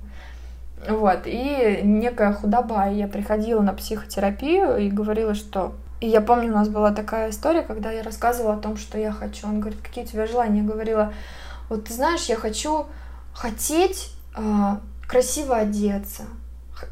Вот, 0.88 1.24
и 1.26 1.82
некая 1.84 2.32
худоба. 2.32 2.90
И 2.90 2.96
я 2.96 3.10
приходила 3.10 3.60
на 3.60 3.74
психотерапию 3.74 4.78
и 4.78 4.90
говорила, 4.90 5.36
что... 5.36 5.74
И 6.00 6.08
я 6.08 6.22
помню, 6.22 6.52
у 6.52 6.56
нас 6.56 6.70
была 6.70 6.92
такая 6.92 7.30
история, 7.30 7.62
когда 7.62 7.92
я 7.92 8.04
рассказывала 8.04 8.54
о 8.54 8.60
том, 8.60 8.78
что 8.78 8.98
я 8.98 9.12
хочу. 9.12 9.48
Он 9.48 9.60
говорит, 9.60 9.82
какие 9.82 10.06
у 10.06 10.08
тебя 10.08 10.28
желания? 10.28 10.62
Я 10.62 10.68
говорила, 10.68 11.14
вот 11.68 11.86
ты 11.86 11.94
знаешь, 11.94 12.26
я 12.26 12.36
хочу 12.36 12.86
хотеть 13.34 14.12
а, 14.34 14.80
красиво 15.08 15.58
одеться. 15.58 16.24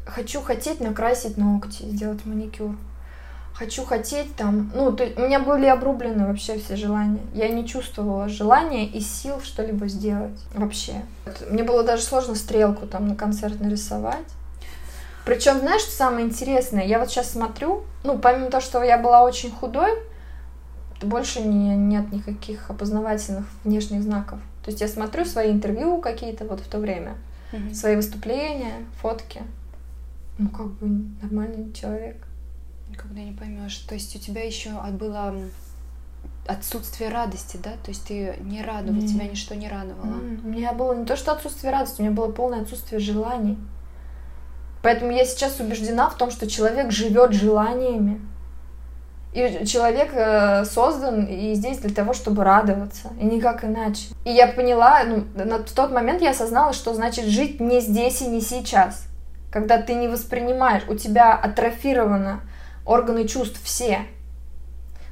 Хочу 0.04 0.42
хотеть 0.42 0.80
накрасить 0.80 1.38
ногти, 1.38 1.84
сделать 1.84 2.26
маникюр. 2.26 2.76
Хочу 3.54 3.84
хотеть 3.84 4.36
там, 4.36 4.70
ну, 4.74 4.92
то, 4.92 5.04
у 5.16 5.22
меня 5.22 5.40
были 5.40 5.66
обрублены 5.66 6.26
вообще 6.26 6.58
все 6.58 6.76
желания. 6.76 7.20
Я 7.32 7.48
не 7.48 7.66
чувствовала 7.66 8.28
желания 8.28 8.86
и 8.86 9.00
сил 9.00 9.40
что-либо 9.42 9.88
сделать 9.88 10.38
вообще. 10.54 11.02
Мне 11.50 11.64
было 11.64 11.82
даже 11.82 12.02
сложно 12.02 12.36
стрелку 12.36 12.86
там 12.86 13.08
на 13.08 13.16
концерт 13.16 13.58
нарисовать. 13.58 14.26
Причем, 15.28 15.58
знаешь, 15.58 15.82
что 15.82 15.90
самое 15.90 16.24
интересное? 16.24 16.86
Я 16.86 16.98
вот 16.98 17.10
сейчас 17.10 17.32
смотрю, 17.32 17.84
ну, 18.02 18.18
помимо 18.18 18.50
того, 18.50 18.62
что 18.62 18.82
я 18.82 18.96
была 18.96 19.24
очень 19.24 19.50
худой, 19.50 19.92
больше 21.02 21.42
не, 21.42 21.76
нет 21.76 22.10
никаких 22.10 22.70
опознавательных 22.70 23.44
внешних 23.62 24.02
знаков. 24.02 24.38
То 24.64 24.70
есть 24.70 24.80
я 24.80 24.88
смотрю 24.88 25.26
свои 25.26 25.52
интервью 25.52 26.00
какие-то 26.00 26.46
вот 26.46 26.60
в 26.60 26.68
то 26.68 26.78
время 26.78 27.16
угу. 27.52 27.74
свои 27.74 27.96
выступления, 27.96 28.72
фотки. 29.02 29.42
Ну, 30.38 30.48
как 30.48 30.68
бы 30.68 31.04
нормальный 31.20 31.74
человек. 31.74 32.26
Никогда 32.88 33.20
не 33.20 33.32
поймешь. 33.32 33.76
То 33.86 33.96
есть 33.96 34.16
у 34.16 34.18
тебя 34.18 34.46
еще 34.46 34.70
было 34.92 35.34
отсутствие 36.46 37.10
радости, 37.10 37.58
да? 37.62 37.72
То 37.84 37.90
есть 37.90 38.06
ты 38.06 38.34
не 38.40 38.62
радовала, 38.62 39.02
mm. 39.02 39.06
тебя 39.06 39.28
ничто 39.28 39.54
не 39.54 39.68
радовало. 39.68 40.22
Mm. 40.22 40.46
У 40.46 40.48
меня 40.48 40.72
было 40.72 40.94
не 40.94 41.04
то, 41.04 41.16
что 41.16 41.32
отсутствие 41.32 41.70
радости, 41.70 42.00
у 42.00 42.04
меня 42.04 42.14
было 42.14 42.32
полное 42.32 42.62
отсутствие 42.62 42.98
желаний. 42.98 43.58
Поэтому 44.82 45.10
я 45.12 45.24
сейчас 45.24 45.60
убеждена 45.60 46.08
в 46.08 46.16
том, 46.16 46.30
что 46.30 46.48
человек 46.48 46.90
живет 46.90 47.32
желаниями. 47.32 48.20
И 49.32 49.66
человек 49.66 50.10
э, 50.14 50.64
создан 50.64 51.26
и 51.26 51.52
здесь 51.54 51.78
для 51.78 51.94
того, 51.94 52.14
чтобы 52.14 52.44
радоваться, 52.44 53.10
и 53.20 53.24
никак 53.24 53.62
иначе. 53.62 54.06
И 54.24 54.30
я 54.30 54.46
поняла, 54.48 55.02
ну, 55.04 55.24
на, 55.34 55.58
в 55.58 55.70
тот 55.70 55.92
момент 55.92 56.22
я 56.22 56.30
осознала, 56.30 56.72
что 56.72 56.94
значит 56.94 57.26
жить 57.26 57.60
не 57.60 57.80
здесь 57.80 58.22
и 58.22 58.26
не 58.26 58.40
сейчас. 58.40 59.04
Когда 59.50 59.80
ты 59.80 59.94
не 59.94 60.08
воспринимаешь, 60.08 60.84
у 60.88 60.94
тебя 60.94 61.34
атрофированы 61.34 62.40
органы 62.86 63.28
чувств 63.28 63.60
все. 63.62 64.00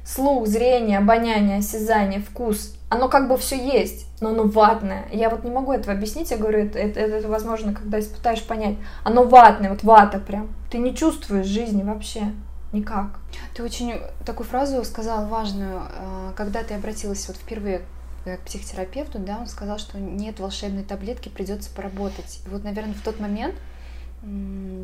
Слух, 0.05 0.47
зрение, 0.47 0.97
обоняние, 0.97 1.59
осязание, 1.59 2.19
вкус. 2.21 2.76
Оно 2.89 3.09
как 3.09 3.27
бы 3.27 3.37
все 3.37 3.57
есть, 3.57 4.07
но 4.21 4.29
оно 4.29 4.43
ватное. 4.43 5.07
Я 5.11 5.29
вот 5.29 5.43
не 5.43 5.51
могу 5.51 5.73
этого 5.73 5.93
объяснить, 5.93 6.31
я 6.31 6.37
говорю, 6.37 6.59
это, 6.59 6.79
это, 6.79 6.99
это 7.01 7.27
возможно, 7.27 7.73
когда 7.73 7.99
испытаешь 7.99 8.43
понять. 8.43 8.77
Оно 9.03 9.23
ватное, 9.23 9.69
вот 9.69 9.83
вата 9.83 10.19
прям. 10.19 10.49
Ты 10.71 10.77
не 10.77 10.95
чувствуешь 10.95 11.45
жизни 11.47 11.83
вообще 11.83 12.31
никак. 12.71 13.19
Ты 13.53 13.63
очень 13.63 13.93
такую 14.25 14.47
фразу 14.47 14.83
сказал 14.85 15.27
важную, 15.27 15.81
э, 15.81 16.31
когда 16.35 16.63
ты 16.63 16.75
обратилась 16.75 17.27
вот 17.27 17.37
впервые 17.37 17.81
к 18.23 18.39
психотерапевту, 18.45 19.19
да, 19.19 19.37
он 19.39 19.47
сказал, 19.47 19.79
что 19.79 19.97
нет 19.99 20.39
волшебной 20.39 20.83
таблетки, 20.83 21.29
придется 21.29 21.69
поработать. 21.69 22.41
И 22.45 22.49
вот, 22.49 22.63
наверное, 22.63 22.93
в 22.93 23.01
тот 23.01 23.19
момент 23.19 23.55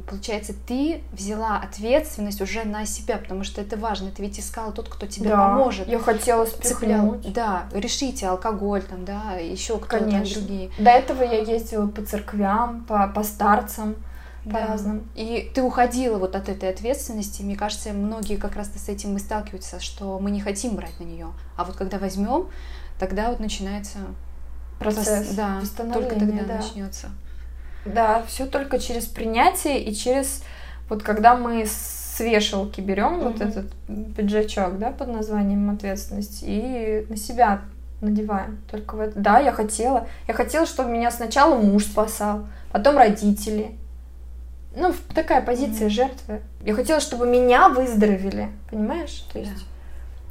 получается, 0.07 0.53
ты 0.67 1.01
взяла 1.11 1.57
ответственность 1.57 2.41
уже 2.41 2.63
на 2.63 2.85
себя, 2.85 3.17
потому 3.17 3.43
что 3.43 3.61
это 3.61 3.77
важно. 3.77 4.11
Ты 4.11 4.21
ведь 4.21 4.39
искала 4.39 4.71
тот, 4.71 4.89
кто 4.89 5.05
тебе 5.07 5.29
да, 5.29 5.49
поможет. 5.49 5.87
Я 5.87 5.99
хотела 5.99 6.45
спихнуть. 6.45 7.33
Да, 7.33 7.67
решите 7.73 8.27
алкоголь 8.27 8.83
там, 8.83 9.05
да, 9.05 9.33
еще 9.33 9.77
кто-то 9.79 10.05
другие. 10.05 10.71
До 10.77 10.91
этого 10.91 11.23
я 11.23 11.39
ездила 11.41 11.87
по 11.87 12.03
церквям, 12.03 12.85
по, 12.85 13.07
по 13.07 13.23
старцам 13.23 13.95
по-разному. 14.49 15.03
И 15.15 15.51
ты 15.53 15.61
уходила 15.61 16.17
вот 16.17 16.35
от 16.35 16.49
этой 16.49 16.69
ответственности. 16.69 17.41
Мне 17.41 17.55
кажется, 17.55 17.91
многие 17.93 18.35
как 18.35 18.55
раз 18.55 18.69
с 18.75 18.89
этим 18.89 19.15
и 19.15 19.19
сталкиваются, 19.19 19.79
что 19.79 20.19
мы 20.19 20.31
не 20.31 20.41
хотим 20.41 20.75
брать 20.75 20.99
на 20.99 21.05
нее. 21.05 21.27
А 21.55 21.63
вот 21.63 21.75
когда 21.75 21.97
возьмем, 21.97 22.49
тогда 22.99 23.29
вот 23.29 23.39
начинается 23.39 23.99
процесс. 24.79 25.29
Да, 25.29 25.61
только 25.93 26.15
тогда 26.15 26.43
да. 26.43 26.55
начнется. 26.57 27.09
Да, 27.85 28.23
все 28.27 28.45
только 28.45 28.79
через 28.79 29.05
принятие 29.05 29.83
и 29.83 29.93
через 29.93 30.43
вот 30.89 31.03
когда 31.03 31.35
мы 31.35 31.65
с 31.65 32.19
вешалки 32.19 32.81
берем 32.81 33.19
mm-hmm. 33.19 33.23
вот 33.23 33.41
этот 33.41 34.15
пиджачок, 34.15 34.77
да, 34.77 34.91
под 34.91 35.07
названием 35.07 35.69
ответственность 35.71 36.43
и 36.43 37.05
на 37.09 37.17
себя 37.17 37.61
надеваем. 38.01 38.59
Только 38.69 38.95
в 38.95 38.99
это. 38.99 39.19
Да, 39.19 39.39
я 39.39 39.51
хотела. 39.51 40.07
Я 40.27 40.33
хотела, 40.33 40.65
чтобы 40.65 40.91
меня 40.91 41.09
сначала 41.09 41.55
муж 41.55 41.85
спасал, 41.85 42.45
потом 42.71 42.97
родители, 42.97 43.71
ну, 44.75 44.93
такая 45.13 45.41
позиция 45.41 45.87
mm-hmm. 45.87 45.91
жертвы. 45.91 46.41
Я 46.63 46.73
хотела, 46.73 46.99
чтобы 46.99 47.27
меня 47.27 47.69
выздоровели, 47.69 48.49
понимаешь? 48.69 49.25
То 49.31 49.39
есть 49.39 49.65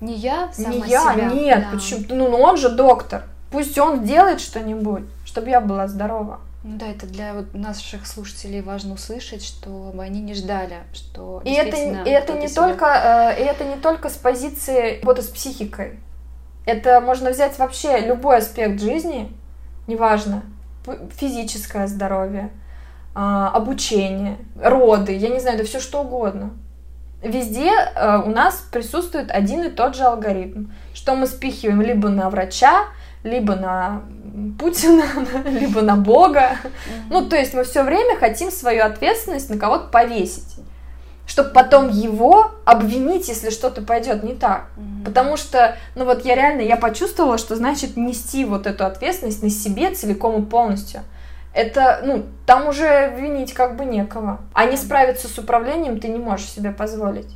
да. 0.01 0.07
не 0.07 0.15
я 0.15 0.51
сама 0.53 0.69
не 0.75 0.91
я, 0.91 1.13
себя. 1.13 1.25
нет, 1.27 1.65
да. 1.65 1.77
почему? 1.77 2.05
Ну, 2.09 2.29
ну, 2.31 2.37
он 2.39 2.57
же 2.57 2.69
доктор. 2.69 3.25
Пусть 3.51 3.79
он 3.79 4.05
делает 4.05 4.41
что-нибудь, 4.41 5.05
чтобы 5.25 5.51
я 5.51 5.61
была 5.61 5.87
здорова. 5.87 6.41
Ну 6.65 6.79
да, 6.79 6.87
это 6.87 7.07
для 7.07 7.35
вот 7.35 7.55
наших 7.55 8.07
слушателей 8.07 8.61
важно 8.61 8.95
услышать, 8.95 9.45
чтобы 9.45 10.01
они 10.03 10.21
не 10.21 10.35
ждали, 10.35 10.77
что 10.93 11.43
и 11.45 11.53
это, 11.53 11.77
и 11.77 12.11
это 12.11 12.35
не 12.35 12.47
себя... 12.47 12.63
только, 12.63 13.35
э, 13.37 13.43
и 13.43 13.45
это 13.45 13.65
не 13.65 13.77
только 13.77 14.09
с 14.09 14.13
позиции 14.13 15.01
работы 15.01 15.23
с 15.23 15.29
психикой. 15.29 15.99
Это 16.65 17.01
можно 17.01 17.31
взять 17.31 17.59
вообще 17.59 17.99
любой 17.99 18.39
аспект 18.39 18.81
жизни, 18.81 19.37
неважно, 19.89 20.45
физическое 21.19 21.89
здоровье, 21.89 22.51
а, 23.15 23.51
обучение, 23.51 24.39
роды, 24.55 25.17
я 25.17 25.29
не 25.29 25.41
знаю, 25.41 25.59
да 25.59 25.65
все 25.65 25.81
что 25.81 26.03
угодно. 26.03 26.53
Везде 27.23 27.71
э, 27.71 28.23
у 28.25 28.31
нас 28.31 28.67
присутствует 28.73 29.31
один 29.31 29.63
и 29.63 29.71
тот 29.71 29.95
же 29.95 30.03
алгоритм, 30.05 30.71
что 30.93 31.15
мы 31.15 31.27
спихиваем 31.27 31.81
либо 31.81 32.09
на 32.09 32.31
врача, 32.31 32.87
либо 33.23 33.55
на 33.55 34.03
Путина, 34.59 35.05
либо 35.47 35.83
на 35.83 35.97
Бога. 35.97 36.57
Ну, 37.11 37.29
то 37.29 37.37
есть 37.37 37.55
мы 37.55 37.65
все 37.65 37.83
время 37.83 38.17
хотим 38.17 38.51
свою 38.51 38.85
ответственность 38.85 39.51
на 39.51 39.59
кого-то 39.59 39.89
повесить, 39.89 40.57
чтобы 41.27 41.51
потом 41.51 41.89
его 41.89 42.51
обвинить, 42.65 43.29
если 43.29 43.51
что-то 43.51 43.83
пойдет 43.83 44.23
не 44.23 44.35
так. 44.35 44.67
Потому 45.05 45.37
что, 45.37 45.77
ну 45.95 46.05
вот 46.05 46.25
я 46.25 46.35
реально, 46.35 46.63
я 46.63 46.77
почувствовала, 46.77 47.39
что 47.39 47.57
значит 47.57 47.97
нести 47.97 48.45
вот 48.45 48.67
эту 48.67 48.85
ответственность 48.85 49.43
на 49.43 49.51
себе 49.51 49.95
целиком 49.95 50.43
и 50.43 50.47
полностью 50.47 51.03
это, 51.55 52.01
ну, 52.05 52.25
там 52.47 52.69
уже 52.69 53.15
винить 53.19 53.53
как 53.53 53.77
бы 53.77 53.85
некого. 53.85 54.41
А 54.55 54.65
не 54.65 54.77
справиться 54.77 55.29
с 55.29 55.39
управлением 55.39 56.01
ты 56.01 56.09
не 56.09 56.19
можешь 56.19 56.51
себе 56.51 56.71
позволить. 56.71 57.29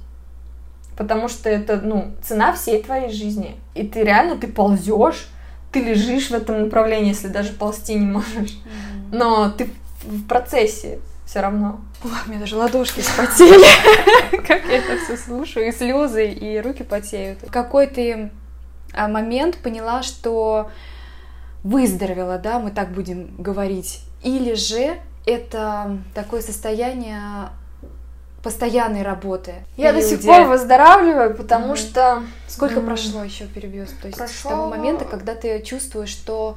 Потому 0.97 1.28
что 1.28 1.51
это, 1.51 1.80
ну, 1.82 2.12
цена 2.22 2.55
всей 2.55 2.82
твоей 2.82 3.11
жизни. 3.11 3.57
И 3.74 3.87
ты 3.87 4.03
реально, 4.03 4.39
ты 4.39 4.49
ползешь, 4.49 5.28
ты 5.77 5.83
лежишь 5.83 6.31
в 6.31 6.35
этом 6.35 6.62
направлении, 6.62 7.09
если 7.09 7.29
даже 7.29 7.53
ползти 7.53 7.95
не 7.95 8.07
можешь. 8.07 8.59
Но 9.12 9.51
ты 9.51 9.68
в 10.03 10.27
процессе. 10.27 11.01
все 11.27 11.41
равно. 11.41 11.81
Ой, 12.03 12.11
у 12.27 12.31
меня 12.31 12.41
даже 12.41 12.57
ладошки 12.57 13.01
спотели, 13.01 13.66
как 14.47 14.64
я 14.64 14.79
это 14.79 14.97
все 15.05 15.16
слушаю, 15.16 15.68
и 15.68 15.72
слезы, 15.72 16.31
и 16.31 16.59
руки 16.61 16.83
потеют. 16.83 17.43
В 17.43 17.51
какой 17.51 17.89
ты 17.89 18.31
а, 18.93 19.09
момент 19.09 19.59
поняла, 19.59 20.03
что 20.03 20.70
выздоровела, 21.62 22.39
да, 22.39 22.59
мы 22.59 22.70
так 22.70 22.93
будем 22.93 23.35
говорить, 23.37 24.03
или 24.22 24.55
же 24.55 24.99
это 25.27 25.99
такое 26.14 26.41
состояние 26.41 27.51
постоянной 28.47 29.03
работы. 29.03 29.55
Я 29.76 29.92
до 29.92 30.01
сих 30.01 30.22
пор 30.22 30.42
выздоравливаю, 30.42 31.34
потому 31.34 31.72
mm 31.72 31.76
что... 31.76 32.22
Сколько 32.47 32.78
mm 32.78 32.86
прошло 32.86 33.24
еще 33.24 33.47
перебьюсь? 33.47 33.90
То 34.01 34.07
есть 34.07 34.18
прошло... 34.18 34.51
с 34.51 34.53
того 34.55 34.68
момента, 34.68 35.05
когда 35.05 35.34
ты 35.34 35.61
чувствуешь, 35.62 36.11
что 36.11 36.57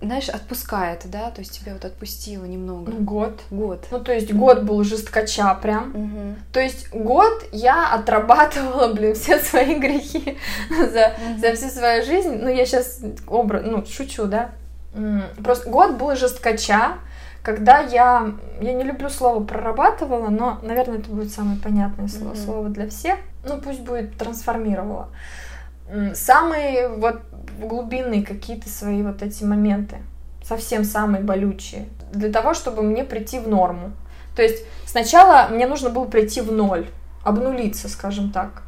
знаешь, 0.00 0.28
отпускает, 0.28 1.02
да, 1.04 1.30
то 1.30 1.40
есть 1.40 1.52
тебя 1.52 1.72
вот 1.72 1.84
отпустило 1.84 2.44
немного. 2.44 2.90
Ну, 2.90 2.98
год. 2.98 3.40
Год. 3.50 3.86
Ну, 3.92 4.00
то 4.00 4.12
есть 4.12 4.32
год 4.32 4.64
был 4.64 4.82
жесткача 4.82 5.54
прям. 5.54 5.94
Угу. 5.94 6.36
То 6.52 6.58
есть 6.58 6.90
год 6.90 7.44
я 7.52 7.94
отрабатывала, 7.94 8.92
блин, 8.92 9.14
все 9.14 9.38
свои 9.38 9.78
грехи 9.78 10.36
за, 10.68 11.14
угу. 11.14 11.38
за 11.38 11.54
всю 11.54 11.68
свою 11.68 12.04
жизнь. 12.04 12.40
Ну, 12.42 12.48
я 12.48 12.66
сейчас 12.66 12.98
образ, 13.28 13.62
ну, 13.64 13.86
шучу, 13.86 14.24
да. 14.24 14.50
Просто 15.44 15.70
год 15.70 15.92
был 15.92 16.16
жесткача, 16.16 16.98
когда 17.46 17.78
я, 17.78 18.32
я 18.60 18.72
не 18.72 18.82
люблю 18.82 19.08
слово 19.08 19.44
прорабатывала, 19.44 20.30
но, 20.30 20.58
наверное, 20.62 20.98
это 20.98 21.08
будет 21.10 21.30
самое 21.30 21.56
понятное 21.56 22.08
слово, 22.08 22.32
mm 22.32 22.44
слово 22.44 22.68
для 22.70 22.88
всех. 22.88 23.18
Ну, 23.44 23.60
пусть 23.60 23.82
будет 23.82 24.18
трансформировала. 24.18 25.10
Самые 26.14 26.88
вот 26.88 27.20
глубинные 27.60 28.26
какие-то 28.26 28.68
свои 28.68 29.00
вот 29.04 29.22
эти 29.22 29.44
моменты, 29.44 29.98
совсем 30.42 30.82
самые 30.82 31.22
болючие, 31.22 31.86
для 32.12 32.32
того, 32.32 32.52
чтобы 32.52 32.82
мне 32.82 33.04
прийти 33.04 33.38
в 33.38 33.46
норму. 33.46 33.92
То 34.34 34.42
есть 34.42 34.64
сначала 34.84 35.46
мне 35.48 35.68
нужно 35.68 35.90
было 35.90 36.06
прийти 36.06 36.40
в 36.40 36.50
ноль, 36.50 36.88
обнулиться, 37.22 37.88
скажем 37.88 38.32
так. 38.32 38.64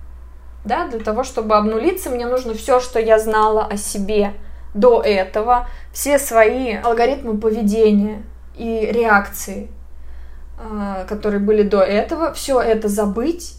Да, 0.64 0.86
для 0.86 1.00
того, 1.00 1.24
чтобы 1.24 1.56
обнулиться, 1.56 2.10
мне 2.10 2.26
нужно 2.26 2.54
все, 2.54 2.78
что 2.78 3.00
я 3.00 3.18
знала 3.18 3.64
о 3.64 3.76
себе 3.76 4.34
до 4.72 5.02
этого, 5.02 5.66
все 5.92 6.20
свои 6.20 6.76
алгоритмы 6.76 7.38
поведения, 7.38 8.22
и 8.58 8.90
реакции, 8.92 9.68
а, 10.58 11.04
которые 11.04 11.40
были 11.40 11.62
до 11.62 11.80
этого, 11.80 12.32
все 12.32 12.60
это 12.60 12.88
забыть, 12.88 13.56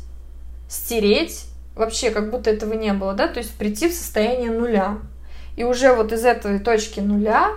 стереть, 0.67 1.45
вообще 1.75 2.11
как 2.11 2.29
будто 2.29 2.49
этого 2.49 2.73
не 2.73 2.93
было, 2.93 3.13
да, 3.13 3.27
то 3.27 3.39
есть 3.39 3.55
прийти 3.55 3.89
в 3.89 3.93
состояние 3.93 4.51
нуля. 4.51 4.97
И 5.55 5.63
уже 5.63 5.93
вот 5.93 6.11
из 6.11 6.25
этой 6.25 6.59
точки 6.59 6.99
нуля 6.99 7.51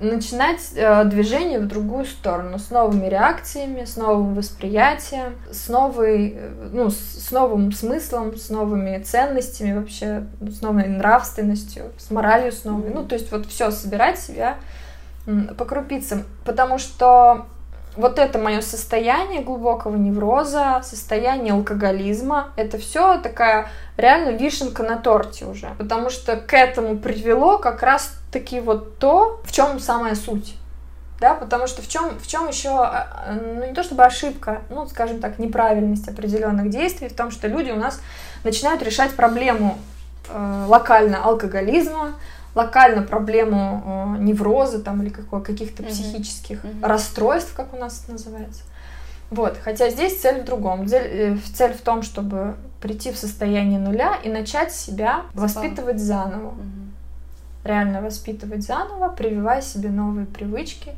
начинать 0.00 0.60
э, 0.76 1.04
движение 1.04 1.58
в 1.58 1.66
другую 1.66 2.04
сторону, 2.04 2.58
с 2.58 2.70
новыми 2.70 3.06
реакциями, 3.06 3.84
с 3.84 3.96
новым 3.96 4.34
восприятием, 4.34 5.34
с 5.50 5.68
новой, 5.68 6.34
э, 6.36 6.68
ну, 6.72 6.90
с 6.90 7.30
новым 7.32 7.72
смыслом, 7.72 8.36
с 8.36 8.48
новыми 8.48 9.02
ценностями 9.02 9.76
вообще, 9.76 10.26
с 10.40 10.62
новой 10.62 10.86
нравственностью, 10.86 11.90
с 11.98 12.10
моралью 12.10 12.52
с 12.52 12.64
новой. 12.64 12.90
Ну, 12.90 13.04
то 13.04 13.14
есть 13.14 13.32
вот 13.32 13.46
все 13.46 13.72
собирать 13.72 14.20
себя 14.20 14.58
по 15.56 15.64
крупицам, 15.64 16.24
потому 16.44 16.78
что 16.78 17.46
вот 17.96 18.18
это 18.18 18.38
мое 18.38 18.60
состояние 18.60 19.42
глубокого 19.42 19.96
невроза, 19.96 20.80
состояние 20.84 21.52
алкоголизма, 21.52 22.52
это 22.56 22.78
все 22.78 23.18
такая 23.18 23.68
реально 23.96 24.30
вишенка 24.36 24.84
на 24.84 24.96
торте 24.96 25.46
уже, 25.46 25.70
потому 25.78 26.08
что 26.08 26.36
к 26.36 26.54
этому 26.54 26.96
привело 26.98 27.58
как 27.58 27.82
раз 27.82 28.12
таки 28.30 28.60
вот 28.60 28.98
то, 28.98 29.40
в 29.44 29.52
чем 29.52 29.80
самая 29.80 30.14
суть. 30.14 30.54
Да, 31.20 31.34
потому 31.34 31.66
что 31.66 31.82
в 31.82 31.88
чем, 31.88 32.16
в 32.20 32.28
чем 32.28 32.46
еще, 32.46 32.68
а, 32.68 33.08
а, 33.26 33.32
ну 33.32 33.66
не 33.66 33.74
то 33.74 33.82
чтобы 33.82 34.04
ошибка, 34.04 34.62
ну, 34.70 34.86
скажем 34.86 35.18
так, 35.18 35.40
неправильность 35.40 36.06
определенных 36.06 36.70
действий, 36.70 37.08
в 37.08 37.16
том, 37.16 37.32
что 37.32 37.48
люди 37.48 37.72
у 37.72 37.76
нас 37.76 38.00
начинают 38.44 38.82
решать 38.82 39.10
проблему 39.16 39.78
э, 40.28 40.64
локально 40.68 41.24
алкоголизма, 41.24 42.14
локально 42.58 43.02
проблему 43.02 44.16
э, 44.18 44.22
невроза 44.22 44.82
там 44.82 45.00
или 45.02 45.10
каких-то 45.10 45.82
mm-hmm. 45.82 45.88
психических 45.88 46.64
mm-hmm. 46.64 46.86
расстройств, 46.86 47.54
как 47.54 47.72
у 47.72 47.76
нас 47.76 48.02
это 48.02 48.12
называется. 48.12 48.62
Вот, 49.30 49.56
хотя 49.62 49.90
здесь 49.90 50.20
цель 50.20 50.42
в 50.42 50.44
другом. 50.44 50.88
Цель, 50.88 51.06
э, 51.06 51.36
цель 51.54 51.72
в 51.72 51.80
том, 51.82 52.02
чтобы 52.02 52.56
прийти 52.80 53.12
в 53.12 53.16
состояние 53.16 53.78
нуля 53.78 54.16
и 54.24 54.28
начать 54.28 54.72
себя 54.72 55.22
Спал. 55.30 55.44
воспитывать 55.44 56.00
заново. 56.00 56.48
Угу. 56.48 56.58
Реально 57.64 58.02
воспитывать 58.02 58.64
заново, 58.64 59.08
прививая 59.10 59.60
себе 59.60 59.90
новые 59.90 60.26
привычки, 60.26 60.94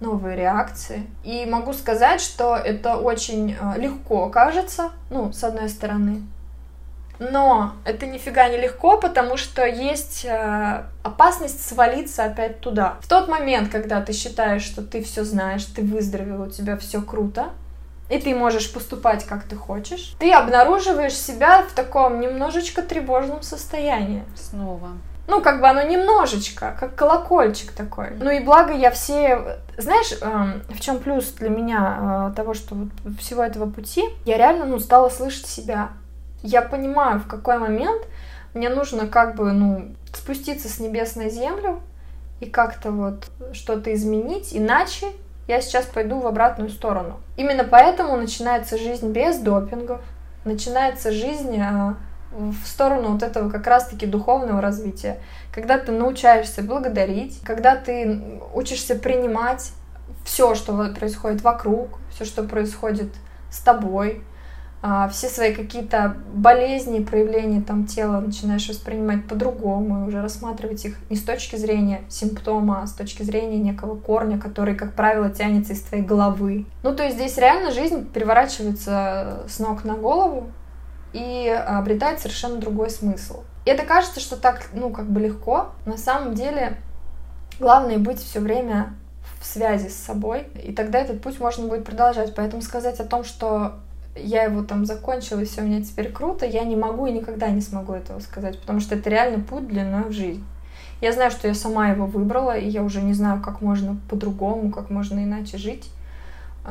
новые 0.00 0.36
реакции. 0.36 1.06
И 1.22 1.44
могу 1.44 1.74
сказать, 1.74 2.22
что 2.22 2.56
это 2.56 2.96
очень 2.96 3.56
э, 3.60 3.78
легко 3.78 4.30
кажется, 4.30 4.90
ну, 5.10 5.32
с 5.32 5.44
одной 5.44 5.68
стороны, 5.68 6.22
но 7.18 7.72
это 7.84 8.06
нифига 8.06 8.48
не 8.48 8.56
легко, 8.56 8.98
потому 8.98 9.36
что 9.36 9.66
есть 9.66 10.24
э, 10.24 10.84
опасность 11.02 11.66
свалиться 11.66 12.24
опять 12.24 12.60
туда. 12.60 12.96
В 13.00 13.08
тот 13.08 13.28
момент, 13.28 13.70
когда 13.70 14.00
ты 14.00 14.12
считаешь, 14.12 14.62
что 14.62 14.82
ты 14.82 15.02
все 15.02 15.24
знаешь, 15.24 15.64
ты 15.64 15.82
выздоровел, 15.82 16.42
у 16.42 16.50
тебя 16.50 16.76
все 16.76 17.02
круто, 17.02 17.50
и 18.08 18.18
ты 18.18 18.34
можешь 18.34 18.72
поступать 18.72 19.24
как 19.24 19.44
ты 19.44 19.56
хочешь, 19.56 20.14
ты 20.18 20.32
обнаруживаешь 20.32 21.16
себя 21.16 21.62
в 21.62 21.72
таком 21.72 22.20
немножечко 22.20 22.82
тревожном 22.82 23.42
состоянии. 23.42 24.24
Снова. 24.34 24.90
Ну, 25.26 25.42
как 25.42 25.60
бы 25.60 25.68
оно 25.68 25.82
немножечко, 25.82 26.74
как 26.80 26.94
колокольчик 26.94 27.72
такой. 27.72 28.12
Ну 28.18 28.30
и 28.30 28.40
благо 28.40 28.72
я 28.72 28.90
все... 28.90 29.58
Знаешь, 29.76 30.12
э, 30.18 30.72
в 30.72 30.80
чем 30.80 31.00
плюс 31.00 31.26
для 31.32 31.50
меня 31.50 32.30
э, 32.30 32.34
того, 32.34 32.54
что 32.54 32.74
вот 32.74 32.88
всего 33.18 33.42
этого 33.42 33.70
пути? 33.70 34.04
Я 34.24 34.38
реально, 34.38 34.64
ну, 34.64 34.78
стала 34.78 35.10
слышать 35.10 35.46
себя 35.46 35.90
я 36.42 36.62
понимаю, 36.62 37.20
в 37.20 37.26
какой 37.26 37.58
момент 37.58 38.06
мне 38.54 38.68
нужно 38.68 39.06
как 39.06 39.34
бы, 39.36 39.52
ну, 39.52 39.94
спуститься 40.14 40.68
с 40.68 40.78
небес 40.80 41.16
на 41.16 41.28
землю 41.28 41.80
и 42.40 42.46
как-то 42.46 42.90
вот 42.90 43.30
что-то 43.52 43.92
изменить, 43.94 44.50
иначе 44.52 45.06
я 45.46 45.60
сейчас 45.60 45.86
пойду 45.86 46.20
в 46.20 46.26
обратную 46.26 46.70
сторону. 46.70 47.20
Именно 47.36 47.64
поэтому 47.64 48.16
начинается 48.16 48.78
жизнь 48.78 49.10
без 49.12 49.38
допингов, 49.38 50.00
начинается 50.44 51.10
жизнь 51.10 51.58
а, 51.60 51.96
в 52.32 52.66
сторону 52.66 53.12
вот 53.12 53.22
этого 53.22 53.50
как 53.50 53.66
раз-таки 53.66 54.06
духовного 54.06 54.60
развития, 54.60 55.18
когда 55.52 55.78
ты 55.78 55.92
научаешься 55.92 56.62
благодарить, 56.62 57.40
когда 57.44 57.76
ты 57.76 58.40
учишься 58.54 58.94
принимать 58.94 59.72
все, 60.24 60.54
что 60.54 60.92
происходит 60.94 61.42
вокруг, 61.42 61.98
все, 62.10 62.24
что 62.24 62.42
происходит 62.42 63.12
с 63.50 63.60
тобой, 63.60 64.22
а, 64.80 65.08
все 65.08 65.28
свои 65.28 65.52
какие-то 65.54 66.16
болезни, 66.32 67.02
проявления 67.02 67.60
там 67.60 67.86
тела 67.86 68.20
начинаешь 68.20 68.68
воспринимать 68.68 69.26
по-другому, 69.26 70.04
и 70.04 70.08
уже 70.08 70.22
рассматривать 70.22 70.84
их 70.84 70.96
не 71.10 71.16
с 71.16 71.24
точки 71.24 71.56
зрения 71.56 72.02
симптома, 72.08 72.82
а 72.82 72.86
с 72.86 72.92
точки 72.92 73.24
зрения 73.24 73.58
некого 73.58 73.96
корня, 73.96 74.38
который, 74.38 74.76
как 74.76 74.94
правило, 74.94 75.30
тянется 75.30 75.72
из 75.72 75.82
твоей 75.82 76.04
головы. 76.04 76.64
Ну, 76.84 76.94
то 76.94 77.02
есть 77.02 77.16
здесь 77.16 77.36
реально 77.38 77.72
жизнь 77.72 78.06
переворачивается 78.06 79.44
с 79.48 79.58
ног 79.58 79.84
на 79.84 79.94
голову 79.94 80.52
и 81.12 81.48
обретает 81.48 82.20
совершенно 82.20 82.56
другой 82.56 82.90
смысл. 82.90 83.42
И 83.64 83.70
это 83.70 83.84
кажется, 83.84 84.20
что 84.20 84.36
так, 84.36 84.68
ну, 84.74 84.90
как 84.90 85.10
бы 85.10 85.20
легко. 85.20 85.70
На 85.86 85.96
самом 85.96 86.34
деле, 86.34 86.76
главное 87.58 87.98
быть 87.98 88.20
все 88.20 88.38
время 88.38 88.94
в 89.40 89.44
связи 89.44 89.88
с 89.88 89.96
собой, 89.96 90.46
и 90.62 90.72
тогда 90.72 91.00
этот 91.00 91.20
путь 91.20 91.40
можно 91.40 91.66
будет 91.66 91.84
продолжать. 91.84 92.34
Поэтому 92.36 92.62
сказать 92.62 93.00
о 93.00 93.04
том, 93.04 93.24
что 93.24 93.74
я 94.22 94.44
его 94.44 94.62
там 94.62 94.86
закончила, 94.86 95.40
и 95.40 95.44
все 95.44 95.62
у 95.62 95.64
меня 95.64 95.82
теперь 95.82 96.12
круто, 96.12 96.46
я 96.46 96.64
не 96.64 96.76
могу 96.76 97.06
и 97.06 97.12
никогда 97.12 97.48
не 97.48 97.60
смогу 97.60 97.92
этого 97.92 98.20
сказать, 98.20 98.58
потому 98.60 98.80
что 98.80 98.94
это 98.94 99.10
реально 99.10 99.42
путь 99.42 99.68
длиной 99.68 100.04
в 100.04 100.12
жизнь. 100.12 100.44
Я 101.00 101.12
знаю, 101.12 101.30
что 101.30 101.46
я 101.46 101.54
сама 101.54 101.90
его 101.90 102.06
выбрала, 102.06 102.56
и 102.56 102.68
я 102.68 102.82
уже 102.82 103.00
не 103.00 103.14
знаю, 103.14 103.40
как 103.40 103.60
можно 103.60 103.96
по-другому, 104.10 104.70
как 104.70 104.90
можно 104.90 105.22
иначе 105.22 105.56
жить. 105.56 105.90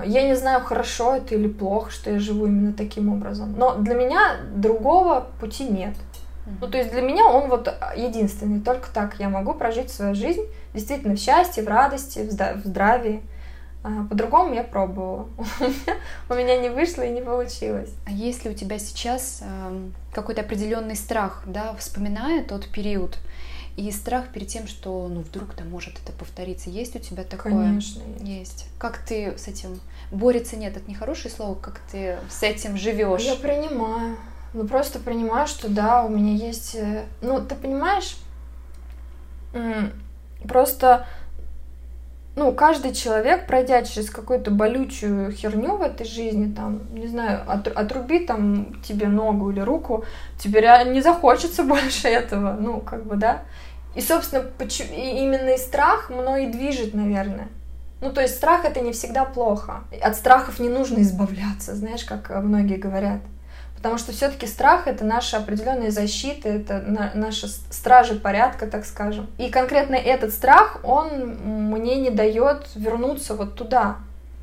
Я 0.05 0.27
не 0.27 0.35
знаю, 0.35 0.61
хорошо 0.61 1.15
это 1.15 1.35
или 1.35 1.47
плохо, 1.47 1.91
что 1.91 2.11
я 2.11 2.19
живу 2.19 2.45
именно 2.45 2.73
таким 2.73 3.11
образом. 3.11 3.55
Но 3.57 3.75
для 3.75 3.95
меня 3.95 4.35
другого 4.53 5.27
пути 5.39 5.63
нет. 5.63 5.95
Ну, 6.61 6.67
то 6.67 6.77
есть 6.77 6.91
для 6.91 7.01
меня 7.01 7.25
он 7.25 7.49
вот 7.49 7.73
единственный. 7.95 8.61
Только 8.61 8.89
так 8.93 9.15
я 9.19 9.29
могу 9.29 9.53
прожить 9.53 9.89
свою 9.89 10.15
жизнь 10.15 10.43
действительно 10.73 11.15
в 11.15 11.19
счастье, 11.19 11.63
в 11.63 11.67
радости, 11.67 12.19
в 12.19 12.65
здравии. 12.65 13.21
А, 13.83 14.03
по-другому 14.09 14.53
я 14.53 14.63
пробовала. 14.63 15.27
У 16.29 16.33
меня 16.33 16.57
не 16.57 16.69
вышло 16.69 17.03
и 17.03 17.11
не 17.11 17.21
получилось. 17.21 17.91
А 18.05 18.11
есть 18.11 18.43
ли 18.43 18.51
у 18.51 18.53
тебя 18.53 18.79
сейчас 18.79 19.43
какой-то 20.11 20.41
определенный 20.41 20.95
страх, 20.95 21.43
да, 21.45 21.75
вспоминая 21.75 22.43
тот 22.43 22.67
период, 22.69 23.17
и 23.77 23.91
страх 23.91 24.29
перед 24.29 24.47
тем, 24.47 24.67
что, 24.67 25.07
ну, 25.07 25.21
вдруг 25.21 25.53
там 25.53 25.69
может 25.69 25.99
это 26.03 26.11
повториться. 26.11 26.71
Есть 26.71 26.95
у 26.95 26.99
тебя 26.99 27.23
такое? 27.23 27.51
Конечно, 27.51 28.01
есть. 28.21 28.65
Как 28.79 28.97
ты 28.97 29.37
с 29.37 29.47
этим 29.47 29.79
борется? 30.09 30.57
Нет, 30.57 30.75
это 30.75 30.87
не 30.89 30.95
хорошее 30.95 31.31
слово. 31.33 31.53
Как 31.53 31.79
ты 31.91 32.17
с 32.27 32.41
этим 32.41 32.75
живешь? 32.75 33.21
Я 33.21 33.35
принимаю. 33.35 34.17
Ну, 34.53 34.67
просто 34.67 34.97
принимаю, 34.97 35.45
что 35.47 35.69
да, 35.69 36.03
у 36.03 36.09
меня 36.09 36.33
есть... 36.33 36.73
Э, 36.73 37.05
ну, 37.21 37.39
ты 37.39 37.53
понимаешь, 37.53 38.17
просто 40.47 41.05
ну, 42.37 42.51
каждый 42.51 42.93
человек, 42.93 43.47
пройдя 43.47 43.81
через 43.81 44.11
какую-то 44.11 44.51
болючую 44.51 45.31
херню 45.31 45.75
в 45.77 45.81
этой 45.81 46.05
жизни, 46.05 46.53
там, 46.53 46.81
не 46.93 47.07
знаю, 47.07 47.41
от, 47.47 47.67
отруби 47.67 48.19
там 48.19 48.79
тебе 48.83 49.07
ногу 49.07 49.49
или 49.49 49.59
руку, 49.59 50.05
тебе 50.37 50.61
реально 50.61 50.91
не 50.93 51.01
захочется 51.01 51.63
больше 51.63 52.07
этого, 52.07 52.55
ну, 52.59 52.79
как 52.79 53.07
бы, 53.07 53.15
да. 53.15 53.41
И, 53.95 54.01
собственно, 54.01 54.43
почему, 54.59 54.93
и 54.93 55.23
именно 55.23 55.49
и 55.49 55.57
страх 55.57 56.11
мной 56.11 56.45
движет, 56.45 56.93
наверное. 56.93 57.47
Ну, 58.01 58.13
то 58.13 58.21
есть 58.21 58.35
страх 58.35 58.65
это 58.65 58.81
не 58.81 58.91
всегда 58.91 59.25
плохо. 59.25 59.85
От 59.99 60.15
страхов 60.15 60.59
не 60.59 60.69
нужно 60.69 61.01
избавляться, 61.01 61.75
знаешь, 61.75 62.05
как 62.05 62.29
многие 62.43 62.77
говорят. 62.77 63.21
Потому 63.77 63.99
что 63.99 64.11
все-таки 64.11 64.47
страх 64.47 64.87
это 64.87 65.05
наша 65.05 65.37
определенная 65.37 65.91
защита, 65.91 66.49
это 66.49 66.79
на, 66.79 67.11
наши 67.13 67.47
стражи 67.47 68.15
порядка, 68.15 68.65
так 68.65 68.85
скажем. 68.85 69.27
И 69.37 69.49
конкретно 69.49 69.93
этот 69.93 70.33
страх, 70.33 70.79
он 70.83 71.69
мне 71.69 71.95
не 71.97 72.09
дает 72.09 72.67
вернуться 72.75 73.35
вот 73.35 73.55
туда. 73.55 73.97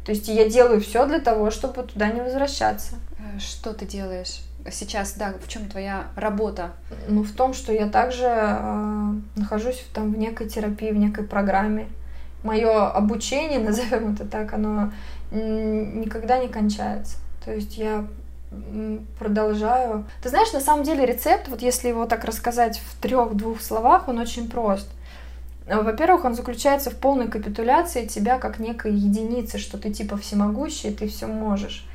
То 0.05 0.13
есть 0.13 0.29
я 0.29 0.49
делаю 0.49 0.81
все 0.81 1.05
для 1.07 1.19
того, 1.19 1.51
чтобы 1.51 1.83
туда 1.83 2.09
не 2.09 2.21
возвращаться. 2.21 2.95
Э, 3.19 3.41
что 3.41 3.73
ты 3.75 3.87
делаешь? 3.87 4.41
Сейчас, 4.71 5.15
да, 5.15 5.35
в 5.45 5.49
чем 5.49 5.69
твоя 5.69 6.05
работа? 6.15 6.71
Ну, 7.09 7.25
в 7.25 7.33
том, 7.33 7.55
что 7.55 7.73
я 7.73 7.89
также 7.89 8.27
э, 8.27 9.13
нахожусь 9.35 9.81
в, 9.81 9.93
там 9.93 10.13
в 10.13 10.19
некой 10.19 10.49
терапии, 10.49 10.93
в 10.93 10.97
некой 10.97 11.25
программе. 11.25 11.89
Мое 12.45 12.89
обучение, 12.89 13.59
назовем 13.65 14.15
это 14.15 14.25
так, 14.27 14.53
оно 14.53 14.93
никогда 15.33 16.39
не 16.39 16.49
кончается. 16.49 17.17
То 17.45 17.53
есть 17.53 17.77
я 17.77 18.07
продолжаю. 19.19 20.05
Ты 20.23 20.29
знаешь, 20.29 20.53
на 20.53 20.61
самом 20.61 20.85
деле 20.85 21.07
рецепт, 21.07 21.49
вот 21.49 21.63
если 21.63 21.89
его 21.89 22.07
так 22.07 22.25
рассказать 22.25 22.79
в 22.79 23.01
трех-двух 23.01 23.61
словах, 23.61 24.09
он 24.09 24.19
очень 24.19 24.51
прост. 24.51 24.89
Во-первых, 25.67 26.25
он 26.25 26.35
заключается 26.35 26.91
в 26.91 26.97
полной 26.97 27.29
капитуляции 27.29 28.07
тебя 28.07 28.39
как 28.39 28.59
некой 28.59 28.93
единицы, 28.93 29.59
что 29.59 29.79
ты 29.79 29.91
типа 29.91 30.17
всемогущий, 30.17 30.91
ты 30.91 31.09
все 31.09 31.27
можешь. 31.27 31.87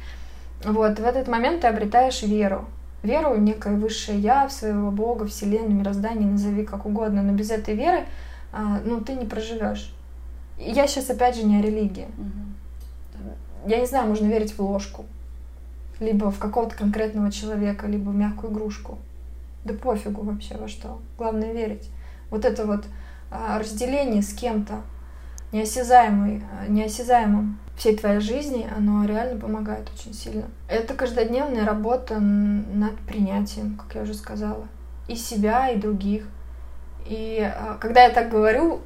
Вот, 0.63 0.99
в 0.99 1.03
этот 1.03 1.27
момент 1.27 1.61
ты 1.61 1.67
обретаешь 1.67 2.23
веру. 2.23 2.65
Веру 3.03 3.31
в 3.31 3.39
некое 3.39 3.75
высшее 3.75 4.19
я, 4.19 4.47
в 4.47 4.51
своего 4.51 4.91
Бога, 4.91 5.25
Вселенную, 5.25 5.75
мироздание, 5.75 6.27
назови 6.27 6.65
как 6.65 6.85
угодно, 6.85 7.21
но 7.21 7.31
без 7.31 7.49
этой 7.49 7.75
веры, 7.75 8.05
а, 8.51 8.81
ну, 8.83 8.99
ты 9.01 9.13
не 9.13 9.25
проживешь. 9.25 9.93
Я 10.57 10.87
сейчас 10.87 11.09
опять 11.09 11.35
же 11.35 11.43
не 11.43 11.59
о 11.59 11.61
религии. 11.61 12.07
Я 13.65 13.79
не 13.79 13.85
знаю, 13.85 14.07
можно 14.07 14.25
верить 14.25 14.57
в 14.57 14.59
ложку, 14.59 15.05
либо 15.99 16.31
в 16.31 16.39
какого-то 16.39 16.75
конкретного 16.75 17.31
человека, 17.31 17.87
либо 17.87 18.09
в 18.09 18.15
мягкую 18.15 18.53
игрушку. 18.53 18.97
Да 19.65 19.73
пофигу 19.73 20.21
вообще 20.23 20.55
во 20.57 20.67
что. 20.67 21.01
Главное 21.17 21.53
верить. 21.53 21.89
Вот 22.29 22.45
это 22.45 22.65
вот 22.65 22.85
а, 23.31 23.59
разделение 23.59 24.21
с 24.21 24.33
кем-то 24.33 24.81
неосязаемый, 25.51 26.43
а, 26.51 26.67
неосязаемым 26.67 27.59
всей 27.75 27.95
твоей 27.95 28.19
жизни, 28.19 28.67
оно 28.75 29.05
реально 29.05 29.39
помогает 29.39 29.89
очень 29.93 30.13
сильно. 30.13 30.45
Это 30.67 30.93
каждодневная 30.93 31.65
работа 31.65 32.19
над 32.19 32.97
принятием, 32.99 33.77
как 33.77 33.95
я 33.95 34.01
уже 34.01 34.13
сказала, 34.13 34.67
и 35.07 35.15
себя, 35.15 35.69
и 35.69 35.79
других. 35.79 36.27
И 37.05 37.39
а, 37.41 37.77
когда 37.79 38.03
я 38.03 38.09
так 38.09 38.29
говорю, 38.29 38.81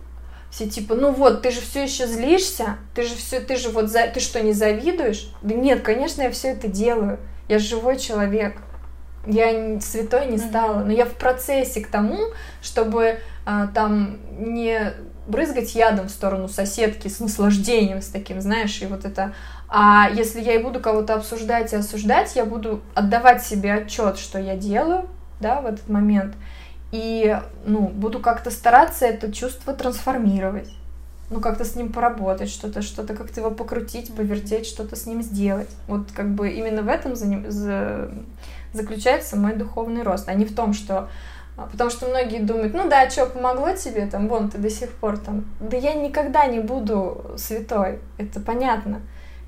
все 0.54 0.70
типа, 0.70 0.94
ну 0.94 1.12
вот, 1.12 1.42
ты 1.42 1.50
же 1.50 1.62
все 1.62 1.84
еще 1.84 2.06
злишься, 2.06 2.78
ты 2.94 3.02
же 3.02 3.16
все, 3.16 3.40
ты 3.40 3.56
же 3.56 3.70
вот, 3.70 3.90
за, 3.90 4.08
ты 4.08 4.20
что, 4.20 4.40
не 4.40 4.54
завидуешь? 4.54 5.32
Да 5.42 5.56
нет, 5.56 5.82
конечно, 5.82 6.22
я 6.22 6.30
все 6.30 6.50
это 6.50 6.68
делаю. 6.68 7.20
Я 7.48 7.58
живой 7.58 7.98
человек. 7.98 8.58
Я 9.26 9.82
святой 9.82 10.28
не 10.28 10.38
стала, 10.38 10.84
но 10.84 10.92
я 10.92 11.06
в 11.06 11.14
процессе 11.14 11.82
к 11.82 11.88
тому, 11.88 12.20
чтобы 12.62 13.20
а, 13.46 13.68
там 13.68 14.20
не 14.38 14.94
брызгать 15.26 15.74
ядом 15.74 16.08
в 16.08 16.12
сторону 16.12 16.48
соседки 16.48 17.08
с 17.08 17.20
наслаждением, 17.20 18.02
с 18.02 18.08
таким, 18.10 18.40
знаешь, 18.40 18.80
и 18.82 18.86
вот 18.86 19.06
это. 19.06 19.34
А 19.70 20.08
если 20.14 20.40
я 20.40 20.54
и 20.54 20.62
буду 20.62 20.80
кого-то 20.80 21.16
обсуждать 21.16 21.74
и 21.74 21.78
осуждать, 21.78 22.36
я 22.36 22.46
буду 22.46 22.82
отдавать 22.94 23.44
себе 23.44 23.74
отчет, 23.74 24.20
что 24.20 24.38
я 24.38 24.56
делаю, 24.56 25.10
да, 25.40 25.62
в 25.62 25.66
этот 25.66 25.90
момент, 25.90 26.36
и, 26.94 27.40
ну, 27.66 27.88
буду 27.88 28.20
как-то 28.20 28.52
стараться 28.52 29.08
это 29.08 29.34
чувство 29.34 29.74
трансформировать. 29.74 30.70
Ну, 31.32 31.40
как-то 31.40 31.66
с 31.66 31.76
ним 31.76 31.92
поработать, 31.92 32.50
что-то, 32.50 32.84
что-то 32.84 33.16
как-то 33.16 33.40
его 33.40 33.50
покрутить, 33.50 34.16
повертеть, 34.16 34.68
что-то 34.68 34.96
с 34.96 35.08
ним 35.08 35.24
сделать. 35.24 35.70
Вот 35.88 36.12
как 36.14 36.30
бы 36.30 36.52
именно 36.52 36.84
в 36.84 36.88
этом 36.88 37.16
за 37.16 37.26
ним, 37.26 37.50
за, 37.50 38.12
заключается 38.74 39.38
мой 39.38 39.56
духовный 39.56 40.04
рост, 40.04 40.30
а 40.30 40.36
не 40.36 40.46
в 40.46 40.56
том, 40.56 40.76
что 40.76 41.10
а, 41.58 41.66
Потому 41.66 41.90
что 41.90 42.08
многие 42.08 42.44
думают, 42.44 42.76
ну 42.76 42.88
да, 42.88 43.10
что, 43.10 43.26
помогло 43.26 43.72
тебе, 43.72 44.06
там, 44.06 44.28
вон, 44.28 44.52
ты 44.52 44.60
до 44.60 44.70
сих 44.70 44.92
пор 44.92 45.18
там. 45.18 45.46
Да 45.60 45.76
я 45.76 45.96
никогда 45.96 46.46
не 46.46 46.60
буду 46.60 47.26
святой, 47.38 48.02
это 48.20 48.40
понятно. 48.40 49.02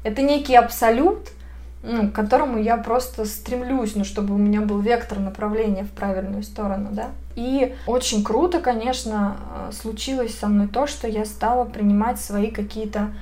Это 0.04 0.24
некий 0.24 0.56
абсолют, 0.56 1.30
ну, 1.84 2.10
к 2.10 2.14
которому 2.14 2.58
я 2.58 2.78
просто 2.78 3.26
стремлюсь, 3.26 3.96
ну, 3.96 4.04
чтобы 4.04 4.34
у 4.34 4.38
меня 4.38 4.62
был 4.62 4.80
вектор 4.80 5.20
направления 5.20 5.84
в 5.84 5.91
правильную 5.91 6.41
сторону, 6.41 6.89
да. 6.91 7.10
И 7.36 7.76
очень 7.86 8.24
круто, 8.24 8.60
конечно, 8.60 9.38
э, 9.70 9.72
случилось 9.74 10.38
со 10.38 10.48
мной 10.48 10.68
то, 10.68 10.88
что 10.88 11.08
я 11.08 11.26
стала 11.26 11.66
принимать 11.66 12.20
свои 12.20 12.50
какие-то 12.50 13.14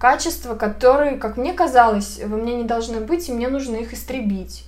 качества, 0.00 0.56
которые, 0.56 1.16
как 1.16 1.36
мне 1.36 1.52
казалось, 1.52 2.20
во 2.24 2.36
мне 2.36 2.54
не 2.54 2.64
должны 2.64 3.00
быть, 3.00 3.28
и 3.28 3.32
мне 3.32 3.48
нужно 3.48 3.76
их 3.76 3.94
истребить. 3.94 4.64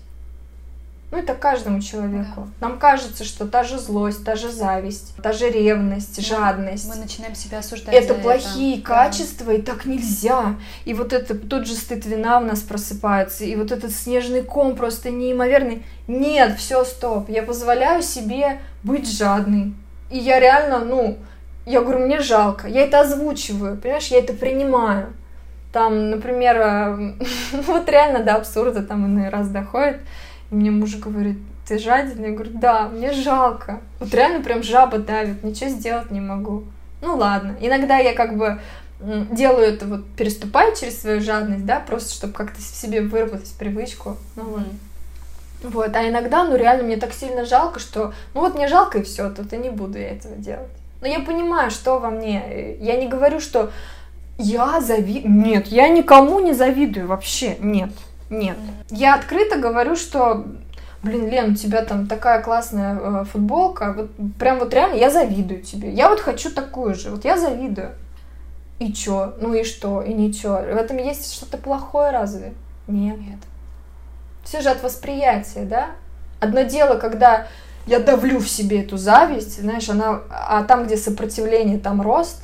Ну, 1.12 1.18
это 1.18 1.34
каждому 1.34 1.80
человеку. 1.80 2.48
Да. 2.60 2.68
Нам 2.68 2.78
кажется, 2.78 3.22
что 3.24 3.46
та 3.46 3.62
же 3.62 3.78
злость, 3.78 4.24
та 4.24 4.34
же 4.34 4.50
зависть, 4.50 5.14
та 5.22 5.32
же 5.32 5.48
ревность, 5.50 6.16
да. 6.16 6.22
жадность. 6.22 6.88
Мы 6.88 6.96
начинаем 6.96 7.36
себя 7.36 7.58
осуждать. 7.58 7.94
Это 7.94 8.14
плохие 8.14 8.78
это. 8.78 8.86
качества, 8.86 9.46
да. 9.46 9.52
и 9.52 9.62
так 9.62 9.84
нельзя. 9.84 10.56
И 10.84 10.94
вот 10.94 11.12
это 11.12 11.36
тут 11.36 11.66
же 11.68 11.74
стыд 11.74 12.04
вина 12.06 12.40
в 12.40 12.44
нас 12.44 12.60
просыпается, 12.60 13.44
и 13.44 13.54
вот 13.54 13.70
этот 13.70 13.92
снежный 13.92 14.42
ком 14.42 14.74
просто 14.74 15.10
неимоверный. 15.10 15.84
Нет, 16.08 16.58
все, 16.58 16.84
стоп. 16.84 17.28
Я 17.28 17.44
позволяю 17.44 18.02
себе 18.02 18.60
быть 18.82 19.08
жадной. 19.08 19.74
И 20.10 20.18
я 20.18 20.40
реально, 20.40 20.80
ну, 20.80 21.18
я 21.66 21.82
говорю, 21.82 22.00
мне 22.00 22.20
жалко. 22.20 22.66
Я 22.66 22.82
это 22.82 23.00
озвучиваю, 23.00 23.76
понимаешь, 23.76 24.08
я 24.08 24.18
это 24.18 24.32
принимаю. 24.32 25.12
Там, 25.72 26.10
например, 26.10 27.16
вот 27.66 27.88
реально 27.88 28.24
до 28.24 28.34
абсурда 28.34 28.82
там 28.82 29.06
иной 29.06 29.28
раз 29.28 29.48
доходит. 29.48 30.00
И 30.50 30.54
мне 30.54 30.70
муж 30.70 30.96
говорит, 30.96 31.38
ты 31.66 31.78
жаден? 31.78 32.22
Я 32.22 32.30
говорю, 32.30 32.52
да, 32.54 32.88
мне 32.88 33.12
жалко. 33.12 33.80
Вот 33.98 34.12
реально 34.14 34.42
прям 34.42 34.62
жаба 34.62 34.98
давит, 34.98 35.42
ничего 35.42 35.70
сделать 35.70 36.10
не 36.10 36.20
могу. 36.20 36.64
Ну 37.02 37.16
ладно. 37.16 37.56
Иногда 37.60 37.98
я 37.98 38.14
как 38.14 38.36
бы 38.36 38.60
делаю 39.00 39.66
это 39.66 39.86
вот, 39.86 40.06
переступаю 40.16 40.74
через 40.74 41.00
свою 41.00 41.20
жадность, 41.20 41.66
да, 41.66 41.80
просто 41.80 42.14
чтобы 42.14 42.32
как-то 42.32 42.58
в 42.58 42.64
себе 42.64 43.02
выработать 43.02 43.52
привычку. 43.58 44.16
Ну 44.36 44.44
вот. 44.44 44.62
Вот, 45.62 45.96
а 45.96 46.08
иногда, 46.08 46.44
ну 46.44 46.56
реально 46.56 46.84
мне 46.84 46.96
так 46.96 47.12
сильно 47.12 47.44
жалко, 47.44 47.80
что, 47.80 48.12
ну 48.34 48.40
вот 48.40 48.54
мне 48.54 48.68
жалко 48.68 48.98
и 48.98 49.02
все, 49.02 49.30
тут 49.30 49.52
и 49.52 49.56
не 49.56 49.70
буду 49.70 49.98
я 49.98 50.10
этого 50.10 50.36
делать. 50.36 50.68
Но 51.00 51.08
я 51.08 51.20
понимаю, 51.20 51.70
что 51.70 51.98
во 51.98 52.10
мне. 52.10 52.76
Я 52.80 52.96
не 52.96 53.06
говорю, 53.06 53.40
что 53.40 53.70
я 54.38 54.80
завидую. 54.80 55.32
Нет, 55.32 55.66
я 55.68 55.88
никому 55.88 56.40
не 56.40 56.52
завидую 56.52 57.06
вообще. 57.06 57.56
Нет. 57.60 57.90
Нет. 58.30 58.56
Я 58.90 59.14
открыто 59.14 59.58
говорю, 59.58 59.96
что 59.96 60.44
блин, 61.02 61.28
Лен, 61.28 61.52
у 61.52 61.54
тебя 61.54 61.84
там 61.84 62.06
такая 62.06 62.42
классная 62.42 62.98
э, 62.98 63.24
футболка, 63.24 63.92
вот 63.92 64.10
прям 64.38 64.58
вот 64.58 64.74
реально 64.74 64.96
я 64.96 65.10
завидую 65.10 65.62
тебе. 65.62 65.92
Я 65.92 66.08
вот 66.08 66.20
хочу 66.20 66.50
такую 66.50 66.94
же, 66.94 67.10
вот 67.10 67.24
я 67.24 67.38
завидую. 67.38 67.92
И 68.78 68.92
чё? 68.92 69.34
Ну 69.40 69.54
и 69.54 69.64
что? 69.64 70.02
И 70.02 70.12
ничего. 70.12 70.56
В 70.56 70.76
этом 70.76 70.98
есть 70.98 71.32
что-то 71.32 71.56
плохое 71.56 72.10
разве? 72.10 72.52
Нет. 72.86 73.18
Нет. 73.18 73.38
Все 74.44 74.60
же 74.60 74.68
от 74.68 74.82
восприятия, 74.82 75.64
да? 75.64 75.90
Одно 76.40 76.62
дело, 76.62 76.98
когда 76.98 77.46
я 77.86 78.00
давлю 78.00 78.38
в 78.38 78.48
себе 78.48 78.82
эту 78.82 78.98
зависть, 78.98 79.60
знаешь, 79.60 79.88
она, 79.88 80.20
а 80.28 80.64
там, 80.64 80.84
где 80.84 80.96
сопротивление, 80.96 81.78
там 81.78 82.02
рост, 82.02 82.42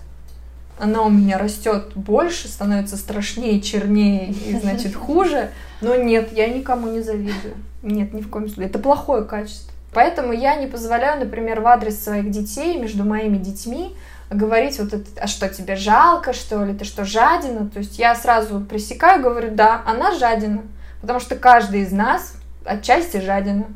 она 0.82 1.02
у 1.02 1.10
меня 1.10 1.38
растет 1.38 1.92
больше, 1.94 2.48
становится 2.48 2.96
страшнее, 2.96 3.60
чернее 3.60 4.32
и, 4.32 4.58
значит, 4.58 4.96
хуже. 4.96 5.50
Но 5.80 5.94
нет, 5.94 6.32
я 6.32 6.48
никому 6.48 6.88
не 6.88 7.02
завидую. 7.02 7.54
Нет, 7.84 8.12
ни 8.12 8.20
в 8.20 8.28
коем 8.28 8.48
случае. 8.48 8.66
Это 8.66 8.80
плохое 8.80 9.22
качество. 9.24 9.72
Поэтому 9.94 10.32
я 10.32 10.56
не 10.56 10.66
позволяю, 10.66 11.20
например, 11.20 11.60
в 11.60 11.68
адрес 11.68 12.02
своих 12.02 12.32
детей, 12.32 12.78
между 12.78 13.04
моими 13.04 13.38
детьми, 13.38 13.94
говорить 14.28 14.80
вот 14.80 14.92
это, 14.92 15.08
а 15.20 15.28
что, 15.28 15.48
тебе 15.48 15.76
жалко, 15.76 16.32
что 16.32 16.64
ли, 16.64 16.74
ты 16.74 16.84
что, 16.84 17.04
жадина? 17.04 17.68
То 17.68 17.78
есть 17.78 18.00
я 18.00 18.16
сразу 18.16 18.60
пресекаю, 18.60 19.22
говорю, 19.22 19.54
да, 19.54 19.82
она 19.86 20.12
жадина. 20.18 20.62
Потому 21.00 21.20
что 21.20 21.36
каждый 21.36 21.82
из 21.82 21.92
нас 21.92 22.34
отчасти 22.64 23.18
жадина. 23.18 23.66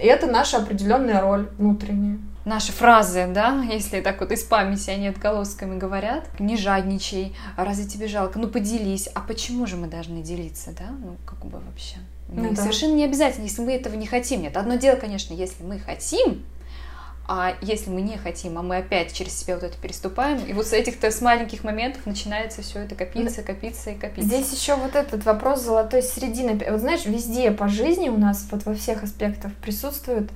И 0.00 0.06
это 0.06 0.26
наша 0.26 0.56
определенная 0.56 1.20
роль 1.20 1.48
внутренняя 1.58 2.18
наши 2.48 2.72
фразы, 2.72 3.28
да, 3.28 3.62
если 3.62 4.00
так 4.00 4.20
вот 4.20 4.32
из 4.32 4.42
памяти 4.42 4.90
они 4.90 5.08
отголосками 5.08 5.78
говорят. 5.78 6.28
Не 6.40 6.56
жадничай, 6.56 7.36
разве 7.56 7.84
тебе 7.84 8.08
жалко? 8.08 8.38
Ну 8.38 8.48
поделись. 8.48 9.08
А 9.14 9.20
почему 9.20 9.66
же 9.66 9.76
мы 9.76 9.86
должны 9.86 10.22
делиться, 10.22 10.70
да? 10.76 10.90
Ну 10.90 11.16
как 11.26 11.44
бы 11.44 11.60
вообще. 11.60 11.96
Ну, 12.30 12.50
да. 12.50 12.62
Совершенно 12.62 12.94
не 12.94 13.04
обязательно, 13.04 13.44
если 13.44 13.62
мы 13.62 13.72
этого 13.72 13.94
не 13.94 14.06
хотим. 14.06 14.42
Нет, 14.42 14.56
одно 14.56 14.74
дело, 14.74 14.96
конечно, 14.96 15.32
если 15.32 15.62
мы 15.62 15.78
хотим, 15.78 16.44
А 17.30 17.54
если 17.60 17.90
мы 17.90 18.00
не 18.00 18.16
хотим, 18.16 18.56
а 18.56 18.62
мы 18.62 18.78
опять 18.78 19.12
через 19.12 19.38
себя 19.38 19.56
вот 19.56 19.62
это 19.62 19.76
переступаем, 19.76 20.42
и 20.46 20.54
вот 20.54 20.66
с 20.66 20.72
этих-то 20.72 21.10
с 21.10 21.20
маленьких 21.20 21.62
моментов 21.62 22.06
начинается 22.06 22.62
все 22.62 22.78
это 22.78 22.94
копиться, 22.94 23.42
копиться 23.42 23.90
и 23.90 23.94
копиться. 23.94 24.22
Здесь 24.22 24.50
еще 24.58 24.76
вот 24.76 24.96
этот 24.96 25.26
вопрос 25.26 25.60
золотой 25.60 26.02
середины. 26.02 26.58
Вот 26.70 26.80
знаешь, 26.80 27.04
везде 27.04 27.50
по 27.50 27.68
жизни 27.68 28.08
у 28.08 28.16
нас, 28.16 28.48
вот 28.50 28.64
во 28.64 28.74
всех 28.74 29.02
аспектах 29.02 29.52
присутствует 29.56 30.30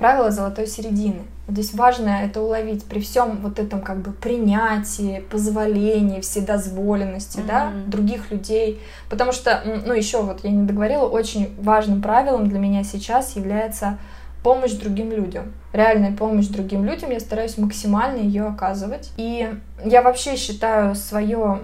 правило 0.00 0.30
золотой 0.30 0.66
середины. 0.66 1.20
Вот 1.46 1.52
здесь 1.52 1.74
важно 1.74 2.08
это 2.08 2.40
уловить 2.40 2.84
при 2.86 3.00
всем 3.00 3.38
вот 3.42 3.58
этом 3.58 3.82
как 3.82 3.98
бы 3.98 4.12
принятии, 4.12 5.22
позволении, 5.30 6.20
вседозволенности, 6.20 7.38
mm-hmm. 7.38 7.46
да, 7.46 7.70
других 7.86 8.30
людей. 8.30 8.80
Потому 9.10 9.30
что, 9.32 9.62
ну, 9.86 9.92
еще 9.92 10.22
вот 10.22 10.42
я 10.42 10.50
не 10.50 10.66
договорила, 10.66 11.06
очень 11.06 11.54
важным 11.60 12.00
правилом 12.02 12.48
для 12.48 12.58
меня 12.58 12.82
сейчас 12.82 13.36
является 13.36 13.98
помощь 14.42 14.72
другим 14.72 15.12
людям. 15.12 15.52
Реальная 15.74 16.16
помощь 16.16 16.46
другим 16.46 16.84
людям, 16.86 17.10
я 17.10 17.20
стараюсь 17.20 17.58
максимально 17.58 18.20
ее 18.20 18.46
оказывать. 18.46 19.12
И 19.18 19.52
я 19.84 20.00
вообще 20.00 20.36
считаю 20.36 20.94
свое 20.94 21.60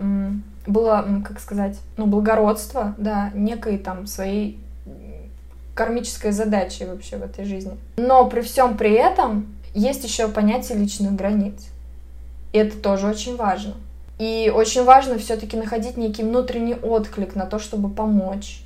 было, 0.67 1.07
как 1.25 1.41
сказать, 1.41 1.79
ну, 1.97 2.07
благородство, 2.07 2.95
да, 2.99 3.31
некой 3.35 3.79
там 3.79 4.07
своей 4.07 4.61
кармической 5.77 6.33
задачей 6.33 6.87
вообще 6.87 7.19
в 7.19 7.23
этой 7.23 7.45
жизни. 7.45 7.77
Но 7.99 8.29
при 8.29 8.41
всем 8.41 8.77
при 8.77 8.93
этом 8.93 9.55
есть 9.75 10.03
еще 10.03 10.27
понятие 10.29 10.79
личных 10.79 11.15
границ. 11.15 11.67
И 12.53 12.59
это 12.59 12.79
тоже 12.79 13.07
очень 13.07 13.37
важно. 13.37 13.75
И 14.19 14.51
очень 14.55 14.85
важно 14.85 15.19
все-таки 15.19 15.57
находить 15.57 15.99
некий 15.99 16.23
внутренний 16.23 16.75
отклик 16.75 17.37
на 17.37 17.45
то, 17.45 17.59
чтобы 17.59 17.91
помочь. 17.91 18.63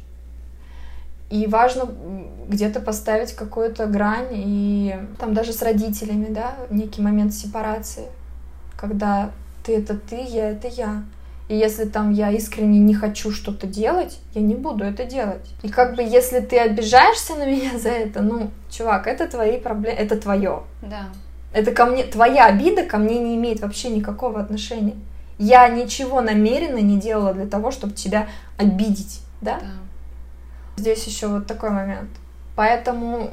И 1.31 1.47
важно 1.49 1.89
где-то 2.49 2.81
поставить 2.81 3.33
какую-то 3.33 3.87
грань, 3.87 4.29
и 4.31 4.95
там 5.19 5.35
даже 5.35 5.53
с 5.53 5.63
родителями, 5.63 6.33
да, 6.33 6.55
некий 6.71 7.03
момент 7.03 7.35
сепарации, 7.35 8.07
когда 8.77 9.31
ты 9.65 9.77
это 9.77 9.97
ты, 9.97 10.17
я 10.17 10.51
это 10.51 10.69
я. 10.69 11.03
И 11.51 11.57
если 11.57 11.84
там 11.84 12.12
я 12.12 12.30
искренне 12.30 12.78
не 12.78 12.94
хочу 12.94 13.32
что-то 13.32 13.66
делать, 13.66 14.20
я 14.34 14.40
не 14.40 14.55
буду 14.55 14.84
это 14.84 15.05
делать. 15.05 15.51
И 15.64 15.68
как 15.68 15.96
бы 15.96 16.03
если 16.03 16.38
ты 16.38 16.57
обижаешься 16.57 17.34
на 17.34 17.44
меня 17.44 17.76
за 17.76 17.88
это, 17.88 18.22
ну, 18.22 18.53
чувак, 18.70 19.09
это 19.09 19.26
твои 19.26 19.59
проблемы, 19.59 19.96
это 19.96 20.16
твое. 20.16 20.62
Да. 20.80 21.09
Это 21.53 21.72
ко 21.72 21.86
мне, 21.86 22.05
твоя 22.05 22.46
обида 22.46 22.84
ко 22.84 22.98
мне 22.98 23.18
не 23.18 23.34
имеет 23.34 23.62
вообще 23.62 23.90
никакого 23.90 24.40
отношения. 24.40 24.94
Я 25.38 25.66
ничего 25.66 26.20
намеренно 26.20 26.78
не 26.78 27.01
делала 27.01 27.34
для 27.34 27.46
того, 27.46 27.72
чтобы 27.72 27.94
тебя 27.94 28.28
обидеть, 28.57 29.20
да? 29.40 29.59
Да. 29.59 29.66
Здесь 30.76 31.05
еще 31.05 31.26
вот 31.26 31.48
такой 31.48 31.70
момент. 31.70 32.11
Поэтому 32.55 33.28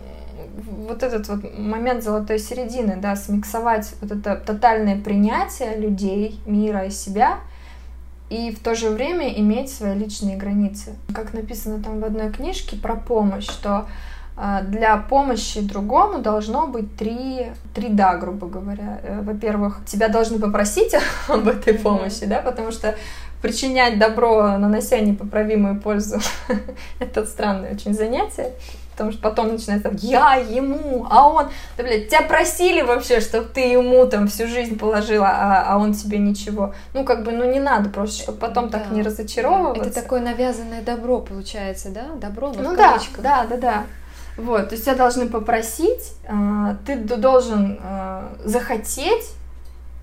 вот 0.87 1.03
этот 1.03 1.29
вот 1.29 1.55
момент 1.55 2.03
золотой 2.03 2.39
середины, 2.39 2.97
да, 2.99 3.15
смиксовать 3.15 3.93
вот 4.01 4.11
это 4.11 4.37
тотальное 4.37 4.99
принятие 4.99 5.77
людей, 5.77 6.39
мира 6.47 6.85
и 6.85 6.89
себя— 6.89 7.41
и 8.29 8.51
в 8.51 8.59
то 8.59 8.75
же 8.75 8.89
время 8.89 9.29
иметь 9.39 9.71
свои 9.71 9.97
личные 9.97 10.37
границы. 10.37 10.95
Как 11.13 11.33
написано 11.33 11.81
там 11.81 11.99
в 11.99 12.05
одной 12.05 12.31
книжке 12.31 12.75
про 12.75 12.95
помощь, 12.95 13.45
что 13.45 13.87
а, 14.39 14.61
для 14.61 14.97
помощи 14.97 15.61
другому 15.61 16.19
должно 16.19 16.67
быть 16.67 16.95
три, 16.95 17.47
три 17.73 17.89
да, 17.89 18.15
грубо 18.17 18.47
говоря. 18.47 18.99
Э, 19.01 19.21
во-первых, 19.21 19.81
тебя 19.85 20.09
должны 20.09 20.37
попросить 20.37 20.93
об 21.27 21.47
этой 21.47 21.73
помощи, 21.73 22.25
да, 22.25 22.41
потому 22.41 22.71
что 22.71 22.95
причинять 23.41 23.97
добро, 23.97 24.57
нанося 24.57 24.99
непоправимую 24.99 25.81
пользу, 25.81 26.19
это 26.99 27.25
странное 27.25 27.73
очень 27.73 27.95
занятие. 27.95 28.51
Потому 28.97 29.11
что 29.11 29.21
потом 29.21 29.49
начинается 29.49 29.91
я 30.01 30.37
ему, 30.37 31.05
а 31.07 31.29
он, 31.29 31.49
да, 31.77 31.83
блядь, 31.83 32.07
тебя 32.07 32.23
просили 32.23 32.81
вообще, 32.81 33.19
чтобы 33.19 33.47
ты 33.47 33.59
ему 33.59 34.07
там 34.07 34.27
всю 34.27 34.47
жизнь 34.47 34.75
положила, 34.75 35.27
а, 35.29 35.65
а 35.67 35.77
он 35.77 35.93
тебе 35.93 36.17
ничего. 36.17 36.73
Ну, 36.95 37.03
как 37.03 37.23
бы, 37.23 37.31
ну 37.31 37.47
не 37.47 37.59
надо 37.59 37.89
просто, 37.89 38.23
чтобы 38.23 38.39
потом 38.39 38.69
да. 38.69 38.79
так 38.79 38.91
не 38.91 39.03
разочаровываться. 39.03 39.83
Это 39.83 40.01
такое 40.01 40.21
навязанное 40.21 40.81
добро 40.81 41.19
получается, 41.19 41.89
да? 41.89 42.07
Добро, 42.15 42.51
но 42.53 42.71
ну 42.71 42.75
да, 42.75 42.97
да, 43.19 43.45
да, 43.45 43.57
да. 43.57 43.83
Вот, 44.35 44.69
то 44.69 44.73
есть 44.73 44.85
тебя 44.85 44.95
должны 44.95 45.29
попросить, 45.29 46.13
а, 46.27 46.77
ты 46.87 46.95
должен 46.95 47.79
а, 47.83 48.33
захотеть 48.43 49.31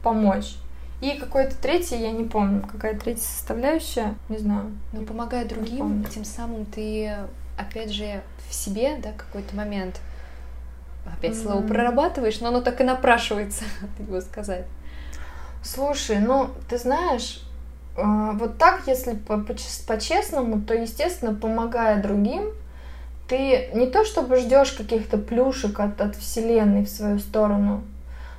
помочь. 0.04 0.54
И 1.00 1.18
какой-то 1.18 1.54
третий, 1.60 1.96
я 1.96 2.12
не 2.12 2.24
помню, 2.24 2.62
какая 2.70 2.98
третья 2.98 3.22
составляющая, 3.22 4.14
не 4.28 4.38
знаю. 4.38 4.72
Но 4.92 5.02
помогая 5.02 5.44
другим, 5.44 6.04
тем 6.04 6.24
самым 6.24 6.64
ты, 6.64 7.16
опять 7.56 7.90
же, 7.90 8.22
в 8.48 8.54
себе, 8.54 8.96
да, 9.02 9.12
какой-то 9.12 9.54
момент, 9.56 10.00
опять 11.06 11.32
mm-hmm. 11.32 11.42
слово 11.42 11.66
прорабатываешь, 11.66 12.40
но 12.40 12.48
оно 12.48 12.60
так 12.60 12.80
и 12.80 12.84
напрашивается 12.84 13.64
его 13.98 14.20
сказать. 14.20 14.66
Слушай, 15.62 16.18
ну, 16.18 16.50
ты 16.68 16.78
знаешь, 16.78 17.42
а, 17.96 18.32
вот 18.32 18.58
так, 18.58 18.82
если 18.86 19.14
по-честному, 19.14 20.62
то, 20.62 20.74
естественно, 20.74 21.34
помогая 21.34 22.02
другим, 22.02 22.52
ты 23.28 23.70
не 23.72 23.86
то 23.86 24.04
чтобы 24.04 24.36
ждешь 24.36 24.72
каких-то 24.72 25.16
плюшек 25.16 25.80
от, 25.80 26.00
от 26.00 26.16
Вселенной 26.16 26.84
в 26.84 26.88
свою 26.90 27.18
сторону, 27.18 27.82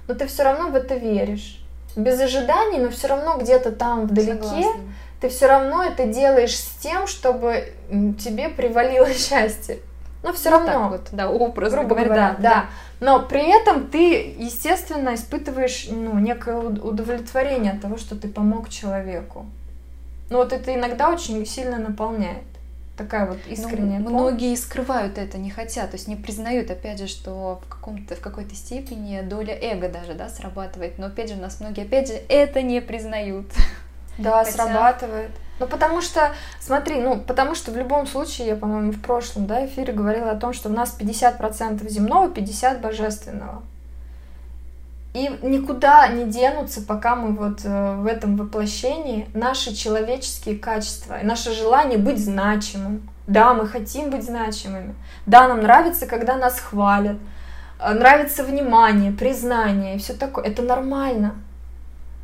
но 0.07 0.13
ты 0.13 0.27
все 0.27 0.43
равно 0.43 0.69
в 0.69 0.75
это 0.75 0.95
веришь. 0.95 1.61
Без 1.95 2.19
ожиданий, 2.19 2.79
но 2.79 2.89
все 2.89 3.07
равно 3.07 3.37
где-то 3.39 3.71
там 3.71 4.05
вдалеке 4.05 4.43
Согласна. 4.43 4.81
Ты 5.25 5.29
все 5.29 5.47
равно 5.47 5.83
это 5.83 6.05
делаешь 6.05 6.55
с 6.55 6.75
тем, 6.79 7.07
чтобы 7.07 7.73
тебе 7.89 8.49
привалило 8.49 9.11
счастье. 9.13 9.79
Но 10.21 10.33
все 10.33 10.51
ну, 10.51 10.57
равно. 10.57 10.89
вот, 10.89 11.07
да, 11.11 11.29
образ, 11.29 11.73
грубо 11.73 11.95
говоря, 11.95 12.09
да, 12.09 12.33
да. 12.33 12.39
да. 12.39 12.65
Но 12.99 13.19
при 13.25 13.47
этом 13.49 13.87
ты, 13.87 14.35
естественно, 14.37 15.15
испытываешь 15.15 15.87
ну, 15.89 16.17
некое 16.19 16.57
удовлетворение 16.57 17.73
от 17.73 17.81
того, 17.81 17.97
что 17.97 18.15
ты 18.15 18.27
помог 18.27 18.69
человеку. 18.69 19.47
Ну 20.29 20.37
вот 20.37 20.53
это 20.53 20.73
иногда 20.73 21.09
очень 21.09 21.43
сильно 21.45 21.77
наполняет. 21.77 22.43
Такая 22.97 23.27
вот 23.27 23.39
искренняя 23.47 23.99
ну, 23.99 24.11
Многие 24.11 24.55
скрывают 24.55 25.17
это, 25.17 25.37
не 25.37 25.49
хотят, 25.49 25.91
то 25.91 25.97
есть 25.97 26.07
не 26.07 26.15
признают, 26.15 26.71
опять 26.71 26.99
же, 26.99 27.07
что 27.07 27.59
в, 27.65 27.67
каком-то, 27.67 28.15
в 28.15 28.21
какой-то 28.21 28.55
степени 28.55 29.21
доля 29.21 29.57
эго 29.59 29.89
даже, 29.89 30.13
да, 30.13 30.29
срабатывает. 30.29 30.97
Но 30.97 31.07
опять 31.07 31.29
же, 31.29 31.35
у 31.35 31.41
нас 31.41 31.59
многие, 31.59 31.81
опять 31.81 32.07
же, 32.07 32.13
это 32.29 32.61
не 32.61 32.79
признают. 32.79 33.47
Да, 34.17 34.43
Хотя... 34.43 34.51
срабатывает. 34.51 35.31
Ну, 35.59 35.67
потому 35.67 36.01
что, 36.01 36.33
смотри, 36.59 36.99
ну, 36.99 37.19
потому 37.19 37.55
что 37.55 37.71
в 37.71 37.77
любом 37.77 38.07
случае, 38.07 38.47
я, 38.47 38.55
по-моему, 38.55 38.91
в 38.91 39.01
прошлом, 39.01 39.45
да, 39.47 39.65
эфире 39.65 39.93
говорила 39.93 40.31
о 40.31 40.35
том, 40.35 40.51
что 40.51 40.69
у 40.69 40.73
нас 40.73 40.97
50% 40.99 41.87
земного, 41.87 42.27
50% 42.29 42.81
божественного. 42.81 43.63
И 45.13 45.29
никуда 45.41 46.09
не 46.09 46.25
денутся, 46.25 46.81
пока 46.81 47.15
мы 47.15 47.31
вот 47.31 47.61
э, 47.63 47.95
в 47.95 48.05
этом 48.05 48.35
воплощении 48.35 49.29
наши 49.33 49.73
человеческие 49.73 50.57
качества 50.57 51.21
и 51.21 51.25
наше 51.25 51.53
желание 51.53 51.97
быть 51.97 52.19
значимым. 52.19 53.09
Да, 53.25 53.53
мы 53.53 53.65
хотим 53.65 54.09
быть 54.09 54.25
значимыми. 54.25 54.93
Да, 55.25 55.47
нам 55.47 55.61
нравится, 55.61 56.05
когда 56.05 56.35
нас 56.35 56.59
хвалят. 56.59 57.15
Э, 57.79 57.93
нравится 57.93 58.43
внимание, 58.43 59.13
признание 59.13 59.95
и 59.95 59.99
все 59.99 60.13
такое. 60.15 60.43
Это 60.43 60.63
нормально. 60.63 61.35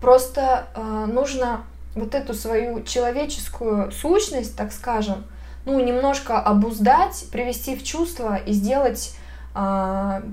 Просто 0.02 0.66
э, 0.76 1.06
нужно 1.06 1.62
вот 1.96 2.16
эту 2.16 2.34
свою 2.34 2.84
человеческую 2.84 3.92
сущность, 3.92 4.56
так 4.56 4.72
скажем, 4.72 5.26
ну, 5.66 5.80
немножко 5.80 6.40
обуздать, 6.40 7.26
привести 7.32 7.76
в 7.76 7.84
чувство 7.84 8.36
и 8.36 8.54
сделать, 8.54 9.16
а, 9.54 10.24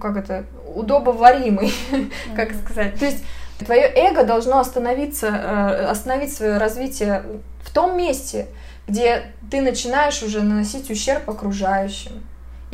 как 0.00 0.16
это, 0.16 0.44
удобоваримый, 0.74 1.72
как 2.36 2.52
сказать. 2.54 2.98
То 2.98 3.06
есть 3.06 3.24
твое 3.64 3.90
эго 3.94 4.24
должно 4.24 4.58
остановиться, 4.58 5.28
э, 5.28 5.86
остановить 5.86 6.34
свое 6.34 6.58
развитие 6.58 7.22
в 7.62 7.72
том 7.72 7.96
месте, 7.96 8.48
где 8.86 9.32
ты 9.50 9.60
начинаешь 9.60 10.22
уже 10.22 10.42
наносить 10.42 10.90
ущерб 10.90 11.30
окружающим 11.30 12.22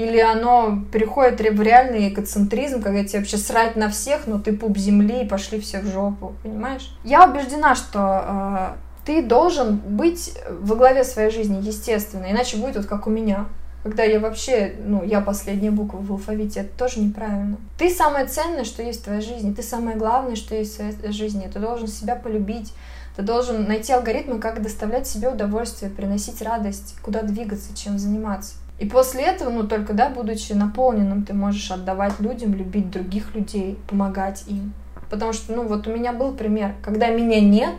или 0.02 0.18
оно 0.18 0.80
переходит 0.92 1.40
в 1.40 1.62
реальный 1.62 2.08
эгоцентризм, 2.08 2.82
когда 2.82 3.04
тебе 3.04 3.20
вообще 3.20 3.36
срать 3.36 3.76
на 3.76 3.88
всех, 3.88 4.26
но 4.26 4.38
ты 4.38 4.52
пуп 4.52 4.76
земли 4.76 5.22
и 5.22 5.28
пошли 5.28 5.60
все 5.60 5.80
в 5.80 5.86
жопу, 5.86 6.34
понимаешь? 6.42 6.96
Я 7.04 7.28
убеждена, 7.28 7.74
что 7.74 8.24
э, 8.26 8.68
ты 9.04 9.22
должен 9.22 9.76
быть 9.76 10.34
во 10.48 10.76
главе 10.76 11.04
своей 11.04 11.30
жизни, 11.30 11.60
естественно, 11.62 12.26
иначе 12.30 12.56
будет 12.56 12.76
вот 12.76 12.86
как 12.86 13.06
у 13.06 13.10
меня. 13.10 13.46
Когда 13.82 14.04
я 14.04 14.20
вообще, 14.20 14.74
ну, 14.84 15.02
я 15.02 15.20
последняя 15.20 15.72
буква 15.72 15.98
в 15.98 16.12
алфавите, 16.12 16.60
это 16.60 16.78
тоже 16.78 17.00
неправильно. 17.00 17.56
Ты 17.78 17.90
самое 17.90 18.26
ценное, 18.26 18.64
что 18.64 18.80
есть 18.80 19.00
в 19.00 19.04
твоей 19.04 19.22
жизни, 19.22 19.52
ты 19.52 19.62
самое 19.62 19.96
главное, 19.96 20.36
что 20.36 20.54
есть 20.54 20.72
в 20.72 20.76
своей 20.76 21.12
жизни. 21.12 21.50
Ты 21.52 21.58
должен 21.58 21.88
себя 21.88 22.14
полюбить, 22.14 22.72
ты 23.16 23.22
должен 23.22 23.64
найти 23.64 23.92
алгоритмы, 23.92 24.38
как 24.38 24.62
доставлять 24.62 25.08
себе 25.08 25.28
удовольствие, 25.28 25.90
приносить 25.90 26.40
радость, 26.42 26.94
куда 27.02 27.22
двигаться, 27.22 27.76
чем 27.76 27.98
заниматься. 27.98 28.54
И 28.82 28.84
после 28.84 29.22
этого, 29.22 29.48
ну 29.48 29.62
только, 29.62 29.92
да, 29.92 30.08
будучи 30.08 30.54
наполненным, 30.54 31.24
ты 31.24 31.34
можешь 31.34 31.70
отдавать 31.70 32.18
людям, 32.18 32.52
любить 32.52 32.90
других 32.90 33.32
людей, 33.32 33.78
помогать 33.88 34.42
им. 34.48 34.72
Потому 35.08 35.32
что, 35.32 35.52
ну 35.52 35.68
вот 35.68 35.86
у 35.86 35.94
меня 35.94 36.12
был 36.12 36.34
пример, 36.34 36.74
когда 36.82 37.06
меня 37.06 37.40
нет, 37.40 37.76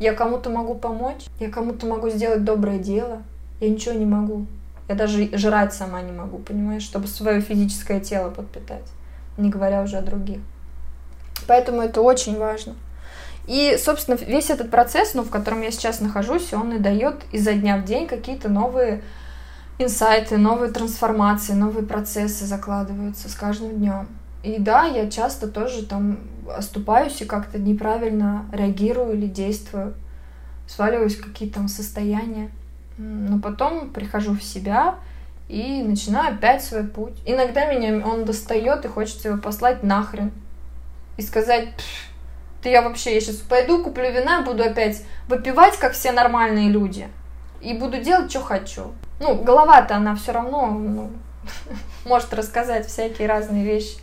я 0.00 0.14
кому-то 0.14 0.50
могу 0.50 0.74
помочь, 0.74 1.26
я 1.38 1.48
кому-то 1.48 1.86
могу 1.86 2.10
сделать 2.10 2.42
доброе 2.42 2.78
дело, 2.80 3.22
я 3.60 3.68
ничего 3.68 3.94
не 3.94 4.04
могу. 4.04 4.46
Я 4.88 4.96
даже 4.96 5.30
жрать 5.38 5.74
сама 5.74 6.02
не 6.02 6.10
могу, 6.10 6.38
понимаешь, 6.38 6.82
чтобы 6.82 7.06
свое 7.06 7.40
физическое 7.40 8.00
тело 8.00 8.28
подпитать. 8.28 8.90
не 9.36 9.48
говоря 9.48 9.82
уже 9.82 9.98
о 9.98 10.02
других. 10.02 10.40
Поэтому 11.46 11.82
это 11.82 12.00
очень 12.00 12.36
важно. 12.36 12.74
И, 13.46 13.78
собственно, 13.78 14.16
весь 14.16 14.50
этот 14.50 14.72
процесс, 14.72 15.14
ну, 15.14 15.22
в 15.22 15.30
котором 15.30 15.62
я 15.62 15.70
сейчас 15.70 16.00
нахожусь, 16.00 16.52
он 16.52 16.72
и 16.72 16.78
дает 16.80 17.22
изо 17.30 17.52
дня 17.52 17.76
в 17.76 17.84
день 17.84 18.08
какие-то 18.08 18.48
новые 18.48 19.02
инсайты, 19.82 20.36
новые 20.38 20.70
трансформации, 20.70 21.52
новые 21.52 21.86
процессы 21.86 22.44
закладываются 22.46 23.28
с 23.28 23.34
каждым 23.34 23.76
днем. 23.76 24.08
И 24.42 24.58
да, 24.58 24.84
я 24.84 25.08
часто 25.10 25.48
тоже 25.48 25.86
там 25.86 26.18
оступаюсь 26.48 27.20
и 27.20 27.24
как-то 27.24 27.58
неправильно 27.58 28.46
реагирую 28.52 29.14
или 29.14 29.26
действую, 29.26 29.94
сваливаюсь 30.66 31.16
в 31.16 31.24
какие-то 31.24 31.56
там 31.56 31.68
состояния. 31.68 32.50
Но 32.98 33.38
потом 33.38 33.90
прихожу 33.90 34.34
в 34.34 34.42
себя 34.42 34.96
и 35.48 35.82
начинаю 35.82 36.34
опять 36.34 36.64
свой 36.64 36.84
путь. 36.84 37.14
Иногда 37.24 37.72
меня 37.72 38.04
он 38.06 38.24
достает 38.24 38.84
и 38.84 38.88
хочется 38.88 39.28
его 39.28 39.38
послать 39.38 39.82
нахрен. 39.82 40.32
И 41.16 41.22
сказать, 41.22 41.68
ты 42.62 42.70
я 42.70 42.82
вообще, 42.82 43.14
я 43.14 43.20
сейчас 43.20 43.36
пойду, 43.36 43.82
куплю 43.82 44.10
вина, 44.10 44.42
буду 44.42 44.62
опять 44.62 45.04
выпивать, 45.28 45.76
как 45.78 45.92
все 45.92 46.12
нормальные 46.12 46.68
люди. 46.68 47.08
И 47.62 47.74
буду 47.74 48.00
делать, 48.00 48.30
что 48.30 48.40
хочу. 48.40 48.92
Ну, 49.20 49.42
голова-то 49.42 49.96
она 49.96 50.16
все 50.16 50.32
равно 50.32 50.66
ну, 50.66 51.10
может 52.04 52.34
рассказать 52.34 52.86
всякие 52.86 53.28
разные 53.28 53.64
вещи. 53.64 53.98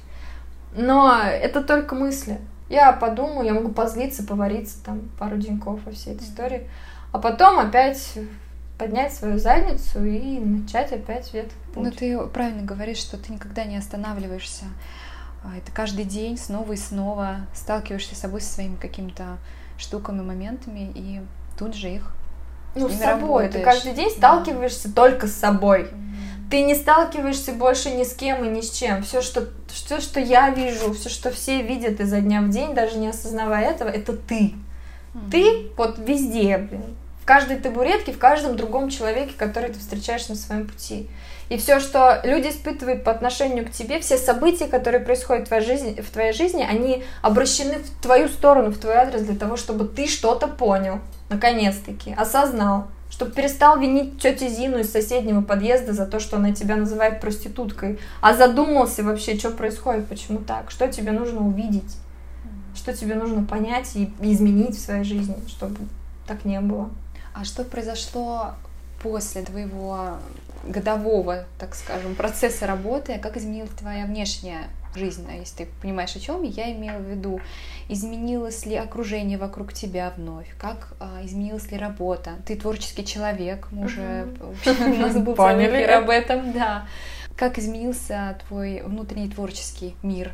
Но 0.73 1.19
это 1.19 1.61
только 1.61 1.93
мысли. 1.93 2.39
Я 2.69 2.93
подумаю, 2.93 3.45
я 3.45 3.53
могу 3.53 3.69
позлиться, 3.69 4.23
повариться 4.23 4.83
там 4.83 5.09
пару 5.17 5.37
деньков 5.37 5.79
во 5.85 5.91
всей 5.91 6.15
этой 6.15 6.23
истории. 6.23 6.69
А 7.11 7.19
потом 7.19 7.59
опять 7.59 8.17
поднять 8.77 9.13
свою 9.13 9.39
задницу 9.39 10.05
и 10.05 10.39
начать 10.39 10.93
опять 10.93 11.33
вверх. 11.33 11.49
Ну, 11.75 11.91
ты 11.91 12.17
правильно 12.27 12.63
говоришь, 12.63 12.99
что 12.99 13.17
ты 13.17 13.33
никогда 13.33 13.65
не 13.65 13.75
останавливаешься. 13.75 14.65
А, 15.43 15.57
это 15.57 15.71
каждый 15.71 16.05
день 16.05 16.37
снова 16.37 16.71
и 16.73 16.77
снова 16.77 17.41
сталкиваешься 17.53 18.15
с 18.15 18.19
собой, 18.19 18.39
со 18.39 18.53
своими 18.53 18.75
какими-то 18.75 19.37
штуками, 19.77 20.21
моментами, 20.21 20.91
и 20.95 21.21
тут 21.57 21.75
же 21.75 21.89
их 21.89 22.13
ну, 22.75 22.89
с 22.89 22.97
собой. 22.97 23.43
Работаешь. 23.43 23.53
Ты 23.53 23.61
каждый 23.61 23.93
день 23.93 24.09
сталкиваешься 24.09 24.89
да. 24.89 25.03
только 25.03 25.27
с 25.27 25.33
собой. 25.33 25.83
Mm-hmm. 25.83 26.49
Ты 26.51 26.63
не 26.63 26.75
сталкиваешься 26.75 27.53
больше 27.53 27.91
ни 27.91 28.03
с 28.03 28.13
кем 28.13 28.43
и 28.43 28.47
ни 28.47 28.61
с 28.61 28.71
чем. 28.71 29.03
Все, 29.03 29.21
что, 29.21 29.47
все, 29.67 29.99
что 29.99 30.19
я 30.19 30.49
вижу, 30.49 30.93
все, 30.93 31.09
что 31.09 31.31
все 31.31 31.61
видят 31.61 31.99
изо 31.99 32.21
дня 32.21 32.41
в 32.41 32.49
день, 32.49 32.73
даже 32.73 32.97
не 32.97 33.07
осознавая 33.07 33.69
этого, 33.69 33.89
это 33.89 34.13
ты. 34.13 34.53
Mm-hmm. 35.13 35.31
Ты 35.31 35.71
вот 35.77 35.97
везде, 35.99 36.57
блин. 36.57 36.83
В 37.21 37.25
каждой 37.25 37.57
табуретке, 37.57 38.11
в 38.11 38.17
каждом 38.17 38.55
другом 38.55 38.89
человеке, 38.89 39.33
который 39.37 39.69
ты 39.71 39.79
встречаешь 39.79 40.27
на 40.29 40.35
своем 40.35 40.67
пути. 40.67 41.09
И 41.49 41.57
все, 41.57 41.79
что 41.79 42.21
люди 42.23 42.49
испытывают 42.49 43.03
по 43.03 43.11
отношению 43.11 43.65
к 43.65 43.71
тебе, 43.71 43.99
все 43.99 44.17
события, 44.17 44.67
которые 44.67 45.01
происходят 45.01 45.45
в 45.45 45.47
твоей 45.47 45.65
жизни, 45.65 45.99
в 45.99 46.09
твоей 46.09 46.31
жизни 46.31 46.65
они 46.67 47.03
обращены 47.23 47.79
в 47.79 48.01
твою 48.01 48.27
сторону, 48.27 48.69
в 48.69 48.77
твой 48.77 48.93
адрес 48.93 49.21
для 49.21 49.35
того, 49.35 49.57
чтобы 49.57 49.85
ты 49.85 50.07
что-то 50.07 50.47
понял, 50.47 50.99
наконец-таки, 51.29 52.13
осознал, 52.13 52.87
чтобы 53.09 53.31
перестал 53.31 53.79
винить 53.79 54.19
тетю 54.21 54.47
Зину 54.47 54.79
из 54.79 54.91
соседнего 54.91 55.41
подъезда 55.41 55.93
за 55.93 56.05
то, 56.05 56.19
что 56.19 56.37
она 56.37 56.53
тебя 56.53 56.75
называет 56.75 57.21
проституткой, 57.21 57.99
а 58.21 58.33
задумался 58.33 59.03
вообще, 59.03 59.37
что 59.37 59.51
происходит, 59.51 60.07
почему 60.07 60.39
так, 60.39 60.71
что 60.71 60.87
тебе 60.87 61.11
нужно 61.11 61.45
увидеть, 61.45 61.97
что 62.75 62.93
тебе 62.93 63.15
нужно 63.15 63.43
понять 63.43 63.95
и 63.95 64.11
изменить 64.21 64.75
в 64.75 64.81
своей 64.81 65.03
жизни, 65.03 65.35
чтобы 65.47 65.77
так 66.27 66.45
не 66.45 66.59
было. 66.61 66.89
А 67.33 67.43
что 67.43 67.63
произошло 67.63 68.53
после 69.01 69.41
твоего 69.41 70.17
годового, 70.63 71.45
так 71.57 71.75
скажем, 71.75 72.15
процесса 72.15 72.67
работы, 72.67 73.19
как 73.19 73.37
изменилась 73.37 73.71
твоя 73.71 74.05
внешняя 74.05 74.67
жизнь, 74.95 75.27
если 75.39 75.65
ты 75.65 75.69
понимаешь, 75.81 76.15
о 76.15 76.19
чем 76.19 76.43
я 76.43 76.71
имела 76.71 76.97
в 76.97 77.09
виду, 77.09 77.39
изменилось 77.89 78.65
ли 78.65 78.75
окружение 78.75 79.37
вокруг 79.37 79.73
тебя 79.73 80.11
вновь, 80.15 80.47
как 80.59 80.93
а, 80.99 81.19
изменилась 81.23 81.71
ли 81.71 81.77
работа, 81.77 82.31
ты 82.45 82.55
творческий 82.55 83.05
человек, 83.05 83.67
мы 83.71 83.85
уже 83.85 84.27
у 84.65 84.95
нас 84.95 85.15
был 85.15 85.33
эфир 85.35 85.91
об 85.91 86.09
этом, 86.09 86.51
да, 86.53 86.87
как 87.35 87.59
изменился 87.59 88.37
твой 88.47 88.81
внутренний 88.83 89.29
творческий 89.29 89.95
мир, 90.01 90.31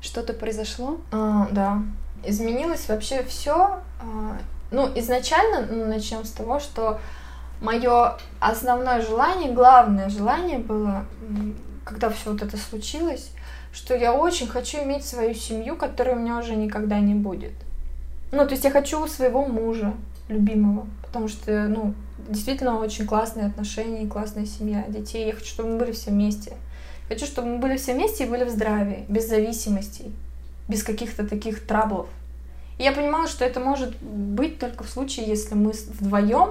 что-то 0.00 0.34
произошло? 0.34 1.00
А, 1.10 1.48
да, 1.50 1.82
изменилось 2.24 2.88
вообще 2.88 3.22
все. 3.24 3.80
А, 4.00 4.38
ну, 4.70 4.90
изначально, 4.96 5.66
ну, 5.66 5.86
начнем 5.86 6.24
с 6.24 6.30
того, 6.30 6.60
что 6.60 7.00
мое 7.60 8.18
основное 8.40 9.02
желание, 9.02 9.52
главное 9.52 10.08
желание 10.08 10.58
было, 10.58 11.04
когда 11.84 12.10
все 12.10 12.32
вот 12.32 12.42
это 12.42 12.56
случилось, 12.56 13.30
что 13.72 13.94
я 13.94 14.12
очень 14.12 14.46
хочу 14.46 14.82
иметь 14.82 15.04
свою 15.04 15.34
семью, 15.34 15.76
которой 15.76 16.14
у 16.14 16.18
меня 16.18 16.38
уже 16.38 16.54
никогда 16.56 17.00
не 17.00 17.14
будет. 17.14 17.52
Ну, 18.30 18.44
то 18.46 18.52
есть 18.52 18.64
я 18.64 18.70
хочу 18.70 19.06
своего 19.06 19.46
мужа, 19.46 19.94
любимого, 20.28 20.86
потому 21.02 21.28
что, 21.28 21.66
ну, 21.68 21.94
действительно 22.28 22.78
очень 22.78 23.06
классные 23.06 23.46
отношения, 23.46 24.06
классная 24.06 24.46
семья, 24.46 24.84
детей. 24.88 25.26
Я 25.26 25.32
хочу, 25.32 25.46
чтобы 25.46 25.70
мы 25.70 25.78
были 25.78 25.92
все 25.92 26.10
вместе. 26.10 26.52
Хочу, 27.08 27.24
чтобы 27.24 27.48
мы 27.48 27.58
были 27.58 27.78
все 27.78 27.94
вместе 27.94 28.24
и 28.24 28.28
были 28.28 28.44
в 28.44 28.50
здравии, 28.50 29.06
без 29.08 29.28
зависимостей, 29.28 30.12
без 30.68 30.82
каких-то 30.82 31.26
таких 31.26 31.66
траблов. 31.66 32.08
И 32.76 32.84
я 32.84 32.92
понимала, 32.92 33.26
что 33.26 33.44
это 33.44 33.60
может 33.60 33.96
быть 34.00 34.58
только 34.58 34.84
в 34.84 34.90
случае, 34.90 35.26
если 35.26 35.54
мы 35.54 35.72
вдвоем 35.72 36.50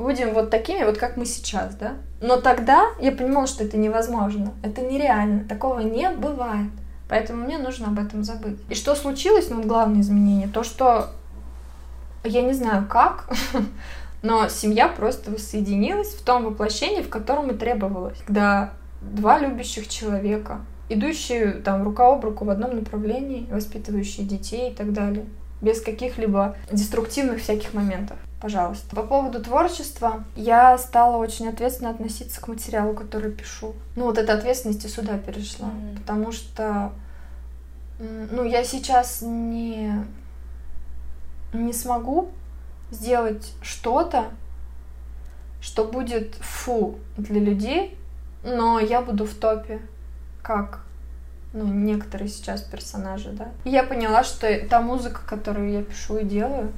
будем 0.00 0.34
вот 0.34 0.50
такими, 0.50 0.84
вот 0.84 0.98
как 0.98 1.16
мы 1.16 1.26
сейчас, 1.26 1.74
да? 1.74 1.94
Но 2.20 2.40
тогда 2.40 2.88
я 3.00 3.12
понимала, 3.12 3.46
что 3.46 3.64
это 3.64 3.76
невозможно, 3.76 4.52
это 4.62 4.82
нереально, 4.82 5.44
такого 5.44 5.80
не 5.80 6.10
бывает. 6.10 6.70
Поэтому 7.08 7.44
мне 7.44 7.58
нужно 7.58 7.88
об 7.88 7.98
этом 7.98 8.22
забыть. 8.22 8.58
И 8.68 8.74
что 8.74 8.94
случилось, 8.94 9.50
ну, 9.50 9.62
главное 9.62 10.00
изменение, 10.00 10.48
то, 10.48 10.62
что 10.62 11.10
я 12.22 12.42
не 12.42 12.52
знаю 12.52 12.86
как, 12.88 13.28
но 14.22 14.48
семья 14.48 14.88
просто 14.88 15.30
воссоединилась 15.30 16.14
в 16.14 16.22
том 16.22 16.44
воплощении, 16.44 17.02
в 17.02 17.08
котором 17.08 17.50
и 17.50 17.54
требовалось. 17.54 18.18
Когда 18.26 18.74
два 19.00 19.38
любящих 19.38 19.88
человека, 19.88 20.60
идущие 20.88 21.52
там 21.52 21.82
рука 21.82 22.12
об 22.12 22.24
руку 22.24 22.44
в 22.44 22.50
одном 22.50 22.76
направлении, 22.76 23.48
воспитывающие 23.50 24.26
детей 24.26 24.70
и 24.70 24.74
так 24.74 24.92
далее, 24.92 25.24
без 25.60 25.80
каких-либо 25.80 26.56
деструктивных 26.70 27.40
всяких 27.40 27.74
моментов 27.74 28.16
пожалуйста. 28.40 28.96
По 28.96 29.02
поводу 29.02 29.42
творчества, 29.42 30.24
я 30.34 30.76
стала 30.78 31.16
очень 31.16 31.48
ответственно 31.48 31.90
относиться 31.90 32.40
к 32.40 32.48
материалу, 32.48 32.94
который 32.94 33.30
пишу. 33.30 33.74
Ну, 33.96 34.06
вот 34.06 34.18
эта 34.18 34.32
ответственность 34.32 34.84
и 34.84 34.88
сюда 34.88 35.18
перешла, 35.18 35.68
mm-hmm. 35.68 35.98
потому 35.98 36.32
что, 36.32 36.92
ну, 37.98 38.44
я 38.44 38.64
сейчас 38.64 39.22
не, 39.22 39.92
не 41.52 41.72
смогу 41.72 42.30
сделать 42.90 43.52
что-то, 43.62 44.24
что 45.60 45.84
будет 45.84 46.34
фу 46.36 46.98
для 47.16 47.40
людей, 47.40 47.98
но 48.42 48.80
я 48.80 49.02
буду 49.02 49.26
в 49.26 49.34
топе, 49.34 49.80
как 50.42 50.80
ну, 51.52 51.64
некоторые 51.66 52.28
сейчас 52.28 52.62
персонажи, 52.62 53.30
да. 53.32 53.48
И 53.64 53.70
я 53.70 53.82
поняла, 53.82 54.24
что 54.24 54.48
та 54.68 54.80
музыка, 54.80 55.20
которую 55.26 55.70
я 55.72 55.82
пишу 55.82 56.18
и 56.18 56.24
делаю, 56.24 56.72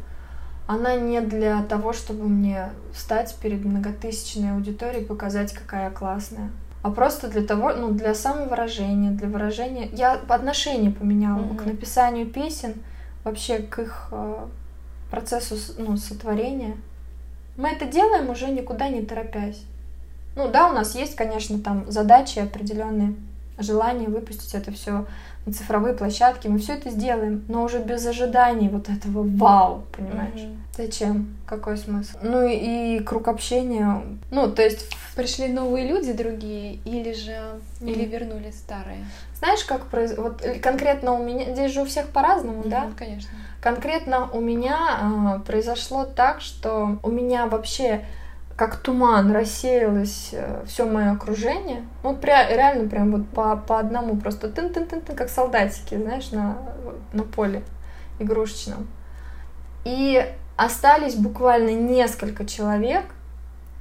она 0.67 0.95
не 0.95 1.21
для 1.21 1.63
того, 1.65 1.93
чтобы 1.93 2.29
мне 2.29 2.71
встать 2.95 3.35
перед 3.43 3.65
многотысячной 3.65 4.53
аудиторией 4.53 5.05
и 5.05 5.07
показать, 5.07 5.53
какая 5.53 5.85
я 5.85 5.91
классная. 5.91 6.51
А 6.83 6.91
просто 6.91 7.29
для 7.29 7.43
того, 7.43 7.73
ну, 7.73 7.91
для 7.93 8.15
самовыражения, 8.15 9.13
для 9.13 9.29
выражения. 9.29 9.89
Я 9.93 10.15
отношение 10.15 10.91
поменяла 10.91 11.41
mm-hmm. 11.41 11.57
к 11.57 11.67
написанию 11.67 12.27
песен, 12.27 12.75
вообще 13.23 13.59
к 13.59 13.79
их 13.79 14.09
э, 14.11 14.47
процессу 15.11 15.57
ну, 15.79 15.97
сотворения. 15.97 16.77
Мы 17.57 17.69
это 17.69 17.87
делаем 17.87 18.31
уже 18.31 18.49
никуда 18.49 18.89
не 18.89 19.03
торопясь. 19.03 19.63
Ну 20.35 20.51
да, 20.51 20.71
у 20.71 20.73
нас 20.73 20.95
есть, 20.95 21.15
конечно, 21.15 21.59
там 21.59 21.91
задачи 21.91 22.39
определенные, 22.39 23.15
желание 23.59 24.09
выпустить 24.09 24.55
это 24.55 24.73
все 24.73 25.07
на 25.45 25.53
цифровые 25.53 25.95
площадки, 25.95 26.47
мы 26.47 26.59
все 26.59 26.75
это 26.75 26.91
сделаем, 26.91 27.45
но 27.49 27.65
уже 27.65 27.81
без 27.81 28.07
ожиданий 28.07 28.69
вот 28.69 28.89
этого 28.89 29.27
вау, 29.37 29.85
понимаешь? 29.97 30.35
Mm-hmm. 30.35 30.59
Зачем? 30.77 31.37
Какой 31.47 31.77
смысл? 31.77 32.17
Ну 32.23 32.47
и, 32.47 33.01
круг 33.01 33.29
общения, 33.29 34.03
ну 34.31 34.51
то 34.51 34.63
есть 34.63 34.89
пришли 35.17 35.49
новые 35.49 35.89
люди 35.89 36.13
другие 36.13 36.75
или 36.85 37.13
же 37.13 37.33
mm-hmm. 37.33 37.91
или 37.91 38.05
вернули 38.05 38.51
старые? 38.51 39.05
Знаешь, 39.39 39.65
как 39.65 39.87
произ... 39.87 40.17
вот 40.17 40.43
конкретно 40.63 41.13
у 41.13 41.23
меня 41.23 41.53
здесь 41.53 41.73
же 41.73 41.83
у 41.83 41.85
всех 41.85 42.09
по-разному, 42.09 42.63
mm-hmm, 42.63 42.69
да? 42.69 42.91
Конечно. 42.97 43.31
Конкретно 43.61 44.31
у 44.31 44.41
меня 44.41 45.37
э, 45.37 45.41
произошло 45.41 46.05
так, 46.05 46.41
что 46.41 46.99
у 47.03 47.11
меня 47.11 47.47
вообще 47.47 48.05
как 48.57 48.77
туман 48.77 49.33
рассеялось 49.33 50.31
э, 50.33 50.63
все 50.67 50.85
мое 50.85 51.13
окружение. 51.13 51.87
Ну, 52.03 52.11
вот 52.11 52.21
пря, 52.21 52.49
реально 52.49 52.89
прям 52.89 53.13
вот 53.13 53.29
по, 53.29 53.57
по 53.57 53.79
одному 53.79 54.17
просто 54.17 54.49
тын 54.49 54.73
тын 54.73 54.87
тын 54.87 55.01
тын 55.01 55.17
как 55.17 55.29
солдатики, 55.29 55.95
знаешь, 55.97 56.31
на, 56.31 56.59
на 57.13 57.23
поле 57.23 57.63
игрушечном. 58.19 58.87
И 59.85 60.25
остались 60.57 61.15
буквально 61.15 61.71
несколько 61.71 62.45
человек, 62.45 63.05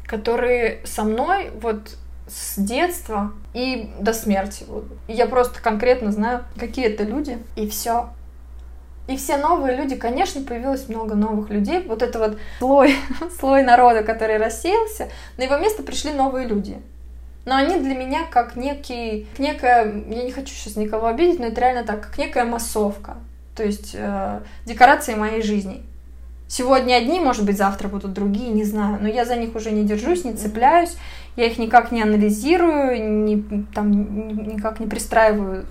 которые 0.05 0.81
со 0.85 1.03
мной 1.03 1.51
вот 1.61 1.97
с 2.27 2.57
детства 2.57 3.33
и 3.53 3.93
до 3.99 4.13
смерти 4.13 4.65
я 5.07 5.25
просто 5.27 5.61
конкретно 5.61 6.11
знаю, 6.11 6.45
какие 6.57 6.85
это 6.85 7.03
люди, 7.03 7.37
и 7.55 7.67
все. 7.67 8.09
И 9.11 9.17
все 9.17 9.35
новые 9.35 9.75
люди, 9.75 9.95
конечно, 9.97 10.41
появилось 10.41 10.87
много 10.87 11.15
новых 11.15 11.49
людей. 11.49 11.83
Вот 11.85 12.01
это 12.01 12.17
вот 12.17 12.37
слой, 12.59 12.95
слой 13.39 13.61
народа, 13.61 14.03
который 14.03 14.37
рассеялся, 14.37 15.09
на 15.37 15.43
его 15.43 15.57
место 15.57 15.83
пришли 15.83 16.13
новые 16.13 16.47
люди. 16.47 16.77
Но 17.43 17.55
они 17.55 17.77
для 17.77 17.93
меня 17.93 18.21
как 18.29 18.55
некий, 18.55 19.27
некая, 19.37 19.85
я 20.07 20.23
не 20.23 20.31
хочу 20.31 20.53
сейчас 20.53 20.77
никого 20.77 21.07
обидеть, 21.07 21.39
но 21.39 21.47
это 21.47 21.59
реально 21.59 21.83
так, 21.83 22.01
как 22.01 22.17
некая 22.17 22.45
массовка. 22.45 23.17
То 23.55 23.63
есть 23.63 23.95
э, 23.95 24.39
декорации 24.65 25.15
моей 25.15 25.41
жизни. 25.41 25.83
Сегодня 26.47 26.95
одни, 26.95 27.19
может 27.19 27.45
быть, 27.45 27.57
завтра 27.57 27.89
будут 27.89 28.13
другие, 28.13 28.49
не 28.49 28.63
знаю. 28.63 28.97
Но 29.01 29.09
я 29.09 29.25
за 29.25 29.35
них 29.35 29.55
уже 29.55 29.71
не 29.71 29.83
держусь, 29.83 30.23
не 30.23 30.33
цепляюсь. 30.33 30.95
Я 31.35 31.47
их 31.47 31.57
никак 31.57 31.91
не 31.91 32.01
анализирую, 32.01 33.25
не, 33.25 33.65
там, 33.73 34.47
никак 34.47 34.79
не 34.79 34.87
пристраиваю 34.87 35.65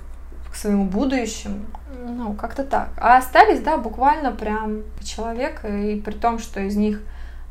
к 0.51 0.57
своему 0.57 0.85
будущему. 0.85 1.67
Ну, 2.05 2.35
как-то 2.35 2.65
так. 2.65 2.91
А 2.97 3.19
остались, 3.19 3.61
да, 3.61 3.77
буквально 3.77 4.33
прям 4.33 4.83
человек, 5.03 5.65
и 5.65 6.01
при 6.05 6.13
том, 6.13 6.39
что 6.39 6.61
из 6.61 6.77
них 6.77 7.01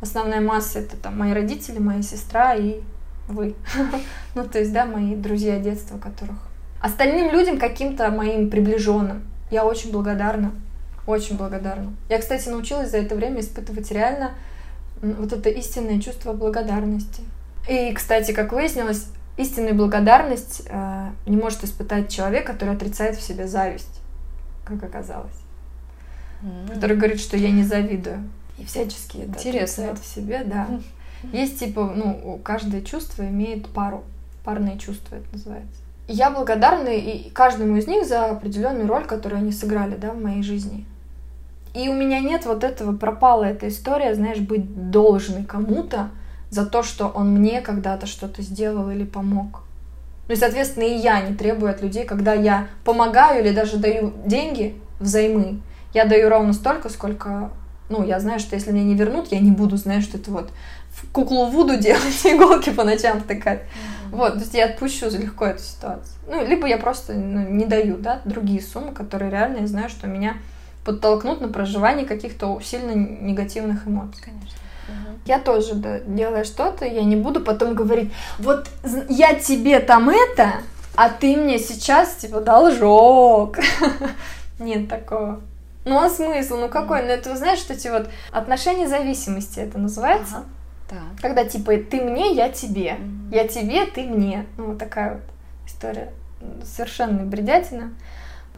основная 0.02 0.42
масса 0.42 0.80
это 0.80 0.98
там 0.98 1.18
мои 1.18 1.34
родители, 1.34 1.80
моя 1.80 2.02
сестра 2.02 2.56
и 2.56 2.82
вы. 3.28 3.56
ну, 4.36 4.46
то 4.46 4.60
есть, 4.60 4.74
да, 4.74 4.86
мои 4.86 5.16
друзья 5.16 5.60
детства, 5.60 5.98
которых... 5.98 6.38
Остальным 6.82 7.32
людям, 7.32 7.60
каким-то 7.60 8.10
моим 8.10 8.50
приближенным, 8.50 9.24
я 9.52 9.66
очень 9.66 9.92
благодарна. 9.92 10.52
Очень 11.06 11.38
благодарна. 11.38 11.94
Я, 12.08 12.20
кстати, 12.20 12.50
научилась 12.50 12.92
за 12.92 12.98
это 12.98 13.16
время 13.16 13.42
испытывать 13.42 13.92
реально 13.92 14.32
вот 15.02 15.34
это 15.34 15.50
истинное 15.50 16.00
чувство 16.00 16.34
благодарности. 16.34 17.24
И, 17.68 17.92
кстати, 17.94 18.32
как 18.32 18.54
выяснилось, 18.54 19.08
истинную 19.40 19.74
благодарность 19.74 20.64
э, 20.68 21.10
не 21.26 21.38
может 21.38 21.64
испытать 21.64 22.10
человек, 22.10 22.46
который 22.46 22.76
отрицает 22.76 23.16
в 23.16 23.22
себе 23.22 23.48
зависть, 23.48 24.02
как 24.66 24.84
оказалось. 24.84 25.32
Mm-hmm. 26.44 26.74
Который 26.74 26.98
говорит, 26.98 27.22
что 27.22 27.38
я 27.38 27.50
не 27.50 27.64
завидую. 27.64 28.30
И 28.58 28.66
всячески 28.66 29.18
это 29.18 29.32
Интересно. 29.32 29.86
отрицает 29.86 30.00
в 30.00 30.06
себе, 30.06 30.44
да. 30.46 30.68
Mm-hmm. 30.70 31.38
Есть 31.38 31.60
типа, 31.60 31.94
ну, 31.96 32.40
каждое 32.44 32.82
чувство 32.82 33.24
имеет 33.24 33.70
пару. 33.70 34.04
Парные 34.44 34.78
чувства 34.78 35.16
это 35.16 35.26
называется. 35.32 35.82
И 36.08 36.14
я 36.14 36.32
благодарна 36.32 36.90
и 36.90 37.30
каждому 37.30 37.78
из 37.78 37.88
них 37.88 38.06
за 38.06 38.26
определенную 38.26 38.88
роль, 38.88 39.06
которую 39.06 39.40
они 39.40 39.52
сыграли, 39.52 39.96
да, 39.96 40.12
в 40.12 40.22
моей 40.22 40.44
жизни. 40.44 40.86
И 41.74 41.88
у 41.88 41.94
меня 41.94 42.20
нет 42.20 42.46
вот 42.46 42.64
этого, 42.64 42.98
пропала 42.98 43.44
эта 43.46 43.70
история, 43.70 44.16
знаешь, 44.16 44.40
быть 44.40 44.92
должной 44.92 45.44
кому-то 45.44 46.10
за 46.50 46.66
то, 46.66 46.84
что 46.84 47.08
он 47.08 47.32
мне 47.32 47.62
когда-то 47.62 48.08
что-то 48.08 48.42
сделал 48.42 48.90
или 48.90 49.04
помог. 49.04 49.64
Ну 50.28 50.34
и, 50.34 50.38
соответственно, 50.38 50.84
и 50.84 50.96
я 50.96 51.22
не 51.22 51.36
требую 51.36 51.72
от 51.72 51.82
людей, 51.82 52.06
когда 52.06 52.34
я 52.34 52.68
помогаю 52.84 53.44
или 53.44 53.54
даже 53.54 53.78
даю 53.78 54.14
деньги 54.26 54.80
взаймы, 55.00 55.62
я 55.94 56.06
даю 56.06 56.30
ровно 56.30 56.54
столько, 56.54 56.90
сколько, 56.90 57.50
ну, 57.90 58.06
я 58.06 58.20
знаю, 58.20 58.40
что 58.40 58.56
если 58.56 58.72
мне 58.72 58.84
не 58.84 58.94
вернут, 58.94 59.32
я 59.32 59.40
не 59.40 59.52
буду, 59.52 59.78
знаешь, 59.78 60.04
что 60.04 60.18
это 60.18 60.30
вот 60.30 60.52
куклу 61.12 61.46
Вуду 61.48 61.78
делать, 61.80 62.26
иголки 62.26 62.70
по 62.70 62.84
ночам 62.84 63.22
втыкать. 63.22 63.62
Mm-hmm. 63.62 64.16
Вот, 64.16 64.34
то 64.34 64.40
есть 64.40 64.54
я 64.54 64.66
отпущу 64.66 65.10
легко 65.10 65.46
эту 65.46 65.64
ситуацию. 65.64 66.14
Ну, 66.28 66.46
либо 66.46 66.68
я 66.68 66.78
просто 66.78 67.14
ну, 67.14 67.48
не 67.50 67.66
даю, 67.66 67.98
да, 67.98 68.22
другие 68.26 68.62
суммы, 68.62 68.92
которые 68.92 69.32
реально 69.32 69.62
я 69.62 69.68
знаю, 69.68 69.90
что 69.90 70.08
меня 70.08 70.38
подтолкнут 70.84 71.42
на 71.42 71.48
проживание 71.48 72.06
каких-то 72.06 72.60
сильно 72.64 72.92
негативных 72.92 73.88
эмоций. 73.88 74.22
Конечно. 74.24 74.59
Я 75.26 75.40
тоже, 75.40 75.76
да, 75.76 76.00
делаю 76.00 76.46
что-то, 76.46 76.86
я 76.86 77.04
не 77.04 77.16
буду 77.16 77.42
потом 77.42 77.76
говорить, 77.76 78.12
вот 78.40 78.68
я 79.10 79.36
тебе 79.36 79.80
там 79.80 80.10
это, 80.10 80.62
а 80.96 81.10
ты 81.10 81.36
мне 81.36 81.60
сейчас, 81.60 82.16
типа, 82.16 82.42
должок. 82.42 83.58
Нет 84.60 84.90
такого. 84.90 85.42
Ну 85.86 85.98
а 85.98 86.10
смысл? 86.10 86.58
Ну 86.58 86.70
какой? 86.70 87.04
Ну 87.04 87.10
это, 87.10 87.36
знаешь, 87.36 87.60
что 87.60 87.74
эти 87.74 87.88
вот 87.88 88.10
отношения 88.32 88.88
зависимости 88.88 89.60
это 89.60 89.78
называется. 89.78 90.38
Ага. 90.38 90.46
Так. 90.90 91.22
Когда 91.22 91.46
типа 91.46 91.78
ты 91.78 92.02
мне, 92.02 92.34
я 92.34 92.50
тебе. 92.50 92.98
Я 93.32 93.48
тебе, 93.48 93.86
ты 93.86 94.04
мне. 94.04 94.46
Ну 94.58 94.68
вот 94.68 94.78
такая 94.78 95.16
вот 95.16 95.24
история. 95.66 96.12
Совершенно 96.64 97.24
бредятина. 97.24 97.94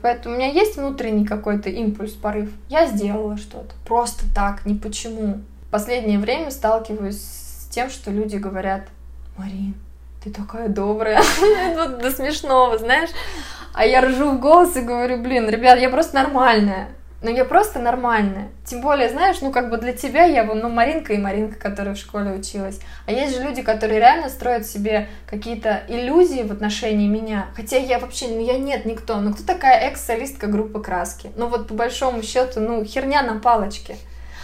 Поэтому 0.02 0.34
у 0.34 0.38
меня 0.38 0.50
есть 0.50 0.78
внутренний 0.78 1.26
какой-то 1.26 1.70
импульс, 1.70 2.14
порыв. 2.14 2.50
Я 2.70 2.88
сделала 2.88 3.38
что-то. 3.38 3.74
Просто 3.86 4.26
так, 4.34 4.66
ни 4.66 4.74
почему. 4.74 5.42
Последнее 5.72 6.20
время 6.20 6.52
сталкиваюсь 6.52 7.22
с 7.22 7.68
тем, 7.72 7.90
что 7.90 8.12
люди 8.12 8.36
говорят, 8.36 8.82
Марин, 9.38 9.74
ты 10.22 10.30
такая 10.30 10.68
добрая. 10.68 11.24
до 12.02 12.12
смешного, 12.12 12.78
знаешь. 12.78 13.10
А 13.74 13.86
я 13.86 14.02
ржу 14.02 14.32
в 14.32 14.42
голос 14.42 14.76
и 14.76 14.82
говорю, 14.82 15.22
блин, 15.22 15.50
ребят, 15.50 15.80
я 15.80 15.90
просто 15.90 16.16
нормальная. 16.16 16.90
Ну, 17.24 17.30
я 17.30 17.46
просто 17.46 17.80
нормальная. 17.80 18.50
Тем 18.66 18.82
более, 18.82 19.08
знаешь, 19.08 19.42
ну, 19.42 19.52
как 19.52 19.70
бы 19.70 19.78
для 19.78 19.94
тебя 19.94 20.24
я, 20.26 20.44
ну, 20.44 20.70
Маринка 20.70 21.14
и 21.14 21.18
Маринка, 21.20 21.58
которая 21.58 21.94
в 21.94 21.98
школе 21.98 22.32
училась. 22.32 22.80
А 23.06 23.12
есть 23.12 23.38
же 23.38 23.44
люди, 23.44 23.62
которые 23.62 24.00
реально 24.00 24.28
строят 24.28 24.66
себе 24.66 25.08
какие-то 25.28 25.84
иллюзии 25.88 26.42
в 26.42 26.52
отношении 26.52 27.08
меня. 27.08 27.46
Хотя 27.56 27.78
я 27.78 28.00
вообще, 28.00 28.28
ну, 28.28 28.44
я 28.44 28.58
нет 28.58 28.86
никто. 28.86 29.18
Ну, 29.18 29.34
кто 29.34 29.44
такая 29.44 29.82
экс-солистка 29.82 30.48
группы 30.48 30.82
«Краски»? 30.82 31.30
Ну, 31.38 31.48
вот 31.48 31.68
по 31.68 31.76
большому 31.76 32.24
счету, 32.24 32.60
ну, 32.60 32.84
херня 32.84 33.22
на 33.22 33.40
палочке. 33.40 33.98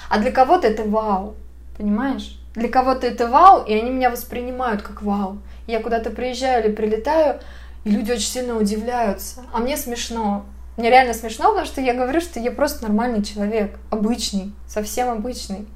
А 0.09 0.19
для 0.19 0.31
кого-то 0.31 0.67
это 0.67 0.83
вау, 0.83 1.35
понимаешь? 1.77 2.39
Для 2.55 2.69
кого-то 2.69 3.05
это 3.05 3.27
вау, 3.27 3.63
и 3.63 3.73
они 3.73 3.91
меня 3.91 4.09
воспринимают 4.09 4.81
как 4.81 5.01
вау. 5.01 5.39
Я 5.67 5.79
куда-то 5.79 6.09
приезжаю 6.09 6.65
или 6.65 6.71
прилетаю, 6.71 7.39
и 7.83 7.91
люди 7.91 8.11
очень 8.11 8.27
сильно 8.27 8.57
удивляются. 8.57 9.41
А 9.53 9.59
мне 9.59 9.77
смешно. 9.77 10.45
Мне 10.77 10.89
реально 10.89 11.13
смешно, 11.13 11.49
потому 11.49 11.65
что 11.65 11.81
я 11.81 11.93
говорю, 11.93 12.21
что 12.21 12.39
я 12.39 12.51
просто 12.51 12.83
нормальный 12.83 13.23
человек, 13.23 13.77
обычный, 13.89 14.53
совсем 14.67 15.09
обычный. 15.09 15.67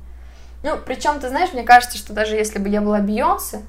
Ну, 0.64 0.78
причем, 0.86 1.20
ты 1.20 1.30
знаешь, 1.30 1.54
мне 1.54 1.64
кажется, 1.64 1.98
что 1.98 2.14
даже 2.14 2.36
если 2.36 2.60
бы 2.60 2.70
я 2.70 2.82
была 2.82 3.00
Бейонсе, 3.00 3.62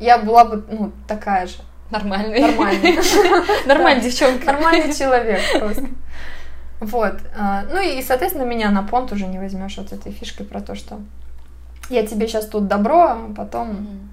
я 0.00 0.18
была 0.18 0.44
бы, 0.44 0.64
ну, 0.68 0.92
такая 1.06 1.46
же. 1.46 1.56
Нормальный. 1.90 2.40
Нормальный. 2.40 2.98
Нормальный 3.66 4.02
девчонка. 4.02 4.46
Нормальный 4.46 4.94
человек 4.94 5.40
просто. 5.58 5.88
Вот. 6.82 7.20
А, 7.36 7.62
ну 7.70 7.80
и, 7.80 8.02
соответственно, 8.02 8.44
меня 8.44 8.70
на 8.70 8.82
понт 8.82 9.12
уже 9.12 9.26
не 9.26 9.38
возьмешь 9.38 9.78
вот 9.78 9.92
этой 9.92 10.10
фишкой 10.10 10.44
про 10.44 10.60
то, 10.60 10.74
что 10.74 11.00
я 11.88 12.04
тебе 12.04 12.26
сейчас 12.26 12.46
тут 12.46 12.66
добро, 12.66 13.02
а 13.02 13.32
потом 13.36 14.10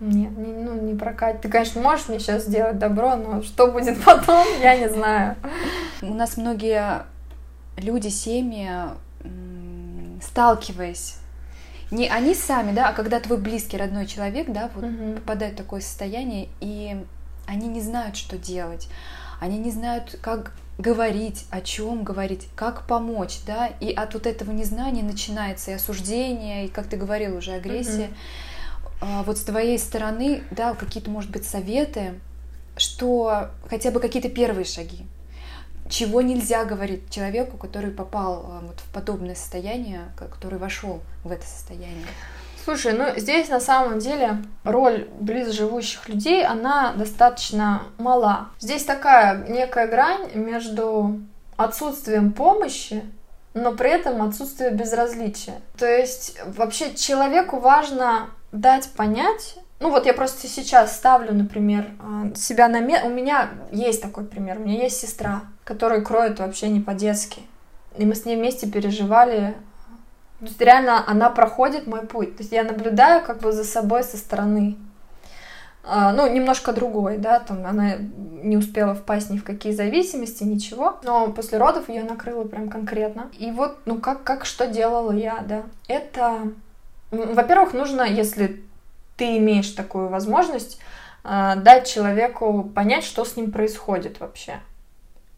нет, 0.00 0.36
не, 0.36 0.52
ну, 0.52 0.74
не 0.80 0.94
прокатит. 0.94 1.40
Ты, 1.40 1.48
конечно, 1.48 1.80
можешь 1.80 2.08
мне 2.08 2.20
сейчас 2.20 2.44
сделать 2.44 2.78
добро, 2.78 3.16
но 3.16 3.42
что 3.42 3.72
будет 3.72 4.02
потом, 4.04 4.46
я 4.60 4.76
не 4.76 4.88
знаю. 4.88 5.36
У 6.02 6.12
нас 6.12 6.36
многие 6.36 7.02
люди, 7.78 8.08
семьи, 8.08 8.68
сталкиваясь, 10.22 11.16
не 11.90 12.06
они 12.08 12.34
сами, 12.34 12.72
да, 12.72 12.90
а 12.90 12.92
когда 12.92 13.18
твой 13.18 13.38
близкий, 13.38 13.78
родной 13.78 14.06
человек, 14.06 14.50
да, 14.50 14.70
вот 14.74 14.84
угу. 14.84 15.14
попадает 15.14 15.54
в 15.54 15.56
такое 15.56 15.80
состояние, 15.80 16.48
и 16.60 17.02
они 17.46 17.66
не 17.66 17.80
знают, 17.80 18.16
что 18.16 18.36
делать, 18.36 18.88
они 19.40 19.58
не 19.58 19.70
знают, 19.70 20.18
как 20.20 20.52
говорить, 20.78 21.44
о 21.50 21.60
чем 21.60 22.04
говорить, 22.04 22.48
как 22.54 22.86
помочь, 22.86 23.40
да, 23.44 23.66
и 23.66 23.92
от 23.92 24.14
вот 24.14 24.26
этого 24.26 24.52
незнания 24.52 25.02
начинается 25.02 25.72
и 25.72 25.74
осуждение, 25.74 26.66
и, 26.66 26.68
как 26.68 26.86
ты 26.86 26.96
говорил, 26.96 27.36
уже 27.36 27.52
агрессия. 27.52 28.10
А, 29.00 29.24
вот 29.24 29.38
с 29.38 29.42
твоей 29.42 29.78
стороны, 29.78 30.42
да, 30.52 30.74
какие-то, 30.74 31.10
может 31.10 31.30
быть, 31.30 31.44
советы, 31.44 32.18
что 32.76 33.50
хотя 33.68 33.90
бы 33.90 33.98
какие-то 33.98 34.28
первые 34.28 34.64
шаги, 34.64 35.04
чего 35.90 36.22
нельзя 36.22 36.64
говорить 36.64 37.10
человеку, 37.10 37.56
который 37.56 37.90
попал 37.90 38.44
а, 38.46 38.60
вот 38.60 38.78
в 38.78 38.92
подобное 38.92 39.34
состояние, 39.34 40.12
который 40.16 40.58
вошел 40.58 41.00
в 41.24 41.32
это 41.32 41.44
состояние? 41.44 42.06
Слушай, 42.68 42.92
ну 42.92 43.06
здесь 43.16 43.48
на 43.48 43.60
самом 43.60 43.98
деле 43.98 44.42
роль 44.62 45.08
близживущих 45.20 46.06
людей, 46.06 46.44
она 46.44 46.92
достаточно 46.92 47.80
мала. 47.96 48.50
Здесь 48.60 48.84
такая 48.84 49.46
некая 49.48 49.86
грань 49.86 50.34
между 50.34 51.18
отсутствием 51.56 52.34
помощи 52.34 53.02
но 53.54 53.72
при 53.72 53.90
этом 53.90 54.20
отсутствие 54.20 54.70
безразличия. 54.70 55.62
То 55.78 55.86
есть 55.86 56.38
вообще 56.44 56.94
человеку 56.94 57.58
важно 57.58 58.28
дать 58.52 58.90
понять, 58.90 59.56
ну 59.80 59.88
вот 59.90 60.04
я 60.04 60.12
просто 60.12 60.46
сейчас 60.46 60.94
ставлю, 60.94 61.32
например, 61.32 61.86
а, 61.98 62.36
себя 62.36 62.68
на 62.68 62.80
место. 62.80 63.06
У 63.06 63.10
меня 63.10 63.48
есть 63.72 64.02
такой 64.02 64.24
пример. 64.24 64.58
У 64.58 64.64
меня 64.64 64.82
есть 64.82 65.00
сестра, 65.00 65.40
которая 65.64 66.02
кроет 66.02 66.38
вообще 66.38 66.68
не 66.68 66.80
по-детски. 66.80 67.40
И 67.96 68.04
мы 68.04 68.14
с 68.14 68.26
ней 68.26 68.36
вместе 68.36 68.70
переживали. 68.70 69.54
То 70.40 70.46
есть 70.46 70.60
реально 70.60 71.04
она 71.06 71.30
проходит 71.30 71.86
мой 71.86 72.02
путь. 72.02 72.36
То 72.36 72.42
есть 72.42 72.52
я 72.52 72.64
наблюдаю 72.64 73.24
как 73.24 73.40
бы 73.40 73.52
за 73.52 73.64
собой 73.64 74.04
со 74.04 74.16
стороны. 74.16 74.76
А, 75.84 76.12
ну, 76.12 76.30
немножко 76.30 76.72
другой, 76.72 77.16
да, 77.16 77.40
там 77.40 77.64
она 77.66 77.96
не 77.96 78.56
успела 78.56 78.94
впасть 78.94 79.30
ни 79.30 79.38
в 79.38 79.44
какие 79.44 79.72
зависимости, 79.72 80.44
ничего, 80.44 80.98
но 81.02 81.32
после 81.32 81.56
родов 81.56 81.88
ее 81.88 82.02
накрыло 82.02 82.44
прям 82.44 82.68
конкретно. 82.68 83.30
И 83.38 83.50
вот, 83.50 83.78
ну, 83.86 83.98
как, 83.98 84.22
как 84.22 84.44
что 84.44 84.66
делала 84.66 85.12
я, 85.12 85.38
да, 85.46 85.62
это 85.88 86.52
во-первых, 87.10 87.72
нужно, 87.72 88.02
если 88.02 88.62
ты 89.16 89.38
имеешь 89.38 89.70
такую 89.70 90.08
возможность 90.08 90.78
э, 91.24 91.54
дать 91.56 91.88
человеку 91.88 92.70
понять, 92.74 93.04
что 93.04 93.24
с 93.24 93.36
ним 93.36 93.50
происходит 93.50 94.20
вообще. 94.20 94.60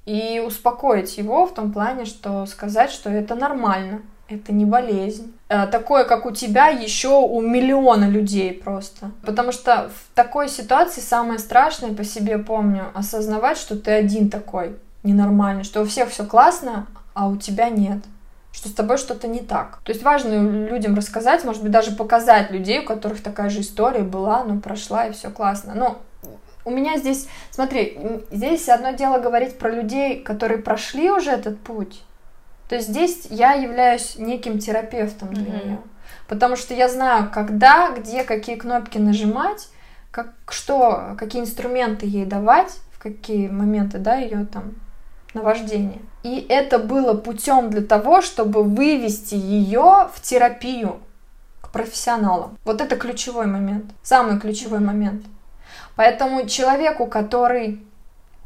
И 0.04 0.42
успокоить 0.44 1.16
его 1.18 1.46
в 1.46 1.54
том 1.54 1.72
плане, 1.72 2.04
что 2.04 2.46
сказать, 2.46 2.90
что 2.90 3.10
это 3.10 3.34
нормально, 3.34 4.02
это 4.30 4.52
не 4.52 4.64
болезнь. 4.64 5.32
Э, 5.48 5.66
такое, 5.66 6.04
как 6.04 6.26
у 6.26 6.30
тебя, 6.30 6.68
еще 6.68 7.20
у 7.20 7.40
миллиона 7.40 8.08
людей 8.08 8.52
просто. 8.52 9.10
Потому 9.22 9.52
что 9.52 9.90
в 9.90 10.14
такой 10.14 10.48
ситуации 10.48 11.00
самое 11.00 11.38
страшное, 11.38 11.92
по 11.92 12.04
себе 12.04 12.38
помню, 12.38 12.86
осознавать, 12.94 13.58
что 13.58 13.76
ты 13.76 13.90
один 13.90 14.30
такой 14.30 14.76
ненормальный, 15.02 15.64
что 15.64 15.82
у 15.82 15.84
всех 15.84 16.10
все 16.10 16.24
классно, 16.24 16.86
а 17.14 17.28
у 17.28 17.36
тебя 17.36 17.68
нет 17.68 17.98
что 18.52 18.68
с 18.68 18.72
тобой 18.72 18.98
что-то 18.98 19.28
не 19.28 19.38
так. 19.38 19.78
То 19.84 19.92
есть 19.92 20.02
важно 20.02 20.66
людям 20.66 20.96
рассказать, 20.96 21.44
может 21.44 21.62
быть, 21.62 21.70
даже 21.70 21.92
показать 21.92 22.50
людей, 22.50 22.80
у 22.80 22.84
которых 22.84 23.22
такая 23.22 23.48
же 23.48 23.60
история 23.60 24.02
была, 24.02 24.42
ну, 24.42 24.60
прошла, 24.60 25.06
и 25.06 25.12
все 25.12 25.30
классно. 25.30 25.72
Но 25.74 25.98
у 26.64 26.70
меня 26.70 26.98
здесь, 26.98 27.28
смотри, 27.50 27.96
здесь 28.30 28.68
одно 28.68 28.90
дело 28.90 29.18
говорить 29.18 29.58
про 29.58 29.70
людей, 29.70 30.20
которые 30.20 30.58
прошли 30.58 31.10
уже 31.10 31.30
этот 31.30 31.60
путь, 31.60 32.02
то 32.70 32.76
есть 32.76 32.88
здесь 32.88 33.26
я 33.30 33.54
являюсь 33.54 34.14
неким 34.16 34.60
терапевтом 34.60 35.34
для 35.34 35.42
mm-hmm. 35.42 35.66
нее. 35.66 35.78
Потому 36.28 36.54
что 36.54 36.72
я 36.72 36.88
знаю, 36.88 37.28
когда, 37.28 37.90
где, 37.90 38.22
какие 38.22 38.54
кнопки 38.54 38.96
нажимать, 38.96 39.68
как, 40.12 40.34
что, 40.48 41.16
какие 41.18 41.42
инструменты 41.42 42.06
ей 42.06 42.24
давать, 42.24 42.70
в 42.92 43.02
какие 43.02 43.48
моменты, 43.48 43.98
да, 43.98 44.18
ее 44.18 44.46
там 44.46 44.74
наваждение. 45.34 45.98
И 46.22 46.46
это 46.48 46.78
было 46.78 47.14
путем 47.14 47.70
для 47.70 47.82
того, 47.82 48.22
чтобы 48.22 48.62
вывести 48.62 49.34
ее 49.34 50.08
в 50.14 50.20
терапию 50.20 51.00
к 51.62 51.70
профессионалам. 51.70 52.56
Вот 52.64 52.80
это 52.80 52.94
ключевой 52.94 53.46
момент, 53.46 53.86
самый 54.04 54.38
ключевой 54.38 54.78
момент. 54.78 55.26
Поэтому 55.96 56.46
человеку, 56.46 57.06
который 57.06 57.84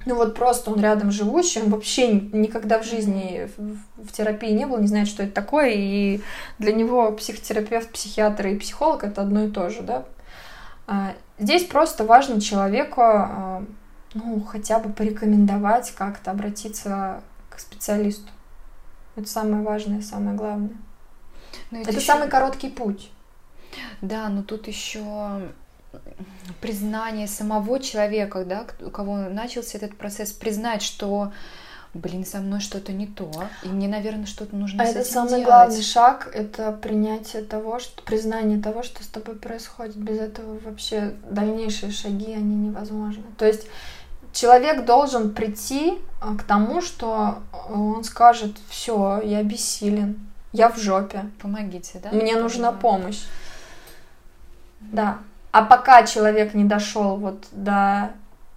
ну 0.07 0.15
вот 0.17 0.35
просто 0.35 0.71
он 0.71 0.81
рядом 0.81 1.11
живущий, 1.11 1.61
он 1.63 1.71
вообще 1.71 2.13
никогда 2.13 2.79
в 2.79 2.85
жизни 2.85 3.49
в, 3.57 4.13
терапии 4.13 4.53
не 4.53 4.67
был, 4.67 4.79
не 4.79 4.87
знает, 4.87 5.09
что 5.09 5.23
это 5.23 5.33
такое, 5.33 5.71
и 5.71 6.21
для 6.59 6.73
него 6.73 7.11
психотерапевт, 7.13 7.91
психиатр 7.91 8.49
и 8.49 8.59
психолог 8.59 9.05
это 9.05 9.23
одно 9.23 9.45
и 9.45 9.51
то 9.51 9.71
же, 9.71 9.83
да. 9.83 10.05
А, 10.87 11.15
здесь 11.39 11.65
просто 11.65 12.05
важно 12.05 12.41
человеку, 12.41 13.01
а, 13.03 13.65
ну, 14.13 14.43
хотя 14.43 14.79
бы 14.79 14.93
порекомендовать 14.93 15.93
как-то 15.93 16.31
обратиться 16.31 17.23
к 17.49 17.59
специалисту. 17.59 18.31
Это 19.17 19.29
самое 19.29 19.63
важное, 19.63 20.03
самое 20.03 20.37
главное. 20.37 20.77
Но 21.71 21.81
это 21.81 21.91
еще... 21.91 22.01
самый 22.01 22.29
короткий 22.29 22.69
путь. 22.69 23.11
Да, 24.01 24.29
но 24.29 24.43
тут 24.43 24.69
еще 24.69 25.51
признание 26.61 27.27
самого 27.27 27.81
человека, 27.81 28.45
да, 28.45 28.66
у 28.81 28.91
кого 28.91 29.16
начался 29.16 29.79
этот 29.79 29.97
процесс, 29.97 30.33
признать, 30.33 30.83
что 30.83 31.33
блин, 31.95 32.27
со 32.27 32.39
мной 32.39 32.61
что-то 32.61 32.93
не 32.93 33.07
то, 33.07 33.31
и 33.62 33.69
мне, 33.69 33.89
наверное, 33.89 34.27
что-то 34.27 34.57
нужно 34.57 34.83
а 34.83 34.87
с 34.87 34.91
это 34.91 35.01
этим 35.01 35.12
самый 35.12 35.29
делать. 35.29 35.45
главный 35.45 35.83
шаг, 35.83 36.31
это 36.35 36.73
принятие 36.73 37.43
того, 37.43 37.79
что 37.79 38.03
признание 38.03 38.61
того, 38.61 38.83
что 38.83 39.03
с 39.03 39.07
тобой 39.07 39.37
происходит. 39.37 39.97
Без 39.97 40.19
этого 40.19 40.59
вообще 40.59 41.15
дальнейшие 41.31 41.93
шаги 41.93 42.33
они 42.33 42.57
невозможны. 42.57 43.23
То 43.39 43.47
есть 43.47 43.69
человек 44.33 44.85
должен 44.85 45.33
прийти 45.33 45.99
а, 46.21 46.35
к 46.35 46.43
тому, 46.43 46.83
что 46.83 47.39
он 47.71 48.03
скажет: 48.05 48.57
все, 48.69 49.21
я 49.25 49.43
бессилен, 49.43 50.19
я 50.53 50.69
в 50.69 50.79
жопе, 50.79 51.31
помогите, 51.41 52.01
да? 52.03 52.11
Мне 52.11 52.37
нужна 52.37 52.73
помощь. 52.73 53.23
Да. 54.81 55.19
А 55.55 55.63
пока 55.63 56.03
человек 56.03 56.53
не 56.53 56.65
дошел 56.65 57.17
вот 57.17 57.47
до 57.53 58.11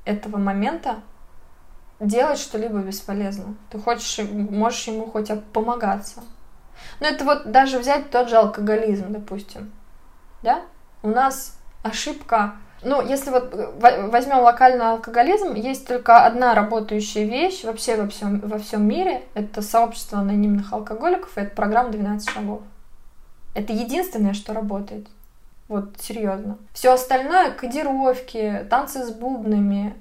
этого 0.04 0.38
момента, 0.38 0.96
делать 2.00 2.40
что-либо 2.40 2.80
бесполезно. 2.80 3.54
Ты 3.70 3.78
хочешь, 3.78 4.28
можешь 4.28 4.88
ему 4.88 5.06
хоть 5.06 5.30
помогаться. 5.54 6.24
Но 7.00 7.06
это 7.06 7.24
вот 7.24 7.52
даже 7.52 7.78
взять 7.78 8.10
тот 8.10 8.30
же 8.30 8.38
алкоголизм, 8.38 9.14
допустим. 9.14 9.72
Да? 10.42 10.62
У 11.04 11.10
нас 11.10 11.60
ошибка 11.84 12.56
ну, 12.82 13.08
если 13.08 13.30
вот 13.30 13.54
возьмем 14.12 14.40
локальный 14.40 14.90
алкоголизм, 14.90 15.54
есть 15.54 15.88
только 15.88 16.26
одна 16.26 16.56
работающая 16.56 17.26
вещь 17.26 17.64
вообще 17.64 17.96
во 17.96 18.08
всем, 18.08 18.40
во 18.40 18.58
всем 18.58 18.88
мире. 18.88 19.22
Это 19.36 19.62
сообщество 19.62 20.18
анонимных 20.18 20.74
алкоголиков, 20.74 21.38
и 21.38 21.42
это 21.42 21.56
программа 21.56 21.92
12 21.92 22.28
шагов. 22.28 22.62
Это 23.54 23.72
единственное, 23.72 24.34
что 24.34 24.54
работает. 24.54 25.08
Вот, 25.68 26.00
серьезно. 26.00 26.58
Все 26.74 26.94
остальное, 26.94 27.52
кодировки, 27.52 28.66
танцы 28.70 29.04
с 29.06 29.12
бубнами, 29.12 29.96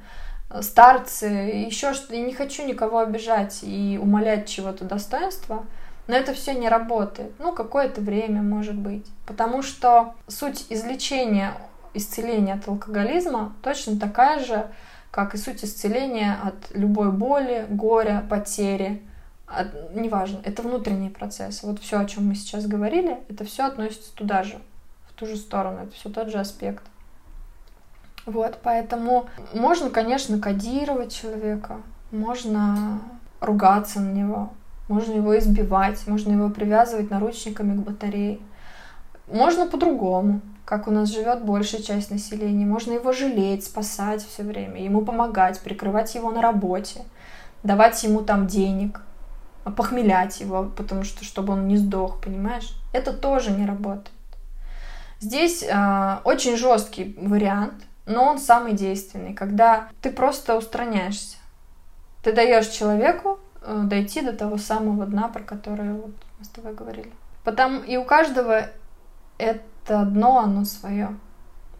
э, 0.48 0.62
старцы, 0.62 1.26
еще 1.26 1.92
что-то. 1.92 2.14
Я 2.14 2.24
не 2.24 2.34
хочу 2.34 2.64
никого 2.64 3.00
обижать 3.00 3.60
и 3.62 3.98
умолять 4.00 4.48
чего-то 4.48 4.84
достоинства, 4.84 5.66
но 6.06 6.14
это 6.14 6.34
все 6.34 6.54
не 6.54 6.68
работает. 6.68 7.32
Ну, 7.40 7.52
какое-то 7.52 8.00
время, 8.00 8.42
может 8.42 8.76
быть. 8.76 9.06
Потому 9.26 9.62
что 9.62 10.14
суть 10.28 10.66
излечения, 10.68 11.54
исцеления 11.94 12.54
от 12.54 12.68
алкоголизма 12.68 13.52
точно 13.62 13.98
такая 13.98 14.38
же, 14.38 14.68
как 15.10 15.34
и 15.34 15.38
суть 15.38 15.64
исцеления 15.64 16.38
от 16.44 16.76
любой 16.76 17.10
боли, 17.10 17.66
горя, 17.68 18.24
потери. 18.30 19.02
От, 19.48 19.94
неважно, 19.96 20.40
это 20.44 20.62
внутренний 20.62 21.10
процесс. 21.10 21.64
Вот 21.64 21.80
все, 21.80 21.98
о 21.98 22.04
чем 22.04 22.28
мы 22.28 22.36
сейчас 22.36 22.66
говорили, 22.66 23.18
это 23.28 23.44
все 23.44 23.64
относится 23.64 24.14
туда 24.14 24.44
же 24.44 24.60
ту 25.16 25.26
же 25.26 25.36
сторону, 25.36 25.84
это 25.84 25.92
все 25.92 26.10
тот 26.10 26.28
же 26.28 26.38
аспект. 26.38 26.84
Вот, 28.26 28.58
поэтому 28.62 29.26
можно, 29.54 29.90
конечно, 29.90 30.38
кодировать 30.38 31.14
человека, 31.14 31.76
можно 32.10 33.00
ругаться 33.40 34.00
на 34.00 34.12
него, 34.12 34.50
можно 34.88 35.14
его 35.14 35.38
избивать, 35.38 36.06
можно 36.06 36.32
его 36.32 36.50
привязывать 36.50 37.10
наручниками 37.10 37.76
к 37.76 37.84
батарее. 37.84 38.38
Можно 39.28 39.66
по-другому, 39.66 40.40
как 40.64 40.88
у 40.88 40.90
нас 40.90 41.12
живет 41.12 41.44
большая 41.44 41.82
часть 41.82 42.10
населения. 42.10 42.66
Можно 42.66 42.92
его 42.92 43.12
жалеть, 43.12 43.64
спасать 43.64 44.24
все 44.24 44.42
время, 44.42 44.82
ему 44.82 45.02
помогать, 45.02 45.60
прикрывать 45.60 46.14
его 46.14 46.30
на 46.30 46.42
работе, 46.42 47.04
давать 47.62 48.02
ему 48.04 48.22
там 48.22 48.46
денег, 48.46 49.00
похмелять 49.76 50.40
его, 50.40 50.64
потому 50.76 51.02
что 51.02 51.24
чтобы 51.24 51.54
он 51.54 51.66
не 51.66 51.76
сдох, 51.76 52.20
понимаешь? 52.20 52.72
Это 52.92 53.12
тоже 53.12 53.50
не 53.50 53.66
работает. 53.66 54.10
Здесь 55.20 55.62
э, 55.62 56.18
очень 56.24 56.56
жесткий 56.56 57.16
вариант, 57.18 57.74
но 58.06 58.24
он 58.24 58.38
самый 58.38 58.74
действенный, 58.74 59.34
когда 59.34 59.88
ты 60.02 60.10
просто 60.10 60.56
устраняешься. 60.56 61.36
Ты 62.22 62.32
даешь 62.32 62.68
человеку 62.68 63.40
э, 63.62 63.82
дойти 63.84 64.20
до 64.20 64.32
того 64.32 64.58
самого 64.58 65.06
дна, 65.06 65.28
про 65.28 65.42
которое 65.42 65.94
вот 65.94 66.14
мы 66.38 66.44
с 66.44 66.48
тобой 66.48 66.74
говорили. 66.74 67.10
Потому 67.44 67.80
и 67.80 67.96
у 67.96 68.04
каждого 68.04 68.66
это 69.38 70.04
дно, 70.04 70.38
оно 70.38 70.64
свое. 70.64 71.16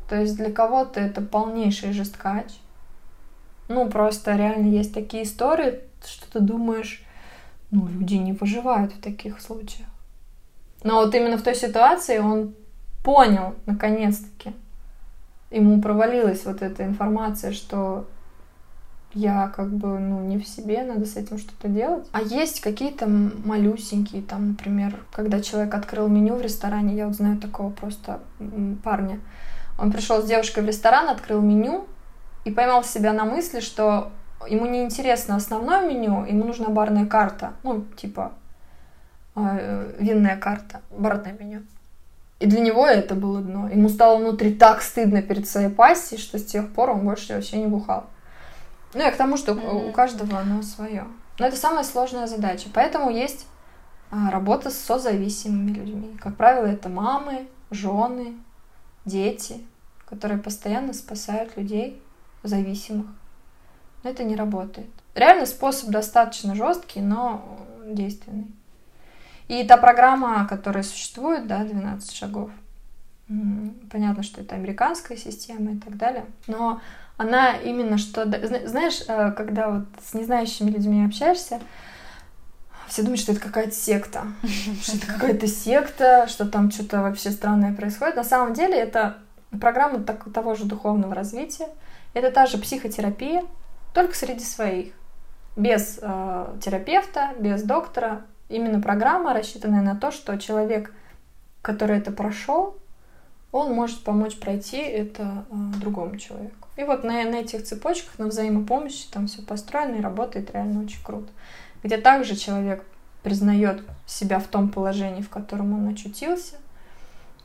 То 0.09 0.17
есть 0.17 0.37
для 0.37 0.53
кого-то 0.53 1.01
это 1.01 1.21
полнейший 1.21 1.93
жесткач. 1.93 2.53
Ну, 3.69 3.89
просто 3.91 4.37
реально 4.37 4.69
есть 4.69 4.95
такие 4.95 5.25
истории, 5.25 5.81
что 6.05 6.31
ты 6.31 6.41
думаешь, 6.41 7.05
ну, 7.71 7.89
люди 7.89 8.15
не 8.15 8.33
выживают 8.33 8.93
в 8.93 9.01
таких 9.01 9.41
случаях. 9.41 9.89
Но 10.85 10.97
вот 10.97 11.15
именно 11.15 11.37
в 11.37 11.43
той 11.43 11.57
ситуации 11.57 12.19
он 12.19 12.55
понял, 13.07 13.55
наконец-таки. 13.66 14.53
Ему 15.53 15.81
провалилась 15.81 16.45
вот 16.45 16.61
эта 16.61 16.85
информация, 16.85 17.53
что 17.53 18.09
я 19.15 19.47
как 19.55 19.70
бы, 19.70 20.01
ну, 20.01 20.20
не 20.23 20.39
в 20.39 20.49
себе, 20.49 20.83
надо 20.83 21.07
с 21.07 21.16
этим 21.16 21.39
что-то 21.39 21.69
делать. 21.69 22.09
А 22.11 22.20
есть 22.20 22.61
какие-то 22.61 23.07
малюсенькие, 23.07 24.23
там, 24.23 24.49
например, 24.49 24.99
когда 25.12 25.41
человек 25.41 25.73
открыл 25.74 26.09
меню 26.09 26.35
в 26.35 26.41
ресторане, 26.41 26.97
я 26.97 27.07
вот 27.07 27.15
знаю 27.15 27.39
такого 27.39 27.70
просто 27.70 28.19
парня. 28.83 29.20
Он 29.78 29.93
пришел 29.93 30.20
с 30.20 30.27
девушкой 30.27 30.65
в 30.65 30.66
ресторан, 30.66 31.09
открыл 31.09 31.41
меню 31.41 31.87
и 32.45 32.51
поймал 32.51 32.83
себя 32.83 33.12
на 33.12 33.24
мысли, 33.24 33.61
что 33.61 34.11
ему 34.49 34.66
не 34.66 34.83
интересно 34.83 35.37
основное 35.37 35.89
меню, 35.89 36.27
ему 36.27 36.45
нужна 36.45 36.70
барная 36.70 37.07
карта, 37.07 37.53
ну, 37.62 37.85
типа 37.97 38.33
э, 39.37 39.95
винная 40.01 40.37
карта, 40.37 40.81
барное 40.91 41.37
меню. 41.39 41.62
И 42.39 42.47
для 42.47 42.61
него 42.61 42.87
это 42.87 43.15
было 43.15 43.41
дно. 43.41 43.69
Ему 43.69 43.89
стало 43.89 44.19
внутри 44.19 44.55
так 44.55 44.83
стыдно 44.83 45.23
перед 45.23 45.49
своей 45.49 45.71
пассией, 45.71 46.21
что 46.21 46.39
с 46.39 46.45
тех 46.45 46.73
пор 46.73 46.91
он 46.91 47.01
больше 47.01 47.35
вообще 47.35 47.59
не 47.59 47.67
бухал. 47.67 48.05
Ну, 48.93 49.01
я 49.01 49.11
к 49.11 49.17
тому, 49.17 49.37
что 49.37 49.53
mm-hmm. 49.53 49.89
у 49.89 49.93
каждого 49.93 50.39
оно 50.39 50.63
свое. 50.63 51.07
Но 51.39 51.47
это 51.47 51.57
самая 51.57 51.85
сложная 51.85 52.27
задача. 52.27 52.69
Поэтому 52.73 53.11
есть 53.11 53.47
а, 54.11 54.31
работа 54.31 54.71
с 54.71 54.79
созависимыми 54.79 55.73
людьми. 55.73 56.17
Как 56.23 56.37
правило, 56.37 56.67
это 56.67 56.89
мамы, 56.89 57.47
жены, 57.71 58.35
дети, 59.05 59.61
которые 60.07 60.39
постоянно 60.39 60.93
спасают 60.93 61.57
людей 61.57 62.03
зависимых. 62.43 63.07
Но 64.03 64.11
это 64.11 64.25
не 64.25 64.37
работает. 64.37 64.89
Реально 65.15 65.47
способ 65.47 65.91
достаточно 65.91 66.55
жесткий, 66.55 67.01
но 67.01 67.59
действенный. 67.85 68.47
И 69.48 69.64
та 69.64 69.77
программа, 69.77 70.47
которая 70.47 70.82
существует, 70.82 71.47
да, 71.47 71.64
12 71.64 72.12
шагов, 72.12 72.51
Понятно, 73.90 74.23
что 74.23 74.40
это 74.40 74.55
американская 74.55 75.16
система 75.16 75.73
и 75.73 75.78
так 75.78 75.97
далее. 75.97 76.27
Но 76.47 76.81
она 77.16 77.56
именно 77.56 77.98
что... 77.98 78.24
Знаешь, 78.66 79.02
э, 79.09 79.32
когда 79.32 79.68
вот 79.70 79.86
с 80.01 80.14
незнающими 80.14 80.70
людьми 80.70 81.05
общаешься, 81.05 81.60
все 82.86 83.02
думают, 83.02 83.20
что 83.20 83.32
это 83.32 83.40
какая-то 83.40 83.73
секта. 83.73 84.27
Что 84.82 84.97
это 84.97 85.06
какая-то 85.06 85.48
секта, 85.48 86.27
что 86.28 86.47
там 86.47 86.70
что-то 86.70 87.02
вообще 87.02 87.32
странное 87.32 87.74
происходит. 87.74 88.14
На 88.14 88.23
самом 88.23 88.55
деле 88.55 88.78
это 88.78 89.18
программа 89.60 90.05
так, 90.05 90.32
того 90.32 90.55
же 90.55 90.64
духовного 90.64 91.12
развития. 91.12 91.68
Это 92.14 92.31
та 92.31 92.47
же 92.47 92.59
психотерапия, 92.59 93.43
только 93.93 94.14
среди 94.14 94.44
своих. 94.44 94.93
Без 95.56 95.98
э, 96.01 96.47
терапевта, 96.62 97.32
без 97.40 97.64
доктора. 97.64 98.23
Именно 98.48 98.81
программа, 98.81 99.35
рассчитанная 99.35 99.82
на 99.82 99.97
то, 99.97 100.10
что 100.10 100.36
человек, 100.39 100.93
который 101.62 101.98
это 101.98 102.12
прошел, 102.12 102.77
он 103.52 103.73
может 103.73 104.05
помочь 104.05 104.36
пройти 104.39 104.78
это 104.78 105.44
э, 105.51 105.55
другому 105.81 106.16
человеку. 106.16 106.68
И 106.77 106.85
вот 106.85 107.05
на, 107.05 107.24
на 107.24 107.36
этих 107.36 107.64
цепочках, 107.64 108.18
на 108.18 108.27
взаимопомощи 108.27 109.09
там 109.10 109.27
все 109.27 109.43
построено 109.43 109.97
и 109.97 110.01
работает 110.01 110.51
реально 110.52 110.82
очень 110.82 111.02
круто. 111.02 111.28
Где 111.82 111.97
также 111.97 112.36
человек 112.36 112.85
признает 113.23 113.82
себя 114.06 114.39
в 114.39 114.47
том 114.47 114.68
положении, 114.68 115.23
в 115.23 115.31
котором 115.31 115.73
он 115.73 115.93
очутился, 115.93 116.56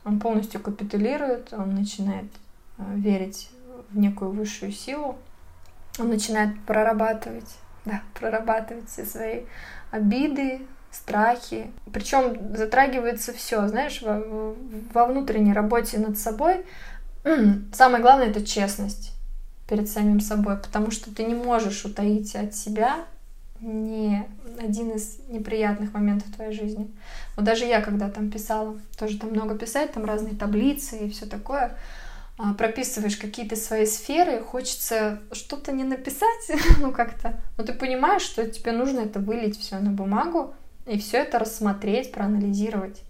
он 0.04 0.20
полностью 0.20 0.60
капитулирует, 0.60 1.52
он 1.52 1.74
начинает 1.74 2.30
э, 2.78 2.82
верить 2.94 3.50
в 3.90 3.98
некую 3.98 4.32
высшую 4.32 4.72
силу, 4.72 5.16
он 5.98 6.08
начинает 6.08 6.58
прорабатывать, 6.64 7.56
да, 7.84 8.02
прорабатывать 8.14 8.88
все 8.88 9.04
свои 9.04 9.40
обиды, 9.90 10.62
страхи. 10.92 11.70
Причем 11.92 12.54
затрагивается 12.56 13.32
все, 13.32 13.66
знаешь, 13.66 14.02
во, 14.02 14.54
во 14.92 15.06
внутренней 15.06 15.52
работе 15.52 15.98
над 15.98 16.18
собой. 16.18 16.64
Самое 17.72 18.02
главное 18.02 18.28
это 18.28 18.44
честность 18.44 19.12
перед 19.68 19.88
самим 19.88 20.20
собой, 20.20 20.56
потому 20.58 20.90
что 20.90 21.14
ты 21.14 21.24
не 21.24 21.34
можешь 21.34 21.84
утаить 21.84 22.36
от 22.36 22.54
себя 22.54 23.06
не 23.60 24.26
один 24.60 24.90
из 24.90 25.18
неприятных 25.28 25.94
моментов 25.94 26.28
в 26.28 26.34
твоей 26.34 26.52
жизни. 26.52 26.90
Вот 27.36 27.44
даже 27.44 27.64
я, 27.64 27.80
когда 27.80 28.10
там 28.10 28.30
писала, 28.30 28.78
тоже 28.98 29.18
там 29.18 29.30
много 29.30 29.56
писать, 29.56 29.92
там 29.92 30.04
разные 30.04 30.34
таблицы 30.34 30.98
и 30.98 31.10
все 31.10 31.26
такое, 31.26 31.76
а, 32.38 32.54
прописываешь 32.54 33.16
какие-то 33.16 33.56
свои 33.56 33.86
сферы, 33.86 34.40
хочется 34.40 35.20
что-то 35.30 35.72
не 35.72 35.84
написать, 35.84 36.50
ну 36.80 36.92
как-то, 36.92 37.40
но 37.56 37.64
ты 37.64 37.72
понимаешь, 37.72 38.22
что 38.22 38.46
тебе 38.50 38.72
нужно 38.72 39.00
это 39.00 39.20
вылить 39.20 39.58
все 39.58 39.78
на 39.78 39.90
бумагу 39.90 40.54
и 40.86 40.98
все 40.98 41.18
это 41.18 41.38
рассмотреть, 41.38 42.12
проанализировать. 42.12 43.02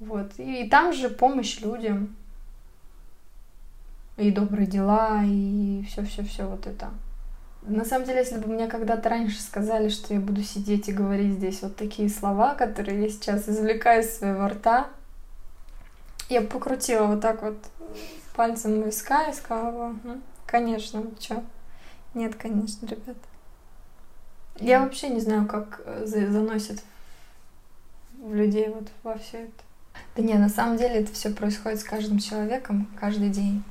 Вот. 0.00 0.38
И, 0.38 0.64
и 0.64 0.68
там 0.68 0.92
же 0.92 1.08
помощь 1.08 1.60
людям, 1.60 2.16
и 4.16 4.30
добрые 4.30 4.66
дела, 4.66 5.22
и 5.24 5.84
все-все-все 5.88 6.46
вот 6.46 6.66
это. 6.66 6.90
На 7.62 7.84
самом 7.84 8.06
деле, 8.06 8.20
если 8.20 8.38
бы 8.38 8.48
мне 8.48 8.66
когда-то 8.66 9.08
раньше 9.08 9.40
сказали, 9.40 9.88
что 9.88 10.14
я 10.14 10.20
буду 10.20 10.42
сидеть 10.42 10.88
и 10.88 10.92
говорить 10.92 11.34
здесь 11.34 11.62
вот 11.62 11.76
такие 11.76 12.08
слова, 12.08 12.54
которые 12.54 13.02
я 13.02 13.08
сейчас 13.10 13.48
извлекаю 13.48 14.02
из 14.02 14.16
своего 14.16 14.48
рта, 14.48 14.88
я 16.28 16.40
покрутила 16.40 17.06
вот 17.06 17.20
так 17.20 17.42
вот 17.42 17.58
пальцем 18.34 18.82
виска 18.82 19.28
и 19.28 19.34
сказала, 19.34 19.96
ну, 20.04 20.20
конечно, 20.46 21.02
что? 21.20 21.42
Нет, 22.14 22.36
конечно, 22.36 22.86
ребят. 22.86 23.16
Я 24.60 24.82
вообще 24.82 25.08
не 25.08 25.20
знаю, 25.20 25.46
как 25.46 25.82
э, 25.84 26.04
заносит 26.06 26.82
в 28.20 28.34
людей 28.34 28.68
вот 28.68 28.88
во 29.02 29.16
все 29.16 29.44
это. 29.44 29.62
Да 30.16 30.22
не, 30.22 30.34
на 30.34 30.48
самом 30.48 30.76
деле 30.76 30.96
это 30.96 31.12
все 31.12 31.30
происходит 31.30 31.80
с 31.80 31.84
каждым 31.84 32.18
человеком 32.18 32.88
каждый 32.98 33.30
день. 33.30 33.62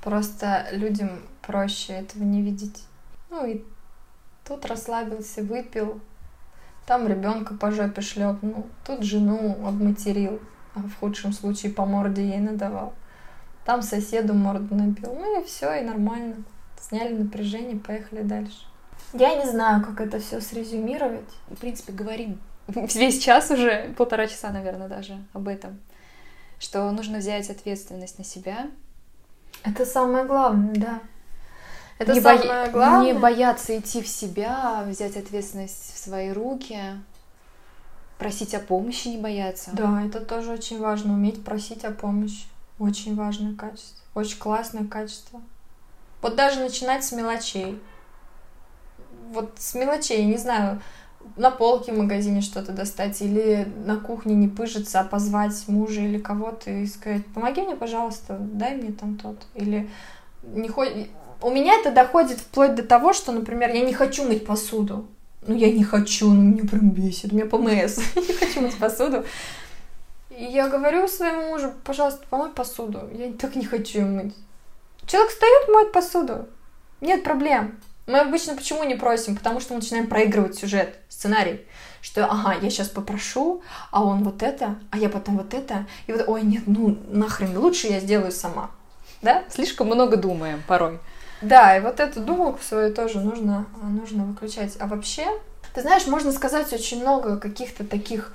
Просто 0.00 0.66
людям 0.72 1.10
проще 1.42 1.94
этого 1.94 2.22
не 2.22 2.42
видеть. 2.42 2.84
Ну 3.30 3.46
и 3.46 3.62
тут 4.44 4.64
расслабился, 4.66 5.42
выпил, 5.42 6.00
там 6.86 7.06
ребенка 7.06 7.54
по 7.54 7.70
жопе 7.70 8.00
шлепнул, 8.00 8.66
тут 8.84 9.02
жену 9.02 9.66
обматерил, 9.66 10.40
а 10.74 10.80
в 10.80 10.94
худшем 10.98 11.32
случае 11.32 11.72
по 11.72 11.84
морде 11.84 12.26
ей 12.26 12.40
надавал. 12.40 12.94
Там 13.64 13.82
соседу 13.82 14.34
морду 14.34 14.74
набил. 14.74 15.14
Ну 15.14 15.40
и 15.40 15.44
все, 15.44 15.72
и 15.74 15.84
нормально. 15.84 16.36
Сняли 16.80 17.16
напряжение, 17.16 17.76
поехали 17.76 18.22
дальше. 18.22 18.66
Я 19.12 19.34
не 19.36 19.50
знаю, 19.50 19.84
как 19.84 20.00
это 20.00 20.18
все 20.18 20.40
срезюмировать. 20.40 21.28
В 21.48 21.56
принципе, 21.56 21.92
говорим 21.92 22.40
весь 22.66 23.22
час 23.22 23.50
уже, 23.50 23.92
полтора 23.96 24.26
часа, 24.26 24.50
наверное, 24.50 24.88
даже 24.88 25.22
об 25.32 25.48
этом. 25.48 25.80
Что 26.58 26.90
нужно 26.92 27.18
взять 27.18 27.50
ответственность 27.50 28.18
на 28.18 28.24
себя. 28.24 28.70
Это 29.64 29.84
самое 29.84 30.24
главное, 30.24 30.74
да. 30.74 31.00
Это 31.98 32.14
не 32.14 32.20
самое 32.20 32.66
бо... 32.66 32.72
главное. 32.72 33.12
Не 33.12 33.18
бояться 33.18 33.78
идти 33.78 34.02
в 34.02 34.08
себя, 34.08 34.84
взять 34.86 35.16
ответственность 35.16 35.94
в 35.94 35.98
свои 35.98 36.30
руки, 36.30 36.78
просить 38.18 38.54
о 38.54 38.60
помощи, 38.60 39.08
не 39.08 39.18
бояться. 39.18 39.70
Да, 39.72 40.02
это 40.04 40.20
тоже 40.20 40.52
очень 40.52 40.80
важно, 40.80 41.12
уметь 41.14 41.44
просить 41.44 41.84
о 41.84 41.90
помощи. 41.90 42.46
Очень 42.78 43.14
важное 43.14 43.54
качество, 43.54 44.02
очень 44.14 44.38
классное 44.38 44.86
качество. 44.86 45.40
Вот 46.22 46.36
даже 46.36 46.60
начинать 46.60 47.04
с 47.04 47.12
мелочей. 47.12 47.80
Вот 49.32 49.52
с 49.58 49.74
мелочей, 49.74 50.24
не 50.24 50.36
знаю, 50.36 50.80
на 51.36 51.50
полке 51.50 51.92
в 51.92 51.98
магазине 51.98 52.40
что-то 52.40 52.72
достать 52.72 53.20
или 53.22 53.66
на 53.84 53.96
кухне 53.96 54.34
не 54.34 54.48
пыжиться, 54.48 55.00
а 55.00 55.04
позвать 55.04 55.54
мужа 55.68 56.00
или 56.00 56.18
кого-то 56.18 56.70
и 56.70 56.86
сказать, 56.86 57.24
помоги 57.26 57.62
мне, 57.62 57.76
пожалуйста, 57.76 58.36
дай 58.38 58.76
мне 58.76 58.92
там 58.92 59.16
тот. 59.16 59.36
Или 59.54 59.88
не 60.42 60.68
хоть 60.68 60.92
у 61.42 61.50
меня 61.50 61.74
это 61.80 61.90
доходит 61.90 62.38
вплоть 62.38 62.74
до 62.74 62.82
того, 62.82 63.12
что, 63.12 63.32
например, 63.32 63.74
я 63.74 63.84
не 63.84 63.92
хочу 63.92 64.24
мыть 64.24 64.46
посуду. 64.46 65.06
Ну, 65.46 65.56
я 65.56 65.72
не 65.72 65.82
хочу, 65.82 66.30
ну, 66.30 66.40
мне 66.40 66.62
прям 66.62 66.90
бесит, 66.90 67.32
у 67.32 67.34
меня 67.34 67.46
ПМС. 67.46 67.98
не 68.16 68.32
хочу 68.32 68.60
мыть 68.60 68.78
посуду. 68.78 69.24
И 70.30 70.44
я 70.44 70.68
говорю 70.68 71.08
своему 71.08 71.48
мужу, 71.48 71.72
пожалуйста, 71.84 72.24
помой 72.30 72.50
посуду. 72.50 73.00
Я 73.12 73.32
так 73.32 73.56
не 73.56 73.64
хочу 73.64 74.02
мыть. 74.02 74.34
Человек 75.06 75.30
встает, 75.30 75.68
моет 75.68 75.92
посуду. 75.92 76.46
Нет 77.00 77.24
проблем. 77.24 77.80
Мы 78.06 78.18
обычно 78.18 78.56
почему 78.56 78.84
не 78.84 78.94
просим? 78.94 79.36
Потому 79.36 79.60
что 79.60 79.74
мы 79.74 79.80
начинаем 79.80 80.06
проигрывать 80.06 80.58
сюжет, 80.58 80.96
сценарий. 81.08 81.60
Что, 82.00 82.26
ага, 82.26 82.54
я 82.60 82.68
сейчас 82.68 82.88
попрошу, 82.88 83.62
а 83.92 84.04
он 84.04 84.24
вот 84.24 84.42
это, 84.42 84.76
а 84.90 84.98
я 84.98 85.08
потом 85.08 85.38
вот 85.38 85.54
это. 85.54 85.86
И 86.08 86.12
вот, 86.12 86.24
ой, 86.26 86.42
нет, 86.42 86.64
ну 86.66 86.98
нахрен, 87.08 87.56
лучше 87.56 87.86
я 87.86 88.00
сделаю 88.00 88.32
сама. 88.32 88.70
Да? 89.22 89.44
Слишком 89.48 89.86
много 89.86 90.16
думаем 90.16 90.62
порой. 90.66 90.98
Да, 91.42 91.76
и 91.76 91.80
вот 91.80 92.00
эту 92.00 92.20
думалку 92.20 92.60
свою 92.62 92.92
тоже 92.92 93.20
нужно, 93.20 93.66
нужно 93.82 94.24
выключать. 94.24 94.76
А 94.80 94.86
вообще, 94.86 95.26
ты 95.74 95.82
знаешь, 95.82 96.06
можно 96.06 96.32
сказать 96.32 96.72
очень 96.72 97.00
много 97.00 97.36
каких-то 97.36 97.84
таких 97.84 98.32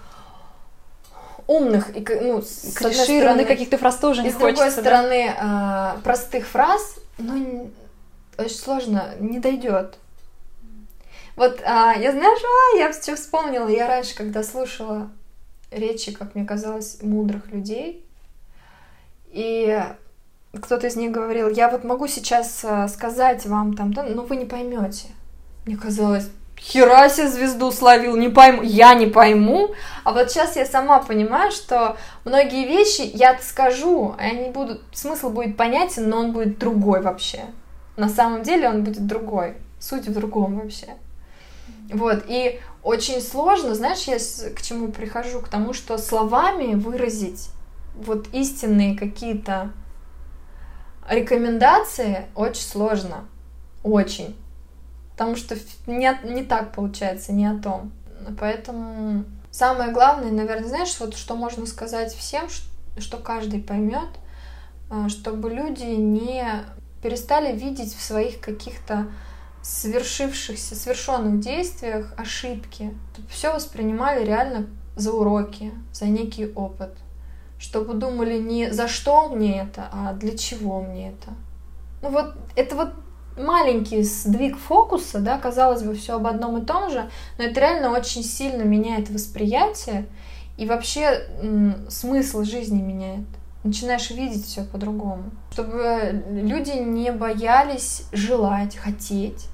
умных 1.48 1.96
и 1.96 2.06
ну, 2.22 2.42
клишированных 2.76 3.48
каких-то 3.48 3.78
фраз 3.78 3.96
тоже 3.98 4.22
не 4.22 4.30
и 4.30 4.32
с 4.32 4.36
другой 4.36 4.70
стороны 4.70 5.34
да? 5.40 5.96
э, 5.98 6.02
простых 6.04 6.46
фраз, 6.46 6.96
но 7.18 7.68
очень 8.38 8.56
сложно, 8.56 9.16
не 9.20 9.40
дойдет. 9.40 9.98
Вот 11.36 11.62
а, 11.66 11.94
я 11.94 12.12
знаешь, 12.12 12.42
а, 12.42 12.78
я 12.78 12.92
все 12.92 13.16
вспомнила, 13.16 13.68
я 13.68 13.88
раньше, 13.88 14.16
когда 14.16 14.44
слушала 14.44 15.10
речи, 15.72 16.12
как 16.12 16.36
мне 16.36 16.46
казалось, 16.46 17.02
мудрых 17.02 17.52
людей, 17.52 18.04
и 19.28 19.84
кто-то 20.62 20.88
из 20.88 20.96
них 20.96 21.12
говорил, 21.12 21.50
я 21.50 21.70
вот 21.70 21.84
могу 21.84 22.08
сейчас 22.08 22.62
э, 22.64 22.88
сказать 22.88 23.46
вам 23.46 23.76
там, 23.76 23.94
да, 23.94 24.04
но 24.04 24.24
вы 24.24 24.38
не 24.38 24.46
поймете. 24.46 25.10
Мне 25.66 25.76
казалось, 25.76 26.30
хера 26.58 27.10
себе 27.10 27.28
звезду 27.28 27.72
словил, 27.72 28.16
не 28.16 28.30
пойму, 28.30 28.62
я 28.64 28.94
не 28.96 29.08
пойму. 29.08 29.76
А 30.04 30.14
вот 30.14 30.32
сейчас 30.32 30.56
я 30.56 30.66
сама 30.66 31.00
понимаю, 31.00 31.52
что 31.52 31.98
многие 32.26 32.66
вещи 32.66 33.02
я 33.14 33.38
скажу, 33.40 34.16
а 34.18 34.24
они 34.24 34.50
будут, 34.50 34.82
смысл 34.94 35.30
будет 35.30 35.58
понятен, 35.58 36.10
но 36.10 36.20
он 36.20 36.32
будет 36.32 36.58
другой 36.58 37.02
вообще. 37.02 37.46
На 37.98 38.08
самом 38.08 38.44
деле 38.44 38.70
он 38.70 38.84
будет 38.84 39.06
другой, 39.08 39.58
суть 39.80 40.08
в 40.08 40.14
другом 40.14 40.60
вообще. 40.60 40.88
Вот, 41.90 42.26
и 42.28 42.60
очень 42.84 43.22
сложно, 43.22 43.76
знаешь, 43.76 44.04
я 44.04 44.18
к 44.54 44.62
чему 44.62 44.92
прихожу? 44.92 45.42
К 45.42 45.50
тому, 45.50 45.74
что 45.74 45.98
словами 45.98 46.76
выразить 46.76 47.50
вот 47.96 48.28
истинные 48.34 48.96
какие-то 48.96 49.72
рекомендации 51.10 52.26
очень 52.36 52.62
сложно. 52.62 53.26
Очень. 53.84 54.36
Потому 55.12 55.36
что 55.36 55.56
не, 55.88 56.20
не 56.24 56.44
так 56.44 56.74
получается, 56.74 57.34
не 57.34 57.48
о 57.48 57.58
том. 57.58 57.92
Поэтому 58.40 59.24
самое 59.50 59.92
главное, 59.92 60.32
наверное, 60.32 60.68
знаешь, 60.68 60.96
вот 61.00 61.16
что 61.16 61.36
можно 61.36 61.66
сказать 61.66 62.14
всем, 62.14 62.48
что 63.00 63.18
каждый 63.18 63.62
поймет, 63.62 64.10
а, 64.90 65.10
чтобы 65.10 65.50
люди 65.50 65.86
не 65.86 66.46
перестали 67.08 67.56
видеть 67.56 67.96
в 67.96 68.02
своих 68.02 68.42
каких-то 68.42 69.08
свершившихся, 69.62 70.76
совершенных 70.76 71.40
действиях 71.40 72.14
ошибки. 72.18 72.94
Все 73.30 73.54
воспринимали 73.54 74.26
реально 74.26 74.68
за 74.98 75.14
уроки, 75.14 75.72
за 75.94 76.08
некий 76.08 76.48
опыт. 76.48 76.92
чтобы 77.60 77.96
думали 77.96 78.38
не 78.38 78.72
за 78.72 78.88
что 78.88 79.30
мне 79.30 79.62
это, 79.62 79.90
а 79.92 80.14
для 80.14 80.38
чего 80.38 80.82
мне 80.82 81.10
это. 81.10 81.34
Ну 82.02 82.10
вот 82.12 82.36
это 82.56 82.76
вот 82.76 82.90
маленький 83.38 84.04
сдвиг 84.04 84.58
фокуса, 84.58 85.20
да, 85.20 85.38
казалось 85.38 85.84
бы, 85.84 85.96
все 85.96 86.16
об 86.16 86.28
одном 86.28 86.58
и 86.58 86.66
том 86.66 86.90
же, 86.90 87.10
но 87.38 87.46
это 87.46 87.60
реально 87.60 87.92
очень 87.92 88.24
сильно 88.24 88.64
меняет 88.64 89.10
восприятие 89.10 90.06
и 90.58 90.66
вообще 90.66 91.28
смысл 91.90 92.44
жизни 92.44 92.82
меняет. 92.82 93.28
Начинаешь 93.64 94.10
видеть 94.12 94.46
все 94.46 94.64
по-другому. 94.64 95.32
Чтобы 95.52 96.24
люди 96.30 96.72
не 96.72 97.12
боялись 97.12 98.04
желать, 98.12 98.76
хотеть 98.76 99.48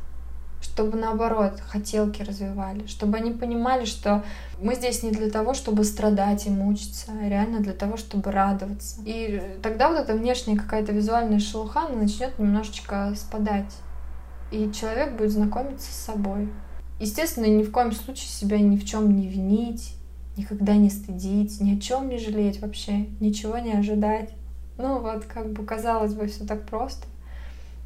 чтобы 0.63 0.97
наоборот 0.97 1.59
хотелки 1.67 2.23
развивали, 2.23 2.87
чтобы 2.87 3.17
они 3.17 3.31
понимали, 3.31 3.85
что 3.85 4.23
мы 4.59 4.75
здесь 4.75 5.03
не 5.03 5.11
для 5.11 5.29
того, 5.29 5.53
чтобы 5.53 5.83
страдать 5.83 6.47
и 6.47 6.49
мучиться, 6.49 7.11
а 7.11 7.27
реально 7.27 7.59
для 7.59 7.73
того, 7.73 7.97
чтобы 7.97 8.31
радоваться. 8.31 9.01
И 9.05 9.41
тогда 9.61 9.89
вот 9.89 9.99
эта 9.99 10.13
внешняя 10.15 10.57
какая-то 10.57 10.91
визуальная 10.91 11.39
шелуха 11.39 11.89
начнет 11.89 12.39
немножечко 12.39 13.13
спадать, 13.15 13.71
и 14.51 14.71
человек 14.71 15.13
будет 15.13 15.31
знакомиться 15.31 15.91
с 15.91 16.05
собой. 16.05 16.49
Естественно, 16.99 17.45
ни 17.45 17.63
в 17.63 17.71
коем 17.71 17.91
случае 17.91 18.29
себя 18.29 18.57
ни 18.59 18.77
в 18.77 18.85
чем 18.85 19.15
не 19.15 19.27
винить, 19.27 19.95
никогда 20.37 20.75
не 20.75 20.89
стыдить, 20.89 21.59
ни 21.61 21.77
о 21.77 21.79
чем 21.79 22.09
не 22.09 22.17
жалеть 22.17 22.61
вообще, 22.61 23.07
ничего 23.19 23.57
не 23.57 23.73
ожидать. 23.73 24.31
Ну 24.77 24.99
вот, 24.99 25.25
как 25.25 25.51
бы 25.51 25.65
казалось 25.65 26.13
бы, 26.13 26.27
все 26.27 26.45
так 26.45 26.65
просто. 26.65 27.05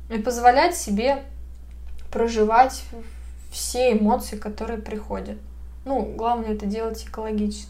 И 0.09 0.17
позволять 0.19 0.75
себе 0.75 1.23
проживать 2.11 2.83
все 3.51 3.97
эмоции, 3.97 4.37
которые 4.37 4.79
приходят. 4.79 5.37
Ну, 5.85 6.13
главное 6.15 6.53
это 6.53 6.65
делать 6.65 7.05
экологично. 7.05 7.69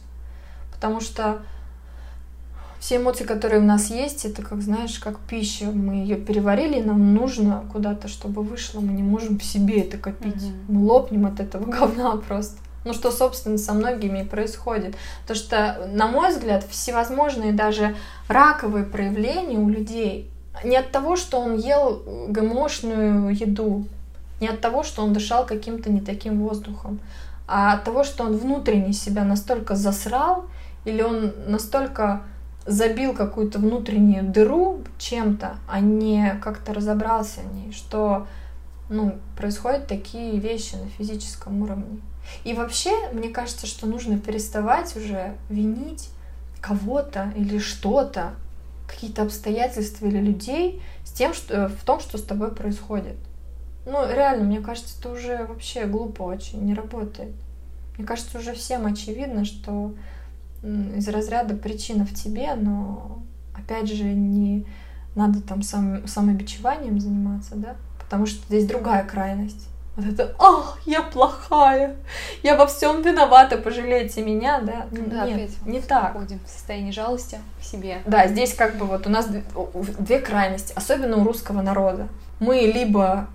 Потому 0.72 1.02
что 1.02 1.42
все 2.80 2.98
эмоции, 2.98 3.24
которые 3.24 3.62
у 3.62 3.66
нас 3.66 3.90
есть, 3.90 4.26
это 4.26 4.44
как, 4.44 4.62
знаешь, 4.62 5.00
как 5.00 5.20
пища. 5.20 5.66
Мы 5.66 5.96
ее 5.96 6.16
переварили, 6.16 6.80
и 6.80 6.84
нам 6.84 7.14
нужно 7.14 7.66
куда-то, 7.72 8.08
чтобы 8.08 8.44
вышло. 8.44 8.80
Мы 8.80 8.94
не 8.94 9.04
можем 9.04 9.40
в 9.40 9.44
себе 9.44 9.82
это 9.82 9.98
копить. 9.98 10.36
Mm-hmm. 10.36 10.66
Мы 10.70 10.86
лопнем 10.86 11.26
от 11.26 11.40
этого 11.40 11.66
говна 11.70 12.18
просто. 12.18 12.58
Ну, 12.88 12.94
что, 12.94 13.12
собственно, 13.12 13.58
со 13.58 13.74
многими 13.74 14.20
и 14.20 14.24
происходит. 14.24 14.96
То 15.28 15.36
что, 15.36 15.90
на 15.94 16.08
мой 16.08 16.30
взгляд, 16.30 16.64
всевозможные 16.70 17.52
даже 17.52 17.98
раковые 18.30 18.86
проявления 18.86 19.58
у 19.58 19.68
людей 19.68 20.32
не 20.64 20.78
от 20.78 20.92
того, 20.92 21.18
что 21.18 21.40
он 21.40 21.58
ел 21.58 22.02
ГМОшную 22.30 23.36
еду, 23.36 23.86
не 24.40 24.48
от 24.48 24.62
того, 24.62 24.84
что 24.84 25.04
он 25.04 25.12
дышал 25.12 25.46
каким-то 25.46 25.92
не 25.92 26.00
таким 26.00 26.40
воздухом, 26.42 27.02
а 27.46 27.74
от 27.74 27.84
того, 27.84 28.06
что 28.06 28.24
он 28.24 28.38
внутренне 28.38 28.94
себя 28.94 29.26
настолько 29.26 29.76
засрал, 29.76 30.46
или 30.86 31.02
он 31.02 31.34
настолько 31.46 32.22
забил 32.66 33.14
какую-то 33.14 33.60
внутреннюю 33.60 34.24
дыру 34.24 34.80
чем-то, 34.98 35.58
а 35.70 35.82
не 35.82 36.40
как-то 36.42 36.74
разобрался 36.74 37.42
в 37.42 37.54
ней, 37.54 37.74
что 37.74 38.28
ну, 38.90 39.18
происходят 39.36 39.88
такие 39.88 40.40
вещи 40.40 40.76
на 40.76 40.90
физическом 40.90 41.62
уровне. 41.62 42.00
И 42.44 42.54
вообще, 42.54 42.92
мне 43.12 43.30
кажется, 43.30 43.68
что 43.68 43.88
нужно 43.88 44.20
переставать 44.20 44.96
уже 44.96 45.36
винить 45.50 46.10
кого-то 46.62 47.32
или 47.36 47.60
что-то, 47.60 48.34
какие-то 48.88 49.24
обстоятельства 49.24 50.06
или 50.06 50.20
людей 50.20 50.82
с 51.04 51.12
тем, 51.12 51.34
что, 51.34 51.70
в 51.70 51.84
том, 51.84 52.00
что 52.00 52.18
с 52.18 52.24
тобой 52.24 52.54
происходит. 52.54 53.16
Ну, 53.86 54.06
реально, 54.10 54.44
мне 54.44 54.60
кажется, 54.60 54.98
это 55.00 55.12
уже 55.12 55.46
вообще 55.46 55.86
глупо 55.86 56.24
очень, 56.24 56.64
не 56.64 56.74
работает. 56.74 57.34
Мне 57.98 58.06
кажется, 58.06 58.38
уже 58.38 58.54
всем 58.54 58.86
очевидно, 58.86 59.46
что 59.46 59.94
из 60.64 61.08
разряда 61.08 61.56
причина 61.56 62.06
в 62.06 62.14
тебе, 62.14 62.54
но 62.56 63.22
опять 63.56 63.90
же 63.92 64.04
не 64.04 64.66
надо 65.16 65.42
там 65.42 65.62
сам, 65.62 66.08
самобичеванием 66.08 67.00
заниматься, 67.00 67.56
да, 67.56 67.76
потому 68.00 68.26
что 68.26 68.46
здесь 68.48 68.68
другая 68.68 69.06
крайность. 69.06 69.68
Вот 69.98 70.06
это, 70.06 70.36
ах, 70.38 70.78
я 70.86 71.02
плохая, 71.02 71.96
я 72.44 72.56
во 72.56 72.68
всем 72.68 73.02
виновата, 73.02 73.58
пожалейте 73.58 74.22
меня, 74.22 74.62
да? 74.62 74.86
Да, 74.92 75.26
Нет, 75.26 75.36
опять 75.36 75.66
не 75.66 75.82
так. 75.82 76.12
Входим 76.12 76.40
в 76.46 76.48
состояние 76.48 76.94
жалости 76.94 77.40
к 77.60 77.64
себе. 77.64 77.98
Да, 78.06 78.28
здесь 78.28 78.54
как 78.54 78.78
бы 78.78 78.86
вот 78.86 79.08
у 79.08 79.10
нас 79.10 79.28
две 79.28 80.20
крайности, 80.20 80.72
особенно 80.76 81.18
у 81.18 81.24
русского 81.24 81.64
народа. 81.64 82.08
Мы 82.40 82.58
либо 82.58 83.28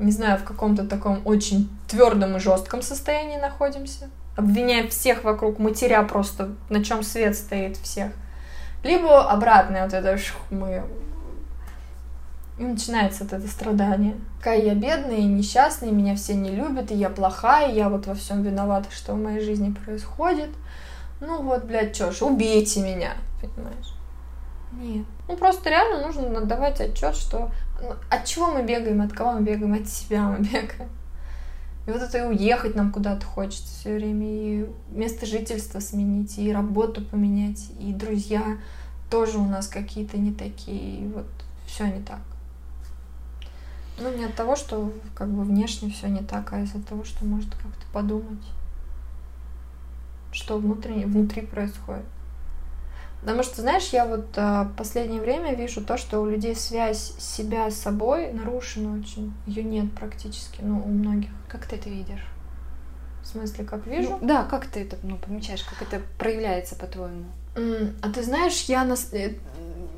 не 0.00 0.12
знаю, 0.12 0.38
в 0.38 0.44
каком-то 0.44 0.86
таком 0.86 1.20
очень 1.24 1.68
твердом 1.88 2.36
и 2.36 2.40
жестком 2.40 2.80
состоянии 2.82 3.36
находимся, 3.36 4.08
обвиняя 4.36 4.88
всех 4.88 5.24
вокруг, 5.24 5.58
матеря 5.58 6.02
просто, 6.02 6.50
на 6.68 6.82
чем 6.82 7.02
свет 7.02 7.36
стоит 7.36 7.76
всех. 7.76 8.12
Либо 8.82 9.30
обратное, 9.30 9.84
вот 9.84 9.92
это 9.92 10.16
мы 10.50 10.84
и 12.60 12.62
начинается 12.62 13.24
вот 13.24 13.32
это 13.32 13.48
страдание. 13.48 14.16
Какая 14.38 14.60
я 14.60 14.74
бедная 14.74 15.16
и 15.16 15.24
несчастная, 15.24 15.90
меня 15.90 16.14
все 16.14 16.34
не 16.34 16.50
любят, 16.50 16.90
и 16.90 16.94
я 16.94 17.08
плохая, 17.08 17.72
и 17.72 17.74
я 17.74 17.88
вот 17.88 18.06
во 18.06 18.14
всем 18.14 18.42
виновата, 18.42 18.90
что 18.92 19.14
в 19.14 19.18
моей 19.18 19.40
жизни 19.40 19.72
происходит. 19.72 20.50
Ну 21.20 21.42
вот, 21.42 21.64
блядь, 21.64 21.96
чё 21.96 22.12
ж, 22.12 22.20
убейте 22.20 22.82
меня, 22.82 23.14
понимаешь? 23.40 23.94
Нет. 24.72 25.06
Ну 25.26 25.36
просто 25.38 25.70
реально 25.70 26.06
нужно 26.06 26.38
отдавать 26.38 26.82
отчет, 26.82 27.16
что 27.16 27.50
ну, 27.80 27.94
от 28.10 28.26
чего 28.26 28.48
мы 28.48 28.62
бегаем, 28.62 29.00
от 29.00 29.14
кого 29.14 29.32
мы 29.32 29.40
бегаем, 29.40 29.72
от 29.72 29.88
себя 29.88 30.24
мы 30.24 30.40
бегаем. 30.44 30.90
И 31.86 31.90
вот 31.90 32.02
это 32.02 32.18
и 32.18 32.26
уехать 32.26 32.74
нам 32.74 32.92
куда-то 32.92 33.24
хочется 33.24 33.74
все 33.80 33.94
время, 33.94 34.26
и 34.26 34.70
место 34.90 35.24
жительства 35.24 35.80
сменить, 35.80 36.38
и 36.38 36.52
работу 36.52 37.02
поменять, 37.06 37.70
и 37.80 37.94
друзья 37.94 38.58
тоже 39.10 39.38
у 39.38 39.46
нас 39.46 39.66
какие-то 39.66 40.18
не 40.18 40.34
такие, 40.34 41.04
и 41.04 41.08
вот 41.08 41.26
все 41.66 41.86
не 41.86 42.02
так. 42.02 42.20
Ну, 44.00 44.16
не 44.16 44.24
от 44.24 44.34
того, 44.34 44.56
что 44.56 44.92
как 45.14 45.28
бы 45.28 45.42
внешне 45.44 45.90
все 45.90 46.08
не 46.08 46.22
так, 46.22 46.52
а 46.52 46.60
из-за 46.60 46.82
того, 46.82 47.04
что 47.04 47.24
может 47.24 47.50
как-то 47.50 47.86
подумать, 47.92 48.42
что 50.32 50.58
внутри, 50.58 51.04
внутри 51.04 51.42
происходит. 51.42 52.06
Потому 53.20 53.42
что, 53.42 53.60
знаешь, 53.60 53.88
я 53.90 54.06
вот 54.06 54.28
а, 54.36 54.72
последнее 54.78 55.20
время 55.20 55.54
вижу 55.54 55.84
то, 55.84 55.98
что 55.98 56.20
у 56.20 56.26
людей 56.26 56.56
связь 56.56 57.14
себя 57.18 57.70
с 57.70 57.76
собой 57.76 58.32
нарушена 58.32 58.98
очень. 58.98 59.34
Ее 59.46 59.62
нет 59.62 59.92
практически, 59.92 60.60
ну, 60.62 60.82
у 60.82 60.88
многих. 60.88 61.28
Как 61.46 61.66
ты 61.66 61.76
это 61.76 61.90
видишь? 61.90 62.26
В 63.22 63.26
смысле, 63.26 63.64
как 63.64 63.86
вижу? 63.86 64.16
Ну, 64.20 64.26
да, 64.26 64.44
как 64.44 64.66
ты 64.66 64.80
это 64.80 64.96
ну, 65.02 65.18
помечаешь, 65.18 65.62
как 65.62 65.82
это 65.82 66.02
проявляется, 66.18 66.74
по-твоему? 66.76 67.26
А 68.02 68.08
ты 68.08 68.22
знаешь, 68.22 68.62
я 68.68 68.84
на, 68.84 68.94
э, 69.12 69.32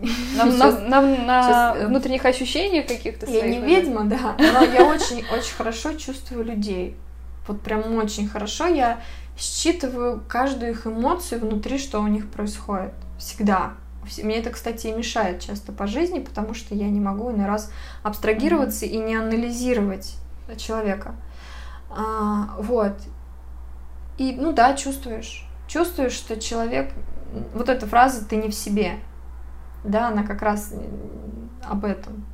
на, 0.37 0.45
на, 0.45 0.71
на, 0.81 1.01
на 1.01 1.75
э, 1.77 1.87
внутренних 1.87 2.25
ощущениях 2.25 2.87
каких-то 2.87 3.27
Я 3.31 3.49
не 3.49 3.61
ведьма, 3.61 4.05
да, 4.05 4.37
но 4.39 4.65
я 4.65 4.85
очень-очень 4.85 5.55
хорошо 5.57 5.95
чувствую 5.95 6.45
людей. 6.45 6.97
Вот 7.47 7.61
прям 7.61 7.97
очень 7.97 8.29
хорошо 8.29 8.67
я 8.67 9.01
считываю 9.37 10.23
каждую 10.29 10.73
их 10.73 10.87
эмоцию 10.87 11.41
внутри, 11.41 11.79
что 11.79 12.01
у 12.01 12.07
них 12.07 12.31
происходит 12.31 12.93
всегда. 13.19 13.75
Мне 14.23 14.39
это, 14.39 14.51
кстати, 14.51 14.89
и 14.89 14.93
мешает 14.93 15.41
часто 15.41 15.73
по 15.73 15.87
жизни, 15.87 16.19
потому 16.19 16.55
что 16.55 16.75
я 16.75 16.89
не 16.89 17.01
могу 17.01 17.31
иной 17.31 17.47
раз 17.47 17.71
абстрагироваться 18.03 18.85
mm-hmm. 18.85 18.89
и 18.89 18.99
не 18.99 19.15
анализировать 19.15 20.15
человека. 20.57 21.15
А, 21.91 22.57
вот. 22.59 22.95
И, 24.19 24.33
ну 24.33 24.53
да, 24.53 24.75
чувствуешь. 24.75 25.47
Чувствуешь, 25.69 26.13
что 26.13 26.41
человек... 26.41 26.91
Вот 27.55 27.69
эта 27.69 27.87
фраза 27.87 28.25
«ты 28.25 28.37
не 28.37 28.49
в 28.49 28.55
себе», 28.55 28.99
да, 29.85 30.09
она 30.09 30.23
как 30.23 30.43
раз 30.43 30.73
об 31.65 31.85
этом. 31.85 32.25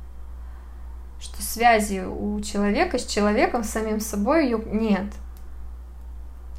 Что 1.19 1.41
связи 1.41 2.05
у 2.05 2.39
человека 2.41 2.97
с 2.97 3.05
человеком, 3.05 3.63
с 3.63 3.69
самим 3.69 3.99
собой 3.99 4.45
ее 4.45 4.61
нет. 4.65 5.13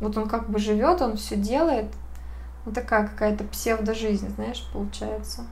Вот 0.00 0.16
он 0.16 0.28
как 0.28 0.50
бы 0.50 0.58
живет, 0.58 1.00
он 1.00 1.16
все 1.16 1.36
делает, 1.36 1.86
ну, 2.64 2.72
такая 2.72 3.06
какая-то 3.06 3.44
псевдожизнь, 3.44 4.28
знаешь, 4.34 4.68
получается. 4.72 5.46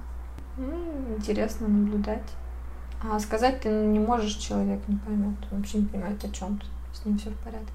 Ну, 0.56 1.16
интересно 1.16 1.68
наблюдать. 1.68 2.22
А 3.02 3.18
сказать 3.20 3.60
ты 3.60 3.68
не 3.68 3.98
можешь, 3.98 4.34
человек 4.34 4.80
не 4.88 4.96
поймет. 4.96 5.36
Вообще 5.50 5.78
не 5.78 5.86
понимает, 5.86 6.22
о 6.24 6.30
чем 6.30 6.58
ты. 6.58 6.66
С 6.92 7.04
ним 7.04 7.16
все 7.16 7.30
в 7.30 7.36
порядке. 7.36 7.72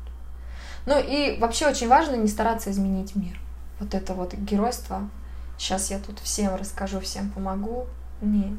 Ну 0.86 1.00
и 1.00 1.40
вообще 1.40 1.68
очень 1.68 1.88
важно 1.88 2.16
не 2.16 2.28
стараться 2.28 2.72
изменить 2.72 3.16
мир. 3.16 3.40
Вот 3.84 3.94
это 3.94 4.14
вот 4.14 4.34
геройство. 4.34 5.10
Сейчас 5.58 5.92
я 5.92 6.00
тут 6.00 6.20
всем 6.20 6.56
расскажу, 6.56 7.02
всем 7.02 7.30
помогу. 7.32 7.88
Не. 8.22 8.58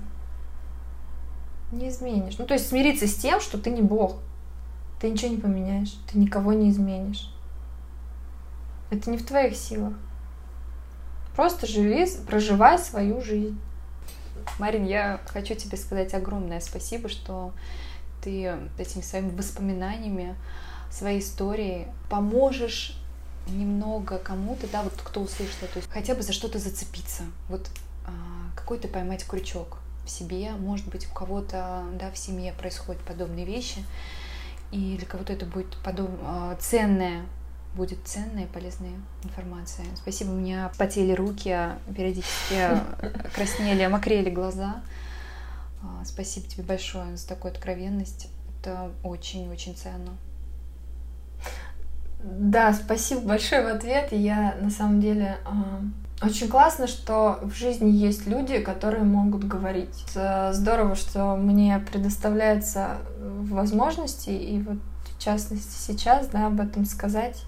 Не 1.72 1.88
изменишь. 1.88 2.36
Ну, 2.36 2.44
то 2.44 2.52
есть 2.52 2.68
смириться 2.68 3.06
с 3.06 3.14
тем, 3.14 3.40
что 3.40 3.56
ты 3.56 3.70
не 3.70 3.80
Бог. 3.80 4.18
Ты 5.00 5.08
ничего 5.08 5.30
не 5.30 5.38
поменяешь. 5.38 5.98
Ты 6.06 6.18
никого 6.18 6.52
не 6.52 6.68
изменишь. 6.68 7.34
Это 8.90 9.10
не 9.10 9.16
в 9.16 9.24
твоих 9.24 9.56
силах. 9.56 9.94
Просто 11.34 11.66
живи, 11.66 12.06
проживай 12.26 12.78
свою 12.78 13.22
жизнь. 13.22 13.58
Марин, 14.58 14.84
я 14.84 15.22
хочу 15.28 15.54
тебе 15.54 15.78
сказать 15.78 16.12
огромное 16.12 16.60
спасибо, 16.60 17.08
что 17.08 17.54
ты 18.20 18.58
этими 18.76 19.00
своими 19.00 19.34
воспоминаниями, 19.34 20.36
своей 20.90 21.20
историей 21.20 21.86
поможешь 22.10 23.00
немного 23.46 24.18
кому-то, 24.18 24.66
да, 24.68 24.82
вот 24.82 24.94
кто 24.96 25.20
услышит 25.20 25.58
то 25.58 25.78
есть 25.78 25.90
хотя 25.90 26.14
бы 26.14 26.22
за 26.22 26.32
что-то 26.32 26.58
зацепиться, 26.58 27.24
вот 27.48 27.68
а, 28.06 28.10
какой-то 28.56 28.88
поймать 28.88 29.26
крючок 29.26 29.78
в 30.04 30.10
себе, 30.10 30.52
может 30.52 30.88
быть, 30.88 31.06
у 31.10 31.14
кого-то, 31.14 31.84
да, 31.98 32.10
в 32.10 32.18
семье 32.18 32.52
происходят 32.52 33.02
подобные 33.02 33.44
вещи, 33.44 33.84
и 34.70 34.96
для 34.98 35.06
кого-то 35.06 35.32
это 35.32 35.46
будет 35.46 35.76
подоб... 35.82 36.10
А, 36.22 36.56
ценная, 36.60 37.26
будет 37.74 37.98
ценная 38.04 38.44
и 38.44 38.46
полезная 38.46 38.94
информация. 39.22 39.86
Спасибо, 39.96 40.30
у 40.30 40.34
меня 40.34 40.70
потели 40.78 41.12
руки, 41.12 41.56
периодически 41.94 42.80
краснели, 43.34 43.86
мокрели 43.86 44.30
глаза. 44.30 44.82
А, 45.82 46.04
спасибо 46.04 46.46
тебе 46.46 46.62
большое 46.64 47.16
за 47.16 47.28
такую 47.28 47.52
откровенность. 47.52 48.28
Это 48.60 48.90
очень-очень 49.02 49.76
ценно. 49.76 50.16
Да, 52.26 52.72
спасибо 52.72 53.20
большое 53.20 53.62
в 53.62 53.66
ответ. 53.66 54.10
Я 54.10 54.54
на 54.60 54.70
самом 54.70 55.00
деле 55.00 55.36
очень 56.22 56.48
классно, 56.48 56.86
что 56.86 57.38
в 57.42 57.52
жизни 57.54 57.90
есть 57.90 58.26
люди, 58.26 58.60
которые 58.60 59.04
могут 59.04 59.44
говорить. 59.44 60.06
Здорово, 60.52 60.94
что 60.94 61.36
мне 61.36 61.78
предоставляется 61.90 62.96
возможности, 63.20 64.30
и 64.30 64.62
вот 64.62 64.78
в 65.04 65.22
частности 65.22 65.74
сейчас, 65.78 66.28
да, 66.28 66.46
об 66.46 66.60
этом 66.60 66.86
сказать. 66.86 67.44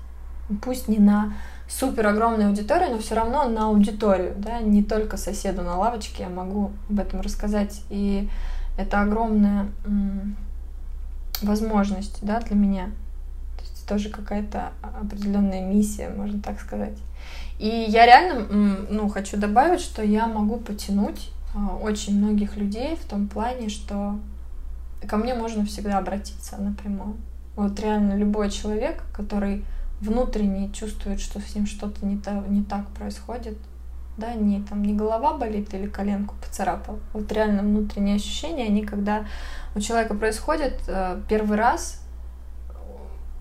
Пусть 0.62 0.88
не 0.88 0.98
на 0.98 1.32
супер 1.68 2.06
огромную 2.06 2.50
аудиторию, 2.50 2.90
но 2.90 2.98
все 2.98 3.14
равно 3.14 3.48
на 3.48 3.68
аудиторию, 3.68 4.34
да, 4.36 4.60
не 4.60 4.82
только 4.84 5.16
соседу 5.16 5.62
на 5.62 5.78
лавочке 5.78 6.24
я 6.24 6.28
могу 6.28 6.72
об 6.90 7.00
этом 7.00 7.22
рассказать. 7.22 7.82
И 7.88 8.28
это 8.76 9.00
огромная 9.00 9.68
возможность, 11.42 12.18
да, 12.20 12.40
для 12.40 12.56
меня. 12.56 12.90
Тоже 13.86 14.10
какая-то 14.10 14.72
определенная 14.82 15.64
миссия, 15.64 16.08
можно 16.08 16.40
так 16.42 16.60
сказать. 16.60 16.98
И 17.58 17.68
я 17.88 18.04
реально, 18.04 18.86
ну, 18.90 19.08
хочу 19.08 19.36
добавить, 19.36 19.80
что 19.80 20.02
я 20.02 20.26
могу 20.26 20.56
потянуть 20.56 21.30
а, 21.54 21.76
очень 21.76 22.18
многих 22.18 22.56
людей 22.56 22.96
в 22.96 23.08
том 23.08 23.28
плане, 23.28 23.68
что 23.68 24.18
ко 25.08 25.16
мне 25.16 25.34
можно 25.34 25.64
всегда 25.64 25.98
обратиться 25.98 26.56
напрямую. 26.58 27.16
Вот 27.54 27.78
реально 27.80 28.14
любой 28.16 28.50
человек, 28.50 29.02
который 29.14 29.64
внутренне 30.00 30.70
чувствует, 30.72 31.20
что 31.20 31.40
с 31.40 31.54
ним 31.54 31.66
что-то 31.66 32.04
не, 32.04 32.18
то, 32.18 32.44
не 32.48 32.62
так 32.62 32.88
происходит, 32.88 33.56
да, 34.18 34.34
не 34.34 34.62
там 34.62 34.82
не 34.82 34.94
голова 34.94 35.34
болит 35.36 35.72
или 35.74 35.86
коленку 35.86 36.34
поцарапал. 36.44 36.98
Вот 37.12 37.30
реально 37.32 37.62
внутренние 37.62 38.16
ощущения, 38.16 38.66
они 38.66 38.84
когда 38.84 39.26
у 39.74 39.80
человека 39.80 40.14
происходят 40.14 40.74
э, 40.86 41.20
первый 41.28 41.56
раз, 41.56 42.02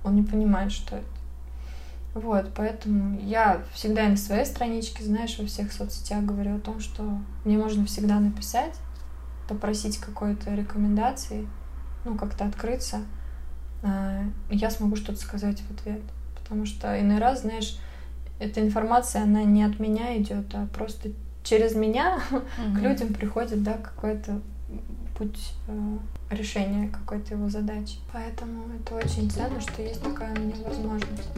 он 0.06 0.16
не 0.16 0.24
понимает, 0.24 0.72
что 0.72 0.98
это. 0.98 1.06
Вот, 2.14 2.54
поэтому 2.56 3.20
я 3.20 3.62
всегда 3.74 4.06
и 4.06 4.10
на 4.10 4.16
своей 4.16 4.46
страничке, 4.46 5.04
знаешь, 5.04 5.38
во 5.38 5.46
всех 5.46 5.74
соцсетях 5.74 6.24
говорю 6.24 6.56
о 6.56 6.62
том, 6.62 6.80
что 6.80 7.04
мне 7.44 7.58
можно 7.58 7.86
всегда 7.86 8.22
написать, 8.22 8.74
попросить 9.50 9.98
какой-то 9.98 10.56
рекомендации, 10.56 11.46
ну, 12.06 12.16
как-то 12.16 12.46
открыться, 12.46 13.02
а, 13.84 14.24
я 14.50 14.70
смогу 14.70 14.96
что-то 14.96 15.20
сказать 15.20 15.60
в 15.60 15.72
ответ. 15.72 16.02
Потому 16.42 16.66
что 16.66 16.98
иной 16.98 17.20
раз, 17.20 17.42
знаешь, 17.42 17.78
эта 18.40 18.62
информация, 18.62 19.24
она 19.24 19.44
не 19.44 19.64
от 19.64 19.80
меня 19.80 20.18
идет, 20.18 20.46
а 20.54 20.68
просто 20.68 21.10
через 21.44 21.76
меня 21.76 22.22
mm-hmm. 22.32 22.76
к 22.78 22.80
людям 22.80 23.14
приходит, 23.14 23.62
да, 23.62 23.74
какой-то 23.74 24.40
путь 25.18 25.54
э, 25.68 25.98
решения 26.30 26.90
какой-то 26.90 27.34
его 27.36 27.50
задачи. 27.50 27.98
Поэтому 28.12 28.66
это 28.76 28.96
очень 28.96 29.30
ценно, 29.30 29.60
что 29.62 29.82
есть 29.82 30.02
такая 30.02 30.36
у 30.36 30.40
меня 30.40 30.56
возможность. 30.64 31.30